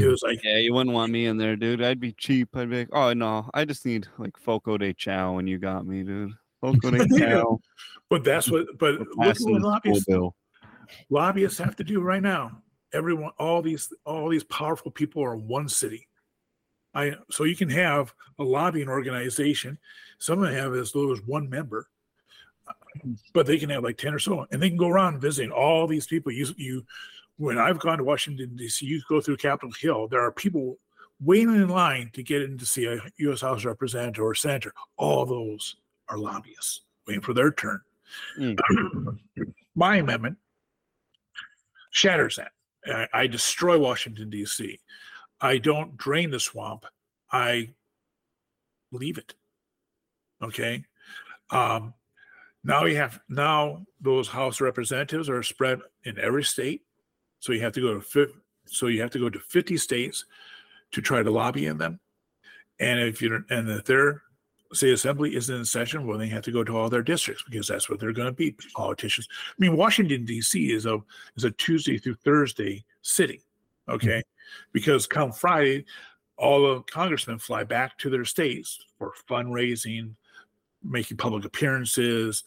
It 0.00 0.06
was 0.10 0.22
like 0.22 0.42
Yeah, 0.42 0.58
you 0.58 0.74
wouldn't 0.74 0.94
want 0.94 1.12
me 1.12 1.26
in 1.26 1.36
there, 1.36 1.56
dude. 1.56 1.82
I'd 1.82 2.00
be 2.00 2.12
cheap. 2.12 2.56
I'd 2.56 2.70
be 2.70 2.80
like, 2.80 2.88
oh 2.92 3.12
no, 3.12 3.48
I 3.54 3.64
just 3.64 3.84
need 3.86 4.06
like 4.18 4.36
Fogo 4.38 4.78
de 4.78 4.94
Chão, 4.94 5.34
when 5.34 5.46
you 5.46 5.58
got 5.58 5.86
me, 5.86 6.02
dude. 6.02 6.32
Fogo 6.60 6.90
de 6.90 6.98
Chão. 7.18 7.58
But 8.10 8.24
that's 8.24 8.50
what. 8.50 8.66
But 8.78 8.98
look 8.98 9.16
what 9.16 9.62
lobbyists, 9.62 10.04
bill. 10.04 10.34
lobbyists 11.10 11.58
have 11.58 11.76
to 11.76 11.84
do 11.84 12.00
right 12.00 12.22
now. 12.22 12.62
Everyone, 12.94 13.32
all 13.38 13.60
these, 13.60 13.92
all 14.06 14.30
these 14.30 14.44
powerful 14.44 14.90
people 14.90 15.22
are 15.22 15.34
in 15.34 15.46
one 15.46 15.68
city. 15.68 16.08
I 16.94 17.14
so 17.30 17.44
you 17.44 17.56
can 17.56 17.68
have 17.68 18.14
a 18.38 18.44
lobbying 18.44 18.88
organization. 18.88 19.78
Some 20.18 20.42
of 20.42 20.48
them 20.48 20.54
have 20.54 20.74
as 20.74 20.94
little 20.94 21.12
as 21.12 21.20
one 21.26 21.48
member, 21.50 21.88
but 23.34 23.46
they 23.46 23.58
can 23.58 23.70
have 23.70 23.84
like 23.84 23.98
ten 23.98 24.14
or 24.14 24.18
so, 24.18 24.46
and 24.50 24.62
they 24.62 24.68
can 24.68 24.78
go 24.78 24.88
around 24.88 25.20
visiting 25.20 25.52
all 25.52 25.86
these 25.86 26.06
people. 26.06 26.32
You 26.32 26.46
you 26.56 26.84
when 27.38 27.58
I've 27.58 27.78
gone 27.78 27.98
to 27.98 28.04
Washington 28.04 28.54
D.C., 28.56 28.84
you 28.84 29.00
go 29.08 29.20
through 29.20 29.38
Capitol 29.38 29.72
Hill. 29.80 30.08
There 30.08 30.20
are 30.20 30.32
people 30.32 30.78
waiting 31.20 31.54
in 31.54 31.68
line 31.68 32.10
to 32.12 32.22
get 32.22 32.42
in 32.42 32.58
to 32.58 32.66
see 32.66 32.86
a 32.86 33.00
U.S. 33.18 33.40
House 33.40 33.64
representative 33.64 34.22
or 34.22 34.34
senator. 34.34 34.72
All 34.96 35.24
those 35.24 35.76
are 36.08 36.18
lobbyists 36.18 36.82
waiting 37.06 37.22
for 37.22 37.32
their 37.32 37.52
turn. 37.52 37.80
Mm. 38.38 38.58
My 39.74 39.96
amendment 39.96 40.36
shatters 41.90 42.36
that. 42.36 42.52
I, 42.86 43.22
I 43.22 43.26
destroy 43.26 43.78
Washington, 43.78 44.30
D.C. 44.30 44.78
I 45.40 45.58
don't 45.58 45.96
drain 45.96 46.30
the 46.30 46.40
swamp. 46.40 46.86
I 47.30 47.70
leave 48.90 49.18
it. 49.18 49.34
Okay. 50.42 50.84
Um, 51.50 51.94
now 52.64 52.84
you 52.84 52.96
have 52.96 53.20
now 53.28 53.84
those 54.00 54.28
House 54.28 54.60
representatives 54.60 55.28
are 55.28 55.42
spread 55.42 55.80
in 56.04 56.18
every 56.18 56.44
state. 56.44 56.82
So 57.40 57.52
you 57.52 57.60
have 57.60 57.72
to 57.74 57.80
go 57.80 58.00
to 58.00 58.28
so 58.66 58.86
you 58.86 59.00
have 59.00 59.10
to 59.12 59.18
go 59.18 59.30
to 59.30 59.38
50 59.38 59.76
states 59.76 60.24
to 60.92 61.00
try 61.00 61.22
to 61.22 61.30
lobby 61.30 61.66
in 61.66 61.78
them. 61.78 62.00
And 62.80 63.00
if 63.00 63.22
you 63.22 63.44
and 63.50 63.68
if 63.68 63.84
their 63.84 64.22
say 64.72 64.90
assembly 64.92 65.34
isn't 65.34 65.54
in 65.54 65.64
session, 65.64 66.06
well, 66.06 66.18
they 66.18 66.28
have 66.28 66.44
to 66.44 66.52
go 66.52 66.62
to 66.62 66.76
all 66.76 66.88
their 66.88 67.02
districts 67.02 67.42
because 67.48 67.68
that's 67.68 67.88
what 67.88 67.98
they're 67.98 68.12
going 68.12 68.28
to 68.28 68.32
be. 68.32 68.54
Politicians. 68.74 69.28
I 69.30 69.54
mean, 69.58 69.76
Washington 69.76 70.24
D.C. 70.24 70.72
is 70.72 70.86
a 70.86 70.98
is 71.36 71.44
a 71.44 71.50
Tuesday 71.52 71.98
through 71.98 72.16
Thursday 72.16 72.84
city. 73.02 73.42
Okay, 73.88 74.22
because 74.72 75.06
come 75.06 75.32
Friday, 75.32 75.86
all 76.36 76.62
the 76.62 76.82
congressmen 76.82 77.38
fly 77.38 77.64
back 77.64 77.96
to 77.98 78.10
their 78.10 78.24
states 78.24 78.78
for 78.98 79.12
fundraising, 79.28 80.14
making 80.82 81.16
public 81.16 81.44
appearances, 81.44 82.44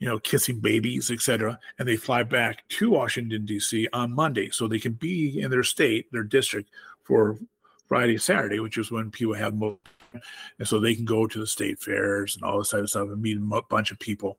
you 0.00 0.08
know, 0.08 0.18
kissing 0.18 0.58
babies, 0.58 1.10
etc. 1.10 1.58
And 1.78 1.86
they 1.86 1.96
fly 1.96 2.24
back 2.24 2.66
to 2.70 2.90
Washington 2.90 3.46
D.C. 3.46 3.88
on 3.92 4.12
Monday, 4.12 4.50
so 4.50 4.66
they 4.66 4.80
can 4.80 4.92
be 4.92 5.40
in 5.40 5.50
their 5.50 5.62
state, 5.62 6.10
their 6.10 6.24
district, 6.24 6.70
for 7.04 7.38
Friday, 7.86 8.18
Saturday, 8.18 8.60
which 8.60 8.78
is 8.78 8.90
when 8.90 9.10
people 9.10 9.34
have 9.34 9.54
most 9.54 9.78
and 10.58 10.66
so 10.66 10.78
they 10.78 10.94
can 10.94 11.04
go 11.04 11.26
to 11.26 11.38
the 11.38 11.46
state 11.46 11.78
fairs 11.78 12.34
and 12.34 12.44
all 12.44 12.58
this 12.58 12.70
type 12.70 12.82
of 12.82 12.90
stuff 12.90 13.08
and 13.08 13.22
meet 13.22 13.36
a 13.36 13.62
bunch 13.68 13.90
of 13.90 13.98
people. 13.98 14.38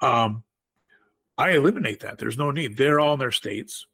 Um, 0.00 0.44
I 1.38 1.52
eliminate 1.52 2.00
that. 2.00 2.18
There's 2.18 2.38
no 2.38 2.50
need. 2.50 2.76
They're 2.76 3.00
all 3.00 3.14
in 3.14 3.18
their 3.18 3.32
states. 3.32 3.86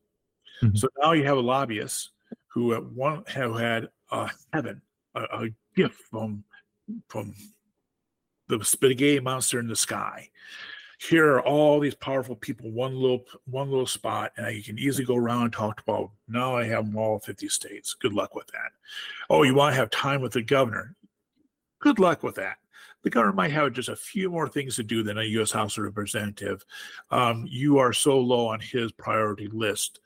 Mm-hmm. 0.62 0.76
So 0.76 0.88
now 1.00 1.12
you 1.12 1.24
have 1.24 1.36
a 1.36 1.42
lobbyist 1.42 2.10
who 2.48 2.74
at 2.74 2.84
one 2.84 3.24
have 3.28 3.58
had 3.58 3.88
a 4.10 4.30
heaven, 4.52 4.82
a, 5.14 5.20
a 5.20 5.48
gift 5.76 6.00
from 6.10 6.44
from 7.08 7.34
the 8.48 8.64
spaghetti 8.64 9.20
monster 9.20 9.60
in 9.60 9.68
the 9.68 9.76
sky. 9.76 10.30
Here 10.98 11.34
are 11.34 11.42
all 11.42 11.78
these 11.78 11.94
powerful 11.94 12.34
people, 12.34 12.70
one 12.70 13.00
little 13.00 13.24
one 13.46 13.70
little 13.70 13.86
spot, 13.86 14.32
and 14.36 14.54
you 14.56 14.62
can 14.62 14.78
easily 14.78 15.04
go 15.04 15.16
around 15.16 15.42
and 15.42 15.52
talk 15.52 15.80
about. 15.80 16.10
Now 16.26 16.56
I 16.56 16.64
have 16.64 16.86
them 16.86 16.96
all 16.96 17.20
50 17.20 17.48
states. 17.48 17.94
Good 17.94 18.12
luck 18.12 18.34
with 18.34 18.48
that. 18.48 18.72
Oh, 19.30 19.44
you 19.44 19.54
want 19.54 19.74
to 19.74 19.78
have 19.78 19.90
time 19.90 20.20
with 20.20 20.32
the 20.32 20.42
governor? 20.42 20.96
Good 21.78 22.00
luck 22.00 22.24
with 22.24 22.34
that. 22.34 22.56
The 23.02 23.10
governor 23.10 23.32
might 23.32 23.52
have 23.52 23.72
just 23.72 23.88
a 23.88 23.96
few 23.96 24.28
more 24.28 24.48
things 24.48 24.74
to 24.76 24.82
do 24.82 25.04
than 25.04 25.18
a 25.18 25.22
U.S. 25.22 25.52
House 25.52 25.78
of 25.78 25.84
Representative. 25.84 26.64
Um, 27.12 27.46
you 27.48 27.78
are 27.78 27.92
so 27.92 28.18
low 28.18 28.48
on 28.48 28.58
his 28.58 28.90
priority 28.90 29.46
list 29.46 30.00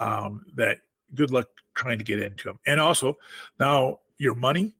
um, 0.00 0.46
that 0.54 0.78
good 1.14 1.30
luck 1.30 1.48
trying 1.74 1.98
to 1.98 2.04
get 2.04 2.20
into 2.20 2.48
him. 2.48 2.58
And 2.66 2.80
also, 2.80 3.18
now 3.60 4.00
your 4.16 4.34
money, 4.34 4.72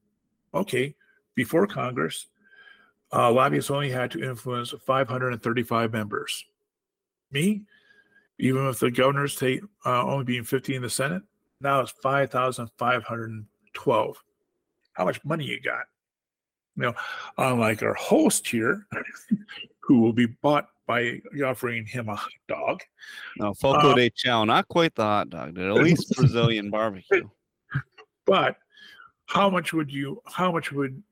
okay, 0.53 0.95
before 1.35 1.67
Congress, 1.67 2.25
uh, 3.13 3.31
lobbyists 3.31 3.71
only 3.71 3.89
had 3.89 4.11
to 4.11 4.23
influence 4.23 4.73
535 4.85 5.91
members. 5.91 6.45
Me, 7.31 7.63
even 8.37 8.65
with 8.65 8.79
the 8.79 8.91
governor's 8.91 9.35
state 9.35 9.63
uh, 9.85 10.03
only 10.03 10.25
being 10.25 10.43
50 10.43 10.75
in 10.75 10.81
the 10.81 10.89
Senate, 10.89 11.23
now 11.61 11.79
it's 11.81 11.93
5,512. 12.03 14.17
How 14.93 15.05
much 15.05 15.23
money 15.23 15.45
you 15.45 15.61
got? 15.61 15.85
You 16.75 16.83
know, 16.83 16.93
unlike 17.37 17.83
our 17.83 17.93
host 17.95 18.47
here, 18.47 18.87
who 19.81 19.99
will 19.99 20.13
be 20.13 20.27
bought 20.27 20.69
by 20.87 21.19
offering 21.45 21.85
him 21.85 22.07
a 22.09 22.15
hot 22.15 22.31
dog. 22.47 22.81
No, 23.37 23.53
Fogo 23.53 23.91
uh, 23.91 23.95
de 23.95 24.09
Chão, 24.09 24.47
not 24.47 24.67
quite 24.67 24.95
the 24.95 25.03
hot 25.03 25.29
dog, 25.29 25.55
at 25.57 25.73
least 25.75 26.15
Brazilian 26.15 26.69
barbecue. 26.71 27.29
But 28.25 28.57
how 29.27 29.49
much 29.49 29.73
would 29.73 29.91
you? 29.91 30.21
How 30.25 30.51
much 30.51 30.71
would 30.71 31.03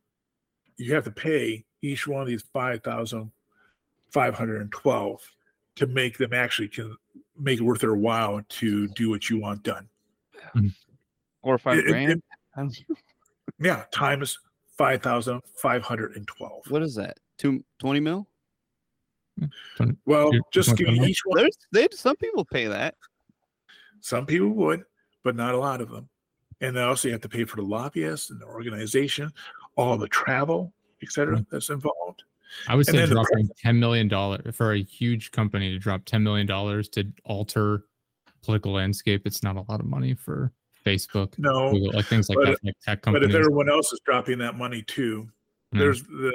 you 0.77 0.95
have 0.95 1.03
to 1.03 1.11
pay 1.11 1.65
each 1.81 2.07
one 2.07 2.21
of 2.21 2.27
these 2.27 2.43
five 2.53 2.83
thousand 2.83 3.31
five 4.11 4.33
hundred 4.33 4.61
and 4.61 4.71
twelve 4.71 5.21
to 5.75 5.87
make 5.87 6.17
them 6.17 6.33
actually 6.33 6.67
can 6.67 6.95
make 7.39 7.59
it 7.59 7.63
worth 7.63 7.81
their 7.81 7.95
while 7.95 8.41
to 8.49 8.87
do 8.89 9.09
what 9.09 9.29
you 9.29 9.39
want 9.39 9.63
done? 9.63 9.87
Four 11.43 11.55
or 11.55 11.57
five 11.57 11.79
it, 11.79 11.85
grand. 11.85 12.21
It, 12.57 12.73
yeah, 13.59 13.83
times 13.91 14.39
five 14.77 15.01
thousand 15.01 15.41
five 15.55 15.83
hundred 15.83 16.15
and 16.15 16.27
twelve. 16.27 16.63
What 16.69 16.81
is 16.81 16.95
that? 16.95 17.19
Two 17.37 17.63
twenty 17.79 17.99
mil? 17.99 18.27
Well, 20.05 20.31
just 20.51 20.75
giving 20.75 21.03
each 21.03 21.21
one. 21.25 21.37
There's, 21.37 21.57
they, 21.71 21.87
some 21.91 22.15
people 22.15 22.43
pay 22.43 22.65
that. 22.65 22.95
Some 24.01 24.25
people 24.25 24.49
would, 24.49 24.83
but 25.23 25.35
not 25.35 25.53
a 25.53 25.59
lot 25.59 25.81
of 25.81 25.89
them. 25.89 26.09
And 26.59 26.75
then 26.75 26.83
also 26.83 27.07
you 27.07 27.11
have 27.11 27.21
to 27.21 27.29
pay 27.29 27.45
for 27.45 27.57
the 27.57 27.61
lobbyists 27.61 28.31
and 28.31 28.41
the 28.41 28.45
organization, 28.45 29.31
all 29.75 29.95
the 29.95 30.07
travel, 30.07 30.73
etc. 31.01 31.35
Mm-hmm. 31.35 31.43
that's 31.51 31.69
involved. 31.69 32.23
I 32.67 32.75
would 32.75 32.85
say 32.85 33.05
dropping 33.05 33.49
ten 33.57 33.79
million 33.79 34.07
dollars 34.07 34.55
for 34.55 34.73
a 34.73 34.81
huge 34.81 35.31
company 35.31 35.71
to 35.71 35.79
drop 35.79 36.05
ten 36.05 36.23
million 36.23 36.47
dollars 36.47 36.89
to 36.89 37.05
alter 37.25 37.83
political 38.43 38.71
landscape. 38.71 39.23
It's 39.25 39.43
not 39.43 39.57
a 39.57 39.65
lot 39.69 39.79
of 39.79 39.85
money 39.85 40.13
for 40.13 40.51
Facebook. 40.85 41.37
No, 41.37 41.71
Google, 41.71 41.91
like 41.93 42.05
things 42.05 42.29
like 42.29 42.37
that, 42.39 42.57
like 42.63 42.75
tech 42.81 43.01
companies. 43.01 43.27
But 43.27 43.35
if 43.35 43.39
everyone 43.39 43.69
else 43.69 43.91
is 43.91 43.99
dropping 44.05 44.37
that 44.39 44.55
money 44.55 44.81
too, 44.83 45.29
mm. 45.73 45.79
there's 45.79 46.03
the 46.03 46.33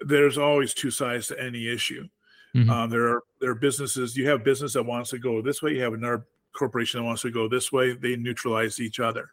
there's 0.00 0.38
always 0.38 0.74
two 0.74 0.90
sides 0.90 1.28
to 1.28 1.40
any 1.40 1.68
issue. 1.68 2.08
Mm-hmm. 2.54 2.70
Um, 2.70 2.90
there 2.90 3.08
are 3.08 3.22
there 3.40 3.50
are 3.50 3.54
businesses. 3.54 4.16
You 4.16 4.28
have 4.28 4.42
business 4.42 4.72
that 4.72 4.84
wants 4.84 5.10
to 5.10 5.18
go 5.18 5.42
this 5.42 5.62
way. 5.62 5.74
You 5.74 5.82
have 5.82 5.94
another 5.94 6.26
corporation 6.52 7.00
that 7.00 7.04
wants 7.04 7.22
to 7.22 7.30
go 7.30 7.48
this 7.48 7.70
way. 7.70 7.92
They 7.92 8.16
neutralize 8.16 8.80
each 8.80 9.00
other. 9.00 9.30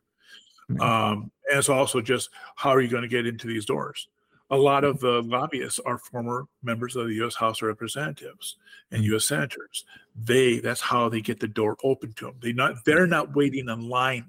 Mm-hmm. 0.69 0.81
Um, 0.81 1.31
and 1.49 1.59
it's 1.59 1.69
also 1.69 2.01
just 2.01 2.29
how 2.55 2.71
are 2.71 2.81
you 2.81 2.89
going 2.89 3.03
to 3.03 3.07
get 3.07 3.25
into 3.25 3.47
these 3.47 3.65
doors? 3.65 4.09
A 4.49 4.57
lot 4.57 4.84
of 4.84 4.99
the 4.99 5.22
lobbyists 5.24 5.80
are 5.80 5.98
former 5.98 6.45
members 6.64 6.95
of 6.95 7.07
the 7.07 7.15
U.S. 7.15 7.36
House 7.36 7.61
of 7.61 7.68
Representatives 7.68 8.56
and 8.91 9.03
U.S. 9.03 9.26
Mm-hmm. 9.26 9.36
senators. 9.36 9.86
They 10.15 10.60
that's 10.60 10.82
how 10.82 11.10
they 11.10 11.22
get 11.22 11.40
the 11.40 11.48
door 11.48 11.78
open 11.84 12.14
to 12.14 12.26
them. 12.26 12.36
They 12.41 12.53
not 12.53 12.86
they're 12.86 13.07
not 13.07 13.36
waiting 13.36 13.68
in 13.68 13.90
line 13.90 14.26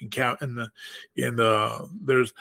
in 0.00 0.10
count 0.10 0.42
in 0.42 0.54
the 0.54 0.68
in 1.16 1.36
the 1.36 1.88
there's 2.02 2.34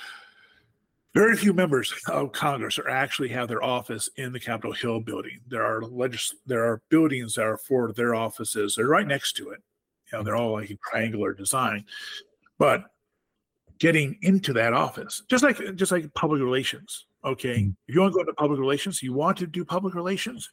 very 1.13 1.35
few 1.35 1.53
members 1.53 1.93
of 2.07 2.31
Congress 2.31 2.79
are 2.79 2.89
actually 2.89 3.29
have 3.29 3.47
their 3.47 3.63
office 3.63 4.09
in 4.15 4.31
the 4.31 4.39
Capitol 4.39 4.71
Hill 4.71 5.01
building. 5.01 5.39
There 5.47 5.63
are 5.63 5.81
legis- 5.81 6.35
there 6.45 6.63
are 6.63 6.81
buildings 6.89 7.33
that 7.35 7.45
are 7.45 7.57
for 7.57 7.91
their 7.91 8.15
offices. 8.15 8.75
They're 8.75 8.87
right 8.87 9.07
next 9.07 9.33
to 9.33 9.49
it. 9.49 9.61
You 10.11 10.17
know, 10.17 10.23
they're 10.23 10.37
all 10.37 10.53
like 10.53 10.69
a 10.69 10.77
triangular 10.89 11.33
design. 11.33 11.85
But 12.57 12.85
getting 13.79 14.17
into 14.21 14.53
that 14.53 14.73
office, 14.73 15.21
just 15.29 15.43
like 15.43 15.75
just 15.75 15.91
like 15.91 16.13
public 16.13 16.41
relations. 16.41 17.05
Okay, 17.23 17.59
mm-hmm. 17.59 17.71
if 17.87 17.95
you 17.95 18.01
want 18.01 18.13
to 18.13 18.15
go 18.15 18.21
into 18.21 18.33
public 18.33 18.59
relations, 18.59 19.03
you 19.03 19.13
want 19.13 19.37
to 19.37 19.47
do 19.47 19.63
public 19.63 19.93
relations. 19.93 20.49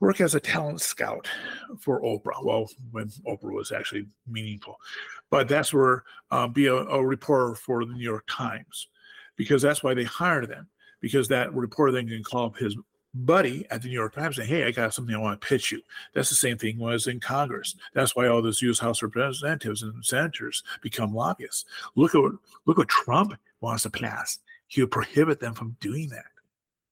Work 0.00 0.20
as 0.20 0.34
a 0.34 0.40
talent 0.40 0.82
scout 0.82 1.26
for 1.80 2.02
Oprah. 2.02 2.44
Well, 2.44 2.68
when 2.90 3.08
Oprah 3.26 3.54
was 3.54 3.72
actually 3.72 4.06
meaningful, 4.26 4.76
but 5.30 5.48
that's 5.48 5.72
where 5.72 6.04
uh, 6.30 6.48
be 6.48 6.66
a, 6.66 6.74
a 6.74 7.04
reporter 7.04 7.54
for 7.54 7.84
the 7.84 7.94
New 7.94 8.04
York 8.04 8.24
Times, 8.28 8.88
because 9.36 9.62
that's 9.62 9.82
why 9.82 9.94
they 9.94 10.04
hire 10.04 10.44
them. 10.44 10.68
Because 11.00 11.28
that 11.28 11.54
reporter 11.54 11.92
then 11.92 12.08
can 12.08 12.22
call 12.22 12.46
up 12.46 12.56
his 12.56 12.76
buddy 13.14 13.66
at 13.70 13.80
the 13.80 13.88
New 13.88 13.94
York 13.94 14.14
Times 14.14 14.36
saying, 14.36 14.48
"Hey, 14.48 14.64
I 14.64 14.70
got 14.70 14.92
something 14.92 15.14
I 15.14 15.18
want 15.18 15.40
to 15.40 15.46
pitch 15.46 15.72
you." 15.72 15.80
That's 16.14 16.28
the 16.28 16.36
same 16.36 16.58
thing 16.58 16.78
was 16.78 17.06
in 17.06 17.20
Congress. 17.20 17.74
That's 17.94 18.14
why 18.14 18.28
all 18.28 18.42
those 18.42 18.60
U.S. 18.62 18.78
House 18.78 19.02
representatives 19.02 19.82
and 19.82 20.04
senators 20.04 20.62
become 20.82 21.14
lobbyists. 21.14 21.64
Look 21.94 22.14
at 22.14 22.20
what, 22.20 22.32
look 22.66 22.78
what 22.78 22.88
Trump 22.88 23.34
wants 23.60 23.84
to 23.84 23.90
pass. 23.90 24.38
He 24.68 24.80
would 24.82 24.90
prohibit 24.90 25.40
them 25.40 25.54
from 25.54 25.76
doing 25.80 26.08
that. 26.10 26.24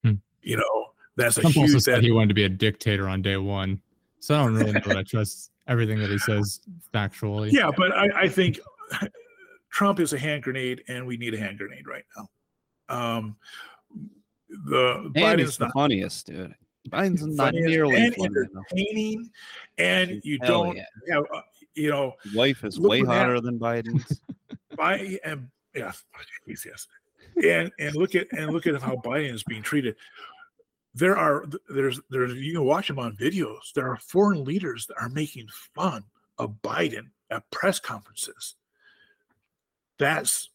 Hmm. 0.03 0.15
You 0.43 0.59
know, 0.59 0.87
that's 1.17 1.37
Trump 1.37 1.57
a 1.57 1.61
huge. 1.61 1.71
Also 1.71 1.79
said 1.79 2.03
he 2.03 2.13
wanted 2.13 2.29
to 2.29 2.35
be 2.35 2.45
a 2.45 2.49
dictator 2.49 3.09
on 3.09 3.23
day 3.23 3.37
one. 3.37 3.81
So 4.21 4.35
I 4.35 4.39
don't 4.39 4.55
really 4.55 4.73
know 4.73 4.81
that 4.87 4.97
I 4.97 5.03
trust 5.07 5.51
everything 5.67 5.99
that 5.99 6.11
he 6.11 6.19
says 6.19 6.61
factually. 6.93 7.53
Yeah, 7.53 7.71
but 7.77 7.93
I, 7.93 8.23
I 8.23 8.29
think 8.29 8.59
Trump 9.71 10.01
is 10.01 10.13
a 10.13 10.19
hand 10.19 10.43
grenade, 10.43 10.83
and 10.89 11.07
we 11.07 11.17
need 11.17 11.35
a 11.35 11.39
hand 11.39 11.59
grenade 11.59 11.87
right 11.87 12.05
now. 12.17 12.29
Um, 12.89 13.37
the 14.49 15.03
and 15.05 15.15
Biden's 15.15 15.59
the 15.59 15.67
not 15.67 15.75
funniest, 15.75 16.27
dude. 16.27 16.55
Biden's 16.91 17.27
not 17.27 17.55
nearly 17.55 17.97
and 17.97 18.15
entertaining, 18.19 19.31
and 19.79 20.21
you 20.23 20.39
Hell 20.43 20.65
don't 20.65 20.77
yeah. 20.77 20.85
have, 21.11 21.25
uh, 21.35 21.41
you 21.75 21.91
know, 21.91 22.15
life 22.35 22.63
is 22.63 22.79
way 22.79 23.01
hotter 23.01 23.37
at, 23.37 23.43
than 23.43 23.59
Biden's. 23.59 24.21
By 24.77 25.19
and 25.25 25.49
Yeah, 25.75 25.93
yes, 26.47 26.67
yes. 26.67 26.87
And 27.43 27.73
and 27.79 27.97
look 27.97 28.15
at 28.15 28.29
and 28.33 28.53
look 28.53 28.67
at 28.67 28.81
how 28.81 28.97
Biden 28.97 29.33
is 29.33 29.43
being 29.43 29.63
treated. 29.63 29.97
There 30.95 31.17
are 31.17 31.47
there's 31.69 32.01
there's 32.11 32.35
you 32.35 32.53
can 32.53 32.65
watch 32.65 32.89
them 32.89 32.99
on 32.99 33.17
videos. 33.17 33.73
There 33.75 33.91
are 33.91 33.97
foreign 33.97 34.45
leaders 34.45 34.87
that 34.87 35.01
are 35.01 35.09
making 35.09 35.49
fun 35.75 36.05
of 36.39 36.57
Biden 36.63 37.11
at 37.31 37.51
press 37.51 37.81
conferences. 37.81 38.55
That's 39.99 40.51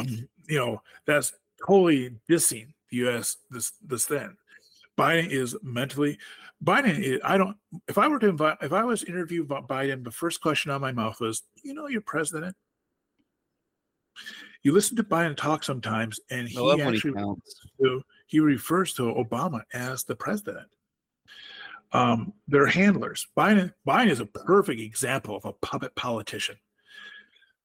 you 0.00 0.28
know 0.48 0.82
that's 1.06 1.32
totally 1.66 2.16
dissing 2.28 2.68
the 2.90 2.98
U.S. 2.98 3.36
this 3.50 3.72
this 3.84 4.06
then. 4.06 4.36
Biden 4.96 5.30
is 5.30 5.56
mentally 5.62 6.18
Biden. 6.62 6.98
Is, 6.98 7.20
I 7.24 7.38
don't. 7.38 7.56
If 7.88 7.98
I 7.98 8.08
were 8.08 8.18
to 8.18 8.28
invite, 8.28 8.58
if 8.60 8.72
I 8.72 8.84
was 8.84 9.02
interviewed 9.04 9.48
by 9.48 9.60
Biden, 9.60 10.04
the 10.04 10.10
first 10.10 10.40
question 10.40 10.70
on 10.70 10.80
my 10.80 10.92
mouth 10.92 11.20
was, 11.20 11.42
"You 11.62 11.74
know, 11.74 11.88
you're 11.88 12.02
president." 12.02 12.54
You 14.62 14.72
listen 14.72 14.96
to 14.96 15.04
Biden 15.04 15.36
talk 15.36 15.64
sometimes, 15.64 16.20
and 16.30 16.46
he 16.46 16.58
actually 16.82 17.14
he, 17.78 18.00
he 18.26 18.40
refers 18.40 18.92
to 18.94 19.02
Obama 19.02 19.62
as 19.72 20.04
the 20.04 20.14
president. 20.14 20.68
Um, 21.92 22.34
they're 22.46 22.66
handlers. 22.66 23.26
Biden 23.36 23.72
Biden 23.86 24.10
is 24.10 24.20
a 24.20 24.26
perfect 24.26 24.80
example 24.80 25.36
of 25.36 25.44
a 25.44 25.52
puppet 25.52 25.94
politician. 25.96 26.56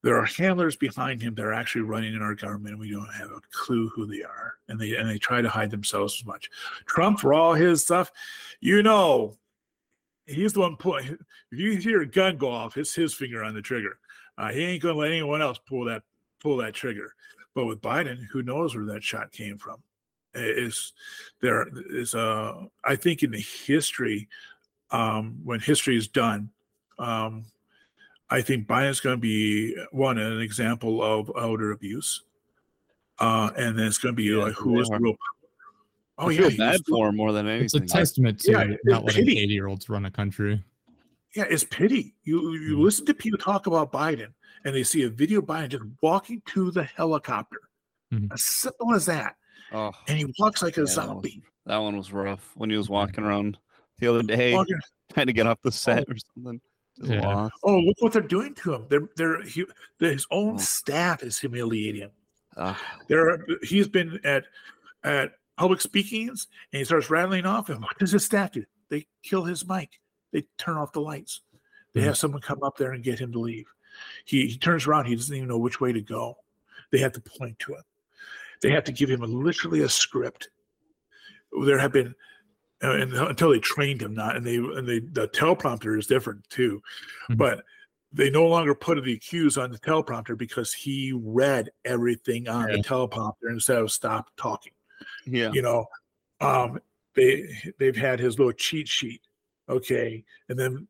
There 0.04 0.18
are 0.18 0.26
handlers 0.26 0.76
behind 0.76 1.22
him 1.22 1.34
that 1.36 1.46
are 1.46 1.54
actually 1.54 1.82
running 1.82 2.14
in 2.14 2.22
our 2.22 2.36
government. 2.36 2.74
And 2.74 2.80
we 2.80 2.92
don't 2.92 3.12
have 3.14 3.32
a 3.32 3.42
clue 3.52 3.90
who 3.90 4.06
they 4.06 4.24
are, 4.24 4.54
and 4.70 4.80
they 4.80 4.96
and 4.96 5.10
they 5.10 5.18
try 5.18 5.42
to 5.42 5.50
hide 5.50 5.72
themselves 5.72 6.18
as 6.20 6.26
much. 6.26 6.50
Trump, 6.86 7.20
for 7.20 7.34
all 7.34 7.54
his 7.54 7.82
stuff, 7.82 8.12
you 8.62 8.84
know, 8.84 9.36
he's 10.26 10.54
the 10.54 10.62
one 10.62 10.76
pulling. 10.76 11.18
If 11.52 11.60
you 11.60 11.78
hear 11.78 12.02
a 12.02 12.06
gun 12.06 12.38
go 12.38 12.52
off, 12.52 12.78
it's 12.78 12.96
his 12.96 13.14
finger 13.14 13.44
on 13.44 13.54
the 13.54 13.62
trigger. 13.62 13.98
Uh, 14.38 14.52
he 14.52 14.64
ain't 14.64 14.84
gonna 14.84 14.96
let 14.96 15.12
anyone 15.12 15.42
else 15.42 15.60
pull 15.68 15.86
that 15.86 16.04
pull 16.46 16.58
that 16.58 16.76
trigger. 16.76 17.16
But 17.56 17.66
with 17.66 17.82
Biden, 17.82 18.20
who 18.32 18.44
knows 18.44 18.76
where 18.76 18.86
that 18.86 19.04
shot 19.04 19.32
came 19.32 19.58
from? 19.58 19.82
Is 20.36 20.94
there 21.42 21.68
is 21.90 22.14
a 22.14 22.68
I 22.84 22.96
think 22.96 23.24
in 23.24 23.32
the 23.32 23.40
history, 23.40 24.28
um, 24.92 25.40
when 25.44 25.60
history 25.60 25.98
is 25.98 26.08
done, 26.08 26.52
um, 27.00 27.46
I 28.30 28.42
think 28.42 28.68
Biden's 28.68 29.00
going 29.00 29.16
to 29.16 29.22
be 29.22 29.76
one 29.92 30.18
an 30.18 30.42
example 30.42 31.02
of 31.02 31.32
elder 31.40 31.72
abuse, 31.72 32.24
uh, 33.20 33.50
and 33.58 33.80
then 33.80 33.88
it's 33.88 33.98
going 33.98 34.14
to 34.14 34.18
be 34.18 34.26
yeah, 34.26 34.44
like 34.44 34.54
who 34.54 34.80
is 34.80 34.90
the 34.90 35.00
real. 35.00 35.16
Oh 36.18 36.30
I 36.30 36.32
yeah, 36.32 36.50
bad 36.58 36.82
for 36.88 37.10
him 37.10 37.16
more 37.16 37.32
than 37.32 37.48
anything. 37.48 37.66
It's 37.66 37.74
a 37.74 37.98
testament 37.98 38.40
to 38.42 38.52
yeah, 38.52 38.76
not 38.84 39.06
letting 39.06 39.30
eighty-year-olds 39.30 39.90
run 39.90 40.06
a 40.06 40.12
country. 40.12 40.62
Yeah, 41.36 41.46
it's 41.50 41.64
pity. 41.64 42.16
You 42.24 42.54
you 42.54 42.78
mm 42.78 42.84
listen 42.84 43.06
to 43.08 43.14
people 43.14 43.38
talk 43.38 43.68
about 43.68 43.92
Biden, 43.92 44.34
and 44.64 44.74
they 44.74 44.84
see 44.84 45.04
a 45.04 45.10
video 45.10 45.40
of 45.40 45.46
Biden 45.46 45.70
just 45.70 45.84
walking 46.02 46.42
to 46.48 46.72
the 46.72 46.84
helicopter. 46.84 47.60
mm 48.14 48.32
As 48.34 48.44
simple 48.44 48.94
as 48.94 49.06
that. 49.08 49.36
Oh, 49.72 49.92
and 50.08 50.18
he 50.18 50.34
walks 50.40 50.62
like 50.62 50.78
a 50.78 50.82
yeah, 50.82 50.88
zombie. 50.88 51.44
That 51.66 51.78
one, 51.78 51.98
was 51.98 52.14
rough 52.14 52.52
when 52.56 52.70
he 52.70 52.78
was 52.78 52.90
walking 52.90 53.24
around 53.24 53.58
the 54.00 54.08
other 54.08 54.24
day, 54.24 54.54
walking. 54.54 54.80
trying 55.14 55.28
to 55.28 55.34
get 55.34 55.48
off 55.48 55.62
the 55.62 55.72
set 55.72 56.06
oh. 56.08 56.14
or 56.14 56.16
something. 56.34 56.62
Yeah. 56.98 57.50
Oh, 57.64 57.80
look 57.80 57.98
what 58.00 58.14
they're 58.14 58.22
doing 58.22 58.54
to 58.56 58.76
him. 58.76 58.86
They're 58.90 59.10
they're 59.18 59.44
he, 59.44 59.66
his 60.00 60.26
own 60.32 60.56
oh. 60.56 60.58
staff 60.58 61.24
is 61.24 61.38
humiliating 61.38 62.02
him. 62.02 62.12
Uh, 62.56 62.76
there, 63.10 63.46
he's 63.64 63.90
been 63.90 64.20
at 64.24 64.46
at 65.04 65.34
public 65.58 65.82
speakings 65.82 66.48
and 66.72 66.80
he 66.80 66.86
starts 66.86 67.10
rattling 67.10 67.46
off. 67.46 67.70
And 67.70 67.82
what 67.82 67.98
does 68.00 68.12
his 68.12 68.24
staff 68.24 68.52
do? 68.52 68.64
They 68.90 69.06
kill 69.24 69.44
his 69.44 69.68
mic. 69.68 69.90
They 70.36 70.44
turn 70.58 70.76
off 70.76 70.92
the 70.92 71.00
lights. 71.00 71.40
They 71.94 72.02
mm-hmm. 72.02 72.08
have 72.08 72.18
someone 72.18 72.42
come 72.42 72.62
up 72.62 72.78
there 72.78 72.92
and 72.92 73.02
get 73.02 73.20
him 73.20 73.32
to 73.32 73.40
leave. 73.40 73.68
He, 74.26 74.48
he 74.48 74.58
turns 74.58 74.86
around. 74.86 75.06
He 75.06 75.16
doesn't 75.16 75.34
even 75.34 75.48
know 75.48 75.58
which 75.58 75.80
way 75.80 75.94
to 75.94 76.02
go. 76.02 76.36
They 76.92 76.98
have 76.98 77.14
to 77.14 77.22
point 77.22 77.58
to 77.60 77.76
him. 77.76 77.84
They 78.62 78.70
have 78.72 78.84
to 78.84 78.92
give 78.92 79.10
him 79.10 79.24
a, 79.24 79.28
literally 79.28 79.84
a 79.84 79.88
script. 79.88 80.50
There 81.64 81.80
have 81.80 81.94
been 81.94 82.14
and 82.82 83.14
until 83.14 83.52
they 83.52 83.60
trained 83.60 84.02
him 84.02 84.14
not 84.14 84.36
and 84.36 84.46
they 84.46 84.58
and 84.58 84.86
they 84.86 85.00
the 85.00 85.30
teleprompter 85.30 85.98
is 85.98 86.06
different 86.06 86.44
too 86.50 86.82
mm-hmm. 87.30 87.36
but 87.36 87.64
they 88.12 88.30
no 88.30 88.46
longer 88.46 88.76
put 88.76 89.02
the 89.06 89.18
cues 89.18 89.58
on 89.58 89.72
the 89.72 89.80
teleprompter 89.80 90.38
because 90.38 90.74
he 90.74 91.14
read 91.24 91.70
everything 91.86 92.50
on 92.50 92.68
yeah. 92.68 92.76
the 92.76 92.84
teleprompter 92.84 93.50
instead 93.50 93.78
of 93.78 93.90
stop 93.90 94.28
talking 94.36 94.74
yeah 95.26 95.50
you 95.54 95.62
know 95.62 95.86
um 96.42 96.78
they 97.16 97.48
they've 97.80 97.96
had 97.96 98.20
his 98.20 98.38
little 98.38 98.52
cheat 98.52 98.90
sheet 98.90 99.22
okay 99.70 100.24
and 100.50 100.58
then 100.58 100.88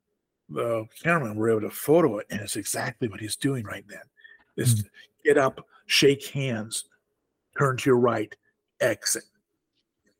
the 0.49 0.85
cameraman 1.01 1.35
were 1.35 1.49
able 1.49 1.61
to 1.61 1.69
photo 1.69 2.17
it 2.19 2.27
and 2.29 2.41
it's 2.41 2.55
exactly 2.55 3.07
what 3.07 3.19
he's 3.19 3.35
doing 3.35 3.63
right 3.65 3.85
then 3.87 4.01
is 4.57 4.75
mm-hmm. 4.75 4.87
get 5.23 5.37
up 5.37 5.65
shake 5.87 6.27
hands 6.27 6.85
turn 7.57 7.77
to 7.77 7.89
your 7.89 7.97
right 7.97 8.35
exit 8.81 9.23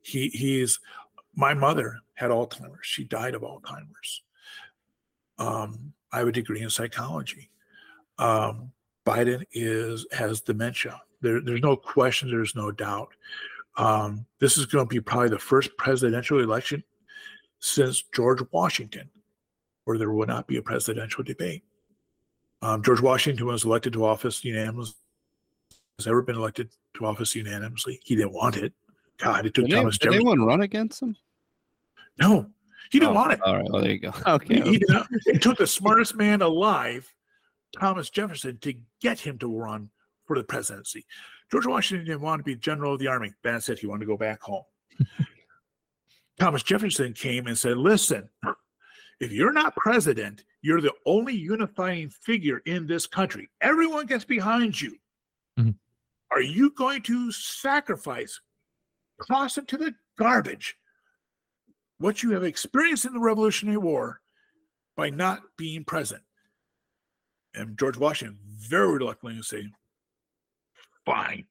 he 0.02 0.30
he's 0.30 0.80
my 1.36 1.54
mother 1.54 2.00
had 2.14 2.32
Alzheimer's. 2.32 2.86
She 2.86 3.04
died 3.04 3.36
of 3.36 3.42
Alzheimer's. 3.42 4.24
Um, 5.38 5.94
I 6.12 6.20
have 6.20 6.28
a 6.30 6.32
degree 6.32 6.62
in 6.62 6.70
psychology. 6.70 7.50
Um, 8.18 8.72
Biden 9.06 9.44
is 9.52 10.08
has 10.12 10.42
dementia. 10.42 11.00
There, 11.22 11.42
there's 11.42 11.62
no 11.62 11.76
question. 11.76 12.32
There's 12.32 12.56
no 12.56 12.72
doubt. 12.72 13.10
Um, 13.78 14.26
this 14.40 14.58
is 14.58 14.66
going 14.66 14.86
to 14.88 14.90
be 14.90 15.02
probably 15.02 15.30
the 15.30 15.40
first 15.40 15.76
presidential 15.78 16.40
election 16.40 16.84
since 17.66 18.04
George 18.14 18.42
Washington, 18.52 19.10
where 19.86 19.98
there 19.98 20.12
will 20.12 20.28
not 20.28 20.46
be 20.46 20.58
a 20.58 20.62
presidential 20.62 21.24
debate. 21.24 21.64
Um, 22.62 22.84
George 22.84 23.02
Washington 23.02 23.48
was 23.48 23.66
elected 23.66 23.94
to 23.94 24.06
office 24.06 24.46
unanimously. 24.46 24.96
Has 25.98 26.06
ever 26.06 26.22
been 26.22 26.36
elected 26.36 26.70
to 26.96 27.06
office 27.06 27.34
unanimously? 27.34 28.00
He 28.04 28.16
didn't 28.16 28.34
want 28.34 28.58
it. 28.58 28.72
God, 29.18 29.48
it 29.48 29.56
took 29.56 29.66
did 29.66 29.76
Thomas 29.76 29.98
Jefferson. 29.98 30.12
Did 30.12 30.28
anyone 30.28 30.46
run 30.46 30.62
against 30.62 31.02
him? 31.02 31.16
No, 32.20 32.46
he 32.92 33.00
didn't 33.00 33.14
oh, 33.14 33.16
want 33.16 33.34
it. 33.34 33.42
All 33.42 33.56
right, 33.56 33.66
well 33.68 33.82
there 33.82 33.92
you 33.92 34.00
go. 34.00 34.14
Okay, 34.28 34.62
he, 34.62 34.72
he 34.72 34.86
it 35.26 35.42
took 35.42 35.58
the 35.58 35.66
smartest 35.66 36.16
man 36.16 36.44
alive, 36.44 37.12
Thomas 37.80 38.12
Jefferson, 38.12 38.60
to 38.60 38.76
get 39.02 39.20
him 39.20 39.40
to 39.40 39.48
run 39.48 39.90
for 40.26 40.38
the 40.38 40.44
presidency. 40.44 41.04
George 41.52 41.66
Washington 41.66 42.06
didn't 42.06 42.22
want 42.22 42.42
to 42.42 42.44
be 42.44 42.56
general 42.56 42.94
of 42.94 43.00
the 43.00 43.08
army. 43.08 43.34
That's 43.44 43.70
it. 43.70 43.80
He 43.80 43.88
wanted 43.88 44.02
to 44.02 44.08
go 44.08 44.18
back 44.18 44.42
home. 44.42 44.64
Thomas 46.40 46.64
Jefferson 46.64 47.14
came 47.14 47.48
and 47.48 47.58
said, 47.58 47.78
"Listen, 47.78 48.30
if 49.20 49.32
you're 49.32 49.54
not 49.54 49.76
president, 49.76 50.44
you're 50.62 50.82
the 50.82 50.94
only 51.06 51.36
unifying 51.36 52.10
figure 52.10 52.62
in 52.66 52.88
this 52.88 53.08
country. 53.08 53.50
Everyone 53.62 54.06
gets 54.06 54.26
behind 54.26 54.80
you. 54.80 54.98
Mm-hmm. 55.60 55.72
Are 56.32 56.42
you 56.42 56.72
going 56.72 57.02
to 57.04 57.32
sacrifice, 57.32 58.42
toss 59.28 59.58
it 59.58 59.68
to 59.70 59.78
the 59.78 59.96
garbage 60.18 60.76
what 61.98 62.24
you 62.24 62.32
have 62.32 62.44
experienced 62.44 63.06
in 63.06 63.14
the 63.14 63.20
Revolutionary 63.20 63.78
War 63.78 64.22
by 64.98 65.10
not 65.10 65.42
being 65.58 65.84
present. 65.84 66.22
And 67.54 67.78
George 67.78 67.98
Washington 67.98 68.38
very 68.44 68.98
reluctantly 68.98 69.42
said, 69.44 69.72
fine. 71.06 71.46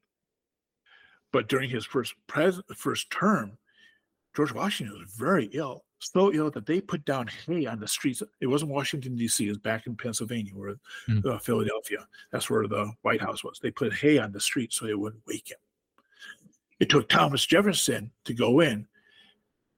But 1.32 1.48
during 1.48 1.70
his 1.70 1.86
first 1.86 2.14
pres- 2.26 2.60
first 2.76 3.10
term, 3.10 3.58
George 4.34 4.52
Washington 4.52 4.98
was 4.98 5.10
very 5.16 5.46
ill, 5.52 5.84
so 5.98 6.32
ill 6.32 6.50
that 6.50 6.66
they 6.66 6.80
put 6.80 7.04
down 7.04 7.28
hay 7.46 7.66
on 7.66 7.78
the 7.78 7.88
streets. 7.88 8.22
It 8.40 8.46
wasn't 8.46 8.72
Washington 8.72 9.16
D.C. 9.16 9.46
It 9.46 9.48
was 9.48 9.58
back 9.58 9.86
in 9.86 9.96
Pennsylvania, 9.96 10.52
or 10.56 10.76
mm. 11.08 11.24
uh, 11.24 11.38
Philadelphia. 11.38 12.06
That's 12.32 12.50
where 12.50 12.66
the 12.66 12.92
White 13.02 13.20
House 13.20 13.44
was. 13.44 13.58
They 13.62 13.70
put 13.70 13.94
hay 13.94 14.18
on 14.18 14.32
the 14.32 14.40
street 14.40 14.72
so 14.72 14.86
they 14.86 14.94
wouldn't 14.94 15.22
wake 15.26 15.50
him. 15.50 15.58
It 16.80 16.88
took 16.88 17.08
Thomas 17.08 17.46
Jefferson 17.46 18.10
to 18.24 18.34
go 18.34 18.60
in 18.60 18.86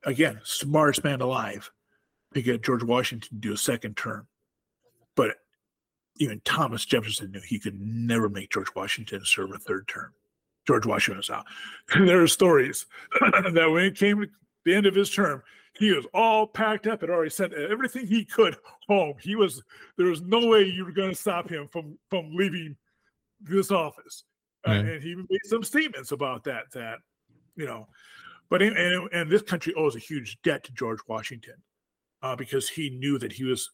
again, 0.06 0.40
smartest 0.44 1.04
man 1.04 1.20
alive 1.20 1.70
to 2.32 2.40
get 2.40 2.62
George 2.62 2.82
Washington 2.82 3.28
to 3.28 3.48
do 3.48 3.52
a 3.52 3.58
second 3.58 3.96
term. 3.96 4.26
But 5.14 5.36
even 6.18 6.40
Thomas 6.44 6.84
Jefferson 6.86 7.32
knew 7.32 7.40
he 7.40 7.58
could 7.58 7.78
never 7.78 8.28
make 8.28 8.50
George 8.50 8.74
Washington 8.74 9.20
serve 9.24 9.52
a 9.52 9.58
third 9.58 9.86
term. 9.88 10.12
George 10.66 10.86
Washington 10.86 11.18
was 11.18 11.30
out. 11.30 11.44
there 11.94 12.22
are 12.22 12.28
stories 12.28 12.86
that 13.20 13.70
when 13.70 13.84
it 13.84 13.96
came 13.96 14.26
the 14.66 14.74
end 14.74 14.84
of 14.84 14.94
his 14.94 15.10
term, 15.10 15.42
he 15.78 15.92
was 15.92 16.06
all 16.12 16.46
packed 16.46 16.86
up 16.86 17.02
and 17.02 17.10
already 17.10 17.30
sent 17.30 17.54
everything 17.54 18.06
he 18.06 18.24
could 18.24 18.56
home. 18.88 19.14
He 19.20 19.36
was 19.36 19.62
there 19.96 20.08
was 20.08 20.20
no 20.20 20.46
way 20.46 20.64
you 20.64 20.84
were 20.84 20.92
going 20.92 21.10
to 21.10 21.16
stop 21.16 21.48
him 21.48 21.68
from 21.68 21.96
from 22.10 22.34
leaving 22.34 22.76
this 23.40 23.70
office. 23.70 24.24
Uh, 24.66 24.72
and 24.72 25.02
he 25.02 25.14
made 25.14 25.40
some 25.44 25.62
statements 25.62 26.12
about 26.12 26.44
that. 26.44 26.64
That 26.72 26.98
you 27.54 27.66
know, 27.66 27.86
but 28.50 28.60
in, 28.60 28.76
and, 28.76 29.08
and 29.12 29.30
this 29.30 29.42
country 29.42 29.72
owes 29.74 29.96
a 29.96 30.00
huge 30.00 30.38
debt 30.42 30.64
to 30.64 30.72
George 30.72 31.00
Washington 31.06 31.54
uh, 32.22 32.34
because 32.34 32.68
he 32.68 32.90
knew 32.90 33.18
that 33.18 33.32
he 33.32 33.44
was 33.44 33.70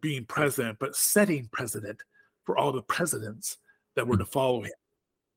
being 0.00 0.26
president, 0.26 0.78
but 0.78 0.94
setting 0.94 1.48
precedent 1.52 2.02
for 2.44 2.58
all 2.58 2.70
the 2.72 2.82
presidents 2.82 3.56
that 3.96 4.06
were 4.06 4.18
to 4.18 4.26
follow 4.26 4.62
him. 4.62 4.72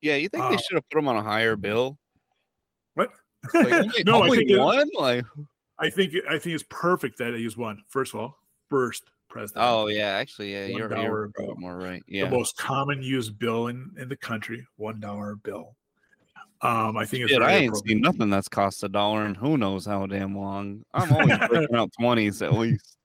Yeah, 0.01 0.15
you 0.15 0.27
think 0.27 0.43
uh, 0.43 0.49
they 0.49 0.57
should 0.57 0.75
have 0.75 0.89
put 0.89 0.99
him 0.99 1.07
on 1.07 1.15
a 1.15 1.23
higher 1.23 1.55
bill? 1.55 1.97
What? 3.51 3.69
Like, 3.69 4.05
no, 4.05 4.23
I 4.23 4.29
think 4.29 4.57
one. 4.57 4.89
Like, 4.97 5.25
I 5.79 5.89
think 5.89 6.13
I 6.29 6.37
think 6.39 6.55
it's 6.55 6.65
perfect 6.69 7.17
that 7.19 7.33
he's 7.35 7.57
one. 7.57 7.83
First 7.87 8.13
of 8.13 8.19
all, 8.19 8.37
first 8.69 9.03
president. 9.29 9.65
Oh 9.65 9.87
yeah, 9.87 10.07
actually, 10.09 10.53
yeah, 10.53 10.63
One 10.69 10.71
you're, 10.77 10.97
you're 10.97 11.31
bill. 11.37 11.55
more 11.57 11.77
right. 11.77 12.01
Yeah, 12.07 12.25
The 12.25 12.31
most 12.31 12.57
common 12.57 13.01
used 13.03 13.37
bill 13.37 13.67
in, 13.67 13.91
in 13.99 14.09
the 14.09 14.15
country, 14.15 14.65
one 14.77 14.99
dollar 14.99 15.35
bill. 15.35 15.75
Um, 16.61 16.97
I 16.97 17.05
think 17.05 17.23
it's 17.23 17.31
Shit, 17.33 17.41
I 17.43 17.51
very 17.51 17.65
ain't 17.65 17.77
seen 17.87 18.01
nothing 18.01 18.29
that's 18.31 18.47
cost 18.49 18.83
a 18.83 18.89
dollar 18.89 19.25
and 19.25 19.37
who 19.37 19.57
knows 19.57 19.85
how 19.85 20.07
damn 20.07 20.35
long. 20.35 20.83
I'm 20.93 21.11
always 21.11 21.37
breaking 21.49 21.75
out 21.75 21.91
twenties 21.99 22.41
at 22.41 22.53
least. 22.53 22.97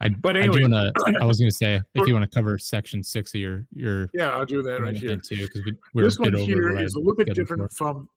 I, 0.00 0.08
But 0.08 0.36
I 0.36 0.40
anyway- 0.40 0.56
do 0.60 0.62
wanna, 0.70 0.92
I 1.20 1.24
was 1.24 1.38
going 1.38 1.50
to 1.50 1.54
say, 1.56 1.80
if 1.94 2.08
you 2.08 2.14
want 2.14 2.28
to 2.28 2.34
cover 2.34 2.56
section 2.58 3.04
six 3.04 3.34
of 3.34 3.40
your, 3.40 3.66
your 3.74 4.08
Yeah, 4.14 4.30
I'll 4.30 4.46
do 4.46 4.62
that 4.62 4.80
right 4.80 4.96
here. 4.96 5.16
too, 5.16 5.36
because 5.36 5.64
we, 5.66 5.74
we're 5.94 6.04
this 6.04 6.18
one 6.18 6.34
over 6.34 6.42
here 6.44 6.70
what 6.72 6.80
I 6.80 6.84
is 6.84 6.94
a 6.94 6.98
little 6.98 7.14
bit 7.14 7.32
different 7.34 7.70
for. 7.72 7.76
from 7.76 8.08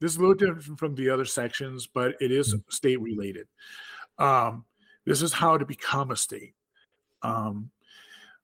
this 0.00 0.12
is 0.12 0.16
a 0.16 0.20
little 0.20 0.34
different 0.34 0.78
from 0.78 0.94
the 0.94 1.10
other 1.10 1.24
sections, 1.24 1.86
but 1.86 2.14
it 2.20 2.30
is 2.30 2.54
Mm. 2.54 2.72
state 2.72 3.00
related. 3.00 3.48
Um, 4.18 4.64
this 5.04 5.22
is 5.22 5.32
how 5.32 5.56
to 5.58 5.64
become 5.64 6.10
a 6.10 6.16
state. 6.16 6.54
Um, 7.22 7.70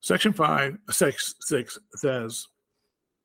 section 0.00 0.32
five, 0.32 0.78
six, 0.90 1.34
six 1.40 1.78
says 1.94 2.48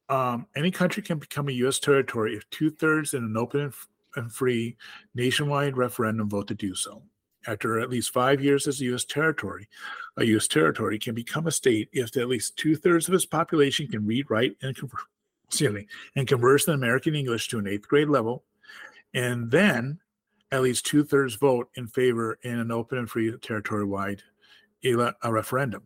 um, 0.10 0.48
any 0.56 0.72
country 0.72 1.04
can 1.04 1.20
become 1.20 1.50
a 1.50 1.54
U.S. 1.54 1.80
territory 1.80 2.36
if 2.36 2.50
two 2.50 2.72
thirds 2.72 3.14
in 3.14 3.24
an 3.24 3.38
open 3.38 3.72
and, 4.16 4.34
free 4.34 4.76
nationwide 5.14 5.78
referendum 5.78 6.30
vote 6.30 6.48
to 6.48 6.56
do 6.56 6.74
so. 6.74 7.04
After 7.48 7.80
at 7.80 7.90
least 7.90 8.12
five 8.12 8.44
years 8.44 8.68
as 8.68 8.82
a 8.82 8.86
U.S. 8.86 9.06
territory, 9.06 9.70
a 10.18 10.26
U.S. 10.26 10.48
territory 10.48 11.00
can 11.00 11.16
become 11.16 11.48
a 11.48 11.52
state 11.52 11.90
if 11.94 12.18
at 12.18 12.28
least 12.28 12.58
two 12.58 12.76
thirds 12.76 13.08
of 13.08 13.14
its 13.14 13.26
population 13.26 13.88
can 13.88 14.06
read, 14.06 14.30
write, 14.30 14.58
and 14.62 14.76
excuse 15.50 15.74
me, 15.74 15.88
and 16.16 16.28
converse 16.28 16.68
in 16.68 16.76
American 16.76 17.16
English 17.16 17.48
to 17.48 17.58
an 17.58 17.68
eighth 17.68 17.88
grade 17.88 18.08
level, 18.08 18.44
and 19.16 19.50
then 19.50 20.00
at 20.52 20.62
least 20.62 20.86
two 20.86 21.04
thirds 21.04 21.36
vote 21.36 21.70
in 21.76 21.88
favor 21.88 22.38
in 22.44 22.60
an 22.60 22.72
open 22.72 23.00
and 23.00 23.10
free 23.10 23.36
territory 23.40 23.84
wide 23.84 24.22
ele- 24.84 25.14
a 25.24 25.34
referendum. 25.34 25.84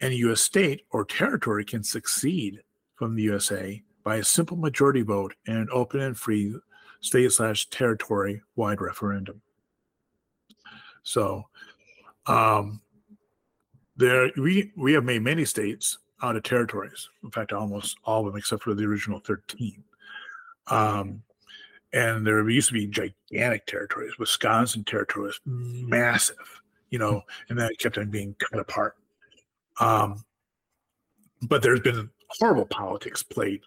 Any 0.00 0.16
U.S. 0.16 0.40
state 0.40 0.86
or 0.90 1.04
territory 1.04 1.64
can 1.64 1.84
succeed 1.84 2.62
from 2.96 3.14
the 3.14 3.22
USA 3.22 3.82
by 4.02 4.16
a 4.16 4.24
simple 4.24 4.56
majority 4.56 5.02
vote 5.02 5.34
in 5.46 5.56
an 5.56 5.68
open 5.72 6.00
and 6.00 6.16
free 6.16 6.56
state 7.00 7.30
slash 7.30 7.68
territory 7.70 8.42
wide 8.56 8.80
referendum. 8.80 9.40
So, 11.04 11.44
um, 12.26 12.80
there 13.96 14.30
we 14.36 14.72
we 14.76 14.94
have 14.94 15.04
made 15.04 15.22
many 15.22 15.44
states 15.44 15.98
out 16.22 16.36
of 16.36 16.42
territories. 16.42 17.08
In 17.22 17.30
fact, 17.30 17.52
almost 17.52 17.98
all 18.04 18.20
of 18.20 18.26
them 18.26 18.38
except 18.38 18.62
for 18.62 18.74
the 18.74 18.84
original 18.84 19.20
thirteen. 19.20 19.82
Um, 20.66 21.22
and 21.92 22.26
there 22.26 22.48
used 22.48 22.68
to 22.68 22.74
be 22.74 22.86
gigantic 22.86 23.66
territories. 23.66 24.18
Wisconsin 24.18 24.84
territory 24.84 25.26
was 25.26 25.40
massive, 25.44 26.36
you 26.90 26.98
know, 26.98 27.22
and 27.48 27.58
then 27.58 27.68
it 27.70 27.78
kept 27.78 27.98
on 27.98 28.10
being 28.10 28.34
cut 28.38 28.60
apart. 28.60 28.96
Um, 29.80 30.24
but 31.42 31.62
there's 31.62 31.80
been 31.80 32.10
horrible 32.38 32.66
politics 32.66 33.22
played 33.22 33.62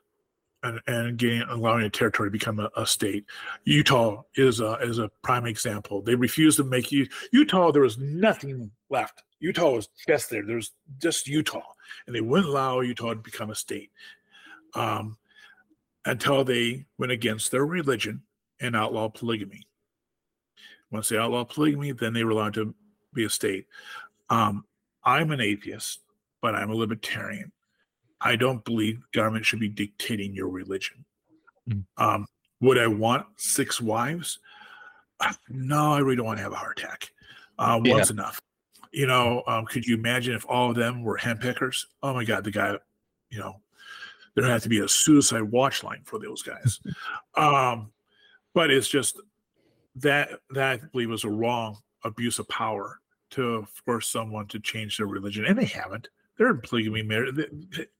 and, 0.61 0.79
and 0.87 1.17
getting 1.17 1.41
allowing 1.49 1.83
a 1.83 1.89
territory 1.89 2.27
to 2.27 2.31
become 2.31 2.59
a, 2.59 2.69
a 2.77 2.87
state. 2.87 3.25
Utah 3.65 4.21
is 4.35 4.61
a 4.61 4.75
is 4.75 4.99
a 4.99 5.11
prime 5.23 5.45
example. 5.45 6.01
They 6.01 6.15
refused 6.15 6.57
to 6.57 6.63
make 6.63 6.91
you 6.91 7.07
Utah. 7.33 7.71
There 7.71 7.81
was 7.81 7.97
nothing 7.97 8.71
left. 8.89 9.23
Utah 9.43 9.71
was 9.71 9.89
just 10.07 10.29
there. 10.29 10.45
There 10.45 10.55
was 10.55 10.71
just 10.99 11.27
Utah, 11.27 11.73
and 12.07 12.15
they 12.15 12.21
wouldn't 12.21 12.47
allow 12.47 12.79
Utah 12.79 13.09
to 13.09 13.19
become 13.19 13.49
a 13.49 13.55
state 13.55 13.91
um, 14.73 15.17
until 16.05 16.45
they 16.45 16.85
went 16.97 17.11
against 17.11 17.51
their 17.51 17.65
religion 17.65 18.21
and 18.61 18.73
outlawed 18.73 19.15
polygamy. 19.15 19.67
Once 20.91 21.09
they 21.09 21.17
outlawed 21.17 21.49
polygamy, 21.49 21.91
then 21.91 22.13
they 22.13 22.23
were 22.23 22.31
allowed 22.31 22.53
to 22.53 22.73
be 23.13 23.25
a 23.25 23.29
state. 23.29 23.67
Um, 24.29 24.63
I'm 25.03 25.31
an 25.31 25.41
atheist, 25.41 25.99
but 26.41 26.55
I'm 26.55 26.69
a 26.69 26.75
libertarian. 26.75 27.51
I 28.21 28.37
don't 28.37 28.63
believe 28.63 29.01
government 29.11 29.45
should 29.45 29.59
be 29.59 29.67
dictating 29.67 30.33
your 30.33 30.47
religion. 30.47 31.03
Mm. 31.69 31.83
Um, 31.97 32.27
would 32.61 32.77
I 32.77 32.87
want 32.87 33.25
six 33.35 33.81
wives? 33.81 34.39
No, 35.49 35.93
I 35.93 35.99
really 35.99 36.15
don't 36.15 36.25
want 36.25 36.37
to 36.37 36.43
have 36.43 36.53
a 36.53 36.55
heart 36.55 36.79
attack. 36.79 37.09
Uh, 37.59 37.79
Yeah. 37.83 37.95
one's 37.95 38.09
enough. 38.09 38.41
You 38.93 39.07
know, 39.07 39.41
um, 39.47 39.65
could 39.65 39.85
you 39.85 39.95
imagine 39.95 40.35
if 40.35 40.45
all 40.47 40.69
of 40.69 40.75
them 40.75 41.01
were 41.03 41.17
hen 41.17 41.37
pickers? 41.39 41.87
Oh 42.03 42.13
my 42.13 42.23
God, 42.23 42.43
the 42.43 42.51
guy, 42.51 42.77
you 43.29 43.39
know, 43.39 43.55
there 44.35 44.45
has 44.45 44.61
to 44.63 44.69
be 44.69 44.79
a 44.79 44.87
suicide 44.87 45.41
watch 45.41 45.83
line 45.83 46.03
for 46.05 46.19
those 46.19 46.43
guys. 46.43 46.79
um, 47.35 47.91
but 48.53 48.69
it's 48.69 48.87
just 48.87 49.19
that 49.95 50.29
that 50.51 50.79
I 50.83 50.85
believe 50.91 51.09
was 51.09 51.23
a 51.23 51.29
wrong 51.29 51.77
abuse 52.03 52.37
of 52.37 52.47
power 52.49 52.99
to 53.31 53.65
force 53.85 54.07
someone 54.07 54.45
to 54.47 54.59
change 54.59 54.97
their 54.97 55.07
religion, 55.07 55.45
and 55.45 55.57
they 55.57 55.65
haven't. 55.65 56.07
They're 56.37 56.53
polygamy 56.53 57.01
marriage. 57.03 57.35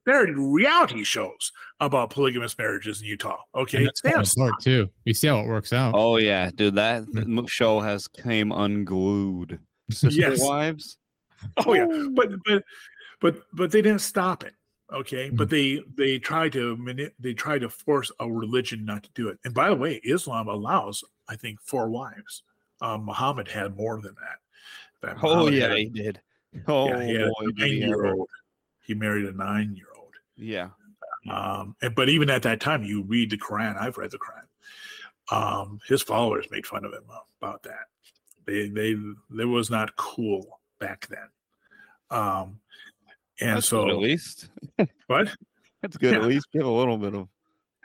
There 0.06 0.24
are 0.24 0.32
reality 0.32 1.04
shows 1.04 1.52
about 1.80 2.10
polygamous 2.12 2.58
marriages 2.58 3.02
in 3.02 3.08
Utah. 3.08 3.38
Okay, 3.56 3.78
And 3.78 3.88
that's 3.88 4.02
They 4.02 4.12
falling 4.12 4.54
have- 4.54 4.60
too. 4.60 4.90
You 5.06 5.14
see 5.14 5.28
how 5.28 5.40
it 5.40 5.48
works 5.48 5.72
out. 5.74 5.94
Oh 5.96 6.18
yeah, 6.18 6.50
dude, 6.54 6.76
that 6.76 7.06
show 7.48 7.80
has 7.80 8.08
came 8.08 8.52
unglued. 8.52 9.60
Sister 9.92 10.20
Yes. 10.20 10.42
wives. 10.42 10.98
oh 11.66 11.74
yeah, 11.74 12.08
but 12.14 12.32
but 12.46 12.64
but 13.20 13.36
but 13.54 13.72
they 13.72 13.82
didn't 13.82 14.02
stop 14.02 14.44
it. 14.44 14.54
Okay, 14.92 15.30
Mm. 15.30 15.38
but 15.38 15.50
they 15.50 15.84
they 15.96 16.20
tried 16.20 16.52
to 16.54 16.76
mani- 16.78 17.12
they 17.20 17.34
tried 17.34 17.60
to 17.62 17.70
force 17.70 18.12
a 18.20 18.30
religion 18.32 18.86
not 18.86 19.04
to 19.04 19.10
do 19.14 19.28
it. 19.30 19.40
And 19.44 19.54
by 19.54 19.70
the 19.70 19.76
way, 19.76 19.96
Islam 20.04 20.48
allows 20.48 21.04
I 21.28 21.36
think 21.36 21.60
four 21.62 21.90
wives. 21.90 22.44
Um, 22.82 23.06
Muhammad 23.06 23.48
had 23.48 23.76
more 23.78 24.02
than 24.02 24.16
that. 24.16 24.40
Fact, 25.08 25.20
Oh 25.24 25.36
Muhammad 25.36 25.54
yeah, 25.54 25.68
had- 25.70 25.78
he 25.78 25.86
did. 25.86 26.22
Oh 26.68 26.88
yeah, 26.88 27.04
he 27.06 27.18
boy, 27.18 27.46
did 27.58 27.58
he 27.72 27.80
nine 27.80 27.90
year 27.90 28.06
old. 28.06 28.30
He 28.82 28.94
married 28.94 29.26
a 29.26 29.32
nine 29.32 29.76
year 29.76 29.88
old. 29.98 30.14
Yeah. 30.38 30.70
Um, 31.30 31.76
and, 31.82 31.96
but 31.96 32.10
even 32.10 32.30
at 32.30 32.44
that 32.44 32.60
time, 32.60 32.84
you 32.84 33.02
read 33.04 33.30
the 33.32 33.38
Quran. 33.38 33.78
I've 33.82 33.98
read 33.98 34.12
the 34.12 34.20
Quran. 34.20 34.46
Um, 35.32 35.80
his 35.88 36.02
followers 36.04 36.46
made 36.52 36.66
fun 36.66 36.84
of 36.84 36.92
him 36.94 37.04
about 37.42 37.64
that. 37.64 37.86
They 38.46 38.70
they 38.70 38.96
they 39.30 39.46
was 39.46 39.70
not 39.70 39.96
cool 39.96 40.60
back 40.80 41.08
then. 41.08 41.30
Um, 42.10 42.60
and 43.40 43.58
That's 43.58 43.68
so 43.68 43.90
at 43.90 43.98
least. 43.98 44.48
what? 45.08 45.30
That's 45.82 45.98
good. 45.98 46.14
At 46.14 46.24
least 46.24 46.52
give 46.52 46.66
a 46.66 46.70
little 46.70 46.98
bit 46.98 47.16
of. 47.16 47.28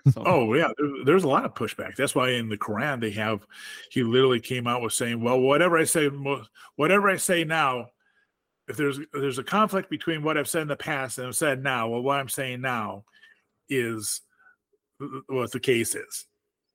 something. 0.04 0.24
Oh 0.26 0.54
yeah, 0.54 0.70
there, 0.78 1.04
there's 1.04 1.24
a 1.24 1.28
lot 1.28 1.44
of 1.44 1.54
pushback. 1.54 1.96
That's 1.96 2.14
why 2.14 2.30
in 2.30 2.48
the 2.48 2.58
Quran 2.58 3.00
they 3.00 3.10
have 3.12 3.46
he 3.90 4.02
literally 4.02 4.40
came 4.40 4.66
out 4.66 4.82
with 4.82 4.92
saying, 4.92 5.22
"Well, 5.22 5.40
whatever 5.40 5.78
I 5.78 5.84
say, 5.84 6.08
whatever 6.76 7.08
I 7.08 7.16
say 7.16 7.44
now, 7.44 7.88
if 8.68 8.76
there's 8.76 8.98
if 8.98 9.08
there's 9.12 9.38
a 9.38 9.44
conflict 9.44 9.90
between 9.90 10.22
what 10.22 10.36
I've 10.36 10.48
said 10.48 10.62
in 10.62 10.68
the 10.68 10.76
past 10.76 11.18
and 11.18 11.28
I've 11.28 11.36
said 11.36 11.62
now, 11.62 11.88
well, 11.88 12.02
what 12.02 12.20
I'm 12.20 12.28
saying 12.28 12.60
now 12.60 13.04
is 13.68 14.20
what 15.26 15.52
the 15.52 15.60
case 15.60 15.94
is." 15.94 16.26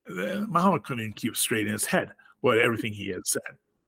Muhammad 0.05 0.83
couldn't 0.83 1.01
even 1.01 1.13
keep 1.13 1.37
straight 1.37 1.65
in 1.65 1.71
his 1.73 1.85
head 1.85 2.11
what 2.41 2.57
everything 2.57 2.91
he 2.91 3.07
had 3.07 3.25
said. 3.25 3.41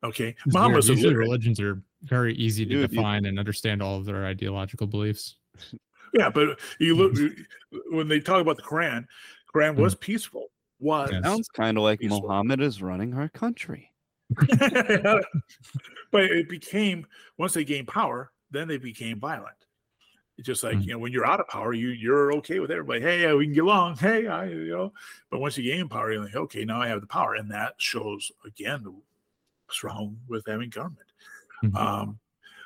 Okay, 0.05 0.35
It's 0.45 0.53
Muhammad 0.53 0.77
Usually 0.77 0.99
illiterate. 1.01 1.17
religions 1.27 1.59
are 1.59 1.81
very 2.03 2.33
easy 2.35 2.65
to 2.65 2.69
Dude, 2.71 2.81
you- 2.81 2.87
define 2.87 3.25
and 3.25 3.37
understand 3.39 3.81
all 3.81 3.97
of 3.97 4.05
their 4.05 4.25
ideological 4.25 4.87
beliefs. 4.87 5.35
Yeah, 6.13 6.29
but 6.29 6.59
you 6.79 6.95
look 6.95 7.13
when 7.91 8.07
they 8.07 8.19
talk 8.19 8.39
about 8.41 8.55
the 8.57 8.63
Quran, 8.63 9.05
Quran 9.53 9.75
was 9.75 9.95
peaceful. 9.95 10.47
Was 10.79 11.09
Yes. 11.11 11.23
Sounds 11.23 11.47
kind 11.49 11.77
of 11.77 11.83
like 11.83 11.99
Peaceful. 11.99 12.21
Muhammad 12.21 12.61
is 12.61 12.81
running 12.81 13.13
our 13.13 13.29
country. 13.29 13.91
but 16.11 16.23
it 16.23 16.49
became 16.49 17.05
once 17.37 17.53
they 17.53 17.63
gained 17.63 17.87
power, 17.87 18.31
then 18.51 18.67
they 18.67 18.77
became 18.77 19.19
violent. 19.19 19.55
It's 20.37 20.45
just 20.45 20.63
like 20.63 20.77
Mhm. 20.77 20.85
you 20.85 20.91
know 20.93 20.99
when 20.99 21.11
you're 21.13 21.25
out 21.25 21.39
of 21.39 21.47
power, 21.47 21.73
you 21.73 21.89
you're 21.89 22.33
okay 22.35 22.59
with 22.59 22.71
everybody. 22.71 23.01
Hey, 23.01 23.31
we 23.33 23.45
can 23.45 23.53
get 23.53 23.63
along. 23.63 23.97
Hey, 23.97 24.27
I 24.27 24.45
you 24.45 24.67
know. 24.69 24.93
But 25.31 25.39
once 25.39 25.57
you 25.57 25.63
gain 25.63 25.87
power, 25.87 26.11
you're 26.11 26.23
like, 26.23 26.35
okay, 26.35 26.65
now 26.65 26.81
I 26.81 26.87
have 26.87 27.01
the 27.01 27.07
power, 27.07 27.35
and 27.35 27.49
that 27.51 27.75
shows 27.77 28.31
again 28.45 28.83
what's 29.65 29.83
wrong 29.83 30.17
with 30.27 30.45
having 30.47 30.69
government. 30.69 31.11
Mhm. 31.63 31.75
Um, 31.75 32.19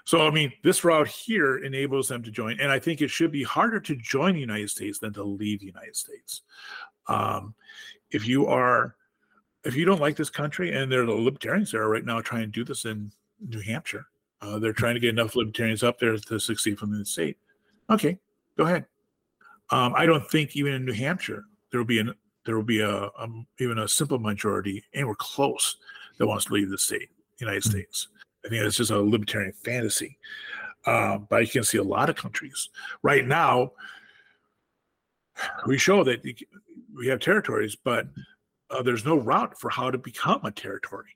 so 0.06 0.26
I 0.26 0.32
mean, 0.32 0.52
this 0.64 0.84
route 0.84 1.08
here 1.08 1.58
enables 1.58 2.08
them 2.08 2.24
to 2.24 2.32
join, 2.32 2.60
and 2.60 2.72
I 2.72 2.80
think 2.80 3.02
it 3.02 3.10
should 3.10 3.32
be 3.32 3.44
harder 3.44 3.80
to 3.82 3.96
join 3.96 4.34
the 4.34 4.40
United 4.40 4.70
States 4.70 5.00
than 5.00 5.14
to 5.14 5.24
leave 5.24 5.60
the 5.60 5.68
United 5.68 5.96
States. 5.96 6.42
Um, 7.08 7.54
if 8.12 8.28
you 8.28 8.48
are, 8.48 8.96
if 9.64 9.76
you 9.76 9.86
don't 9.86 10.02
like 10.02 10.16
this 10.16 10.30
country, 10.30 10.74
and 10.74 10.92
there 10.92 11.04
are 11.04 11.06
the 11.06 11.14
libertarians 11.14 11.72
there 11.72 11.88
right 11.88 12.06
now 12.06 12.22
trying 12.22 12.42
to 12.42 12.48
do 12.48 12.64
this 12.64 12.86
in 12.86 13.12
New 13.40 13.62
Hampshire, 13.62 14.08
uh, 14.42 14.58
they're 14.58 14.74
trying 14.74 14.96
to 14.96 15.00
get 15.00 15.10
enough 15.10 15.36
libertarians 15.36 15.84
up 15.84 16.00
there 16.00 16.18
to 16.18 16.40
succeed 16.40 16.80
from 16.80 16.98
the 16.98 17.06
state. 17.06 17.38
Okay, 17.90 18.18
go 18.58 18.64
ahead. 18.64 18.86
Um, 19.72 19.94
I 19.96 20.06
don't 20.06 20.28
think 20.30 20.56
even 20.56 20.74
in 20.74 20.86
New 20.86 20.94
Hampshire 20.94 21.44
there 21.72 21.80
will 21.80 21.86
be 21.86 22.00
an 22.00 22.16
there 22.46 22.56
will 22.56 22.64
be 22.64 22.80
a 22.80 23.10
um, 23.18 23.46
even 23.60 23.80
a 23.80 23.88
simple 23.88 24.18
majority 24.18 24.84
anywhere 24.94 25.16
close 25.16 25.78
that 26.20 26.28
wants 26.28 26.46
to 26.46 26.54
leave 26.54 26.70
the 26.70 26.78
state, 26.78 27.10
United 27.40 27.64
Mhm. 27.64 27.70
States. 27.72 28.08
I 28.46 28.50
think 28.50 28.64
it's 28.64 28.78
just 28.78 28.92
a 28.92 29.00
libertarian 29.02 29.54
fantasy. 29.54 30.18
Um, 30.86 31.28
but 31.30 31.42
you 31.42 31.48
can 31.50 31.64
see 31.64 31.78
a 31.78 31.84
lot 31.84 32.10
of 32.10 32.16
countries 32.16 32.70
right 33.02 33.26
now. 33.26 33.74
We 35.66 35.78
show 35.78 36.04
that 36.04 36.24
we 36.94 37.08
have 37.08 37.20
territories, 37.20 37.76
but 37.76 38.08
uh, 38.70 38.82
there's 38.84 39.06
no 39.06 39.18
route 39.18 39.60
for 39.60 39.70
how 39.70 39.90
to 39.90 39.98
become 39.98 40.42
a 40.46 40.52
territory. 40.52 41.16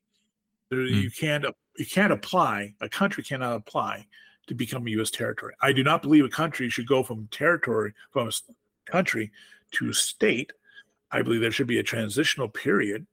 There, 0.70 0.80
Mm. 0.80 1.04
You 1.04 1.12
can't 1.12 1.46
you 1.78 1.86
can't 1.88 2.14
apply. 2.14 2.76
A 2.82 2.90
country 2.90 3.24
cannot 3.24 3.56
apply 3.56 4.06
to 4.48 4.54
become 4.54 4.86
a 4.86 4.90
U.S. 4.92 5.10
territory. 5.10 5.56
I 5.62 5.74
do 5.74 5.84
not 5.84 6.04
believe 6.04 6.24
a 6.24 6.30
country 6.30 6.70
should 6.70 6.88
go 6.88 7.02
from 7.02 7.28
territory 7.28 7.94
from 8.12 8.28
a 8.28 8.32
country 8.92 9.32
to 9.72 9.92
state. 9.92 10.54
I 11.12 11.24
believe 11.24 11.42
there 11.42 11.52
should 11.52 11.66
be 11.68 11.80
a 11.80 11.84
transitional 11.84 12.48
period 12.48 13.08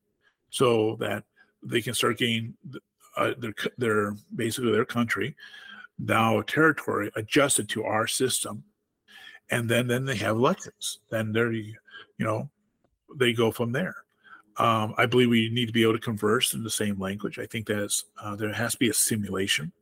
so 0.50 0.96
that 1.00 1.24
they 1.62 1.82
can 1.82 1.94
start 1.94 2.18
getting 2.18 2.54
uh, 3.16 3.32
their 3.38 3.54
their 3.78 4.16
basically 4.34 4.72
their 4.72 4.84
country 4.84 5.36
now 5.98 6.40
territory 6.42 7.10
adjusted 7.16 7.68
to 7.68 7.84
our 7.84 8.06
system, 8.06 8.64
and 9.50 9.68
then 9.68 9.86
then 9.86 10.04
they 10.04 10.16
have 10.16 10.36
elections. 10.36 11.00
Then 11.10 11.32
they're 11.32 11.52
you 11.52 11.76
know 12.18 12.50
they 13.16 13.32
go 13.32 13.50
from 13.50 13.72
there. 13.72 13.96
Um, 14.56 14.94
I 14.98 15.06
believe 15.06 15.30
we 15.30 15.48
need 15.48 15.66
to 15.66 15.72
be 15.72 15.82
able 15.82 15.94
to 15.94 15.98
converse 15.98 16.54
in 16.54 16.62
the 16.62 16.70
same 16.70 16.98
language. 16.98 17.38
I 17.38 17.46
think 17.46 17.66
that 17.66 18.02
uh, 18.22 18.36
there 18.36 18.52
has 18.52 18.72
to 18.72 18.78
be 18.78 18.90
a 18.90 18.94
simulation. 18.94 19.72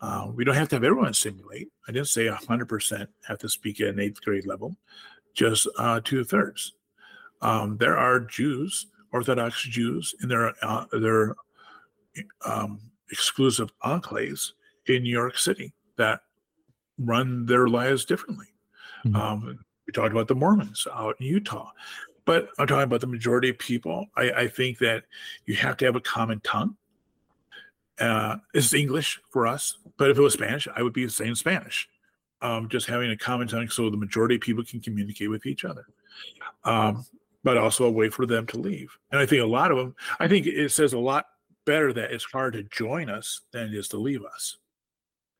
Uh, 0.00 0.28
we 0.32 0.44
don't 0.44 0.54
have 0.54 0.68
to 0.68 0.76
have 0.76 0.84
everyone 0.84 1.12
simulate. 1.14 1.68
I 1.88 1.92
didn't 1.92 2.08
say 2.08 2.26
100% 2.26 3.08
have 3.26 3.38
to 3.38 3.48
speak 3.48 3.80
at 3.80 3.88
an 3.88 3.98
eighth 3.98 4.22
grade 4.22 4.46
level, 4.46 4.76
just 5.34 5.66
uh, 5.78 6.00
two 6.04 6.22
thirds. 6.22 6.74
Um, 7.40 7.76
there 7.78 7.96
are 7.96 8.20
Jews, 8.20 8.86
Orthodox 9.12 9.62
Jews, 9.62 10.14
in 10.22 10.28
their 10.28 10.54
uh, 10.62 10.84
their 10.92 11.34
um, 12.44 12.80
exclusive 13.10 13.70
enclaves 13.84 14.52
in 14.86 15.02
New 15.02 15.10
York 15.10 15.38
City 15.38 15.72
that 15.96 16.20
run 16.98 17.46
their 17.46 17.68
lives 17.68 18.04
differently. 18.04 18.46
Mm-hmm. 19.04 19.16
Um, 19.16 19.64
we 19.86 19.92
talked 19.92 20.12
about 20.12 20.28
the 20.28 20.34
Mormons 20.34 20.86
out 20.92 21.16
in 21.20 21.26
Utah. 21.26 21.70
But 22.24 22.50
I'm 22.58 22.66
talking 22.66 22.82
about 22.82 23.00
the 23.00 23.06
majority 23.06 23.48
of 23.48 23.58
people. 23.58 24.04
I, 24.14 24.30
I 24.30 24.48
think 24.48 24.78
that 24.80 25.04
you 25.46 25.56
have 25.56 25.78
to 25.78 25.86
have 25.86 25.96
a 25.96 26.00
common 26.00 26.40
tongue. 26.40 26.76
Uh, 27.98 28.36
it's 28.52 28.74
English 28.74 29.18
for 29.30 29.46
us, 29.46 29.78
but 29.96 30.10
if 30.10 30.18
it 30.18 30.20
was 30.20 30.34
Spanish, 30.34 30.68
I 30.76 30.82
would 30.82 30.92
be 30.92 31.08
saying 31.08 31.36
Spanish. 31.36 31.88
Um, 32.42 32.68
just 32.68 32.86
having 32.86 33.10
a 33.10 33.16
common 33.16 33.48
tongue 33.48 33.70
so 33.70 33.88
the 33.88 33.96
majority 33.96 34.34
of 34.34 34.42
people 34.42 34.62
can 34.62 34.80
communicate 34.80 35.30
with 35.30 35.46
each 35.46 35.64
other. 35.64 35.86
Um, 36.64 37.06
but 37.44 37.56
also 37.56 37.84
a 37.84 37.90
way 37.90 38.08
for 38.08 38.26
them 38.26 38.46
to 38.46 38.58
leave. 38.58 38.96
And 39.10 39.20
I 39.20 39.26
think 39.26 39.42
a 39.42 39.46
lot 39.46 39.70
of 39.70 39.78
them, 39.78 39.94
I 40.18 40.28
think 40.28 40.46
it 40.46 40.70
says 40.72 40.92
a 40.92 40.98
lot 40.98 41.26
better 41.64 41.92
that 41.92 42.12
it's 42.12 42.24
hard 42.24 42.54
to 42.54 42.62
join 42.64 43.10
us 43.10 43.42
than 43.52 43.68
it 43.68 43.74
is 43.74 43.88
to 43.88 43.98
leave 43.98 44.24
us. 44.24 44.56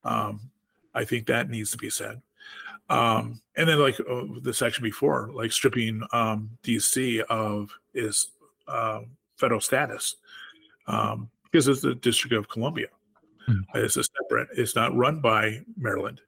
Um, 0.05 0.51
I 0.95 1.05
think 1.05 1.27
that 1.27 1.51
needs 1.51 1.71
to 1.73 1.79
be 1.79 1.91
said. 1.91 2.21
Um, 2.91 3.41
and 3.57 3.69
then 3.69 3.79
like 3.79 4.01
uh, 4.01 4.25
the 4.41 4.55
section 4.55 4.83
before, 4.83 5.31
like 5.35 5.53
stripping 5.53 6.03
um, 6.13 6.51
DC 6.63 7.21
of 7.23 7.71
its 7.93 8.31
uh, 8.67 9.01
federal 9.37 9.61
status 9.61 10.17
um, 10.87 11.31
because 11.45 11.69
it's 11.69 11.83
the 11.83 11.95
District 11.95 12.35
of 12.35 12.49
Columbia. 12.49 12.89
Mm. 13.49 13.65
It's 13.75 13.97
a 13.97 14.05
separate. 14.05 14.49
It's 14.57 14.75
not 14.75 14.97
run 14.97 15.21
by 15.21 15.61
Maryland, 15.77 16.21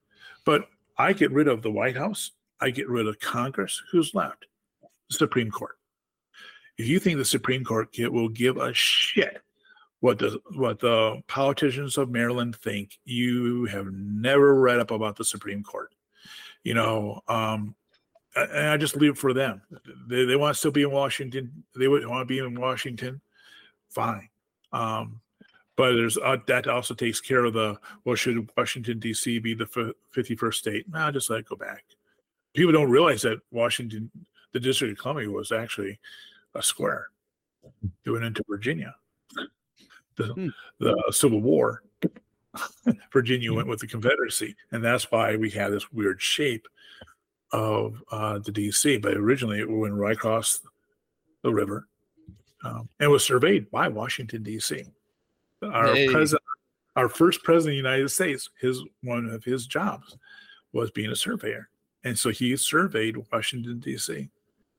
but 0.44 0.68
I 0.98 1.12
get 1.12 1.30
rid 1.32 1.48
of 1.48 1.62
the 1.62 1.70
White 1.70 1.96
House. 1.96 2.32
I 2.60 2.70
get 2.70 2.88
rid 2.88 3.06
of 3.06 3.18
Congress. 3.20 3.82
Who's 3.90 4.14
left? 4.14 4.46
Supreme 5.10 5.50
Court. 5.50 5.76
If 6.78 6.86
you 6.86 6.98
think 6.98 7.18
the 7.18 7.24
Supreme 7.24 7.64
Court 7.64 7.88
will 7.98 8.28
give 8.28 8.56
a 8.56 8.72
shit 8.72 9.42
what 10.00 10.18
the 10.18 10.40
what 10.54 10.80
the 10.80 11.22
politicians 11.28 11.98
of 11.98 12.10
Maryland 12.10 12.56
think, 12.56 12.98
you 13.04 13.66
have 13.66 13.86
never 13.92 14.54
read 14.54 14.80
up 14.80 14.90
about 14.90 15.16
the 15.16 15.24
Supreme 15.24 15.62
Court 15.62 15.92
you 16.64 16.74
know, 16.74 17.22
um, 17.28 17.74
and 18.36 18.68
I 18.68 18.76
just 18.76 18.96
leave 18.96 19.12
it 19.12 19.18
for 19.18 19.32
them. 19.32 19.62
They, 20.06 20.24
they 20.24 20.36
want 20.36 20.54
to 20.54 20.58
still 20.58 20.70
be 20.70 20.82
in 20.82 20.90
Washington. 20.90 21.64
They 21.76 21.88
would 21.88 22.06
want 22.06 22.22
to 22.22 22.26
be 22.26 22.38
in 22.38 22.60
Washington. 22.60 23.20
Fine. 23.88 24.28
Um, 24.72 25.20
but 25.76 25.94
there's 25.94 26.18
uh, 26.18 26.36
that 26.46 26.68
also 26.68 26.94
takes 26.94 27.20
care 27.20 27.44
of 27.44 27.54
the 27.54 27.78
well, 28.04 28.14
should 28.14 28.50
Washington 28.56 28.98
D.C. 28.98 29.38
be 29.38 29.54
the 29.54 29.94
51st 30.14 30.54
state? 30.54 30.88
Nah, 30.88 31.10
just 31.10 31.30
let 31.30 31.40
it 31.40 31.48
go 31.48 31.56
back. 31.56 31.84
People 32.54 32.72
don't 32.72 32.90
realize 32.90 33.22
that 33.22 33.38
Washington, 33.50 34.10
the 34.52 34.60
District 34.60 34.92
of 34.92 34.98
Columbia, 34.98 35.30
was 35.30 35.52
actually 35.52 35.98
a 36.54 36.62
square. 36.62 37.08
It 38.04 38.10
went 38.10 38.24
into 38.24 38.42
Virginia. 38.48 38.94
The, 40.16 40.26
hmm. 40.26 40.48
the 40.78 41.02
Civil 41.12 41.40
War 41.40 41.82
Virginia 43.12 43.52
went 43.52 43.68
with 43.68 43.80
the 43.80 43.86
Confederacy, 43.86 44.56
and 44.72 44.84
that's 44.84 45.10
why 45.10 45.36
we 45.36 45.50
have 45.50 45.72
this 45.72 45.90
weird 45.92 46.20
shape 46.20 46.66
of 47.52 48.02
uh, 48.10 48.38
the 48.38 48.52
DC. 48.52 49.00
But 49.00 49.16
originally, 49.16 49.60
it 49.60 49.70
went 49.70 49.94
right 49.94 50.16
across 50.16 50.60
the 51.42 51.52
river, 51.52 51.86
um, 52.64 52.88
and 52.98 53.10
was 53.10 53.24
surveyed 53.24 53.70
by 53.70 53.88
Washington 53.88 54.42
D.C. 54.42 54.84
Our 55.62 55.94
hey. 55.94 56.08
president, 56.08 56.42
our 56.96 57.08
first 57.08 57.42
president 57.42 57.78
of 57.78 57.82
the 57.84 57.88
United 57.90 58.08
States, 58.10 58.48
his 58.60 58.82
one 59.02 59.28
of 59.28 59.44
his 59.44 59.66
jobs 59.66 60.16
was 60.72 60.90
being 60.90 61.10
a 61.10 61.16
surveyor, 61.16 61.68
and 62.04 62.18
so 62.18 62.30
he 62.30 62.56
surveyed 62.56 63.16
Washington 63.32 63.78
D.C. 63.78 64.28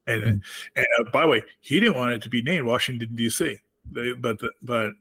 And 0.08 0.24
mm-hmm. 0.24 0.38
and 0.76 0.88
uh, 1.00 1.10
by 1.12 1.22
the 1.22 1.28
way, 1.28 1.44
he 1.60 1.80
didn't 1.80 1.96
want 1.96 2.14
it 2.14 2.22
to 2.24 2.30
be 2.30 2.42
named 2.42 2.66
Washington 2.66 3.16
D.C. 3.16 3.58
They, 3.92 4.14
but 4.14 4.40
the, 4.40 4.52
but 4.62 4.92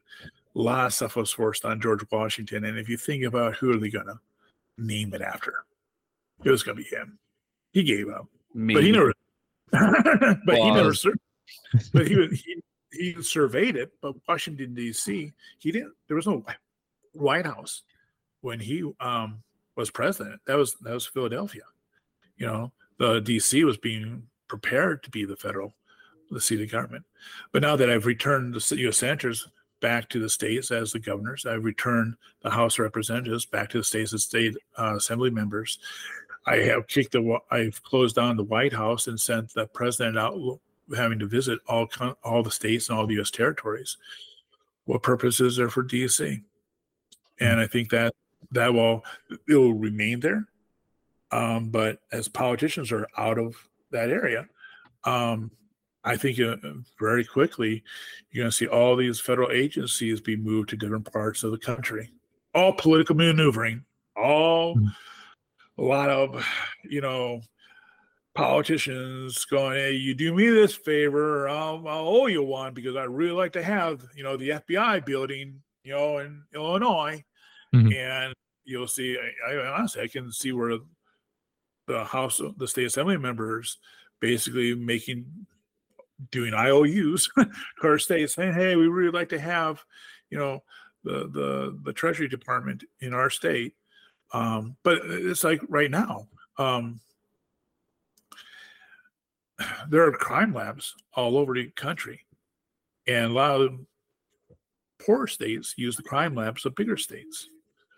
a 0.54 0.58
lot 0.58 0.86
of 0.86 0.94
stuff 0.94 1.16
was 1.16 1.30
forced 1.30 1.64
on 1.64 1.80
George 1.80 2.04
Washington. 2.10 2.64
And 2.64 2.78
if 2.78 2.88
you 2.88 2.96
think 2.96 3.24
about 3.24 3.56
who 3.56 3.70
are 3.70 3.78
they 3.78 3.90
going 3.90 4.06
to 4.06 4.18
name 4.78 5.14
it 5.14 5.22
after, 5.22 5.64
it 6.44 6.50
was 6.50 6.62
going 6.62 6.76
to 6.76 6.82
be 6.82 6.88
him. 6.88 7.18
He 7.72 7.82
gave 7.82 8.08
up, 8.08 8.26
Me. 8.54 8.74
but 8.74 8.82
he 8.82 8.92
never. 8.92 9.14
but 9.70 10.56
he 10.56 10.70
never. 10.70 10.92
but 11.92 12.08
he, 12.08 12.26
he 12.44 12.62
he 12.92 13.22
surveyed 13.22 13.76
it. 13.76 13.92
But 14.02 14.16
Washington 14.28 14.74
D.C. 14.74 15.32
He 15.58 15.72
didn't. 15.72 15.94
There 16.08 16.16
was 16.16 16.26
no 16.26 16.44
White 17.12 17.46
House 17.46 17.82
when 18.40 18.60
he 18.60 18.90
um, 19.00 19.42
was 19.76 19.90
president. 19.90 20.40
That 20.46 20.56
was 20.56 20.74
that 20.80 20.94
was 20.94 21.06
Philadelphia. 21.06 21.62
You 22.36 22.46
know, 22.46 22.72
the 22.98 23.20
D.C. 23.20 23.64
was 23.64 23.76
being 23.76 24.24
prepared 24.50 25.02
to 25.04 25.10
be 25.10 25.24
the 25.24 25.36
federal, 25.36 25.72
the 26.30 26.40
seat 26.40 26.60
of 26.60 26.70
government. 26.70 27.04
But 27.52 27.62
now 27.62 27.76
that 27.76 27.88
I've 27.88 28.06
returned 28.06 28.54
the 28.54 28.76
U.S. 28.78 28.98
senators 28.98 29.48
back 29.80 30.08
to 30.10 30.20
the 30.20 30.28
states 30.28 30.70
as 30.70 30.92
the 30.92 30.98
governors. 30.98 31.46
I've 31.46 31.64
returned 31.64 32.14
the 32.42 32.50
House 32.50 32.74
of 32.74 32.84
Representatives 32.84 33.46
back 33.46 33.70
to 33.70 33.78
the 33.78 33.84
states 33.84 34.12
as 34.12 34.24
state 34.24 34.56
uh, 34.78 34.96
assembly 34.96 35.30
members. 35.30 35.78
I 36.46 36.56
have 36.56 36.86
kicked 36.86 37.12
the, 37.12 37.38
I've 37.50 37.82
closed 37.82 38.16
down 38.16 38.36
the 38.36 38.44
White 38.44 38.72
House 38.72 39.06
and 39.06 39.20
sent 39.20 39.52
the 39.54 39.66
president 39.66 40.18
out 40.18 40.60
having 40.96 41.18
to 41.20 41.26
visit 41.26 41.60
all 41.68 41.88
all 42.24 42.42
the 42.42 42.50
states 42.50 42.88
and 42.88 42.98
all 42.98 43.06
the 43.06 43.14
U.S. 43.14 43.30
territories. 43.30 43.96
What 44.84 45.02
purpose 45.02 45.40
is 45.40 45.56
there 45.56 45.68
for 45.68 45.84
DC? 45.84 46.42
And 47.38 47.60
I 47.60 47.66
think 47.66 47.90
that 47.90 48.14
that 48.52 48.72
will 48.72 49.04
it 49.48 49.54
will 49.54 49.74
remain 49.74 50.20
there. 50.20 50.46
Um, 51.32 51.68
but 51.68 52.00
as 52.10 52.28
politicians 52.28 52.90
are 52.90 53.06
out 53.16 53.38
of 53.38 53.54
that 53.90 54.10
area, 54.10 54.46
um, 55.04 55.50
I 56.04 56.16
think 56.16 56.40
uh, 56.40 56.56
very 56.98 57.24
quickly 57.24 57.82
you're 58.30 58.44
going 58.44 58.50
to 58.50 58.56
see 58.56 58.66
all 58.66 58.96
these 58.96 59.20
federal 59.20 59.50
agencies 59.50 60.20
be 60.20 60.36
moved 60.36 60.70
to 60.70 60.76
different 60.76 61.10
parts 61.12 61.42
of 61.42 61.50
the 61.50 61.58
country. 61.58 62.10
All 62.54 62.72
political 62.72 63.14
maneuvering, 63.14 63.84
all 64.16 64.76
mm. 64.76 64.88
a 65.78 65.82
lot 65.82 66.10
of, 66.10 66.44
you 66.84 67.00
know, 67.00 67.42
politicians 68.34 69.44
going, 69.44 69.76
"Hey, 69.76 69.92
you 69.92 70.14
do 70.14 70.34
me 70.34 70.48
this 70.48 70.74
favor, 70.74 71.48
I'll, 71.48 71.86
I'll 71.86 72.08
owe 72.08 72.26
you 72.26 72.42
one 72.42 72.74
because 72.74 72.96
I 72.96 73.04
really 73.04 73.32
like 73.32 73.52
to 73.52 73.62
have, 73.62 74.04
you 74.16 74.24
know, 74.24 74.36
the 74.36 74.50
FBI 74.50 75.04
building, 75.04 75.60
you 75.84 75.92
know, 75.92 76.18
in 76.18 76.42
Illinois." 76.54 77.22
Mm-hmm. 77.74 77.92
And 77.92 78.34
you'll 78.64 78.88
see, 78.88 79.16
I, 79.46 79.52
I 79.52 79.66
honestly, 79.78 80.02
I 80.02 80.08
can 80.08 80.32
see 80.32 80.52
where 80.52 80.78
the 81.86 82.04
House, 82.04 82.40
the 82.56 82.68
state 82.68 82.86
assembly 82.86 83.16
members, 83.16 83.78
basically 84.20 84.74
making 84.74 85.26
doing 86.30 86.54
IOUs 86.54 87.28
to 87.38 87.48
our 87.82 87.98
state 87.98 88.30
saying, 88.30 88.52
hey, 88.52 88.76
we 88.76 88.86
really 88.88 89.10
like 89.10 89.30
to 89.30 89.40
have, 89.40 89.82
you 90.30 90.38
know, 90.38 90.62
the 91.04 91.28
the 91.32 91.78
the 91.84 91.92
Treasury 91.92 92.28
Department 92.28 92.84
in 93.00 93.14
our 93.14 93.30
state. 93.30 93.74
Um, 94.32 94.76
but 94.82 94.98
it's 95.04 95.44
like 95.44 95.60
right 95.68 95.90
now, 95.90 96.28
um, 96.58 97.00
there 99.88 100.06
are 100.06 100.12
crime 100.12 100.54
labs 100.54 100.94
all 101.14 101.36
over 101.36 101.54
the 101.54 101.70
country, 101.70 102.26
and 103.06 103.26
a 103.26 103.34
lot 103.34 103.60
of 103.60 103.80
poor 105.04 105.26
states 105.26 105.74
use 105.76 105.96
the 105.96 106.02
crime 106.02 106.34
labs 106.34 106.66
of 106.66 106.74
bigger 106.74 106.96
states. 106.96 107.48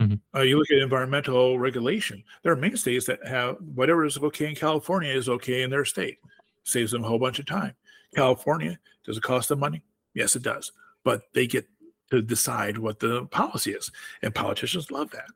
Mm-hmm. 0.03 0.39
Uh, 0.39 0.43
you 0.43 0.59
look 0.59 0.71
at 0.71 0.79
environmental 0.79 1.59
regulation. 1.59 2.23
There 2.43 2.53
are 2.53 2.57
many 2.57 2.77
states 2.77 3.07
that 3.07 3.25
have 3.27 3.57
whatever 3.75 4.05
is 4.05 4.19
okay 4.19 4.49
in 4.49 4.55
California 4.55 5.13
is 5.13 5.29
okay 5.29 5.63
in 5.63 5.71
their 5.71 5.85
state. 5.85 6.19
Saves 6.65 6.93
them 6.93 7.05
a 7.05 7.09
whole 7.09 7.19
bunch 7.19 7.39
of 7.39 7.47
time. 7.47 7.75
California, 8.15 8.79
does 9.05 9.17
it 9.17 9.23
cost 9.23 9.49
them 9.49 9.61
money? 9.61 9.83
Yes, 10.15 10.37
it 10.37 10.43
does. 10.43 10.73
But 11.05 11.23
they 11.35 11.47
get 11.47 11.67
to 12.11 12.21
decide 12.21 12.79
what 12.79 13.01
the 13.01 13.27
policy 13.27 13.73
is. 13.73 13.91
And 14.23 14.35
politicians 14.35 14.91
love 14.91 15.11
that. 15.11 15.29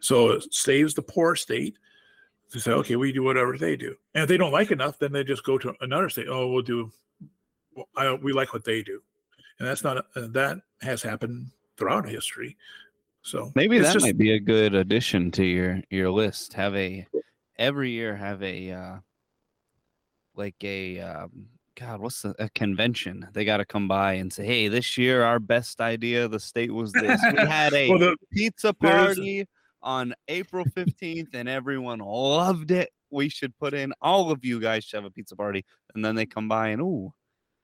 So 0.00 0.30
it 0.30 0.54
saves 0.54 0.94
the 0.94 1.02
poor 1.02 1.34
state 1.34 1.76
to 2.52 2.60
say, 2.60 2.72
okay, 2.72 2.96
we 2.96 3.12
do 3.12 3.22
whatever 3.22 3.56
they 3.56 3.76
do. 3.76 3.96
And 4.14 4.22
if 4.22 4.28
they 4.28 4.36
don't 4.36 4.52
like 4.52 4.70
enough, 4.70 4.98
then 4.98 5.12
they 5.12 5.24
just 5.24 5.44
go 5.44 5.58
to 5.58 5.74
another 5.80 6.08
state. 6.08 6.28
Oh, 6.28 6.48
we'll 6.48 6.62
do, 6.62 6.90
I, 7.96 8.12
we 8.14 8.32
like 8.32 8.52
what 8.52 8.64
they 8.64 8.82
do. 8.82 9.02
And 9.58 9.68
that's 9.68 9.84
not, 9.84 10.06
that 10.14 10.60
has 10.80 11.02
happened 11.02 11.48
throughout 11.76 12.08
history. 12.08 12.56
So 13.22 13.52
Maybe 13.54 13.78
that 13.78 13.92
just- 13.92 14.04
might 14.04 14.18
be 14.18 14.32
a 14.32 14.40
good 14.40 14.74
addition 14.74 15.30
to 15.32 15.44
your 15.44 15.80
your 15.90 16.10
list. 16.10 16.54
Have 16.54 16.74
a 16.74 17.06
every 17.58 17.90
year 17.90 18.16
have 18.16 18.42
a 18.42 18.72
uh 18.72 18.96
like 20.34 20.56
a 20.62 21.00
um 21.00 21.48
God, 21.76 22.00
what's 22.00 22.22
the 22.22 22.34
a 22.38 22.48
convention? 22.50 23.26
They 23.32 23.44
got 23.44 23.58
to 23.58 23.64
come 23.64 23.88
by 23.88 24.14
and 24.14 24.30
say, 24.32 24.44
"Hey, 24.44 24.68
this 24.68 24.98
year 24.98 25.22
our 25.22 25.38
best 25.38 25.80
idea 25.80 26.24
of 26.26 26.30
the 26.30 26.40
state 26.40 26.72
was 26.72 26.92
this. 26.92 27.20
We 27.32 27.38
had 27.46 27.72
a 27.72 27.88
Well, 27.90 27.98
the- 27.98 28.16
pizza 28.32 28.72
party 28.74 29.46
on 29.82 30.14
April 30.28 30.64
15th 30.76 31.34
and 31.34 31.48
everyone 31.48 32.00
loved 32.00 32.70
it. 32.70 32.90
We 33.10 33.28
should 33.30 33.56
put 33.58 33.72
in 33.72 33.92
all 34.02 34.30
of 34.30 34.44
you 34.44 34.60
guys 34.60 34.84
should 34.84 34.96
have 34.98 35.04
a 35.06 35.10
pizza 35.10 35.36
party." 35.36 35.64
And 35.94 36.04
then 36.04 36.14
they 36.16 36.26
come 36.26 36.48
by 36.48 36.68
and, 36.68 36.82
"Oh, 36.82 37.14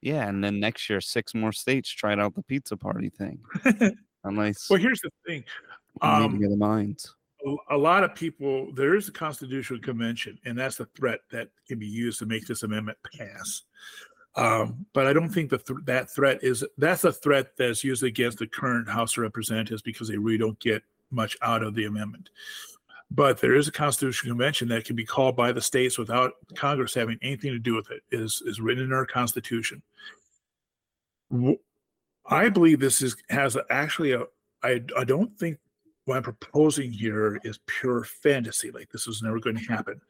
yeah." 0.00 0.28
And 0.28 0.42
then 0.42 0.60
next 0.60 0.88
year, 0.88 1.00
six 1.00 1.34
more 1.34 1.52
states 1.52 1.90
tried 1.90 2.18
out 2.18 2.34
the 2.34 2.42
pizza 2.42 2.76
party 2.76 3.10
thing. 3.10 3.40
Unless 4.26 4.68
well, 4.68 4.78
here's 4.80 5.00
the 5.00 5.10
thing. 5.26 5.44
um, 6.02 6.38
the 6.40 6.56
minds. 6.56 7.14
a- 7.70 7.76
lot 7.76 8.04
of 8.04 8.14
people 8.14 8.72
there 8.74 8.94
is 8.96 9.08
a 9.08 9.12
constitutional 9.12 9.80
convention 9.80 10.38
and 10.44 10.58
that's 10.58 10.76
the 10.76 10.86
threat 10.96 11.20
that 11.30 11.48
can 11.66 11.78
be 11.78 11.86
used 11.86 12.18
to 12.18 12.26
make 12.26 12.46
this 12.46 12.62
amendment 12.64 12.98
pass 13.16 13.62
um, 14.34 14.84
but 14.92 15.06
i 15.06 15.12
don't 15.12 15.30
think 15.30 15.48
the 15.50 15.58
th- 15.58 15.78
that 15.84 16.10
threat 16.10 16.42
is 16.42 16.64
that's 16.76 17.04
a 17.04 17.12
threat 17.12 17.56
that's 17.56 17.84
used 17.84 18.02
against 18.02 18.38
the 18.38 18.46
current 18.46 18.88
house 18.88 19.16
of 19.16 19.22
representatives 19.22 19.80
because 19.82 20.08
they 20.08 20.18
really 20.18 20.38
don't 20.38 20.58
get 20.60 20.82
much 21.10 21.36
out 21.42 21.62
of 21.62 21.74
the 21.74 21.84
amendment 21.84 22.28
but 23.12 23.40
there 23.40 23.54
is 23.54 23.68
a 23.68 23.72
constitutional 23.72 24.32
convention 24.32 24.66
that 24.68 24.84
can 24.84 24.96
be 24.96 25.04
called 25.04 25.36
by 25.36 25.52
the 25.52 25.60
states 25.62 25.96
without 25.98 26.32
congress 26.56 26.92
having 26.94 27.18
anything 27.22 27.52
to 27.52 27.58
do 27.60 27.74
with 27.76 27.90
it 27.92 28.02
is 28.10 28.42
is 28.44 28.60
written 28.60 28.82
in 28.84 28.92
our 28.92 29.06
constitution 29.06 29.80
W- 31.30 31.58
i 32.28 32.48
believe 32.48 32.80
this 32.80 33.02
is 33.02 33.16
has 33.30 33.56
actually 33.70 34.12
a 34.12 34.24
I, 34.62 34.82
I 34.98 35.04
don't 35.04 35.36
think 35.38 35.58
what 36.06 36.16
I'm 36.16 36.22
proposing 36.22 36.90
here 36.90 37.40
is 37.44 37.58
pure 37.66 38.04
fantasy. 38.04 38.70
Like 38.70 38.90
this 38.90 39.06
is 39.06 39.22
never 39.22 39.38
going 39.38 39.56
to 39.56 39.64
happen. 39.64 40.00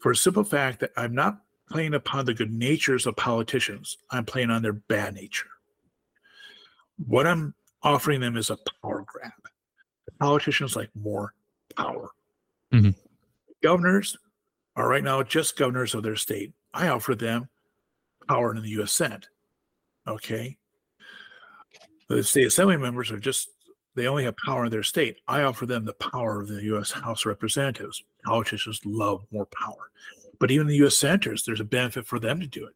For 0.00 0.10
a 0.12 0.16
simple 0.16 0.44
fact 0.44 0.80
that 0.80 0.90
I'm 0.96 1.14
not 1.14 1.40
playing 1.70 1.94
upon 1.94 2.24
the 2.24 2.34
good 2.34 2.52
natures 2.52 3.06
of 3.06 3.16
politicians. 3.16 3.98
I'm 4.10 4.24
playing 4.24 4.50
on 4.50 4.62
their 4.62 4.72
bad 4.72 5.14
nature. 5.14 5.48
What 7.06 7.26
I'm 7.26 7.54
offering 7.82 8.20
them 8.20 8.36
is 8.36 8.50
a 8.50 8.58
power 8.82 9.04
grab. 9.06 9.32
Politicians 10.18 10.76
like 10.76 10.90
more 10.94 11.34
power. 11.76 12.10
Mhm. 12.72 12.94
Governors 13.62 14.16
are 14.76 14.88
right 14.88 15.04
now 15.04 15.22
just 15.22 15.56
governors 15.56 15.94
of 15.94 16.02
their 16.02 16.16
state. 16.16 16.52
I 16.74 16.88
offer 16.88 17.14
them 17.14 17.48
power 18.28 18.54
in 18.54 18.62
the 18.62 18.70
U.S. 18.70 18.92
Senate. 18.92 19.28
Okay. 20.06 20.56
The 22.12 22.22
state 22.22 22.46
assembly 22.46 22.76
members 22.76 23.10
are 23.10 23.18
just 23.18 23.48
they 23.94 24.06
only 24.06 24.24
have 24.24 24.36
power 24.36 24.66
in 24.66 24.70
their 24.70 24.82
state. 24.82 25.20
I 25.28 25.42
offer 25.42 25.64
them 25.64 25.84
the 25.84 25.94
power 25.94 26.40
of 26.40 26.48
the 26.48 26.62
U.S. 26.64 26.90
House 26.90 27.22
of 27.22 27.30
Representatives. 27.30 28.04
Politicians 28.24 28.80
love 28.84 29.24
more 29.30 29.46
power, 29.46 29.90
but 30.38 30.50
even 30.50 30.66
the 30.66 30.76
U.S. 30.76 30.98
senators, 30.98 31.44
there's 31.44 31.60
a 31.60 31.64
benefit 31.64 32.06
for 32.06 32.18
them 32.18 32.38
to 32.40 32.46
do 32.46 32.66
it 32.66 32.74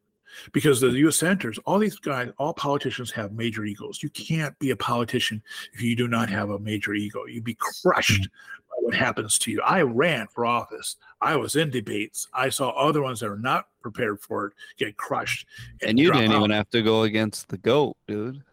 because 0.53 0.81
the 0.81 0.89
U.S. 0.89 1.17
senators, 1.17 1.59
all 1.65 1.77
these 1.77 1.99
guys, 1.99 2.31
all 2.39 2.53
politicians 2.53 3.11
have 3.11 3.31
major 3.31 3.63
egos. 3.63 4.01
You 4.01 4.09
can't 4.09 4.57
be 4.57 4.71
a 4.71 4.75
politician 4.75 5.43
if 5.73 5.81
you 5.81 5.95
do 5.95 6.07
not 6.07 6.29
have 6.29 6.49
a 6.49 6.59
major 6.59 6.93
ego. 6.95 7.25
You'd 7.25 7.43
be 7.43 7.57
crushed 7.59 8.27
by 8.69 8.75
what 8.79 8.95
happens 8.95 9.37
to 9.39 9.51
you. 9.51 9.61
I 9.61 9.81
ran 9.83 10.27
for 10.27 10.47
office. 10.47 10.95
I 11.21 11.35
was 11.35 11.55
in 11.55 11.69
debates. 11.69 12.27
I 12.33 12.49
saw 12.49 12.69
other 12.69 13.03
ones 13.03 13.19
that 13.19 13.29
are 13.29 13.37
not 13.37 13.67
prepared 13.81 14.19
for 14.19 14.47
it 14.47 14.53
get 14.77 14.97
crushed. 14.97 15.45
And 15.83 15.99
you 15.99 16.11
didn't 16.11 16.31
out. 16.31 16.39
even 16.39 16.51
have 16.51 16.69
to 16.71 16.81
go 16.81 17.03
against 17.03 17.49
the 17.49 17.57
goat, 17.57 17.97
dude. 18.07 18.43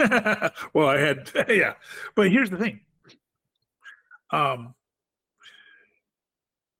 well, 0.74 0.88
I 0.88 0.98
had 0.98 1.30
yeah, 1.48 1.74
but 2.14 2.30
here's 2.30 2.50
the 2.50 2.56
thing. 2.56 2.80
Um, 4.30 4.74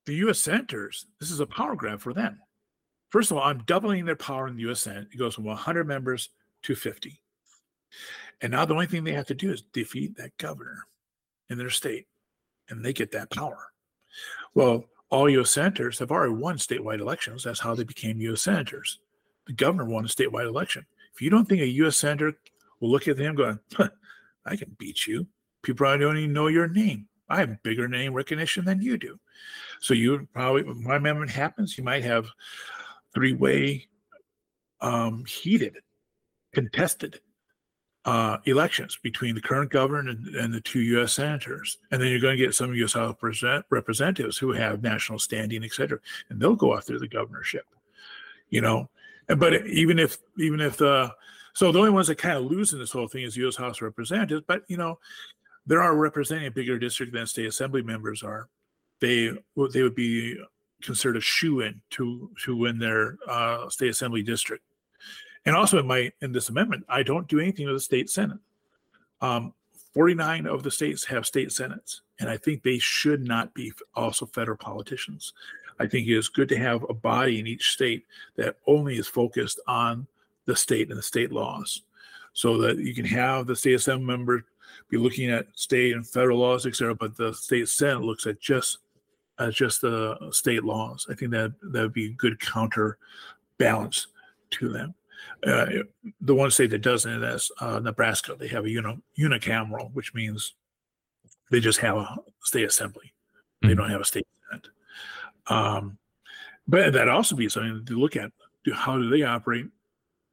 the 0.07 0.15
U.S. 0.17 0.41
senators, 0.41 1.07
this 1.19 1.31
is 1.31 1.41
a 1.41 1.47
power 1.47 1.77
grab 1.77 2.01
for 2.01 2.13
them. 2.13 2.41
First 3.11 3.31
of 3.31 3.37
all, 3.37 3.43
I'm 3.43 3.65
doubling 3.65 4.05
their 4.05 4.17
power 4.17 4.47
in 4.47 4.57
the 4.57 4.63
U.S. 4.63 4.83
Senate. 4.83 5.09
It 5.13 5.19
goes 5.19 5.35
from 5.35 5.45
100 5.45 5.87
members 5.87 6.31
to 6.63 6.75
50, 6.75 7.21
and 8.41 8.53
now 8.53 8.65
the 8.65 8.75
only 8.75 8.87
thing 8.87 9.05
they 9.05 9.13
have 9.13 9.27
to 9.27 9.35
do 9.35 9.53
is 9.53 9.63
defeat 9.73 10.17
that 10.17 10.37
governor 10.39 10.87
in 11.49 11.59
their 11.59 11.71
state, 11.71 12.07
and 12.69 12.85
they 12.85 12.93
get 12.93 13.13
that 13.13 13.31
power. 13.31 13.73
Well, 14.55 14.85
all 15.11 15.29
U.S. 15.29 15.51
senators 15.51 15.99
have 15.99 16.13
already 16.13 16.33
won 16.33 16.57
statewide 16.57 17.01
elections. 17.01 17.43
That's 17.43 17.61
how 17.61 17.75
they 17.75 17.85
became 17.85 18.21
U.S. 18.21 18.43
senators. 18.43 19.01
The 19.47 19.53
governor 19.53 19.85
won 19.85 20.05
a 20.05 20.09
statewide 20.09 20.47
election. 20.47 20.87
If 21.13 21.21
you 21.21 21.31
don't 21.31 21.49
think 21.49 21.61
a 21.61 21.67
U.S. 21.67 21.97
senator 21.97 22.35
will 22.81 22.91
look 22.91 23.07
at 23.09 23.19
him 23.19 23.35
going, 23.35 23.59
I 24.47 24.57
can 24.57 24.75
beat 24.79 25.07
you. 25.07 25.27
People 25.63 25.79
probably 25.79 26.05
don't 26.05 26.17
even 26.17 26.33
know 26.33 26.49
your 26.49 26.69
name. 26.69 27.07
I 27.29 27.41
have 27.41 27.63
bigger 27.63 27.87
name 27.87 28.13
recognition 28.13 28.65
than 28.65 28.83
you 28.83 28.99
do. 28.99 29.19
So 29.81 29.95
you 29.95 30.27
probably, 30.35 30.65
when 30.65 30.83
my 30.83 30.97
amendment 30.97 31.31
happens, 31.31 31.79
you 31.79 31.85
might 31.85 32.03
have 32.03 32.27
three-way 33.15 33.87
um, 34.81 35.25
heated, 35.27 35.77
contested 36.53 37.21
uh, 38.05 38.39
elections 38.47 38.99
between 39.03 39.35
the 39.35 39.41
current 39.41 39.71
governor 39.71 40.11
and, 40.11 40.27
and 40.35 40.55
the 40.55 40.61
two 40.61 40.81
U.S. 40.81 41.13
senators. 41.13 41.79
And 41.91 42.01
then 42.01 42.09
you're 42.09 42.21
going 42.21 42.37
to 42.37 42.45
get 42.45 42.55
some 42.55 42.75
U.S. 42.75 42.95
House 42.95 43.15
representatives 43.71 44.39
who 44.39 44.53
have 44.53 44.83
national 44.83 45.19
standing, 45.19 45.63
et 45.63 45.73
cetera, 45.73 45.99
and 46.31 46.41
they'll 46.41 46.57
go 46.57 46.77
after 46.77 46.99
the 46.99 47.09
governorship, 47.09 47.67
you 48.49 48.61
know. 48.61 48.89
And, 49.29 49.39
but 49.39 49.67
even 49.67 49.99
if, 49.99 50.19
even 50.39 50.61
if 50.61 50.79
the, 50.79 51.13
so 51.61 51.71
the 51.71 51.79
only 51.79 51.91
ones 51.91 52.07
that 52.07 52.17
kind 52.17 52.39
of 52.39 52.51
lose 52.51 52.73
in 52.73 52.79
this 52.79 52.91
whole 52.91 53.07
thing 53.07 53.23
is 53.23 53.37
U.S. 53.37 53.55
House 53.55 53.83
Representatives, 53.83 54.43
but 54.47 54.63
you 54.69 54.79
know, 54.79 54.99
there 55.67 55.83
are 55.83 55.95
representing 55.95 56.47
a 56.47 56.51
bigger 56.51 56.79
district 56.79 57.13
than 57.13 57.27
state 57.27 57.45
assembly 57.45 57.83
members 57.83 58.23
are. 58.23 58.49
They 59.01 59.33
they 59.75 59.83
would 59.83 59.95
be 59.95 60.43
considered 60.81 61.19
a 61.19 61.21
shoe 61.21 61.61
in 61.61 61.83
to 61.91 62.31
to 62.47 62.57
win 62.57 62.79
their 62.79 63.19
uh, 63.29 63.69
state 63.69 63.91
assembly 63.91 64.23
district. 64.23 64.65
And 65.45 65.55
also 65.55 65.79
in 65.79 65.87
my 65.87 66.11
in 66.23 66.33
this 66.33 66.49
amendment, 66.49 66.87
I 66.89 67.03
don't 67.03 67.29
do 67.29 67.39
anything 67.39 67.67
with 67.67 67.77
the 67.77 67.81
state 67.81 68.09
senate. 68.09 68.39
Um, 69.21 69.53
49 69.93 70.47
of 70.47 70.63
the 70.63 70.71
states 70.71 71.05
have 71.05 71.27
state 71.27 71.53
senates, 71.53 72.01
and 72.21 72.31
I 72.31 72.39
think 72.39 72.63
they 72.63 72.79
should 72.79 73.23
not 73.23 73.53
be 73.53 73.71
also 73.95 74.25
federal 74.25 74.57
politicians. 74.57 75.35
I 75.79 75.87
think 75.89 76.09
it 76.09 76.17
is 76.17 76.31
good 76.31 76.49
to 76.49 76.57
have 76.57 76.87
a 76.89 76.95
body 76.95 77.39
in 77.39 77.47
each 77.47 77.73
state 77.73 78.07
that 78.37 78.57
only 78.67 78.97
is 78.97 79.09
focused 79.09 79.61
on 79.67 80.07
the 80.47 80.57
state 80.57 80.89
and 80.89 80.99
the 80.99 81.03
state 81.03 81.33
laws 81.33 81.83
so 82.33 82.59
that 82.59 82.79
you 82.79 82.95
can 82.95 83.05
have 83.05 83.47
the 83.47 83.57
state 83.57 83.75
assembly 83.75 84.07
member 84.07 84.45
be 84.89 84.97
looking 84.97 85.31
at 85.31 85.47
state 85.55 85.95
and 85.95 86.07
federal 86.07 86.39
laws, 86.39 86.67
et 86.67 86.75
cetera, 86.75 86.95
but 86.95 87.17
the 87.17 87.33
state 87.33 87.69
senate 87.69 88.03
looks 88.03 88.27
at 88.27 88.41
just 88.41 88.79
at 89.39 89.53
just 89.53 89.81
the 89.81 90.17
state 90.33 90.65
laws. 90.65 91.07
I 91.11 91.15
think 91.15 91.31
that 91.33 91.53
that 91.73 91.83
would 91.83 91.93
be 91.93 92.07
a 92.07 92.13
good 92.15 92.39
counterbalance 92.41 94.07
to 94.51 94.69
them. 94.69 94.95
Uh, 95.45 95.67
the 96.21 96.35
one 96.35 96.51
state 96.51 96.71
that 96.71 96.83
doesn't 96.83 97.23
is 97.23 97.51
uh, 97.61 97.79
Nebraska. 97.79 98.37
They 98.39 98.49
have 98.49 98.65
a 98.65 98.71
uni- 98.71 99.03
unicameral, 99.19 99.93
which 99.93 100.15
means 100.15 100.55
they 101.51 101.61
just 101.61 101.79
have 101.81 101.97
a 101.97 102.17
state 102.43 102.65
assembly. 102.65 103.13
They 103.63 103.69
Mhm. 103.69 103.77
don't 103.77 103.91
have 103.91 104.01
a 104.01 104.05
state 104.05 104.27
senate. 104.51 104.69
Um, 105.47 105.99
but 106.69 106.93
that 106.93 107.09
also 107.09 107.35
be 107.37 107.49
something 107.49 107.85
to 107.85 107.99
look 107.99 108.17
at. 108.17 108.33
Do, 108.65 108.73
how 108.73 108.99
do 108.99 109.09
they 109.09 109.23
operate? 109.23 109.67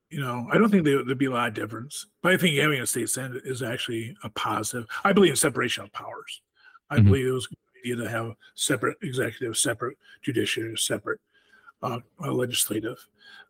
You 0.10 0.22
know, 0.22 0.48
I 0.52 0.58
don't 0.58 0.70
think 0.70 0.86
there, 0.86 1.04
there'd 1.04 1.18
be 1.18 1.26
a 1.26 1.32
lot 1.32 1.50
of 1.50 1.54
difference. 1.54 2.06
But 2.22 2.34
I 2.34 2.38
think 2.38 2.58
having 2.58 2.80
a 2.80 2.88
state 2.88 3.10
senate 3.10 3.42
is 3.46 3.62
actually 3.62 4.16
a 4.24 4.30
positive. 4.30 4.88
I 5.04 5.12
believe 5.14 5.32
in 5.32 5.36
separation 5.36 5.84
of 5.84 5.92
powers. 5.92 6.42
I 6.90 6.98
Mhm. 6.98 7.06
believe 7.06 7.28
it 7.28 7.32
was 7.32 7.46
a 7.46 7.50
good 7.50 7.58
idea 7.82 7.96
to 8.06 8.10
have 8.10 8.36
separate 8.56 8.98
executive, 9.02 9.58
separate 9.58 9.98
judiciary, 10.22 10.78
separate 10.78 11.20
uh, 11.84 12.00
uh, 12.24 12.32
legislative. 12.32 13.06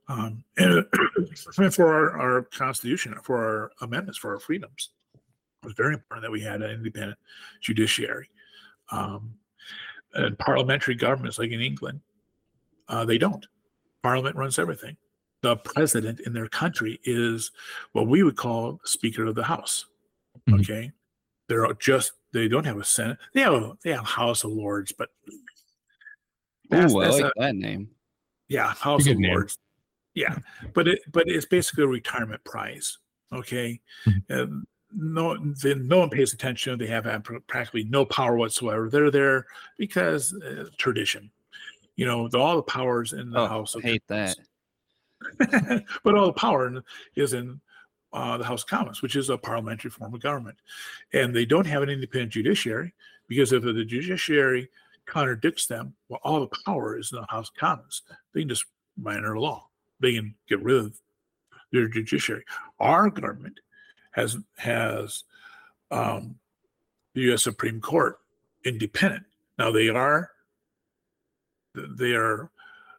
Um, 0.09 0.43
and 0.57 0.85
and 1.57 1.73
for 1.73 1.93
our, 1.93 2.19
our 2.19 2.41
constitution, 2.43 3.15
for 3.23 3.37
our 3.37 3.71
amendments, 3.81 4.17
for 4.17 4.33
our 4.33 4.39
freedoms, 4.39 4.89
it 5.15 5.65
was 5.65 5.73
very 5.75 5.93
important 5.93 6.23
that 6.23 6.31
we 6.31 6.41
had 6.41 6.61
an 6.61 6.71
independent 6.71 7.19
judiciary. 7.61 8.29
Um, 8.91 9.35
and 10.13 10.37
parliamentary 10.39 10.95
governments, 10.95 11.37
like 11.37 11.51
in 11.51 11.61
England, 11.61 12.01
uh, 12.87 13.05
they 13.05 13.17
don't. 13.17 13.45
Parliament 14.01 14.35
runs 14.35 14.57
everything. 14.57 14.97
The 15.41 15.55
president 15.57 16.21
in 16.21 16.33
their 16.33 16.47
country 16.47 16.99
is 17.03 17.51
what 17.91 18.07
we 18.07 18.23
would 18.23 18.35
call 18.35 18.79
Speaker 18.85 19.25
of 19.25 19.35
the 19.35 19.43
House. 19.43 19.85
Mhm. 20.49 20.59
Okay, 20.61 20.91
they're 21.47 21.71
just 21.75 22.13
they 22.31 22.47
don't 22.47 22.65
have 22.65 22.77
a 22.77 22.83
Senate. 22.83 23.17
They 23.33 23.41
have 23.41 23.53
a, 23.53 23.77
they 23.83 23.91
have 23.91 24.05
House 24.05 24.43
of 24.43 24.51
Lords, 24.51 24.91
but 24.91 25.09
that's- 26.69 26.93
Ooh, 26.93 26.99
I 27.01 27.05
that's 27.05 27.19
like 27.21 27.31
a- 27.35 27.39
that 27.39 27.55
name. 27.55 27.89
yeah, 28.47 28.73
House 28.73 29.07
of 29.07 29.17
name. 29.17 29.31
Lords. 29.31 29.57
Yeah, 30.15 30.37
but 30.73 30.87
it 30.87 31.01
but 31.11 31.27
it's 31.27 31.45
basically 31.45 31.83
a 31.83 31.87
retirement 31.87 32.43
prize. 32.43 32.97
Okay, 33.31 33.79
Mhm. 34.05 34.23
and 34.29 34.67
no, 34.91 35.37
then 35.37 35.87
no 35.87 35.99
one 35.99 36.09
pays 36.09 36.33
attention. 36.33 36.79
They 36.79 36.87
have 36.87 37.03
practically 37.47 37.83
no 37.83 38.05
power 38.05 38.35
whatsoever. 38.37 38.89
They're 38.89 39.11
there 39.11 39.45
because 39.77 40.33
uh, 40.33 40.69
tradition. 40.77 41.29
You 41.95 42.05
know, 42.05 42.27
the, 42.27 42.37
all 42.39 42.55
the 42.55 42.63
powers 42.63 43.13
in 43.13 43.31
the 43.31 43.39
Oh, 43.41 43.47
House 43.47 43.75
of 43.75 43.83
hate 43.83 44.03
that. 44.07 44.37
but 46.03 46.15
all 46.15 46.27
the 46.27 46.33
power 46.33 46.83
is 47.15 47.33
in 47.33 47.59
uh, 48.13 48.37
the 48.37 48.43
House 48.43 48.63
of 48.63 48.69
Commons, 48.69 49.01
which 49.01 49.15
is 49.15 49.29
a 49.29 49.37
parliamentary 49.37 49.91
form 49.91 50.13
of 50.13 50.21
government. 50.21 50.57
And 51.13 51.35
they 51.35 51.45
don't 51.45 51.67
have 51.67 51.83
an 51.83 51.89
independent 51.89 52.33
judiciary 52.33 52.93
because 53.27 53.51
if 53.51 53.63
the 53.63 53.85
judiciary 53.85 54.69
contradicts 55.05 55.65
them, 55.65 55.93
well, 56.09 56.19
all 56.23 56.39
the 56.39 56.55
power 56.65 56.97
is 56.97 57.11
in 57.11 57.19
the 57.19 57.27
House 57.29 57.49
of 57.49 57.55
Commons. 57.55 58.03
They 58.33 58.41
can 58.41 58.49
just 58.49 58.65
minor 58.97 59.37
law. 59.39 59.67
They 59.99 60.13
can 60.13 60.35
get 60.47 60.61
rid 60.61 60.77
of 60.77 60.99
their 61.71 61.87
judiciary. 61.87 62.43
Our 62.79 63.09
government 63.09 63.59
has 64.11 64.37
has 64.57 65.23
um, 65.91 66.35
the 67.13 67.21
U.S. 67.21 67.43
Supreme 67.43 67.81
Court 67.81 68.19
independent. 68.63 69.23
Now 69.57 69.71
they 69.71 69.89
are 69.89 70.31
they 71.73 72.13
are 72.13 72.51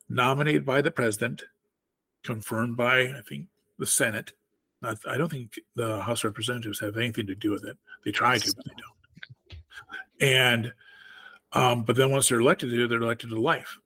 nominated 0.08 0.64
by 0.64 0.80
the 0.80 0.90
president, 0.90 1.42
confirmed 2.24 2.76
by 2.76 3.00
I 3.00 3.20
think 3.28 3.46
the 3.78 3.86
Senate. 3.86 4.32
Not, 4.80 4.98
I 5.08 5.16
don't 5.16 5.30
think 5.30 5.58
the 5.74 6.00
House 6.00 6.22
Representatives 6.22 6.78
have 6.80 6.96
anything 6.96 7.26
to 7.26 7.34
do 7.34 7.50
with 7.50 7.64
it. 7.64 7.76
They 8.04 8.12
try 8.12 8.38
to, 8.38 8.54
but 8.54 8.64
they 8.64 8.72
don't. 8.72 9.60
And 10.20 10.72
um, 11.52 11.82
but 11.82 11.96
then 11.96 12.10
once 12.10 12.28
they're 12.28 12.40
elected 12.40 12.70
they're 12.70 13.02
elected 13.02 13.30
to 13.30 13.40
life, 13.40 13.78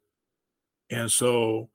and 0.91 1.11
so 1.11 1.71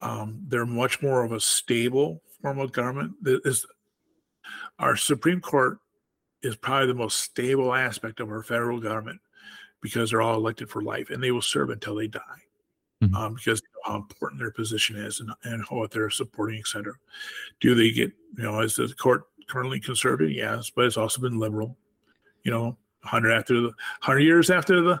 um, 0.00 0.42
they're 0.48 0.66
much 0.66 1.02
more 1.02 1.24
of 1.24 1.32
a 1.32 1.40
stable 1.40 2.22
form 2.40 2.58
of 2.58 2.72
government. 2.72 3.12
Is 3.24 3.66
our 4.78 4.96
Supreme 4.96 5.40
Court 5.40 5.78
is 6.42 6.56
probably 6.56 6.88
the 6.88 6.94
most 6.94 7.18
stable 7.20 7.72
aspect 7.72 8.20
of 8.20 8.30
our 8.30 8.42
federal 8.42 8.80
government 8.80 9.20
because 9.80 10.10
they're 10.10 10.22
all 10.22 10.36
elected 10.36 10.68
for 10.68 10.82
life 10.82 11.10
and 11.10 11.22
they 11.22 11.30
will 11.30 11.42
serve 11.42 11.70
until 11.70 11.94
they 11.94 12.08
die 12.08 12.20
mm-hmm. 13.02 13.14
um, 13.14 13.34
because 13.34 13.60
you 13.60 13.68
know 13.74 13.92
how 13.92 13.96
important 13.96 14.40
their 14.40 14.50
position 14.50 14.96
is 14.96 15.20
and, 15.20 15.30
and 15.44 15.64
what 15.68 15.90
they're 15.90 16.10
supporting, 16.10 16.58
et 16.58 16.66
cetera. 16.66 16.94
Do 17.60 17.74
they 17.74 17.90
get, 17.90 18.12
you 18.36 18.44
know, 18.44 18.60
is 18.60 18.76
the 18.76 18.92
court 18.98 19.24
currently 19.48 19.80
conservative? 19.80 20.32
Yes, 20.32 20.70
but 20.70 20.84
it's 20.84 20.96
also 20.96 21.20
been 21.20 21.38
liberal. 21.38 21.76
You 22.44 22.50
know, 22.50 22.64
100 23.02 23.32
after 23.32 23.54
the 23.54 23.68
100 23.68 24.20
years 24.20 24.50
after 24.50 24.80
the 24.80 25.00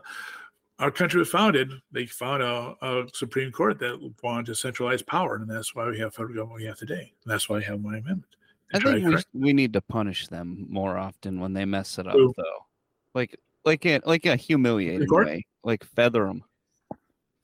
our 0.78 0.90
country 0.90 1.20
was 1.20 1.28
founded, 1.28 1.70
they 1.92 2.06
found 2.06 2.42
a, 2.42 2.74
a, 2.82 3.04
Supreme 3.14 3.52
Court 3.52 3.78
that 3.78 4.12
wanted 4.22 4.46
to 4.46 4.54
centralize 4.54 5.00
power, 5.00 5.36
and 5.36 5.48
that's 5.48 5.76
why 5.76 5.88
we 5.88 5.98
have 6.00 6.12
federal 6.12 6.34
government 6.34 6.60
we 6.60 6.66
have 6.66 6.76
today. 6.76 7.12
And 7.22 7.32
that's 7.32 7.48
why 7.48 7.58
I 7.58 7.60
have 7.62 7.80
my 7.80 7.98
amendment. 7.98 8.26
I 8.74 8.80
think 8.80 9.06
we, 9.06 9.16
we 9.32 9.52
need 9.52 9.72
to 9.74 9.80
punish 9.80 10.26
them 10.26 10.66
more 10.68 10.98
often 10.98 11.38
when 11.38 11.52
they 11.52 11.64
mess 11.64 11.98
it 11.98 12.08
up, 12.08 12.16
Ooh. 12.16 12.32
though. 12.36 12.66
Like 13.14 13.38
like 13.64 13.86
a 13.86 14.00
like 14.04 14.26
a 14.26 14.34
humiliating 14.34 15.08
way, 15.08 15.46
like 15.62 15.84
feather 15.84 16.26
them, 16.26 16.42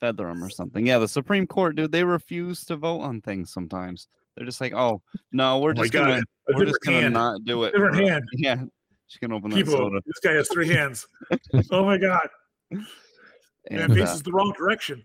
feather 0.01 0.27
them 0.27 0.43
or 0.43 0.51
something. 0.51 0.87
Yeah, 0.87 0.99
the 0.99 1.09
Supreme 1.09 1.47
Court, 1.47 1.77
dude, 1.77 1.93
they 1.93 2.05
refuse 2.05 2.65
to 2.67 2.77
vote 2.77 3.01
on 3.01 3.21
things 3.21 3.53
sometimes. 3.53 4.09
They're 4.37 4.47
just 4.47 4.61
like, 4.61 4.73
oh 4.73 5.03
no, 5.33 5.59
we're 5.59 5.71
oh 5.71 5.75
just 5.75 5.93
gonna 5.93 6.23
we're 6.55 6.65
just 6.65 6.81
gonna 6.83 7.01
hand. 7.01 7.15
not 7.15 7.45
do 7.45 7.65
it. 7.65 7.73
Different 7.73 7.97
hand. 7.97 8.25
Yeah, 8.37 8.63
she 9.09 9.19
can 9.19 9.33
open 9.33 9.51
People, 9.51 9.73
that 9.73 9.79
soda. 9.79 10.01
This 10.07 10.19
guy 10.23 10.33
has 10.33 10.49
three 10.49 10.69
hands. 10.69 11.07
oh 11.71 11.85
my 11.85 11.99
god. 11.99 12.29
And, 13.71 13.93
faces 13.93 14.21
uh, 14.21 14.23
the 14.25 14.33
wrong 14.33 14.55
direction. 14.57 15.05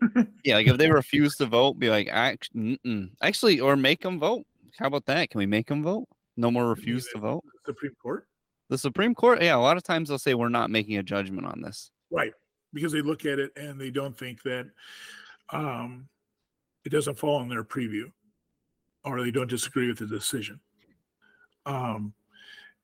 yeah, 0.44 0.56
like 0.56 0.66
if 0.66 0.76
they 0.76 0.90
refuse 0.90 1.36
to 1.36 1.46
vote, 1.46 1.78
be 1.78 1.88
like, 1.88 2.08
actually, 2.10 2.78
actually, 3.22 3.60
or 3.60 3.76
make 3.76 4.02
them 4.02 4.18
vote. 4.18 4.44
How 4.78 4.86
about 4.86 5.06
that? 5.06 5.30
Can 5.30 5.38
we 5.38 5.46
make 5.46 5.66
them 5.66 5.82
vote? 5.82 6.06
No 6.36 6.50
more 6.50 6.68
refuse 6.68 7.08
to 7.12 7.20
vote. 7.20 7.44
Supreme 7.64 7.94
Court. 8.02 8.26
The 8.68 8.78
Supreme 8.78 9.14
Court. 9.14 9.42
Yeah, 9.42 9.56
a 9.56 9.58
lot 9.58 9.76
of 9.76 9.82
times 9.82 10.08
they'll 10.08 10.18
say 10.18 10.34
we're 10.34 10.48
not 10.48 10.70
making 10.70 10.98
a 10.98 11.02
judgment 11.02 11.46
on 11.46 11.62
this. 11.62 11.90
Right, 12.10 12.32
because 12.74 12.92
they 12.92 13.00
look 13.00 13.24
at 13.24 13.38
it 13.38 13.52
and 13.56 13.80
they 13.80 13.90
don't 13.90 14.18
think 14.18 14.42
that 14.42 14.66
um, 15.50 16.08
it 16.84 16.90
doesn't 16.90 17.18
fall 17.18 17.40
in 17.40 17.48
their 17.48 17.64
preview, 17.64 18.10
or 19.04 19.22
they 19.22 19.30
don't 19.30 19.48
disagree 19.48 19.88
with 19.88 19.98
the 19.98 20.06
decision. 20.06 20.60
Um, 21.64 22.12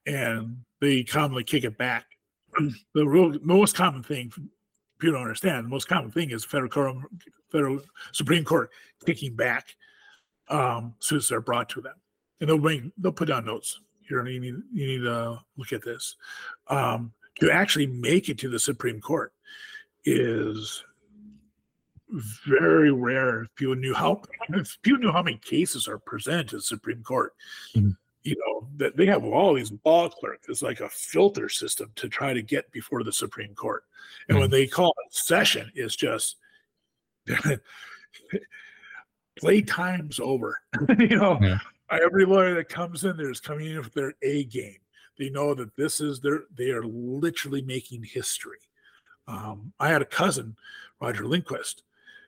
and 0.06 0.58
they 0.80 1.02
commonly 1.02 1.44
kick 1.44 1.64
it 1.64 1.76
back. 1.76 2.06
the 2.94 3.06
real 3.06 3.38
most 3.42 3.76
common 3.76 4.02
thing 4.02 4.32
people 4.98 5.14
don't 5.14 5.22
understand. 5.22 5.64
The 5.64 5.70
most 5.70 5.88
common 5.88 6.10
thing 6.10 6.30
is 6.30 6.44
federal 6.44 7.02
federal 7.50 7.80
Supreme 8.12 8.44
Court 8.44 8.70
kicking 9.04 9.34
back 9.34 9.74
um, 10.48 10.94
suits 11.00 11.32
are 11.32 11.40
brought 11.40 11.68
to 11.70 11.80
them, 11.80 11.94
and 12.40 12.48
they'll 12.48 12.58
bring 12.58 12.92
they'll 12.98 13.12
put 13.12 13.28
down 13.28 13.44
notes. 13.44 13.80
You 14.08 14.22
need 14.22 14.42
you 14.42 14.86
need 14.86 15.02
to 15.02 15.40
look 15.56 15.72
at 15.72 15.84
this. 15.84 16.16
Um, 16.68 17.12
to 17.40 17.50
actually 17.50 17.86
make 17.86 18.28
it 18.28 18.38
to 18.38 18.48
the 18.48 18.58
Supreme 18.58 19.00
Court 19.00 19.32
is 20.04 20.82
very 22.46 22.92
rare. 22.92 23.42
If 23.42 23.54
people 23.54 23.76
knew 23.76 23.94
how 23.94 24.22
if 24.50 24.78
people 24.82 24.98
knew 24.98 25.12
how 25.12 25.22
many 25.22 25.38
cases 25.38 25.86
are 25.88 25.98
presented 25.98 26.48
to 26.48 26.56
the 26.56 26.62
Supreme 26.62 27.02
Court. 27.02 27.34
Mm-hmm. 27.74 27.90
You 28.22 28.36
know 28.36 28.68
that 28.76 28.98
they 28.98 29.06
have 29.06 29.24
all 29.24 29.54
these 29.54 29.72
law 29.82 30.10
clerks. 30.10 30.48
It's 30.50 30.60
like 30.60 30.80
a 30.80 30.90
filter 30.90 31.48
system 31.48 31.90
to 31.96 32.06
try 32.06 32.34
to 32.34 32.42
get 32.42 32.70
before 32.70 33.02
the 33.02 33.12
Supreme 33.12 33.54
Court. 33.54 33.84
And 34.28 34.34
mm-hmm. 34.34 34.42
when 34.42 34.50
they 34.50 34.66
call 34.66 34.94
it 35.06 35.14
session, 35.14 35.72
it's 35.74 35.96
just 35.96 36.36
play 39.38 39.62
time's 39.62 40.20
over. 40.20 40.60
you 40.98 41.16
know, 41.16 41.38
yeah. 41.40 41.58
every 41.90 42.26
lawyer 42.26 42.54
that 42.56 42.68
comes 42.68 43.04
in 43.04 43.16
there 43.16 43.30
is 43.30 43.40
coming 43.40 43.70
in 43.70 43.78
with 43.78 43.94
their 43.94 44.12
A 44.20 44.44
game. 44.44 44.76
They 45.18 45.30
know 45.30 45.54
that 45.54 45.74
this 45.76 46.00
is 46.00 46.20
their, 46.20 46.44
they 46.54 46.70
are 46.70 46.84
literally 46.84 47.62
making 47.62 48.04
history. 48.04 48.58
Um, 49.30 49.72
I 49.78 49.88
had 49.88 50.02
a 50.02 50.06
cousin, 50.06 50.56
Roger 51.00 51.24
Linquist, 51.24 51.82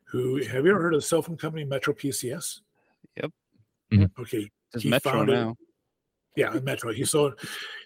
who 0.04 0.36
have 0.44 0.64
you 0.64 0.70
ever 0.70 0.80
heard 0.80 0.94
of 0.94 1.00
the 1.00 1.06
cell 1.06 1.22
phone 1.22 1.36
company 1.36 1.64
Metro 1.64 1.92
PCS? 1.92 2.60
Yep. 3.16 3.30
Mm-hmm. 3.92 4.22
Okay. 4.22 4.50
It's 4.74 4.84
Metro 4.84 5.12
founded, 5.12 5.34
now. 5.34 5.56
Yeah, 6.36 6.50
Metro. 6.62 6.92
He 6.92 7.04
sold 7.04 7.34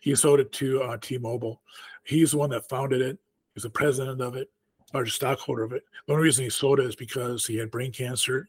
he 0.03 0.15
sold 0.15 0.41
it 0.41 0.53
to 0.53 0.83
uh, 0.83 0.97
T-Mobile. 1.01 1.61
He's 2.05 2.33
the 2.33 2.39
one 2.39 2.51
that 2.51 2.69
founded 2.69 3.01
it. 3.01 3.19
He's 3.55 3.65
the 3.65 3.71
president 3.71 4.21
of 4.21 4.37
it, 4.37 4.49
largest 4.93 5.17
stockholder 5.17 5.65
of 5.65 5.73
it. 5.73 5.83
The 6.07 6.13
only 6.13 6.25
reason 6.25 6.45
he 6.45 6.51
sold 6.51 6.79
it 6.79 6.87
is 6.87 6.95
because 6.95 7.47
he 7.47 7.57
had 7.57 7.71
brain 7.71 7.91
cancer 7.91 8.47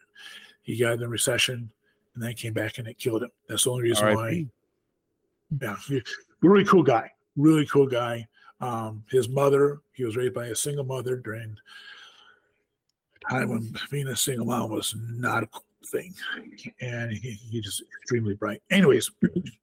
he 0.68 0.78
got 0.78 0.94
in 0.94 1.00
the 1.00 1.08
recession 1.08 1.72
and 2.14 2.24
then 2.24 2.34
came 2.34 2.52
back 2.52 2.78
and 2.78 2.88
it 2.88 2.98
killed 2.98 3.24
him. 3.24 3.32
That's 3.48 3.64
the 3.64 3.72
only 3.72 3.84
reason 3.84 4.14
why. 4.14 4.46
Yeah, 5.62 5.76
really 6.42 6.66
cool 6.66 6.84
guy. 6.84 7.10
Really 7.38 7.66
cool 7.68 7.88
guy. 7.88 8.28
Um, 8.60 9.04
his 9.10 9.30
mother, 9.30 9.82
he 9.94 10.04
was 10.04 10.16
raised 10.16 10.34
by 10.34 10.48
a 10.48 10.56
single 10.56 10.84
mother 10.84 11.18
during 11.18 11.56
a 13.16 13.30
time 13.30 13.50
when 13.50 13.74
being 13.92 14.08
a 14.08 14.16
single 14.16 14.46
mom 14.46 14.72
was 14.72 14.96
not 14.98 15.44
a 15.44 15.48
cool 15.48 15.64
thing. 15.86 16.14
And 16.82 17.12
he, 17.12 17.32
he 17.32 17.62
just 17.62 17.84
extremely 18.02 18.34
bright. 18.34 18.62
Anyways, 18.72 19.12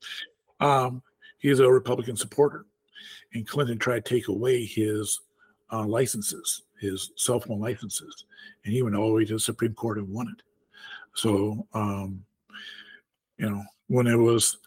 um, 0.60 1.02
he's 1.38 1.60
a 1.60 1.70
Republican 1.70 2.16
supporter. 2.16 2.66
And 3.32 3.46
Clinton 3.46 3.78
tried 3.78 4.04
to 4.04 4.14
take 4.14 4.28
away 4.28 4.64
his 4.64 5.20
uh, 5.72 5.84
licenses, 5.84 6.62
his 6.80 7.10
cell 7.16 7.40
phone 7.40 7.60
licenses. 7.60 8.26
And 8.64 8.72
he 8.72 8.82
went 8.82 8.94
all 8.94 9.08
the 9.08 9.14
way 9.14 9.24
to 9.24 9.34
the 9.34 9.40
Supreme 9.40 9.74
Court 9.74 9.98
and 9.98 10.08
won 10.08 10.28
it. 10.28 10.42
So, 11.14 11.66
um, 11.74 12.24
you 13.38 13.50
know, 13.50 13.62
when 13.88 14.06
it 14.06 14.16
was 14.16 14.58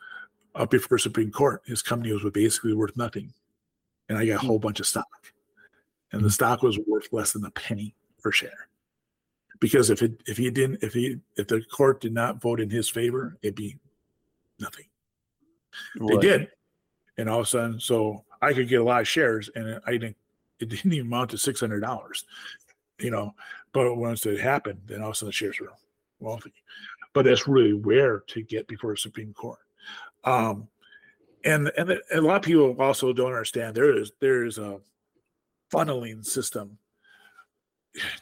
up 0.56 0.72
before 0.72 0.98
Supreme 0.98 1.32
Court, 1.32 1.62
his 1.66 1.82
company 1.82 2.12
was 2.14 2.24
basically 2.34 2.74
worth 2.74 2.96
nothing. 2.98 3.34
And 4.10 4.18
I 4.18 4.26
got 4.26 4.44
a 4.44 4.46
whole 4.46 4.60
bunch 4.60 4.80
of 4.80 4.88
stock. 4.88 5.34
And 6.12 6.22
the 6.22 6.28
hmm. 6.28 6.32
stock 6.32 6.64
was 6.64 6.80
worth 6.88 7.12
less 7.12 7.34
than 7.34 7.46
a 7.46 7.52
penny 7.52 7.94
per 8.22 8.32
share. 8.32 8.68
Because 9.60 9.90
if 9.90 10.02
it 10.02 10.22
if 10.28 10.38
he 10.38 10.52
didn't 10.52 10.84
if 10.84 10.94
he 10.94 11.20
if 11.36 11.48
the 11.48 11.62
court 11.62 12.02
did 12.02 12.14
not 12.14 12.40
vote 12.42 12.60
in 12.60 12.70
his 12.70 12.90
favor, 12.90 13.38
it'd 13.42 13.56
be 13.56 13.78
nothing. 14.60 14.86
Right. 16.00 16.22
They 16.22 16.28
did. 16.28 16.52
And 17.18 17.30
all 17.30 17.40
of 17.40 17.46
a 17.46 17.50
sudden, 17.50 17.80
so 17.80 18.24
I 18.42 18.54
could 18.54 18.70
get 18.70 18.82
a 18.82 18.84
lot 18.84 19.02
of 19.02 19.08
shares 19.08 19.50
and 19.56 19.82
I 19.86 19.92
didn't 19.94 20.16
it 20.60 20.70
didn't 20.70 20.94
even 20.94 21.08
amount 21.08 21.32
to 21.32 21.38
six 21.38 21.60
hundred 21.60 21.82
dollars. 21.82 22.26
You 23.00 23.12
know, 23.12 23.36
but 23.74 23.96
once 23.96 24.26
it 24.26 24.40
happened, 24.40 24.82
then 24.86 25.02
all 25.02 25.10
of 25.10 25.14
a 25.14 25.16
sudden 25.16 25.30
the 25.30 25.34
shares 25.34 25.60
were 25.60 25.72
wealthy, 26.20 26.54
but 27.14 27.26
that's 27.26 27.48
really 27.48 27.74
rare 27.74 28.24
to 28.28 28.42
get 28.42 28.68
before 28.68 28.94
a 28.94 28.98
Supreme 28.98 29.34
Court. 29.34 29.60
Um, 30.24 30.68
and 31.48 31.72
and, 31.78 32.00
a 32.12 32.22
lot 32.22 32.38
of 32.38 32.42
people 32.44 32.76
also 32.80 33.14
don't 33.14 33.28
understand 33.28 33.74
there 33.74 33.98
is 33.98 34.12
there 34.20 34.46
is 34.46 34.58
a 34.58 34.80
funneling 35.74 36.26
system 36.26 36.78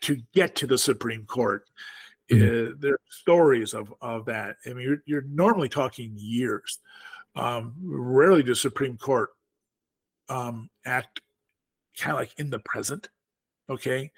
to 0.01 0.17
get 0.33 0.55
to 0.55 0.67
the 0.67 0.77
Supreme 0.77 1.25
Court. 1.25 1.65
Mm-hmm. 2.31 2.73
Uh, 2.73 2.75
there 2.79 2.93
are 2.93 2.99
stories 3.09 3.73
of 3.73 3.93
of 4.01 4.25
that. 4.25 4.57
I 4.65 4.69
mean, 4.69 4.81
you're, 4.81 5.03
you're 5.05 5.25
normally 5.29 5.69
talking 5.69 6.13
years. 6.15 6.79
Um, 7.35 7.73
rarely 7.83 8.43
does 8.43 8.61
Supreme 8.61 8.97
Court 8.97 9.29
um, 10.29 10.69
act 10.85 11.19
kind 11.97 12.13
of 12.13 12.19
like 12.19 12.31
in 12.37 12.49
the 12.49 12.59
present. 12.59 13.09
Okay, 13.69 14.11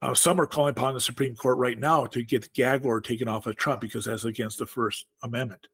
uh, 0.00 0.14
some 0.14 0.40
are 0.40 0.46
calling 0.46 0.70
upon 0.70 0.94
the 0.94 1.00
Supreme 1.00 1.34
Court 1.34 1.58
right 1.58 1.78
now 1.78 2.06
to 2.06 2.22
get 2.22 2.42
the 2.42 2.48
gag 2.54 2.84
order 2.84 3.00
taken 3.00 3.28
off 3.28 3.46
of 3.46 3.56
Trump 3.56 3.80
because 3.80 4.04
that's 4.04 4.24
against 4.24 4.58
the 4.58 4.66
First 4.66 5.06
Amendment. 5.22 5.66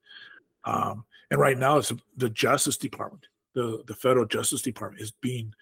Um, 0.64 1.04
and 1.30 1.40
right 1.40 1.58
now, 1.58 1.78
it's 1.78 1.92
the 2.16 2.30
Justice 2.30 2.76
Department, 2.76 3.26
the, 3.54 3.82
the 3.86 3.94
federal 3.94 4.26
Justice 4.26 4.62
Department, 4.62 5.02
is 5.02 5.10
being 5.10 5.52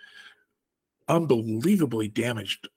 unbelievably 1.08 2.08
damaged 2.08 2.68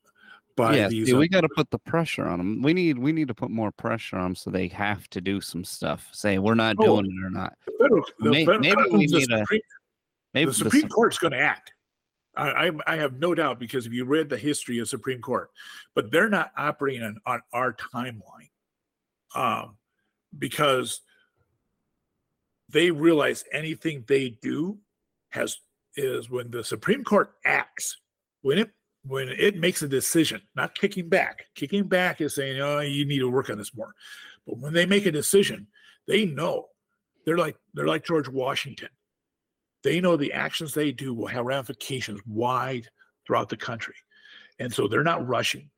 by 0.55 0.75
yeah, 0.75 0.87
these. 0.89 1.07
see, 1.07 1.13
uh, 1.13 1.17
we 1.17 1.27
got 1.27 1.41
to 1.41 1.49
put 1.55 1.69
the 1.71 1.79
pressure 1.79 2.25
on 2.25 2.37
them. 2.37 2.61
We 2.61 2.73
need 2.73 2.97
we 2.97 3.11
need 3.11 3.27
to 3.29 3.33
put 3.33 3.49
more 3.49 3.71
pressure 3.71 4.17
on 4.17 4.23
them 4.23 4.35
so 4.35 4.49
they 4.49 4.67
have 4.69 5.09
to 5.11 5.21
do 5.21 5.39
some 5.41 5.63
stuff. 5.63 6.07
Say 6.11 6.37
we're 6.37 6.55
not 6.55 6.75
Oh, 6.79 7.01
doing 7.01 7.05
it 7.05 7.25
or 7.25 7.29
not. 7.29 7.53
the 7.65 7.71
federal, 7.79 8.05
the 8.19 8.29
May- 8.31 8.45
federal- 8.45 8.59
maybe 8.61 8.81
we 8.91 9.07
the 9.07 9.17
need 9.19 9.31
a- 9.31 9.37
Supreme, 9.39 9.61
Maybe 10.33 10.45
the 10.45 10.51
the 10.51 10.57
Supreme 10.65 10.81
Sup- 10.83 10.91
Court's 10.91 11.17
going 11.17 11.33
to 11.33 11.39
act. 11.39 11.73
I, 12.35 12.67
I 12.67 12.71
I 12.87 12.95
have 12.97 13.19
no 13.19 13.33
doubt 13.33 13.59
because 13.59 13.85
if 13.87 13.93
you 13.93 14.05
read 14.05 14.29
the 14.29 14.37
history 14.37 14.77
of 14.79 14.87
Supreme 14.87 15.21
Court, 15.21 15.49
but 15.95 16.11
they're 16.11 16.29
not 16.29 16.51
operating 16.57 17.03
on, 17.03 17.17
on 17.25 17.41
our 17.53 17.73
timeline, 17.73 18.49
um, 19.35 19.77
because 20.37 21.01
they 22.69 22.91
realize 22.91 23.43
anything 23.51 24.03
they 24.07 24.29
do 24.41 24.77
has 25.29 25.57
is 25.95 26.29
when 26.29 26.51
the 26.51 26.63
Supreme 26.63 27.03
Court 27.03 27.33
acts 27.45 27.97
when 28.41 28.59
it 28.59 28.71
when 29.05 29.29
it 29.29 29.57
makes 29.57 29.81
a 29.81 29.87
decision, 29.87 30.41
not 30.55 30.75
kicking 30.75 31.07
back. 31.07 31.45
Kicking 31.55 31.87
back 31.87 32.21
is 32.21 32.35
saying, 32.35 32.61
"Oh, 32.61 32.79
you 32.79 33.05
need 33.05 33.19
to 33.19 33.29
work 33.29 33.49
on 33.49 33.57
this 33.57 33.75
more," 33.75 33.93
but 34.45 34.57
when 34.57 34.73
they 34.73 34.85
make 34.85 35.05
a 35.05 35.11
decision, 35.11 35.67
they 36.07 36.25
know 36.25 36.67
they're 37.25 37.37
like 37.37 37.57
they're 37.73 37.87
like 37.87 38.05
George 38.05 38.27
Washington 38.27 38.89
they 39.83 40.01
know 40.01 40.17
the 40.17 40.33
actions 40.33 40.73
they 40.73 40.91
do 40.91 41.13
will 41.13 41.27
have 41.27 41.45
ramifications 41.45 42.19
wide 42.25 42.87
throughout 43.25 43.49
the 43.49 43.57
country. 43.57 43.95
And 44.59 44.73
so 44.73 44.87
they're 44.87 45.03
not 45.03 45.27
rushing. 45.27 45.69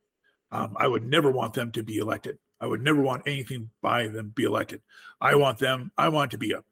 Um, 0.51 0.75
I 0.77 0.87
would 0.87 1.05
never 1.05 1.31
want 1.31 1.53
them 1.53 1.71
to 1.73 1.83
be 1.83 1.97
elected. 1.97 2.37
I 2.59 2.67
would 2.67 2.81
never 2.81 3.01
want 3.01 3.23
anything 3.25 3.69
by 3.81 4.07
them 4.07 4.29
be 4.35 4.43
elected. 4.43 4.81
I 5.19 5.35
want 5.35 5.59
them, 5.59 5.91
I 5.97 6.09
want 6.09 6.31
to 6.31 6.37
be 6.37 6.51
a, 6.51 6.63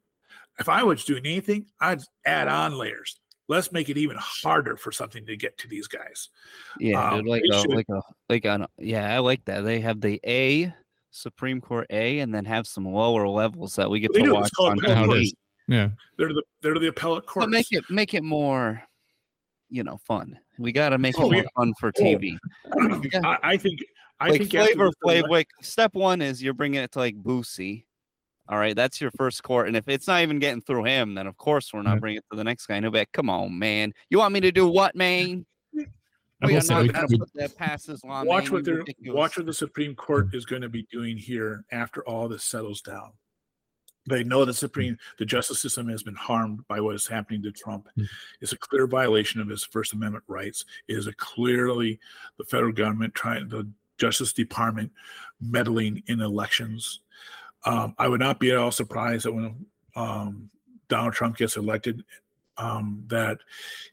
if 0.60 0.68
I 0.68 0.82
was 0.82 1.04
doing 1.04 1.24
anything, 1.26 1.66
I'd 1.80 2.00
add 2.24 2.48
on 2.48 2.76
layers. 2.78 3.18
Let's 3.48 3.72
make 3.72 3.88
it 3.88 3.96
even 3.96 4.16
harder 4.20 4.76
for 4.76 4.92
something 4.92 5.26
to 5.26 5.36
get 5.36 5.58
to 5.58 5.68
these 5.68 5.88
guys. 5.88 6.28
yeah, 6.78 7.02
um, 7.10 7.18
dude, 7.18 7.26
like 7.28 7.42
a 7.50 7.60
should- 7.60 7.70
like 7.74 7.88
a 7.88 8.00
like 8.28 8.44
a 8.44 8.68
yeah, 8.78 9.12
I 9.14 9.18
like 9.18 9.44
that. 9.46 9.62
They 9.62 9.80
have 9.80 10.00
the 10.00 10.20
A 10.24 10.72
Supreme 11.10 11.60
Court 11.60 11.86
A, 11.90 12.20
and 12.20 12.32
then 12.32 12.44
have 12.44 12.68
some 12.68 12.84
lower 12.84 13.26
levels 13.26 13.74
that 13.76 13.90
we 13.90 13.98
get 13.98 14.12
They 14.12 14.20
to 14.20 14.26
do. 14.26 14.34
watch 14.34 14.42
It's 14.46 14.50
called 14.50 14.70
on 14.72 14.78
appellate 14.78 14.96
How 14.96 15.04
it 15.04 15.08
TV. 15.16 15.22
is. 15.22 15.34
Yeah. 15.66 15.88
They're 16.18 16.32
the 16.32 16.42
they're 16.62 16.78
the 16.78 16.88
appellate 16.88 17.26
court. 17.26 17.44
But 17.44 17.50
make 17.50 17.66
it 17.72 17.84
make 17.90 18.14
it 18.14 18.22
more, 18.22 18.82
you 19.68 19.82
know, 19.82 19.98
fun. 20.06 20.38
We 20.58 20.70
got 20.70 20.90
to 20.90 20.98
make 20.98 21.18
Oh, 21.18 21.22
it 21.26 21.32
more 21.32 21.42
yeah. 21.42 21.48
fun 21.56 21.72
for 21.80 21.88
Oh, 21.98 22.00
TV. 22.02 22.36
Yeah. 23.12 23.20
I, 23.24 23.38
I 23.52 23.56
think 23.56 23.80
I 24.20 24.28
like 24.30 24.38
think 24.42 24.50
flavor 24.52 24.86
the- 24.90 24.94
flavor 25.02 25.28
like 25.28 25.48
step 25.62 25.94
one 25.94 26.22
is 26.22 26.40
you're 26.42 26.54
bringing 26.54 26.80
it 26.82 26.92
to 26.92 26.98
like 27.00 27.16
Boosie. 27.16 27.84
All 28.50 28.58
right, 28.58 28.74
that's 28.74 29.00
your 29.00 29.12
first 29.12 29.42
court. 29.44 29.68
And 29.68 29.76
if 29.76 29.86
it's 29.88 30.08
not 30.08 30.22
even 30.22 30.40
getting 30.40 30.60
through 30.60 30.84
him, 30.84 31.14
then 31.14 31.28
of 31.28 31.36
course 31.36 31.72
we're 31.72 31.82
not 31.82 31.92
Right. 31.92 32.00
bringing 32.00 32.18
it 32.18 32.24
to 32.32 32.36
the 32.36 32.42
next 32.44 32.66
guy. 32.66 32.74
And 32.74 32.84
he'll 32.84 32.90
be 32.90 32.98
like, 32.98 33.12
come 33.12 33.30
on, 33.30 33.56
man. 33.58 33.92
You 34.10 34.18
want 34.18 34.34
me 34.34 34.40
to 34.40 34.50
do 34.50 34.66
what, 34.66 34.96
man? 34.96 35.46
I 36.42 36.46
We 36.46 36.54
will 36.54 36.60
are 36.72 36.84
not 36.84 36.92
gonna 36.92 37.06
we- 37.10 37.18
put 37.18 37.32
that 37.34 37.56
past 37.56 37.86
this 37.86 38.02
law. 38.02 38.24
watch 38.24 38.44
man. 38.46 38.52
what 38.52 38.58
You 38.58 38.62
they're 38.64 38.74
ridiculous." 38.76 39.16
watch 39.16 39.36
what 39.36 39.46
the 39.46 39.52
Supreme 39.54 39.94
Court 39.94 40.34
is 40.34 40.44
going 40.46 40.62
to 40.62 40.68
be 40.68 40.82
doing 40.90 41.16
here 41.16 41.64
after 41.70 42.02
all 42.08 42.28
this 42.28 42.42
settles 42.42 42.80
down. 42.80 43.12
They 44.08 44.24
know 44.24 44.44
the 44.46 44.54
Supreme 44.54 44.96
the 45.18 45.26
justice 45.26 45.60
system 45.60 45.88
has 45.90 46.02
been 46.02 46.14
harmed 46.16 46.66
by 46.66 46.80
what 46.80 46.96
is 46.96 47.06
happening 47.06 47.42
to 47.42 47.52
Trump. 47.52 47.86
Mm. 47.96 48.08
It's 48.40 48.52
a 48.52 48.58
clear 48.58 48.86
violation 48.88 49.40
of 49.42 49.48
his 49.48 49.62
First 49.62 49.92
Amendment 49.92 50.24
rights. 50.26 50.64
It 50.88 50.96
is 50.96 51.06
a 51.06 51.12
clearly 51.12 52.00
the 52.38 52.44
federal 52.44 52.72
government 52.72 53.14
trying 53.14 53.48
the 53.48 53.70
Justice 53.98 54.32
Department 54.32 54.90
meddling 55.40 56.02
in 56.06 56.20
elections. 56.20 57.00
Um, 57.64 57.94
I 57.98 58.08
would 58.08 58.20
not 58.20 58.40
be 58.40 58.50
at 58.50 58.56
all 58.56 58.72
surprised 58.72 59.24
that 59.24 59.32
when 59.32 59.66
um, 59.96 60.50
Donald 60.88 61.14
Trump 61.14 61.36
gets 61.36 61.56
elected, 61.56 62.04
um, 62.56 63.04
that 63.08 63.38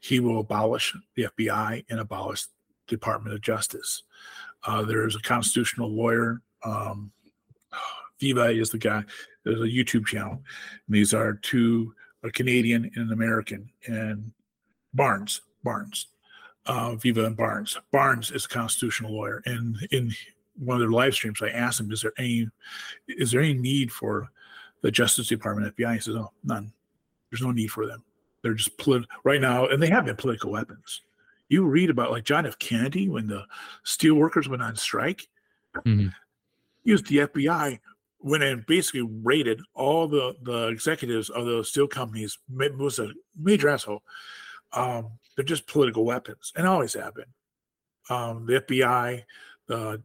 he 0.00 0.20
will 0.20 0.40
abolish 0.40 0.94
the 1.14 1.28
FBI 1.38 1.84
and 1.88 2.00
abolish 2.00 2.44
the 2.44 2.50
Department 2.86 3.34
of 3.34 3.40
Justice. 3.40 4.02
Uh, 4.64 4.82
there's 4.82 5.16
a 5.16 5.20
constitutional 5.20 5.90
lawyer. 5.90 6.42
Um, 6.64 7.10
Viva 8.20 8.50
is 8.50 8.70
the 8.70 8.78
guy. 8.78 9.04
There's 9.44 9.60
a 9.60 9.64
YouTube 9.64 10.06
channel. 10.06 10.32
And 10.32 10.96
these 10.96 11.14
are 11.14 11.34
two, 11.34 11.94
a 12.22 12.30
Canadian 12.30 12.90
and 12.94 13.06
an 13.06 13.12
American, 13.12 13.70
and 13.86 14.32
Barnes, 14.92 15.40
Barnes, 15.62 16.08
uh, 16.66 16.96
Viva 16.96 17.24
and 17.24 17.36
Barnes. 17.36 17.78
Barnes 17.92 18.30
is 18.30 18.44
a 18.44 18.48
constitutional 18.48 19.14
lawyer, 19.14 19.42
and 19.46 19.76
in 19.90 20.12
one 20.58 20.76
of 20.76 20.80
their 20.80 20.90
live 20.90 21.14
streams, 21.14 21.40
I 21.42 21.48
asked 21.50 21.80
him, 21.80 21.90
"Is 21.92 22.02
there 22.02 22.12
any, 22.18 22.48
is 23.08 23.30
there 23.30 23.40
any 23.40 23.54
need 23.54 23.92
for 23.92 24.28
the 24.82 24.90
Justice 24.90 25.28
Department 25.28 25.74
FBI?" 25.76 25.94
He 25.94 26.00
says, 26.00 26.16
"Oh, 26.16 26.32
none. 26.44 26.72
There's 27.30 27.42
no 27.42 27.52
need 27.52 27.68
for 27.68 27.86
them. 27.86 28.02
They're 28.42 28.54
just 28.54 28.76
polit- 28.78 29.06
right 29.24 29.40
now, 29.40 29.66
and 29.66 29.82
they 29.82 29.90
have 29.90 30.04
been 30.06 30.16
political 30.16 30.50
weapons." 30.52 31.02
You 31.48 31.64
read 31.64 31.90
about 31.90 32.10
like 32.10 32.24
John 32.24 32.44
F. 32.46 32.58
Kennedy 32.58 33.08
when 33.08 33.26
the 33.26 33.46
steel 33.82 34.14
workers 34.16 34.48
went 34.48 34.62
on 34.62 34.76
strike. 34.76 35.28
Mhm. 35.74 36.12
Used 36.84 37.06
the 37.06 37.18
FBI 37.20 37.80
went 38.20 38.42
and 38.42 38.66
basically 38.66 39.02
raided 39.02 39.60
all 39.74 40.08
the 40.08 40.34
the 40.42 40.66
executives 40.68 41.30
of 41.30 41.46
those 41.46 41.68
steel 41.70 41.86
companies. 41.88 42.38
ma- 42.48 42.66
Was 42.76 42.98
a 42.98 43.12
major 43.36 43.68
asshole. 43.68 44.02
Um, 44.72 45.12
they're 45.36 45.44
just 45.44 45.66
political 45.66 46.04
weapons, 46.04 46.52
and 46.56 46.66
always 46.66 46.94
have 46.94 47.14
been. 47.14 47.32
Um, 48.10 48.44
the 48.46 48.54
FBI, 48.60 49.24
uh, 49.70 49.98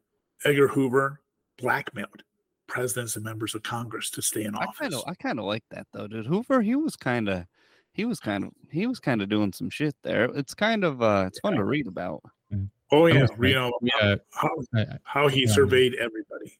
Edgar 0.46 0.68
Hoover 0.68 1.20
blackmailed 1.58 2.24
presidents 2.68 3.16
and 3.16 3.24
members 3.26 3.54
of 3.56 3.64
Congress 3.64 4.10
to 4.12 4.22
stay 4.22 4.44
in 4.46 4.56
I 4.56 4.60
office. 4.66 4.78
kind 4.80 4.94
of 4.94 5.04
I 5.08 5.14
kind 5.16 5.40
of 5.40 5.46
like 5.46 5.64
that 5.72 5.88
though, 5.94 6.08
dude. 6.08 6.26
Hoover, 6.26 6.62
he 6.62 6.76
was 6.76 6.96
kind 6.96 7.30
of 7.30 7.46
he 7.94 8.06
was 8.06 8.20
kind 8.20 8.44
of 8.46 8.52
he 8.72 8.88
was 8.88 9.00
kind 9.00 9.22
of 9.22 9.30
doing 9.30 9.54
some 9.54 9.70
shit 9.70 9.96
there. 10.04 10.26
It's 10.36 10.54
kind 10.54 10.84
of 10.84 11.02
uh 11.02 11.26
it's 11.28 11.40
fun 11.40 11.54
to 11.56 11.64
read 11.64 11.88
about. 11.88 12.22
oh 12.92 13.06
yeah, 13.08 13.28
you 13.40 13.54
know 13.54 13.72
Yeah. 13.82 14.16
how, 14.32 14.50
I- 14.76 14.82
I- 14.82 14.98
how 15.04 15.28
he 15.28 15.42
Yeah. 15.46 15.52
surveyed 15.54 15.96
everybody. 15.96 16.58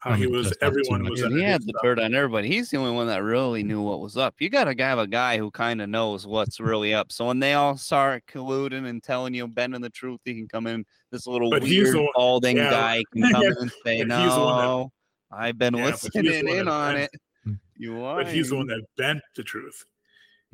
How 0.00 0.14
he 0.14 0.26
was 0.26 0.48
just 0.48 0.62
have 0.62 0.72
too 0.72 0.80
everyone 0.90 1.10
was 1.10 1.20
he 1.20 1.42
had 1.42 1.62
the 1.62 1.74
dirt 1.82 1.98
on 1.98 2.14
everybody. 2.14 2.48
He's 2.48 2.70
the 2.70 2.78
only 2.78 2.92
one 2.92 3.06
that 3.08 3.22
really 3.22 3.62
knew 3.62 3.82
what 3.82 4.00
was 4.00 4.16
up. 4.16 4.34
You 4.38 4.48
gotta 4.48 4.74
have 4.82 4.98
a 4.98 5.06
guy 5.06 5.36
who 5.36 5.50
kind 5.50 5.82
of 5.82 5.90
knows 5.90 6.26
what's 6.26 6.58
really 6.58 6.94
up. 6.94 7.12
So 7.12 7.26
when 7.26 7.38
they 7.38 7.52
all 7.52 7.76
start 7.76 8.24
colluding 8.26 8.88
and 8.88 9.02
telling 9.02 9.34
you 9.34 9.46
bending 9.46 9.82
the 9.82 9.90
truth, 9.90 10.20
he 10.24 10.34
can 10.34 10.48
come 10.48 10.66
in. 10.66 10.86
This 11.10 11.26
little 11.26 11.50
But 11.50 11.62
weird 11.62 11.94
the 11.94 12.00
one- 12.02 12.08
balding 12.14 12.56
yeah, 12.56 12.70
guy 12.70 13.04
can 13.12 13.30
come 13.30 13.42
in 13.42 13.56
and 13.58 13.70
say, 13.84 14.02
but 14.04 14.20
he's 14.22 14.34
the 14.34 14.40
one 14.40 14.56
that- 14.56 14.62
"No, 14.64 14.92
I've 15.30 15.58
been 15.58 15.74
Yeah, 15.76 15.90
but 15.90 16.02
listening 16.02 16.48
in 16.48 16.66
on 16.68 16.94
bent- 16.94 17.10
it." 17.12 17.20
Hmm. 17.44 17.52
You 17.76 18.02
are. 18.02 18.22
but 18.24 18.32
he's 18.32 18.48
the 18.50 18.56
one 18.56 18.66
that 18.68 18.82
bent 18.96 19.20
the 19.36 19.42
truth. 19.42 19.84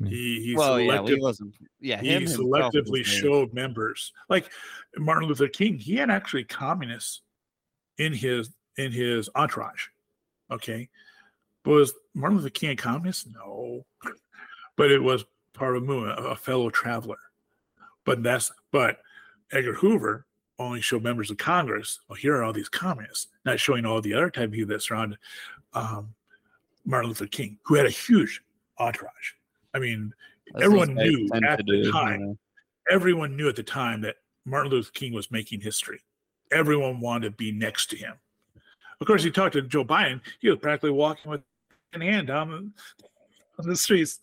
He 0.03 0.41
he 0.43 0.55
Well, 0.55 0.79
yeah, 0.79 1.01
he 1.03 1.15
wasn't. 1.15 1.55
Yeah, 1.79 1.99
he 2.01 2.09
him 2.09 2.23
selectively 2.25 3.03
showed 3.03 3.53
members 3.53 4.11
like 4.29 4.51
Martin 4.97 5.27
Luther 5.27 5.47
King. 5.47 5.77
He 5.79 5.95
had 5.95 6.11
actually 6.11 6.43
communists 6.43 7.21
in 7.97 8.13
his 8.13 8.51
in 8.77 8.91
his 8.91 9.29
entourage. 9.35 9.87
Okay, 10.51 10.89
but 11.63 11.71
was 11.71 11.93
Martin 12.13 12.37
Luther 12.37 12.49
King 12.49 12.71
a 12.71 12.75
communist? 12.75 13.27
No, 13.33 13.85
but 14.75 14.91
it 14.91 15.01
was 15.01 15.25
part 15.53 15.75
of 15.75 15.83
a 15.83 15.85
movement, 15.85 16.19
a 16.25 16.35
fellow 16.35 16.69
traveler. 16.69 17.17
But 18.05 18.23
that's 18.23 18.51
but 18.71 18.99
Edgar 19.51 19.73
Hoover 19.73 20.25
only 20.59 20.81
showed 20.81 21.03
members 21.03 21.29
of 21.29 21.37
Congress. 21.37 21.99
Well, 22.07 22.15
here 22.15 22.35
are 22.35 22.43
all 22.43 22.53
these 22.53 22.69
communists, 22.69 23.27
not 23.45 23.59
showing 23.59 23.85
all 23.85 24.01
the 24.01 24.13
other 24.13 24.29
type 24.29 24.45
of 24.45 24.51
people 24.51 24.73
that 24.73 24.81
surrounded 24.81 25.19
um, 25.73 26.13
Martin 26.85 27.09
Luther 27.09 27.27
King, 27.27 27.59
who 27.63 27.75
had 27.75 27.85
a 27.85 27.91
huge 27.91 28.41
entourage. 28.79 29.33
I 29.73 29.79
mean, 29.79 30.13
those 30.53 30.63
everyone 30.63 30.95
knew 30.95 31.29
at 31.43 31.57
the 31.57 31.63
do, 31.63 31.75
you 31.75 31.91
time 31.91 32.21
know. 32.21 32.37
everyone 32.89 33.35
knew 33.35 33.49
at 33.49 33.55
the 33.55 33.63
time 33.63 34.01
that 34.01 34.15
Martin 34.45 34.71
Luther 34.71 34.91
King 34.93 35.13
was 35.13 35.29
making 35.29 35.61
history. 35.61 35.99
Everyone 36.51 37.01
wanted 37.01 37.31
to 37.31 37.35
be 37.35 37.51
next 37.51 37.89
to 37.89 37.97
him. 37.97 38.13
Of 38.99 39.07
course, 39.07 39.23
you 39.23 39.31
talked 39.31 39.53
to 39.53 39.61
Joe 39.61 39.85
Biden. 39.85 40.21
He 40.39 40.49
was 40.49 40.59
practically 40.59 40.91
walking 40.91 41.29
with 41.31 41.41
an 41.93 42.01
hand 42.01 42.27
down 42.27 42.49
the, 42.49 42.71
on 43.63 43.69
the 43.69 43.75
streets. 43.75 44.19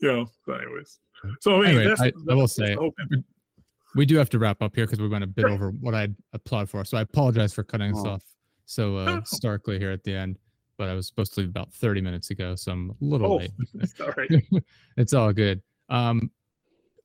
You 0.00 0.08
know. 0.12 0.26
So, 0.46 0.52
anyways, 0.54 0.98
so 1.40 1.62
I 1.62 1.66
Anyway, 1.68 1.86
that's, 1.86 2.00
I- 2.00 2.12
I 2.30 2.34
will 2.34 2.48
say- 2.48 2.74
the 2.74 2.80
whole 2.80 2.94
thing. 3.10 3.24
we 3.94 4.04
do 4.04 4.16
have 4.16 4.28
to 4.30 4.38
wrap 4.38 4.60
up 4.62 4.74
here 4.74 4.84
because 4.84 5.00
we 5.00 5.08
went 5.08 5.24
a 5.24 5.26
bit 5.28 5.46
over 5.46 5.70
what 5.70 5.94
I'd 5.94 6.14
applaud 6.32 6.68
for. 6.68 6.84
So 6.84 6.98
I 6.98 7.02
apologize 7.02 7.52
for 7.54 7.62
cutting 7.64 7.92
us 7.92 8.02
Oh. 8.04 8.10
off 8.10 8.22
so 8.66 8.96
uh, 8.98 9.04
No. 9.04 9.22
starkly 9.24 9.78
here 9.78 9.90
at 9.92 10.02
the 10.04 10.12
end. 10.14 10.38
But 10.76 10.88
I 10.90 10.94
was 10.94 11.06
supposed 11.06 11.32
to 11.34 11.40
leave 11.40 11.48
about 11.48 11.72
30 11.72 12.02
minutes 12.02 12.28
ago, 12.30 12.54
so 12.54 12.72
I'm 12.72 12.90
a 12.90 12.94
little 13.00 13.32
Oh, 13.32 13.36
late. 13.36 13.52
all 14.00 14.12
right. 14.16 14.30
it's 14.98 15.14
all 15.14 15.32
good. 15.32 15.62
Um, 15.88 16.30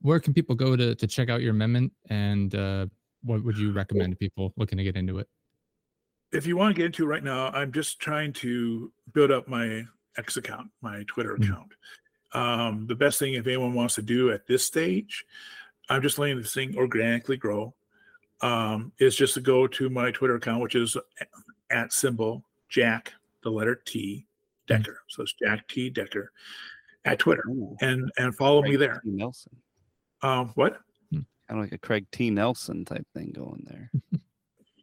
where 0.02 0.20
can 0.20 0.34
people 0.34 0.56
go 0.56 0.76
to 0.76 0.94
to 0.96 1.08
check 1.08 1.30
out 1.30 1.42
your 1.42 1.52
amendment, 1.52 1.94
and 2.10 2.54
uh, 2.56 2.88
what 3.24 3.42
would 3.46 3.58
you 3.58 3.72
recommend 3.72 4.12
to 4.12 4.18
people 4.18 4.52
looking 4.58 4.78
to 4.80 4.84
get 4.84 4.98
into 4.98 5.20
it? 5.20 5.30
If 6.32 6.46
you 6.46 6.58
want 6.58 6.76
to 6.76 6.78
get 6.80 6.86
into 6.88 7.04
it 7.04 7.08
right 7.08 7.24
now, 7.24 7.48
I'm 7.50 7.72
just 7.72 8.00
trying 8.00 8.34
to 8.34 8.92
build 9.14 9.32
up 9.32 9.48
my 9.48 9.86
X 10.18 10.38
account, 10.38 10.70
my 10.82 11.04
Twitter 11.08 11.36
Mhm. 11.38 11.44
account. 11.46 11.74
Um, 12.34 12.88
the 12.88 12.96
best 12.96 13.20
thing 13.20 13.34
if 13.34 13.46
anyone 13.48 13.74
wants 13.74 13.96
to 13.96 14.02
do 14.02 14.32
at 14.32 14.48
this 14.48 14.64
stage, 14.66 15.26
I'm 15.90 16.02
just 16.02 16.18
letting 16.18 16.38
this 16.38 16.54
thing 16.54 16.76
organically 16.78 17.38
grow. 17.38 17.74
Um, 18.42 18.92
is 18.98 19.16
just 19.16 19.36
to 19.36 19.42
go 19.42 19.68
to 19.68 19.90
my 19.90 20.10
Twitter 20.12 20.36
account, 20.36 20.62
which 20.64 20.74
is 20.76 20.98
at 21.70 21.94
symbol 21.94 22.44
Jack, 22.70 23.14
the 23.44 23.52
letter 23.52 23.76
T 23.76 24.26
Decker. 24.68 25.02
So 25.10 25.22
it's 25.24 25.34
Jack 25.34 25.68
T 25.68 25.90
Decker 25.92 26.32
at 27.06 27.20
Twitter, 27.20 27.44
Ooh, 27.50 27.76
and 27.82 28.12
and 28.18 28.36
follow 28.36 28.62
me 28.64 28.76
there. 28.78 29.00
T. 29.04 29.10
Nelson. 29.12 29.56
Um, 30.24 30.50
what? 30.56 30.80
Kind 31.12 31.26
of 31.50 31.58
like 31.58 31.74
a 31.74 31.78
Craig 31.78 32.08
T. 32.12 32.30
Nelson 32.32 32.86
type 32.86 33.06
thing 33.14 33.32
going 33.32 33.64
there. 33.70 33.92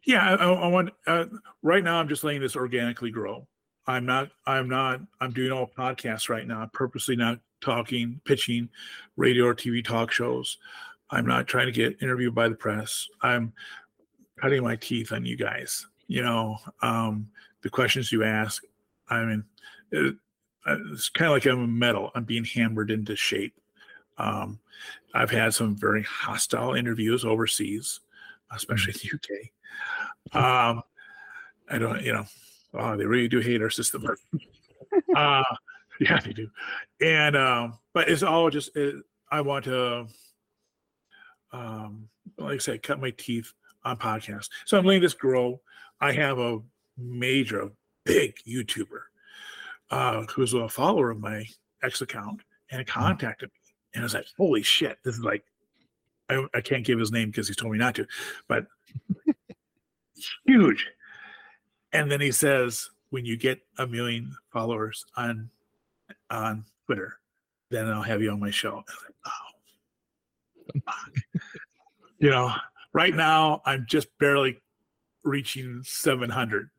Yeah, 0.05 0.35
I, 0.35 0.45
I 0.45 0.67
want. 0.67 0.91
Uh, 1.05 1.25
right 1.61 1.83
now, 1.83 1.99
I'm 1.99 2.07
just 2.07 2.23
letting 2.23 2.41
this 2.41 2.55
organically 2.55 3.11
grow. 3.11 3.47
I'm 3.87 4.05
not. 4.05 4.29
I'm 4.45 4.69
not. 4.69 5.01
I'm 5.19 5.31
doing 5.31 5.51
all 5.51 5.67
podcasts 5.67 6.29
right 6.29 6.47
now. 6.47 6.61
I'm 6.61 6.69
purposely 6.69 7.15
not 7.15 7.39
talking, 7.61 8.21
pitching, 8.25 8.69
radio 9.17 9.45
or 9.45 9.55
TV 9.55 9.83
talk 9.83 10.11
shows. 10.11 10.57
I'm 11.11 11.25
not 11.25 11.47
trying 11.47 11.65
to 11.65 11.71
get 11.71 12.01
interviewed 12.01 12.35
by 12.35 12.49
the 12.49 12.55
press. 12.55 13.07
I'm 13.21 13.53
cutting 14.39 14.63
my 14.63 14.75
teeth 14.75 15.11
on 15.11 15.25
you 15.25 15.35
guys. 15.35 15.85
You 16.07 16.23
know, 16.23 16.57
um, 16.81 17.29
the 17.61 17.69
questions 17.69 18.11
you 18.11 18.23
ask. 18.23 18.63
I 19.09 19.23
mean, 19.25 19.43
it, 19.91 20.15
it's 20.67 21.09
kind 21.09 21.29
of 21.29 21.33
like 21.33 21.45
I'm 21.45 21.63
a 21.63 21.67
metal. 21.67 22.11
I'm 22.15 22.23
being 22.23 22.45
hammered 22.45 22.91
into 22.91 23.15
shape. 23.15 23.53
Um, 24.17 24.59
I've 25.13 25.31
had 25.31 25.53
some 25.53 25.75
very 25.75 26.03
hostile 26.03 26.73
interviews 26.73 27.25
overseas, 27.25 28.01
especially 28.51 28.93
in 28.93 28.99
the 29.03 29.15
UK. 29.15 30.43
Um, 30.43 30.83
I 31.69 31.77
don't, 31.77 32.01
you 32.03 32.13
know, 32.13 32.25
oh, 32.73 32.97
they 32.97 33.05
really 33.05 33.27
do 33.27 33.39
hate 33.39 33.61
our 33.61 33.69
system. 33.69 34.05
uh, 35.15 35.43
yeah, 35.99 36.19
they 36.19 36.33
do. 36.33 36.49
And 37.01 37.35
um, 37.35 37.79
but 37.93 38.09
it's 38.09 38.23
all 38.23 38.49
just 38.49 38.75
it, 38.75 38.95
I 39.31 39.41
want 39.41 39.65
to, 39.65 40.07
um, 41.51 42.09
like 42.37 42.55
I 42.55 42.57
said, 42.57 42.83
cut 42.83 43.01
my 43.01 43.11
teeth 43.11 43.53
on 43.83 43.97
podcasts. 43.97 44.49
So 44.65 44.77
I'm 44.77 44.85
letting 44.85 45.01
this 45.01 45.13
grow. 45.13 45.61
I 46.01 46.11
have 46.13 46.39
a 46.39 46.59
major, 46.97 47.69
big 48.05 48.35
YouTuber 48.47 49.01
uh, 49.91 50.23
who's 50.23 50.53
a 50.53 50.69
follower 50.69 51.11
of 51.11 51.19
my 51.19 51.45
ex 51.83 52.01
account 52.01 52.41
and 52.71 52.85
mm. 52.85 52.87
contacted 52.87 53.49
me. 53.49 53.73
And 53.93 54.03
I 54.03 54.05
was 54.05 54.13
like, 54.13 54.25
holy 54.37 54.63
shit, 54.63 54.97
this 55.03 55.15
is 55.15 55.23
like, 55.23 55.43
I, 56.29 56.45
I 56.53 56.61
can't 56.61 56.85
give 56.85 56.99
his 56.99 57.11
name 57.11 57.29
because 57.29 57.47
he's 57.47 57.57
told 57.57 57.71
me 57.71 57.79
not 57.79 57.95
to, 57.95 58.05
but 58.47 58.67
huge. 60.45 60.87
And 61.91 62.11
then 62.11 62.21
he 62.21 62.31
says, 62.31 62.89
when 63.09 63.25
you 63.25 63.37
get 63.37 63.59
a 63.77 63.87
million 63.87 64.35
followers 64.51 65.05
on 65.17 65.49
on 66.29 66.65
Twitter, 66.85 67.19
then 67.71 67.87
I'll 67.87 68.03
have 68.03 68.21
you 68.21 68.31
on 68.31 68.39
my 68.39 68.51
show. 68.51 68.83
Like, 70.75 70.85
oh, 70.85 70.91
you 72.19 72.29
know, 72.29 72.53
right 72.93 73.15
now 73.15 73.61
I'm 73.65 73.85
just 73.87 74.07
barely 74.19 74.59
reaching 75.23 75.81
700 75.83 76.69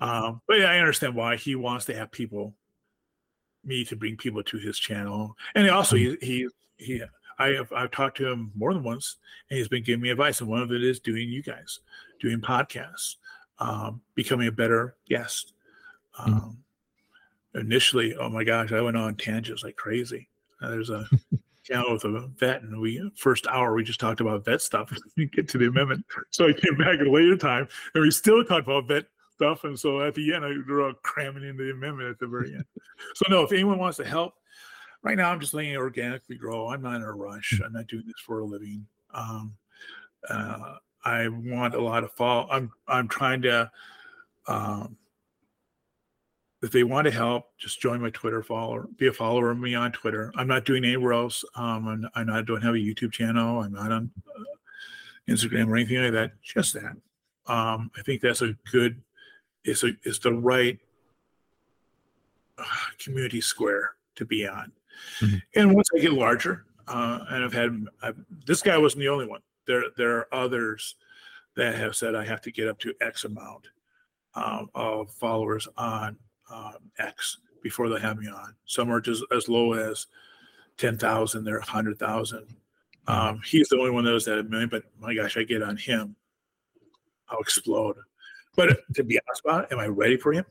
um, 0.00 0.40
but 0.46 0.58
yeah, 0.58 0.70
I 0.70 0.78
understand 0.78 1.14
why 1.14 1.36
he 1.36 1.54
wants 1.54 1.84
to 1.86 1.94
have 1.94 2.10
people, 2.10 2.54
me 3.64 3.84
to 3.86 3.96
bring 3.96 4.16
people 4.16 4.42
to 4.44 4.58
his 4.58 4.78
channel, 4.78 5.36
and 5.54 5.68
also 5.70 5.96
he 5.96 6.16
he 6.20 6.48
he. 6.76 7.02
I 7.38 7.48
have 7.48 7.72
I've 7.72 7.90
talked 7.90 8.16
to 8.18 8.30
him 8.30 8.52
more 8.54 8.72
than 8.72 8.82
once, 8.82 9.16
and 9.50 9.58
he's 9.58 9.68
been 9.68 9.82
giving 9.82 10.02
me 10.02 10.10
advice, 10.10 10.40
and 10.40 10.48
one 10.48 10.62
of 10.62 10.72
it 10.72 10.82
is 10.82 11.00
doing 11.00 11.28
you 11.28 11.42
guys, 11.42 11.80
doing 12.20 12.40
podcasts, 12.40 13.16
um, 13.58 14.00
becoming 14.14 14.48
a 14.48 14.52
better 14.52 14.96
guest. 15.08 15.52
Hmm. 16.12 16.32
Um, 16.32 16.40
mm-hmm. 16.40 17.60
Initially, 17.60 18.16
oh 18.16 18.28
my 18.28 18.42
gosh, 18.42 18.72
I 18.72 18.80
went 18.80 18.96
on 18.96 19.14
tangents 19.14 19.62
like 19.62 19.76
crazy. 19.76 20.28
Uh, 20.60 20.70
there's 20.70 20.90
a 20.90 21.06
channel 21.64 21.92
with 21.92 22.04
a 22.04 22.30
vet, 22.38 22.62
and 22.62 22.80
we 22.80 23.10
first 23.16 23.46
hour 23.46 23.74
we 23.74 23.84
just 23.84 24.00
talked 24.00 24.20
about 24.20 24.44
vet 24.44 24.60
stuff. 24.60 24.92
we 25.16 25.26
get 25.26 25.48
to 25.48 25.58
the 25.58 25.66
amendment, 25.66 26.04
so 26.30 26.48
I 26.48 26.52
came 26.52 26.76
back 26.76 27.00
at 27.00 27.06
a 27.06 27.10
later 27.10 27.36
time, 27.36 27.68
and 27.94 28.02
we 28.02 28.10
still 28.10 28.44
talked 28.44 28.66
about 28.66 28.88
vet 28.88 29.06
stuff. 29.34 29.64
And 29.64 29.78
so 29.78 30.00
at 30.02 30.14
the 30.14 30.34
end, 30.34 30.44
I 30.44 30.52
draw 30.66 30.92
cramming 31.02 31.44
in 31.44 31.56
the 31.56 31.70
amendment 31.70 32.08
at 32.08 32.18
the 32.18 32.26
very 32.26 32.54
end. 32.54 32.64
so 33.14 33.26
no, 33.28 33.42
if 33.42 33.52
anyone 33.52 33.78
wants 33.78 33.98
to 33.98 34.04
help, 34.04 34.34
right 35.04 35.16
now 35.16 35.30
I'm 35.30 35.38
just 35.38 35.54
letting 35.54 35.72
it 35.72 35.76
organically 35.76 36.36
grow. 36.36 36.68
I'm 36.68 36.82
not 36.82 36.96
in 36.96 37.02
a 37.02 37.12
rush. 37.12 37.60
I'm 37.64 37.72
not 37.72 37.86
doing 37.86 38.04
this 38.06 38.20
for 38.26 38.40
a 38.40 38.44
living. 38.44 38.86
Um, 39.12 39.54
uh, 40.28 40.76
I 41.04 41.28
want 41.28 41.74
a 41.74 41.80
lot 41.80 42.02
of 42.02 42.12
follow. 42.12 42.48
I'm 42.50 42.72
I'm 42.88 43.06
trying 43.06 43.42
to. 43.42 43.70
Um, 44.48 44.96
if 46.62 46.72
they 46.72 46.82
want 46.82 47.04
to 47.04 47.10
help, 47.10 47.50
just 47.58 47.78
join 47.78 48.00
my 48.00 48.08
Twitter 48.08 48.42
follower, 48.42 48.88
be 48.96 49.06
a 49.06 49.12
follower 49.12 49.50
of 49.50 49.58
me 49.58 49.74
on 49.74 49.92
Twitter. 49.92 50.32
I'm 50.34 50.48
not 50.48 50.64
doing 50.64 50.82
anywhere 50.82 51.12
else. 51.12 51.44
Um, 51.54 51.86
I'm, 51.86 52.08
I'm 52.14 52.26
not, 52.26 52.46
don't 52.46 52.62
have 52.62 52.74
a 52.74 52.78
YouTube 52.78 53.12
channel. 53.12 53.60
I'm 53.60 53.74
not 53.74 53.92
on 53.92 54.10
uh, 54.34 54.42
Instagram 55.28 55.68
or 55.68 55.76
anything 55.76 56.02
like 56.02 56.12
that. 56.12 56.32
Just 56.42 56.72
that. 56.72 56.96
Um, 57.46 57.90
I 57.98 58.02
think 58.02 58.22
that's 58.22 58.40
a 58.40 58.56
good 58.72 59.02
is 59.66 59.84
a, 59.84 59.90
is 60.04 60.18
the 60.20 60.32
right 60.32 60.78
uh, 62.56 62.64
community 62.98 63.42
square 63.42 63.90
to 64.16 64.24
be 64.24 64.46
on. 64.48 64.72
Mm-hmm. 65.20 65.36
And 65.56 65.74
once 65.74 65.88
I 65.94 66.00
get 66.00 66.12
larger, 66.12 66.64
uh, 66.88 67.20
and 67.30 67.44
I've 67.44 67.52
had 67.52 67.86
I've, 68.02 68.16
this 68.46 68.62
guy 68.62 68.76
wasn't 68.78 69.00
the 69.00 69.08
only 69.08 69.26
one. 69.26 69.40
There 69.66 69.84
there 69.96 70.18
are 70.18 70.28
others 70.32 70.96
that 71.56 71.74
have 71.76 71.96
said 71.96 72.14
I 72.14 72.24
have 72.24 72.40
to 72.42 72.52
get 72.52 72.68
up 72.68 72.78
to 72.80 72.94
X 73.00 73.24
amount 73.24 73.68
um, 74.34 74.68
of 74.74 75.10
followers 75.12 75.68
on 75.76 76.16
um, 76.50 76.76
X 76.98 77.38
before 77.62 77.88
they 77.88 78.00
have 78.00 78.18
me 78.18 78.28
on. 78.28 78.54
Some 78.66 78.90
are 78.90 79.00
just 79.00 79.24
as 79.34 79.48
low 79.48 79.72
as 79.72 80.06
ten 80.76 80.98
thousand. 80.98 81.44
They're 81.44 81.58
a 81.58 81.64
hundred 81.64 81.98
thousand. 81.98 82.46
Mm-hmm. 83.08 83.12
Um, 83.12 83.40
he's 83.44 83.68
the 83.68 83.78
only 83.78 83.90
one 83.90 84.04
that 84.04 84.12
was 84.12 84.28
at 84.28 84.38
a 84.38 84.42
million. 84.42 84.68
But 84.68 84.84
my 85.00 85.14
gosh, 85.14 85.36
I 85.36 85.44
get 85.44 85.62
on 85.62 85.76
him, 85.76 86.16
I'll 87.28 87.40
explode. 87.40 87.96
But 88.56 88.78
to 88.94 89.04
be 89.04 89.18
honest 89.26 89.42
about 89.44 89.64
it, 89.64 89.72
am 89.72 89.78
I 89.78 89.86
ready 89.86 90.16
for 90.16 90.32
him? 90.32 90.44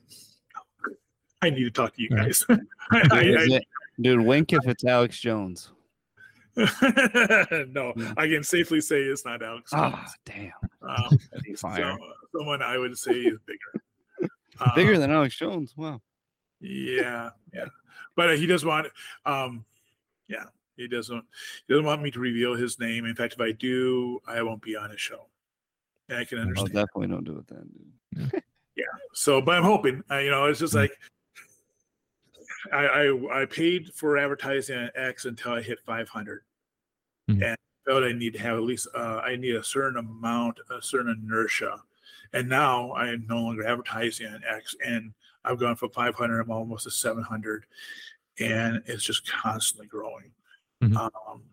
I 1.42 1.50
need 1.50 1.64
to 1.64 1.72
talk 1.72 1.96
to 1.96 2.02
you 2.02 2.10
guys. 2.10 2.46
I, 2.50 3.02
I, 3.12 3.60
dude, 4.00 4.22
wink 4.22 4.54
if 4.54 4.68
it's 4.68 4.86
Alex 4.86 5.20
Jones. 5.20 5.72
no, 6.56 6.66
mm. 6.68 8.14
I 8.16 8.28
can 8.28 8.44
safely 8.44 8.80
say 8.80 9.02
it's 9.02 9.26
not 9.26 9.42
Alex. 9.42 9.72
Ah, 9.74 10.06
oh, 10.06 10.14
damn. 10.26 10.52
Um, 10.88 11.20
so, 11.56 11.98
someone 12.36 12.62
I 12.62 12.78
would 12.78 12.96
say 12.98 13.14
is 13.14 13.40
bigger. 13.48 14.30
bigger 14.76 14.94
um, 14.94 15.02
than 15.02 15.12
Alex 15.12 15.36
Jones. 15.36 15.74
Wow. 15.76 16.00
Yeah, 16.60 17.32
yeah. 17.54 17.66
But 18.16 18.30
uh, 18.30 18.34
he 18.34 18.46
does 18.46 18.64
want. 18.64 18.88
Um, 19.26 19.66
yeah, 20.28 20.46
he 20.78 20.88
doesn't. 20.88 21.24
He 21.68 21.74
doesn't 21.74 21.88
want 21.88 22.04
me 22.04 22.12
to 22.12 22.20
reveal 22.20 22.54
his 22.56 22.80
name. 22.80 23.06
In 23.06 23.16
fact, 23.16 23.34
if 23.34 23.42
I 23.42 23.52
do, 23.52 24.20
I 24.28 24.44
won't 24.44 24.62
be 24.62 24.76
on 24.76 24.92
his 24.92 25.02
show. 25.02 25.26
Yeah, 26.08 26.20
I 26.20 26.26
can 26.26 26.38
understand. 26.38 26.78
I'll 26.78 26.86
definitely 26.86 27.08
don't 27.08 27.24
do 27.24 27.40
it 27.40 27.48
then, 27.48 27.70
dude. 28.14 28.44
yeah. 28.76 28.84
So, 29.14 29.42
but 29.42 29.58
I'm 29.58 29.64
hoping. 29.64 30.04
Uh, 30.12 30.18
you 30.18 30.30
know, 30.30 30.46
it's 30.46 30.60
just 30.60 30.76
mm. 30.76 30.82
like 30.82 30.92
I, 32.72 32.86
I 32.86 33.42
I 33.42 33.46
paid 33.46 33.94
for 33.94 34.18
advertising 34.18 34.78
on 34.78 34.90
X 34.96 35.26
until 35.26 35.54
I 35.54 35.62
hit 35.62 35.80
500, 35.86 36.42
mm-hmm. 37.30 37.44
and 37.44 37.58
felt 37.86 38.04
I 38.04 38.14
need 38.14 38.34
to 38.34 38.40
have 38.40 38.58
at 38.58 38.64
least 38.64 38.88
uh, 38.96 39.22
I 39.24 39.36
need 39.36 39.56
a 39.56 39.64
certain 39.64 39.98
amount, 39.98 40.60
a 40.70 40.82
certain 40.82 41.24
inertia, 41.24 41.78
and 42.34 42.48
now 42.48 42.92
I 42.92 43.10
am 43.10 43.26
no 43.28 43.42
longer 43.42 43.68
advertising 43.68 44.28
on 44.28 44.42
X, 44.48 44.76
and 44.86 45.14
I've 45.46 45.60
gone 45.60 45.76
from 45.76 45.90
500, 45.90 46.40
I'm 46.40 46.52
almost 46.52 46.86
to 46.86 46.92
700, 46.92 47.66
and 48.40 48.82
it's 48.86 49.04
just 49.04 49.30
constantly 49.30 49.88
growing. 49.88 50.32
Mm-hmm. 50.82 50.98
Um, 50.98 51.44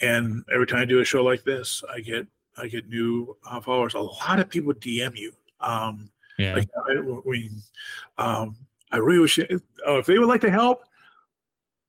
and 0.00 0.44
every 0.52 0.66
time 0.66 0.80
I 0.80 0.84
do 0.84 1.00
a 1.00 1.04
show 1.04 1.22
like 1.22 1.44
this, 1.44 1.82
I 1.92 2.00
get 2.00 2.26
I 2.56 2.66
get 2.66 2.88
new 2.88 3.36
uh, 3.48 3.60
followers. 3.60 3.94
A 3.94 4.00
lot 4.00 4.40
of 4.40 4.48
people 4.48 4.72
DM 4.74 5.16
you. 5.16 5.32
Um, 5.60 6.10
yeah. 6.38 6.54
Like 6.54 6.68
I, 6.88 7.00
we, 7.24 7.50
um, 8.16 8.56
I 8.90 8.98
really 8.98 9.20
wish 9.20 9.38
it, 9.38 9.50
uh, 9.86 9.98
if 9.98 10.06
they 10.06 10.18
would 10.18 10.28
like 10.28 10.40
to 10.42 10.50
help, 10.50 10.84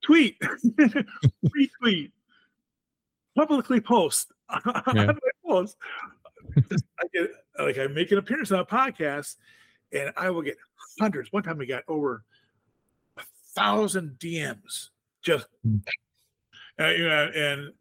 tweet, 0.03 0.39
retweet, 0.79 2.11
publicly 3.35 3.79
post. 3.79 4.31
Yeah. 4.95 5.11
post. 5.45 5.77
I 6.57 7.05
get 7.13 7.29
like 7.59 7.77
I 7.77 7.85
make 7.87 8.11
an 8.11 8.17
appearance 8.17 8.51
on 8.51 8.59
a 8.59 8.65
podcast, 8.65 9.35
and 9.93 10.11
I 10.17 10.31
will 10.31 10.41
get 10.41 10.57
hundreds. 10.99 11.31
One 11.31 11.43
time 11.43 11.59
we 11.59 11.67
got 11.67 11.83
over 11.87 12.23
a 13.17 13.23
thousand 13.53 14.17
DMs. 14.19 14.89
Just 15.21 15.47
mm. 15.65 15.81
uh, 16.79 16.87
you 16.87 17.07
know, 17.07 17.31
and 17.35 17.73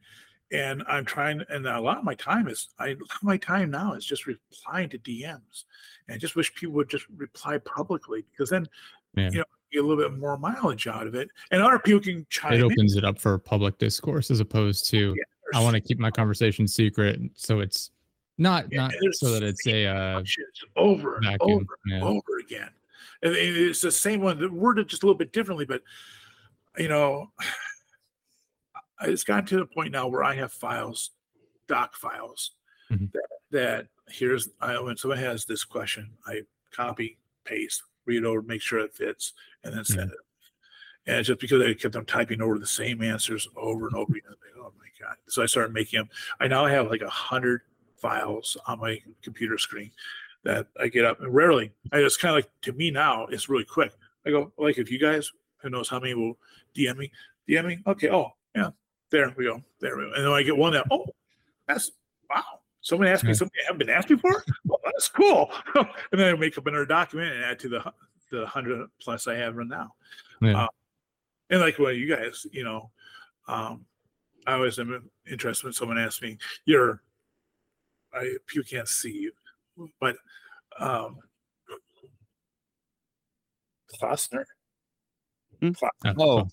and 0.51 0.82
I'm 0.89 1.05
trying, 1.05 1.43
and 1.51 1.66
a 1.66 1.81
lot 1.81 1.99
of 1.99 2.05
my 2.05 2.15
time 2.15 2.49
is, 2.49 2.69
I, 2.78 2.97
my 3.23 3.36
time 3.36 3.70
now 3.70 3.93
is 3.93 4.05
just 4.05 4.27
replying 4.27 4.89
to 4.90 4.99
DMs, 4.99 5.65
and 6.07 6.15
I 6.15 6.19
just 6.19 6.36
wish 6.36 6.55
people 6.55 6.74
would 6.77 6.89
just 6.89 7.07
reply 7.16 7.59
publicly 7.59 8.24
because 8.31 8.51
then, 8.51 8.66
yeah. 9.19 9.31
you 9.31 9.39
know, 9.39 9.45
get 9.73 9.85
a 9.85 9.86
little 9.86 10.03
bit 10.03 10.19
more 10.19 10.39
mileage 10.39 10.86
out 10.86 11.07
of 11.07 11.15
it, 11.15 11.28
and 11.51 11.62
other 11.62 11.78
people 11.78 12.01
can 12.01 12.27
chime. 12.31 12.55
It 12.55 12.62
opens 12.62 12.95
in. 12.95 12.99
it 12.99 13.05
up 13.05 13.19
for 13.19 13.39
public 13.39 13.78
discourse 13.78 14.31
as 14.31 14.40
opposed 14.40 14.89
to 14.90 15.15
yeah, 15.16 15.59
I 15.59 15.62
want 15.62 15.74
to 15.74 15.81
keep 15.81 15.99
my 15.99 16.11
conversation 16.11 16.66
secret, 16.66 17.20
so 17.35 17.61
it's 17.61 17.90
not 18.39 18.66
yeah, 18.70 18.89
not 18.89 18.93
so 19.12 19.32
that 19.32 19.43
it's 19.43 19.66
a 19.66 19.86
uh, 19.86 20.23
over 20.77 21.16
and 21.16 21.36
over 21.40 21.78
and 21.86 22.03
over 22.03 22.39
again. 22.40 22.70
And 23.23 23.35
it's 23.35 23.81
the 23.81 23.90
same 23.90 24.20
one, 24.20 24.39
the 24.39 24.49
worded 24.49 24.89
just 24.89 25.03
a 25.03 25.07
little 25.07 25.19
bit 25.19 25.32
differently, 25.32 25.66
but 25.66 25.82
you 26.77 26.89
know 26.89 27.31
it's 29.03 29.24
gotten 29.24 29.47
to 29.47 29.57
the 29.57 29.66
point 29.66 29.93
now 29.93 30.09
where 30.09 30.24
I 30.24 30.35
have 30.35 30.53
files, 30.53 31.11
doc 31.66 31.95
files, 31.95 32.53
mm-hmm. 32.90 33.07
that, 33.12 33.28
that 33.51 33.86
here's 34.09 34.49
I, 34.61 34.81
when 34.81 34.97
someone 34.97 35.19
has 35.19 35.45
this 35.45 35.65
question, 35.65 36.11
I 36.27 36.43
copy, 36.73 37.19
paste, 37.45 37.82
read 38.09 38.24
over, 38.24 38.43
make 38.43 38.62
sure 38.62 38.80
it 38.80 38.94
fits, 38.94 39.35
and 39.62 39.76
then 39.76 39.85
send 39.85 40.10
mm-hmm. 40.10 40.10
it. 40.10 41.14
And 41.14 41.24
just 41.24 41.40
because 41.40 41.62
I 41.62 41.74
kept 41.74 41.97
on 41.97 42.05
typing 42.05 42.43
over 42.43 42.59
the 42.59 42.66
same 42.66 43.02
answers 43.02 43.48
over 43.56 43.86
and 43.86 43.97
over 43.97 44.12
again, 44.12 44.30
like, 44.30 44.59
oh 44.59 44.72
my 44.78 44.86
god! 45.01 45.16
So 45.28 45.43
I 45.43 45.47
started 45.47 45.72
making 45.72 46.01
them. 46.01 46.09
I 46.40 46.48
now 46.48 46.66
have 46.66 46.90
like 46.90 47.02
a 47.02 47.09
hundred 47.09 47.62
files 47.97 48.56
on 48.66 48.80
my 48.80 49.01
computer 49.22 49.59
screen 49.59 49.90
that 50.44 50.66
I 50.80 50.89
get 50.89 51.05
up 51.05 51.20
and 51.20 51.35
rarely. 51.35 51.72
I 51.93 51.98
it's 51.98 52.16
kind 52.16 52.36
of 52.36 52.44
like 52.44 52.51
to 52.62 52.72
me 52.72 52.90
now. 52.90 53.26
It's 53.26 53.48
really 53.48 53.64
quick. 53.64 53.93
I 54.26 54.30
go 54.30 54.52
like 54.59 54.78
if 54.78 54.90
you 54.90 54.98
guys 54.98 55.30
who 55.62 55.70
knows 55.70 55.89
how 55.89 55.98
many 55.98 56.14
will 56.14 56.39
DM 56.76 56.97
me, 56.97 57.10
DM 57.48 57.66
me. 57.66 57.78
Okay. 57.86 58.10
Oh 58.10 58.32
yeah, 58.55 58.70
there 59.10 59.32
we 59.36 59.44
go. 59.44 59.62
There 59.80 59.97
we 59.97 60.05
go. 60.05 60.12
And 60.12 60.24
then 60.24 60.32
I 60.32 60.43
get 60.43 60.56
one 60.56 60.72
that 60.74 60.86
oh 60.90 61.06
that's 61.66 61.90
wow. 62.28 62.60
Someone 62.80 63.09
asked 63.09 63.24
me 63.24 63.34
something 63.34 63.59
I 63.62 63.66
haven't 63.66 63.86
been 63.86 63.90
asked 63.90 64.09
before. 64.09 64.44
Well, 64.64 64.78
that's 64.84 65.09
cool. 65.09 65.50
and 65.74 65.86
then 66.12 66.34
I 66.34 66.36
make 66.36 66.56
up 66.56 66.66
another 66.66 66.86
document 66.86 67.34
and 67.34 67.44
add 67.44 67.59
to 67.60 67.68
the 67.68 67.92
the 68.30 68.46
hundred 68.46 68.86
plus 69.00 69.26
I 69.26 69.34
have 69.36 69.56
right 69.56 69.66
now. 69.66 69.94
Yeah. 70.40 70.64
Uh, 70.64 70.68
and 71.50 71.60
like 71.60 71.78
well, 71.78 71.92
you 71.92 72.14
guys, 72.14 72.46
you 72.52 72.64
know, 72.64 72.90
um, 73.48 73.84
I 74.46 74.55
always 74.55 74.78
am 74.78 75.10
interested 75.30 75.64
when 75.64 75.72
someone 75.72 75.98
asks 75.98 76.22
me, 76.22 76.38
"You're, 76.64 77.02
I 78.12 78.36
you 78.55 78.62
can't 78.62 78.88
see 78.88 79.12
you, 79.12 79.32
but 80.00 80.16
um, 80.78 81.18
Klossner." 83.94 84.44
Hmm? 85.60 85.70
Oh, 86.18 86.48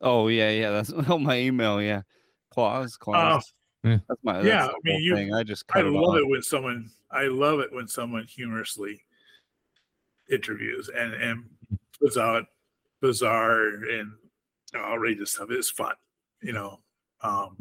oh 0.00 0.28
yeah, 0.28 0.50
yeah. 0.50 0.70
That's 0.70 0.92
oh 1.08 1.18
my 1.18 1.38
email. 1.38 1.80
Yeah, 1.80 2.02
clause, 2.50 2.96
clause. 2.96 3.52
Uh, 3.84 3.98
that's 4.08 4.20
my 4.22 4.34
that's 4.34 4.46
yeah. 4.46 4.66
I 4.66 4.72
mean, 4.84 5.02
you. 5.02 5.14
Thing. 5.14 5.34
I 5.34 5.42
just 5.42 5.64
I 5.72 5.82
love 5.82 6.16
it 6.16 6.28
when 6.28 6.42
someone. 6.42 6.90
I 7.10 7.24
love 7.24 7.60
it 7.60 7.72
when 7.72 7.88
someone 7.88 8.24
humorously 8.24 9.02
interviews 10.30 10.90
and 10.94 11.14
and 11.14 11.44
puts 12.00 12.16
out 12.16 12.44
bizarre 13.00 13.68
and 13.68 14.12
outrageous 14.74 15.32
stuff. 15.32 15.50
It's 15.50 15.70
fun, 15.70 15.94
you 16.42 16.52
know. 16.52 16.80
Um, 17.22 17.56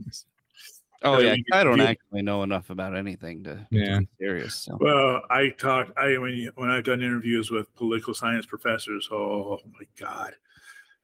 oh 1.04 1.20
yeah, 1.20 1.36
I 1.52 1.64
don't 1.64 1.80
actually 1.82 2.22
know 2.22 2.44
enough 2.44 2.70
about 2.70 2.96
anything 2.96 3.44
to 3.46 3.66
yeah 3.72 4.00
serious. 4.20 4.56
So. 4.56 4.78
Well, 4.80 5.22
I 5.30 5.50
talked. 5.50 5.98
I 5.98 6.18
when 6.18 6.50
when 6.56 6.70
I've 6.70 6.84
done 6.84 7.02
interviews 7.02 7.52
with 7.52 7.74
political 7.76 8.14
science 8.14 8.46
professors, 8.46 9.08
oh 9.12 9.60
my 9.74 9.86
god, 10.00 10.34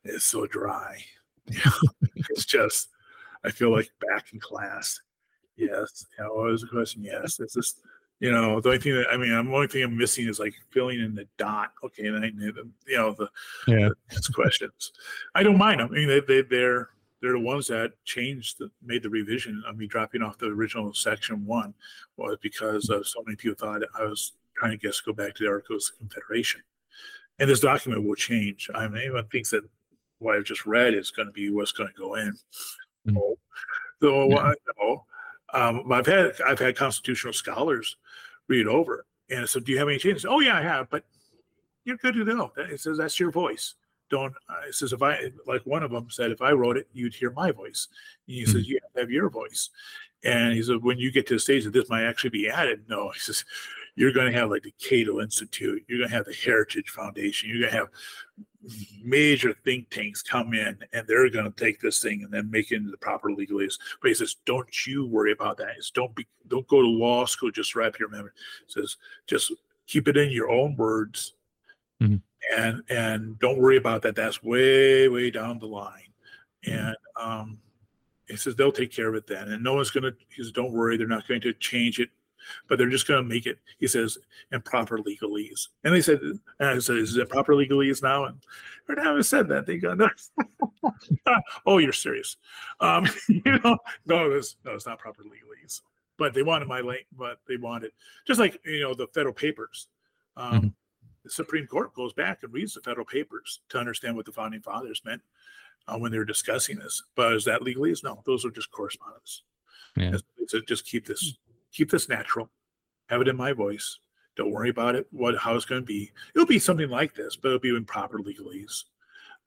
it's 0.03 0.25
so 0.25 0.45
dry. 0.45 1.03
it's 1.47 2.45
just 2.45 2.89
I 3.43 3.51
feel 3.51 3.71
like 3.71 3.91
back 4.09 4.33
in 4.33 4.39
class. 4.39 4.99
Yes. 5.57 6.05
Yeah, 6.17 6.27
what 6.27 6.51
was 6.51 6.61
the 6.61 6.67
question? 6.67 7.03
Yes. 7.03 7.39
It's 7.39 7.53
just 7.53 7.81
you 8.19 8.31
know 8.31 8.61
the 8.61 8.69
only 8.69 8.79
thing 8.79 8.95
that 8.95 9.07
I 9.11 9.17
mean, 9.17 9.29
the 9.29 9.37
only 9.37 9.67
thing 9.67 9.83
I'm 9.83 9.97
missing 9.97 10.27
is 10.27 10.39
like 10.39 10.53
filling 10.71 10.99
in 10.99 11.15
the 11.15 11.27
dot. 11.37 11.71
Okay, 11.83 12.07
and 12.07 12.23
I 12.23 12.29
knew 12.29 12.51
them. 12.51 12.73
you 12.87 12.97
know 12.97 13.13
the 13.13 13.29
yeah 13.67 13.89
the 14.09 14.33
questions. 14.33 14.93
I 15.33 15.43
don't 15.43 15.57
mind 15.57 15.79
them. 15.79 15.89
I 15.91 15.95
mean, 15.95 16.07
they 16.07 16.21
they 16.21 16.41
they're 16.41 16.89
they're 17.21 17.33
the 17.33 17.39
ones 17.39 17.67
that 17.67 17.93
changed, 18.03 18.59
the, 18.59 18.69
made 18.83 19.01
the 19.01 19.09
revision 19.09 19.63
of 19.67 19.77
me 19.77 19.87
dropping 19.87 20.21
off 20.21 20.37
the 20.37 20.47
original 20.47 20.93
section 20.93 21.45
one 21.45 21.73
was 22.17 22.37
because 22.41 22.89
of 22.89 23.07
so 23.07 23.23
many 23.25 23.35
people 23.35 23.55
thought 23.55 23.81
I 23.97 24.03
was 24.03 24.33
trying 24.55 24.71
to 24.71 24.77
guess 24.77 25.01
go 25.01 25.13
back 25.13 25.33
to 25.35 25.43
the 25.43 25.49
Articles 25.49 25.91
of 25.91 25.97
Confederation. 25.97 26.61
And 27.39 27.49
this 27.49 27.61
document 27.61 28.05
will 28.05 28.15
change. 28.15 28.69
I 28.73 28.87
mean, 28.87 29.01
anyone 29.01 29.27
thinks 29.27 29.49
that 29.49 29.63
what 30.19 30.35
I've 30.35 30.43
just 30.43 30.65
read 30.65 30.93
is 30.93 31.11
going 31.11 31.27
to 31.27 31.31
be 31.31 31.49
what's 31.49 31.71
going 31.71 31.89
to 31.89 31.99
go 31.99 32.15
in. 32.15 32.37
Mm-hmm. 33.07 33.17
So, 33.17 33.37
so 34.01 34.29
yeah. 34.29 34.37
I 34.37 34.53
know, 34.79 35.05
um, 35.55 35.91
I've 35.91 36.05
had 36.05 36.33
I've 36.45 36.59
had 36.59 36.75
constitutional 36.75 37.33
scholars 37.33 37.97
read 38.47 38.67
over 38.67 39.05
and 39.29 39.41
I 39.41 39.45
said, 39.45 39.63
"Do 39.63 39.71
you 39.71 39.79
have 39.79 39.87
any 39.87 39.97
changes?" 39.97 40.25
Oh 40.25 40.39
yeah, 40.39 40.57
I 40.57 40.61
have, 40.61 40.89
but 40.89 41.03
you're 41.83 41.97
good 41.97 42.15
to 42.15 42.25
go. 42.25 42.51
It 42.57 42.79
says 42.79 42.97
that's 42.97 43.19
your 43.19 43.31
voice 43.31 43.75
don't 44.09 44.33
uh, 44.49 44.67
it 44.67 44.75
says 44.75 44.93
if 44.93 45.01
i 45.01 45.31
like 45.47 45.61
one 45.65 45.83
of 45.83 45.91
them 45.91 46.07
said 46.09 46.31
if 46.31 46.41
i 46.41 46.51
wrote 46.51 46.77
it 46.77 46.87
you'd 46.93 47.13
hear 47.13 47.31
my 47.31 47.51
voice 47.51 47.87
and 48.27 48.35
he 48.35 48.43
mm-hmm. 48.43 48.51
says 48.51 48.67
you 48.67 48.79
have, 48.81 49.01
have 49.01 49.11
your 49.11 49.29
voice 49.29 49.69
and 50.23 50.53
he 50.53 50.61
said 50.61 50.81
when 50.81 50.97
you 50.97 51.11
get 51.11 51.27
to 51.27 51.35
the 51.35 51.39
stage 51.39 51.63
that 51.63 51.73
this 51.73 51.89
might 51.89 52.03
actually 52.03 52.29
be 52.29 52.49
added 52.49 52.83
no 52.87 53.09
he 53.13 53.19
says 53.19 53.43
you're 53.95 54.11
going 54.11 54.31
to 54.31 54.37
have 54.37 54.49
like 54.49 54.63
the 54.63 54.73
cato 54.79 55.21
institute 55.21 55.83
you're 55.87 55.99
going 55.99 56.09
to 56.09 56.15
have 56.15 56.25
the 56.25 56.33
heritage 56.33 56.89
foundation 56.89 57.49
you're 57.49 57.59
going 57.59 57.71
to 57.71 57.77
have 57.77 57.89
major 59.03 59.53
think 59.63 59.89
tanks 59.89 60.21
come 60.21 60.53
in 60.53 60.77
and 60.93 61.07
they're 61.07 61.29
going 61.29 61.51
to 61.51 61.63
take 61.63 61.79
this 61.79 62.01
thing 62.01 62.23
and 62.23 62.31
then 62.31 62.49
make 62.49 62.71
it 62.71 62.75
into 62.75 62.91
the 62.91 62.97
proper 62.97 63.29
he 63.29 64.13
says 64.13 64.37
don't 64.45 64.87
you 64.87 65.05
worry 65.05 65.31
about 65.31 65.57
that. 65.57 65.73
It's 65.77 65.91
don't 65.91 66.15
be 66.15 66.25
don't 66.47 66.67
go 66.67 66.81
to 66.81 66.87
law 66.87 67.25
school 67.25 67.51
just 67.51 67.75
wrap 67.75 67.99
your 67.99 68.09
memory. 68.09 68.31
Says 68.67 68.97
just 69.27 69.51
keep 69.87 70.07
it 70.07 70.17
in 70.17 70.31
your 70.31 70.49
own 70.49 70.75
words. 70.75 71.33
Mm-hmm. 72.01 72.15
And 72.57 72.83
and 72.89 73.39
don't 73.39 73.59
worry 73.59 73.77
about 73.77 74.01
that. 74.03 74.15
That's 74.15 74.43
way 74.43 75.07
way 75.07 75.31
down 75.31 75.57
the 75.57 75.65
line, 75.65 76.11
mm-hmm. 76.65 76.77
and 76.77 76.95
um, 77.19 77.57
he 78.27 78.35
says 78.35 78.55
they'll 78.55 78.71
take 78.71 78.91
care 78.91 79.09
of 79.09 79.15
it 79.15 79.25
then, 79.25 79.47
and 79.51 79.63
no 79.63 79.73
one's 79.73 79.89
gonna. 79.89 80.11
He 80.29 80.43
says 80.43 80.51
don't 80.51 80.71
worry, 80.71 80.95
they're 80.95 81.07
not 81.07 81.27
going 81.27 81.41
to 81.41 81.53
change 81.53 81.99
it, 81.99 82.09
but 82.67 82.77
they're 82.77 82.89
just 82.89 83.07
going 83.07 83.23
to 83.23 83.27
make 83.27 83.45
it. 83.45 83.59
He 83.77 83.87
says 83.87 84.17
in 84.51 84.61
proper 84.61 84.99
legalese, 84.99 85.67
and 85.83 85.93
they 85.93 86.01
said, 86.01 86.19
and 86.21 86.41
I 86.69 86.79
said, 86.79 86.97
is 86.97 87.15
it 87.15 87.29
proper 87.29 87.53
legalese 87.53 88.03
now? 88.03 88.25
And 88.25 88.37
right 88.87 88.97
haven't 88.97 89.23
said 89.23 89.47
that. 89.49 89.65
They 89.65 89.77
go, 89.77 89.93
no. 89.93 90.09
oh, 91.65 91.77
you're 91.77 91.93
serious? 91.93 92.37
Um, 92.79 93.07
you 93.29 93.59
know, 93.63 93.77
no, 94.05 94.31
it's 94.31 94.55
no, 94.65 94.73
it's 94.73 94.85
not 94.85 94.99
proper 94.99 95.23
legalese. 95.23 95.81
But 96.17 96.33
they 96.33 96.43
wanted 96.43 96.69
my 96.69 96.79
link, 96.79 97.05
but 97.17 97.39
they 97.47 97.57
wanted 97.57 97.91
just 98.25 98.39
like 98.39 98.59
you 98.65 98.81
know 98.81 98.93
the 98.93 99.07
federal 99.07 99.33
papers. 99.33 99.87
Um, 100.37 100.53
mm-hmm 100.53 100.67
the 101.25 101.31
Supreme 101.31 101.65
Court 101.65 101.93
goes 101.93 102.13
back 102.13 102.43
and 102.43 102.53
reads 102.53 102.75
the 102.75 102.81
federal 102.81 103.05
papers 103.05 103.59
to 103.69 103.79
understand 103.79 104.15
what 104.15 104.25
the 104.25 104.31
founding 104.31 104.61
fathers 104.61 105.01
meant 105.03 105.21
uh, 105.87 105.97
when 105.97 106.11
they 106.11 106.19
were 106.19 106.25
discussing 106.25 106.77
this. 106.77 107.03
But 107.15 107.33
is 107.33 107.45
that 107.45 107.61
legalese? 107.61 108.03
No, 108.03 108.21
those 108.25 108.45
are 108.45 108.51
just 108.51 108.71
correspondence. 108.71 109.41
Yeah. 109.97 110.17
So 110.47 110.61
just 110.61 110.85
keep 110.85 111.07
this 111.07 111.37
keep 111.75 111.91
this 111.91 112.09
natural. 112.09 112.49
Have 113.09 113.21
it 113.21 113.27
in 113.27 113.35
my 113.35 113.53
voice. 113.53 113.99
Don't 114.35 114.51
worry 114.51 114.69
about 114.69 114.95
it. 114.95 115.07
What 115.11 115.37
how 115.37 115.55
it's 115.55 115.65
going 115.65 115.81
to 115.81 115.85
be. 115.85 116.11
It'll 116.33 116.47
be 116.47 116.59
something 116.59 116.89
like 116.89 117.13
this, 117.13 117.35
but 117.35 117.49
it'll 117.49 117.59
be 117.59 117.75
in 117.75 117.85
proper 117.85 118.19
legalese. 118.19 118.83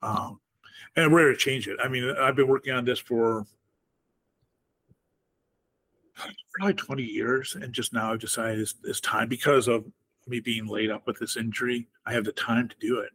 Um, 0.01 0.39
and 0.95 1.11
we're 1.11 1.23
going 1.23 1.33
to 1.33 1.39
change 1.39 1.67
it. 1.67 1.77
I 1.83 1.87
mean, 1.87 2.09
I've 2.19 2.35
been 2.35 2.47
working 2.47 2.73
on 2.73 2.85
this 2.85 2.99
for 2.99 3.45
probably 6.53 6.73
20 6.73 7.03
years, 7.03 7.55
and 7.55 7.73
just 7.73 7.93
now 7.93 8.11
I've 8.11 8.19
decided 8.19 8.59
it's, 8.59 8.75
it's 8.83 8.99
time 9.01 9.29
because 9.29 9.67
of 9.67 9.85
me 10.27 10.39
being 10.39 10.67
laid 10.67 10.91
up 10.91 11.05
with 11.07 11.19
this 11.19 11.37
injury, 11.37 11.87
I 12.05 12.13
have 12.13 12.23
the 12.23 12.31
time 12.31 12.67
to 12.67 12.75
do 12.79 12.99
it. 12.99 13.11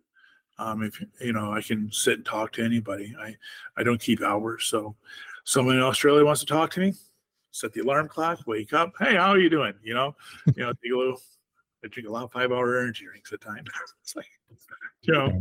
Um, 0.59 0.82
if 0.82 1.03
you 1.20 1.32
know, 1.32 1.53
I 1.53 1.62
can 1.62 1.91
sit 1.91 2.15
and 2.15 2.24
talk 2.24 2.53
to 2.53 2.65
anybody. 2.65 3.15
I 3.19 3.35
I 3.77 3.82
don't 3.82 4.01
keep 4.01 4.23
hours. 4.23 4.66
So, 4.66 4.95
someone 5.43 5.77
in 5.77 5.82
Australia 5.82 6.24
wants 6.24 6.41
to 6.41 6.47
talk 6.47 6.70
to 6.73 6.81
me, 6.81 6.95
set 7.55 7.72
the 7.72 7.81
alarm 7.81 8.09
clock, 8.09 8.40
wake 8.47 8.72
up. 8.72 8.93
Hey, 8.98 9.14
how 9.14 9.31
are 9.31 9.39
you 9.39 9.48
doing? 9.48 9.74
You 9.82 9.94
know, 9.94 10.14
you 10.56 10.64
know, 10.64 10.72
take 10.72 10.93
a 10.93 10.97
little. 10.97 11.20
I 11.85 11.89
drink 11.89 12.09
a 12.09 12.12
lot 12.12 12.24
of 12.24 12.32
five-hour 12.32 12.78
energy 12.78 13.05
drinks 13.05 13.32
at 13.32 13.40
times. 13.40 13.68
it's 14.02 14.16
like, 14.16 14.26
you 15.02 15.14
know. 15.14 15.40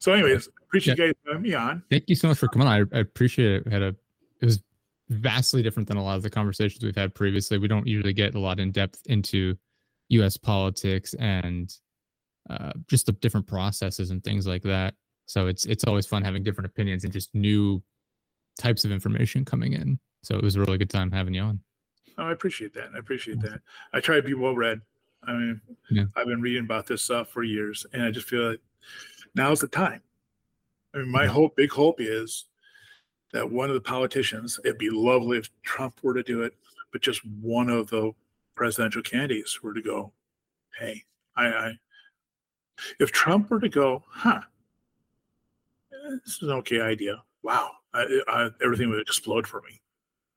So, 0.00 0.12
anyways, 0.12 0.48
appreciate 0.62 0.98
yeah. 0.98 1.06
you 1.06 1.12
guys 1.12 1.22
having 1.26 1.42
me 1.42 1.54
on. 1.54 1.82
Thank 1.90 2.08
you 2.08 2.16
so 2.16 2.28
much 2.28 2.38
for 2.38 2.48
coming 2.48 2.68
on. 2.68 2.88
I, 2.92 2.96
I 2.96 3.00
appreciate 3.00 3.66
it. 3.66 3.72
had 3.72 3.82
a 3.82 3.94
it 4.40 4.44
was 4.44 4.62
vastly 5.08 5.62
different 5.62 5.88
than 5.88 5.96
a 5.96 6.04
lot 6.04 6.16
of 6.16 6.22
the 6.22 6.30
conversations 6.30 6.84
we've 6.84 6.94
had 6.94 7.14
previously. 7.14 7.58
We 7.58 7.68
don't 7.68 7.86
usually 7.86 8.12
get 8.12 8.34
a 8.34 8.38
lot 8.38 8.60
in 8.60 8.70
depth 8.70 9.00
into 9.06 9.56
U.S. 10.10 10.36
politics 10.36 11.14
and 11.14 11.74
uh, 12.50 12.72
just 12.86 13.06
the 13.06 13.12
different 13.12 13.46
processes 13.46 14.10
and 14.10 14.22
things 14.22 14.46
like 14.46 14.62
that. 14.64 14.94
So 15.26 15.46
it's 15.46 15.64
it's 15.66 15.84
always 15.84 16.06
fun 16.06 16.22
having 16.22 16.42
different 16.42 16.66
opinions 16.66 17.04
and 17.04 17.12
just 17.12 17.34
new 17.34 17.82
types 18.58 18.84
of 18.84 18.92
information 18.92 19.44
coming 19.44 19.72
in. 19.72 19.98
So 20.22 20.36
it 20.36 20.42
was 20.42 20.56
a 20.56 20.60
really 20.60 20.78
good 20.78 20.90
time 20.90 21.10
having 21.10 21.34
you 21.34 21.42
on. 21.42 21.60
Oh, 22.18 22.24
I 22.24 22.32
appreciate 22.32 22.74
that. 22.74 22.90
I 22.94 22.98
appreciate 22.98 23.40
that. 23.42 23.60
I 23.92 24.00
try 24.00 24.16
to 24.16 24.22
be 24.22 24.34
well 24.34 24.56
read. 24.56 24.80
I 25.24 25.32
mean, 25.32 25.60
yeah. 25.90 26.04
I've 26.16 26.26
been 26.26 26.40
reading 26.40 26.64
about 26.64 26.86
this 26.86 27.02
stuff 27.02 27.28
for 27.28 27.42
years, 27.42 27.86
and 27.92 28.02
I 28.02 28.10
just 28.10 28.28
feel 28.28 28.50
like 28.50 28.60
now's 29.34 29.60
the 29.60 29.68
time. 29.68 30.02
I 30.94 30.98
mean, 30.98 31.10
my 31.10 31.24
yeah. 31.24 31.30
hope, 31.30 31.56
big 31.56 31.70
hope, 31.70 32.00
is 32.00 32.46
that 33.32 33.48
one 33.50 33.68
of 33.68 33.74
the 33.74 33.80
politicians. 33.80 34.58
It'd 34.64 34.78
be 34.78 34.90
lovely 34.90 35.38
if 35.38 35.50
Trump 35.62 36.00
were 36.02 36.14
to 36.14 36.22
do 36.22 36.42
it, 36.42 36.54
but 36.92 37.02
just 37.02 37.24
one 37.24 37.68
of 37.68 37.88
the 37.88 38.12
presidential 38.54 39.02
candidates 39.02 39.62
were 39.62 39.74
to 39.74 39.82
go, 39.82 40.12
hey, 40.78 41.04
I, 41.36 41.46
I 41.46 41.72
if 42.98 43.12
Trump 43.12 43.50
were 43.50 43.60
to 43.60 43.68
go, 43.68 44.04
huh, 44.08 44.40
this 46.24 46.36
is 46.36 46.42
an 46.42 46.50
okay 46.50 46.80
idea. 46.80 47.22
Wow, 47.42 47.70
I, 47.94 48.20
I, 48.28 48.48
everything 48.62 48.90
would 48.90 49.00
explode 49.00 49.46
for 49.46 49.62
me. 49.62 49.80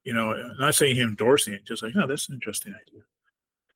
You 0.04 0.14
know, 0.14 0.54
not 0.60 0.76
saying 0.76 0.96
him 0.96 1.10
endorsing 1.10 1.54
it, 1.54 1.66
just 1.66 1.84
like, 1.84 1.94
oh, 1.96 2.08
that's 2.08 2.28
an 2.30 2.36
interesting 2.36 2.74
idea. 2.74 3.02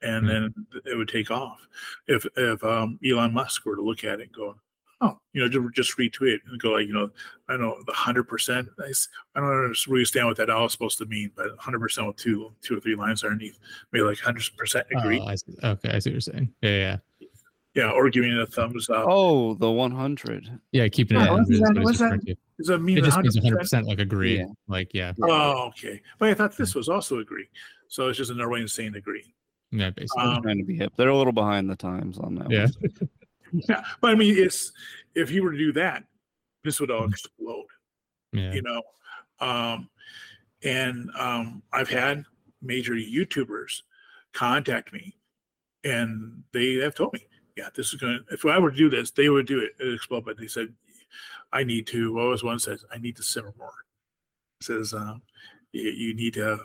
And 0.02 0.26
mm-hmm. 0.26 0.62
then 0.74 0.82
it 0.86 0.96
would 0.96 1.10
take 1.10 1.32
off. 1.32 1.68
If 2.08 2.26
if 2.36 2.64
um, 2.64 3.00
Elon 3.06 3.34
Musk 3.34 3.66
were 3.66 3.76
to 3.76 3.82
look 3.82 4.04
at 4.04 4.20
it 4.20 4.24
and 4.24 4.34
go, 4.34 4.56
oh, 5.02 5.18
you 5.34 5.42
know, 5.42 5.50
just, 5.50 5.76
just 5.76 5.98
retweet 5.98 6.40
and 6.48 6.60
go 6.60 6.72
like, 6.72 6.88
you 6.88 6.94
know, 6.94 7.10
I 7.48 7.54
don't 7.54 7.62
know, 7.62 7.78
the 7.86 7.94
hundred 7.94 8.24
percent. 8.24 8.68
I, 8.80 8.92
I 9.36 9.40
don't 9.40 9.78
understand 9.88 10.28
what 10.28 10.38
that 10.38 10.50
all 10.50 10.66
is 10.66 10.72
supposed 10.72 10.98
to 11.00 11.06
mean, 11.06 11.32
but 11.36 11.48
hundred 11.60 11.80
percent 11.80 12.08
with 12.08 12.18
two, 12.18 12.52
two 12.62 12.78
or 12.78 12.80
three 12.80 12.96
lines 12.96 13.24
underneath, 13.24 13.60
maybe 13.92 14.04
like 14.04 14.20
hundred 14.20 14.50
percent 14.58 14.88
agree. 14.96 15.20
Oh, 15.20 15.28
I 15.28 15.68
okay, 15.68 15.90
I 15.90 16.00
see 16.00 16.10
what 16.10 16.14
you're 16.14 16.22
saying. 16.22 16.54
Yeah, 16.62 16.70
yeah. 16.70 16.98
Yeah, 17.76 17.92
or 17.92 18.10
giving 18.10 18.32
it 18.32 18.40
a 18.40 18.46
thumbs 18.46 18.90
up. 18.90 19.06
Oh, 19.08 19.54
the 19.56 19.70
100. 19.70 20.60
Yeah, 20.72 20.88
keeping 20.88 21.20
it. 21.20 21.28
Oh, 21.30 21.34
what's 21.38 21.50
that, 21.50 21.80
what's 21.84 22.00
that? 22.00 22.38
Does 22.58 22.68
that 22.68 22.80
mean 22.80 22.98
it 23.00 23.04
just 23.04 23.18
100%? 23.18 23.24
means 23.24 23.36
100 23.36 23.60
percent 23.60 23.88
like 23.88 24.00
agree? 24.00 24.38
Yeah. 24.38 24.46
Like 24.70 24.94
yeah. 24.94 25.12
Oh, 25.22 25.68
okay. 25.68 26.02
But 26.18 26.30
I 26.30 26.34
thought 26.36 26.56
this 26.56 26.74
was 26.74 26.88
also 26.88 27.20
agree. 27.20 27.50
So 27.90 28.08
it's 28.08 28.18
just 28.18 28.32
another 28.32 28.50
way 28.50 28.62
of 28.62 28.72
saying 28.72 28.96
agree. 28.96 29.34
Yeah, 29.72 29.90
basically. 29.90 30.24
Um, 30.24 30.42
trying 30.42 30.58
to 30.60 30.64
be 30.64 30.78
hip. 30.78 30.94
They're 30.96 31.10
a 31.10 31.18
little 31.18 31.34
behind 31.34 31.70
the 31.70 31.76
times 31.76 32.18
on 32.18 32.36
that. 32.36 32.50
yeah. 32.50 32.68
Yeah, 33.70 33.84
but 34.02 34.10
I 34.12 34.16
mean, 34.16 34.36
it's 34.38 34.74
if 35.14 35.32
you 35.32 35.42
were 35.44 35.52
to 35.52 35.58
do 35.58 35.72
that, 35.74 36.04
this 36.66 36.80
would 36.82 36.92
all 36.92 37.04
Mhm. 37.04 37.12
explode. 37.12 37.66
Yeah. 38.34 38.54
You 38.54 38.62
know, 38.64 38.82
um, 39.40 39.90
and 40.64 41.10
um, 41.18 41.62
I've 41.72 41.88
had 41.90 42.26
major 42.62 42.94
YouTubers 42.96 43.82
contact 44.34 44.92
me, 44.92 45.16
and 45.86 46.44
they 46.52 46.74
have 46.76 46.96
told 46.96 47.14
me, 47.14 47.28
yeah, 47.56 47.70
this 47.76 47.94
is 47.94 48.00
going. 48.00 48.24
to 48.28 48.34
If 48.34 48.46
I 48.46 48.60
were 48.60 48.72
to 48.72 48.78
do 48.78 48.90
this, 48.90 49.12
they 49.12 49.30
would 49.30 49.48
do 49.48 49.60
it. 49.60 49.72
It 49.80 49.94
explode. 49.94 50.26
But 50.26 50.38
they 50.38 50.48
said, 50.48 50.74
I 51.54 51.64
need 51.64 51.88
to. 51.88 52.14
What 52.14 52.28
was 52.28 52.44
one 52.44 52.60
says? 52.60 52.84
I 52.94 52.98
need 52.98 53.16
to 53.18 53.24
simmer 53.24 53.54
more. 53.58 53.72
says 54.62 54.94
um, 54.94 55.22
you, 55.72 55.90
you 55.90 56.14
need 56.14 56.34
to 56.34 56.60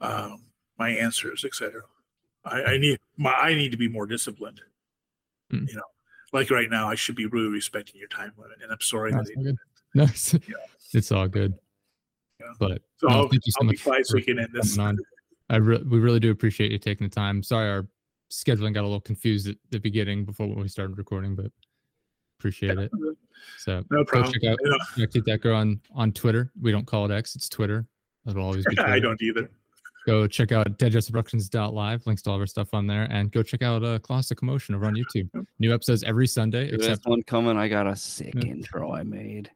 um, 0.00 0.44
my 0.78 0.90
answers, 0.90 1.44
etc. 1.44 1.82
I, 2.44 2.62
I 2.62 2.78
need 2.78 2.98
my 3.16 3.32
I 3.32 3.54
need 3.54 3.70
to 3.72 3.78
be 3.78 3.88
more 3.88 4.06
disciplined. 4.06 4.60
Hmm. 5.50 5.64
You 5.66 5.76
know, 5.76 5.82
like 6.32 6.50
right 6.50 6.70
now, 6.70 6.88
I 6.88 6.94
should 6.94 7.16
be 7.16 7.26
really 7.26 7.48
respecting 7.48 7.98
your 7.98 8.08
time 8.08 8.32
limit, 8.36 8.58
and 8.62 8.70
I'm 8.70 8.80
sorry 8.80 9.12
No, 9.12 9.18
that 9.18 9.28
it's 9.28 9.36
all 9.36 9.42
good. 9.44 9.56
No, 9.94 10.02
it's, 10.04 10.34
Yeah. 10.34 10.40
it's 10.92 11.12
all 11.12 11.28
good. 11.28 11.54
Yeah. 12.40 12.52
But 12.58 12.82
So 12.98 13.08
No, 13.08 13.14
I'll, 13.14 13.28
thank 13.28 13.46
you 13.46 13.52
so 13.52 13.58
I'll 13.62 13.68
be 13.68 13.76
much 13.76 13.82
quiet 13.84 14.06
so 14.06 14.10
for 14.12 14.16
we 14.16 14.22
can 14.22 14.38
end 14.38 14.50
this. 14.52 14.78
I 15.48 15.56
re- 15.56 15.82
we 15.82 15.98
really 15.98 16.20
do 16.20 16.30
appreciate 16.30 16.70
you 16.70 16.78
taking 16.78 17.08
the 17.08 17.14
time. 17.14 17.42
Sorry, 17.42 17.70
our 17.70 17.86
scheduling 18.30 18.74
got 18.74 18.82
a 18.82 18.88
little 18.88 19.00
confused 19.00 19.48
at 19.48 19.56
the 19.70 19.78
beginning 19.78 20.24
before 20.24 20.46
when 20.48 20.60
we 20.60 20.68
started 20.68 20.98
recording, 20.98 21.34
but 21.34 21.50
appreciate 22.38 22.78
it. 22.78 22.90
So 23.58 23.84
No 23.90 23.98
go 23.98 24.04
problem. 24.04 24.32
check 24.32 24.44
out 24.44 24.58
You 24.64 24.70
know, 24.70 25.06
check 25.06 25.16
out 25.16 25.24
that 25.26 25.40
girl 25.40 25.56
on 25.56 25.80
on 25.94 26.12
Twitter. 26.12 26.52
We 26.60 26.70
don't 26.72 26.86
call 26.86 27.10
it 27.10 27.14
X, 27.14 27.34
it's 27.36 27.48
Twitter. 27.48 27.86
It'll 28.26 28.42
always 28.44 28.64
be 28.66 28.74
Twitter. 28.76 28.90
I 28.92 29.00
don't 29.00 29.20
either. 29.22 29.50
Go 30.06 30.26
check 30.26 30.52
out 30.52 30.66
deadjustproductions.live. 30.78 32.06
Links 32.06 32.22
to 32.22 32.30
all 32.30 32.36
of 32.36 32.40
our 32.40 32.46
stuff 32.46 32.72
on 32.72 32.86
there. 32.86 33.06
And 33.10 33.30
go 33.30 33.42
check 33.42 33.62
out 33.62 33.84
uh, 33.84 33.98
Classic 33.98 34.38
Commotion 34.38 34.74
over 34.74 34.86
on 34.86 34.94
YouTube. 35.14 35.28
New 35.58 35.74
episodes 35.74 36.02
every 36.02 36.26
Sunday, 36.26 36.70
This 36.70 36.76
except 36.86 37.06
one 37.06 37.22
coming, 37.24 37.56
I 37.58 37.68
got 37.68 37.86
a 37.86 37.94
sick 37.96 38.34
Yeah. 38.34 38.42
intro 38.42 38.92
I 38.92 39.02
made. 39.02 39.50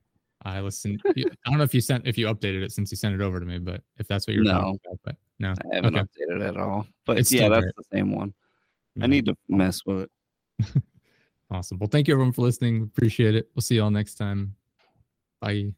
I 0.45 0.61
listen. 0.61 0.99
I 1.07 1.25
don't 1.47 1.59
know 1.59 1.63
if 1.65 1.73
you 1.73 1.81
sent 1.81 2.07
if 2.07 2.19
you 2.19 2.27
updated 2.27 2.63
it 2.65 2.73
since 2.73 2.91
you 2.91 2.97
sent 2.97 3.15
it 3.15 3.21
over 3.21 3.39
to 3.41 3.47
me, 3.47 3.59
but 3.59 3.83
if 3.99 4.09
that's 4.09 4.27
what 4.27 4.35
you're 4.35 4.45
No. 4.45 4.53
talking 4.53 4.81
about, 4.85 4.99
but 5.05 5.17
no. 5.39 5.55
I 5.73 5.77
haven't 5.77 5.97
Okay. 5.97 6.05
updated 6.05 6.41
it 6.41 6.43
at 6.43 6.57
all. 6.57 6.87
But 7.07 7.19
It's 7.19 7.33
yeah, 7.33 7.49
that's 7.49 7.63
great. 7.63 7.75
the 7.77 7.85
same 7.97 8.13
one. 8.15 8.35
I 9.01 9.07
need 9.07 9.27
mm-hmm. 9.27 9.53
to 9.53 9.57
mess 9.57 9.83
with 9.87 10.09
it. 10.61 10.83
Awesome. 11.53 11.79
Well, 11.79 11.89
thank 11.89 12.09
you 12.09 12.15
everyone 12.15 12.33
for 12.33 12.41
listening. 12.41 12.83
Appreciate 12.83 13.35
it. 13.35 13.51
We'll 13.55 13.61
see 13.61 13.75
you 13.75 13.85
all 13.85 13.91
next 13.91 14.15
time. 14.15 14.57
Bye. 15.41 15.73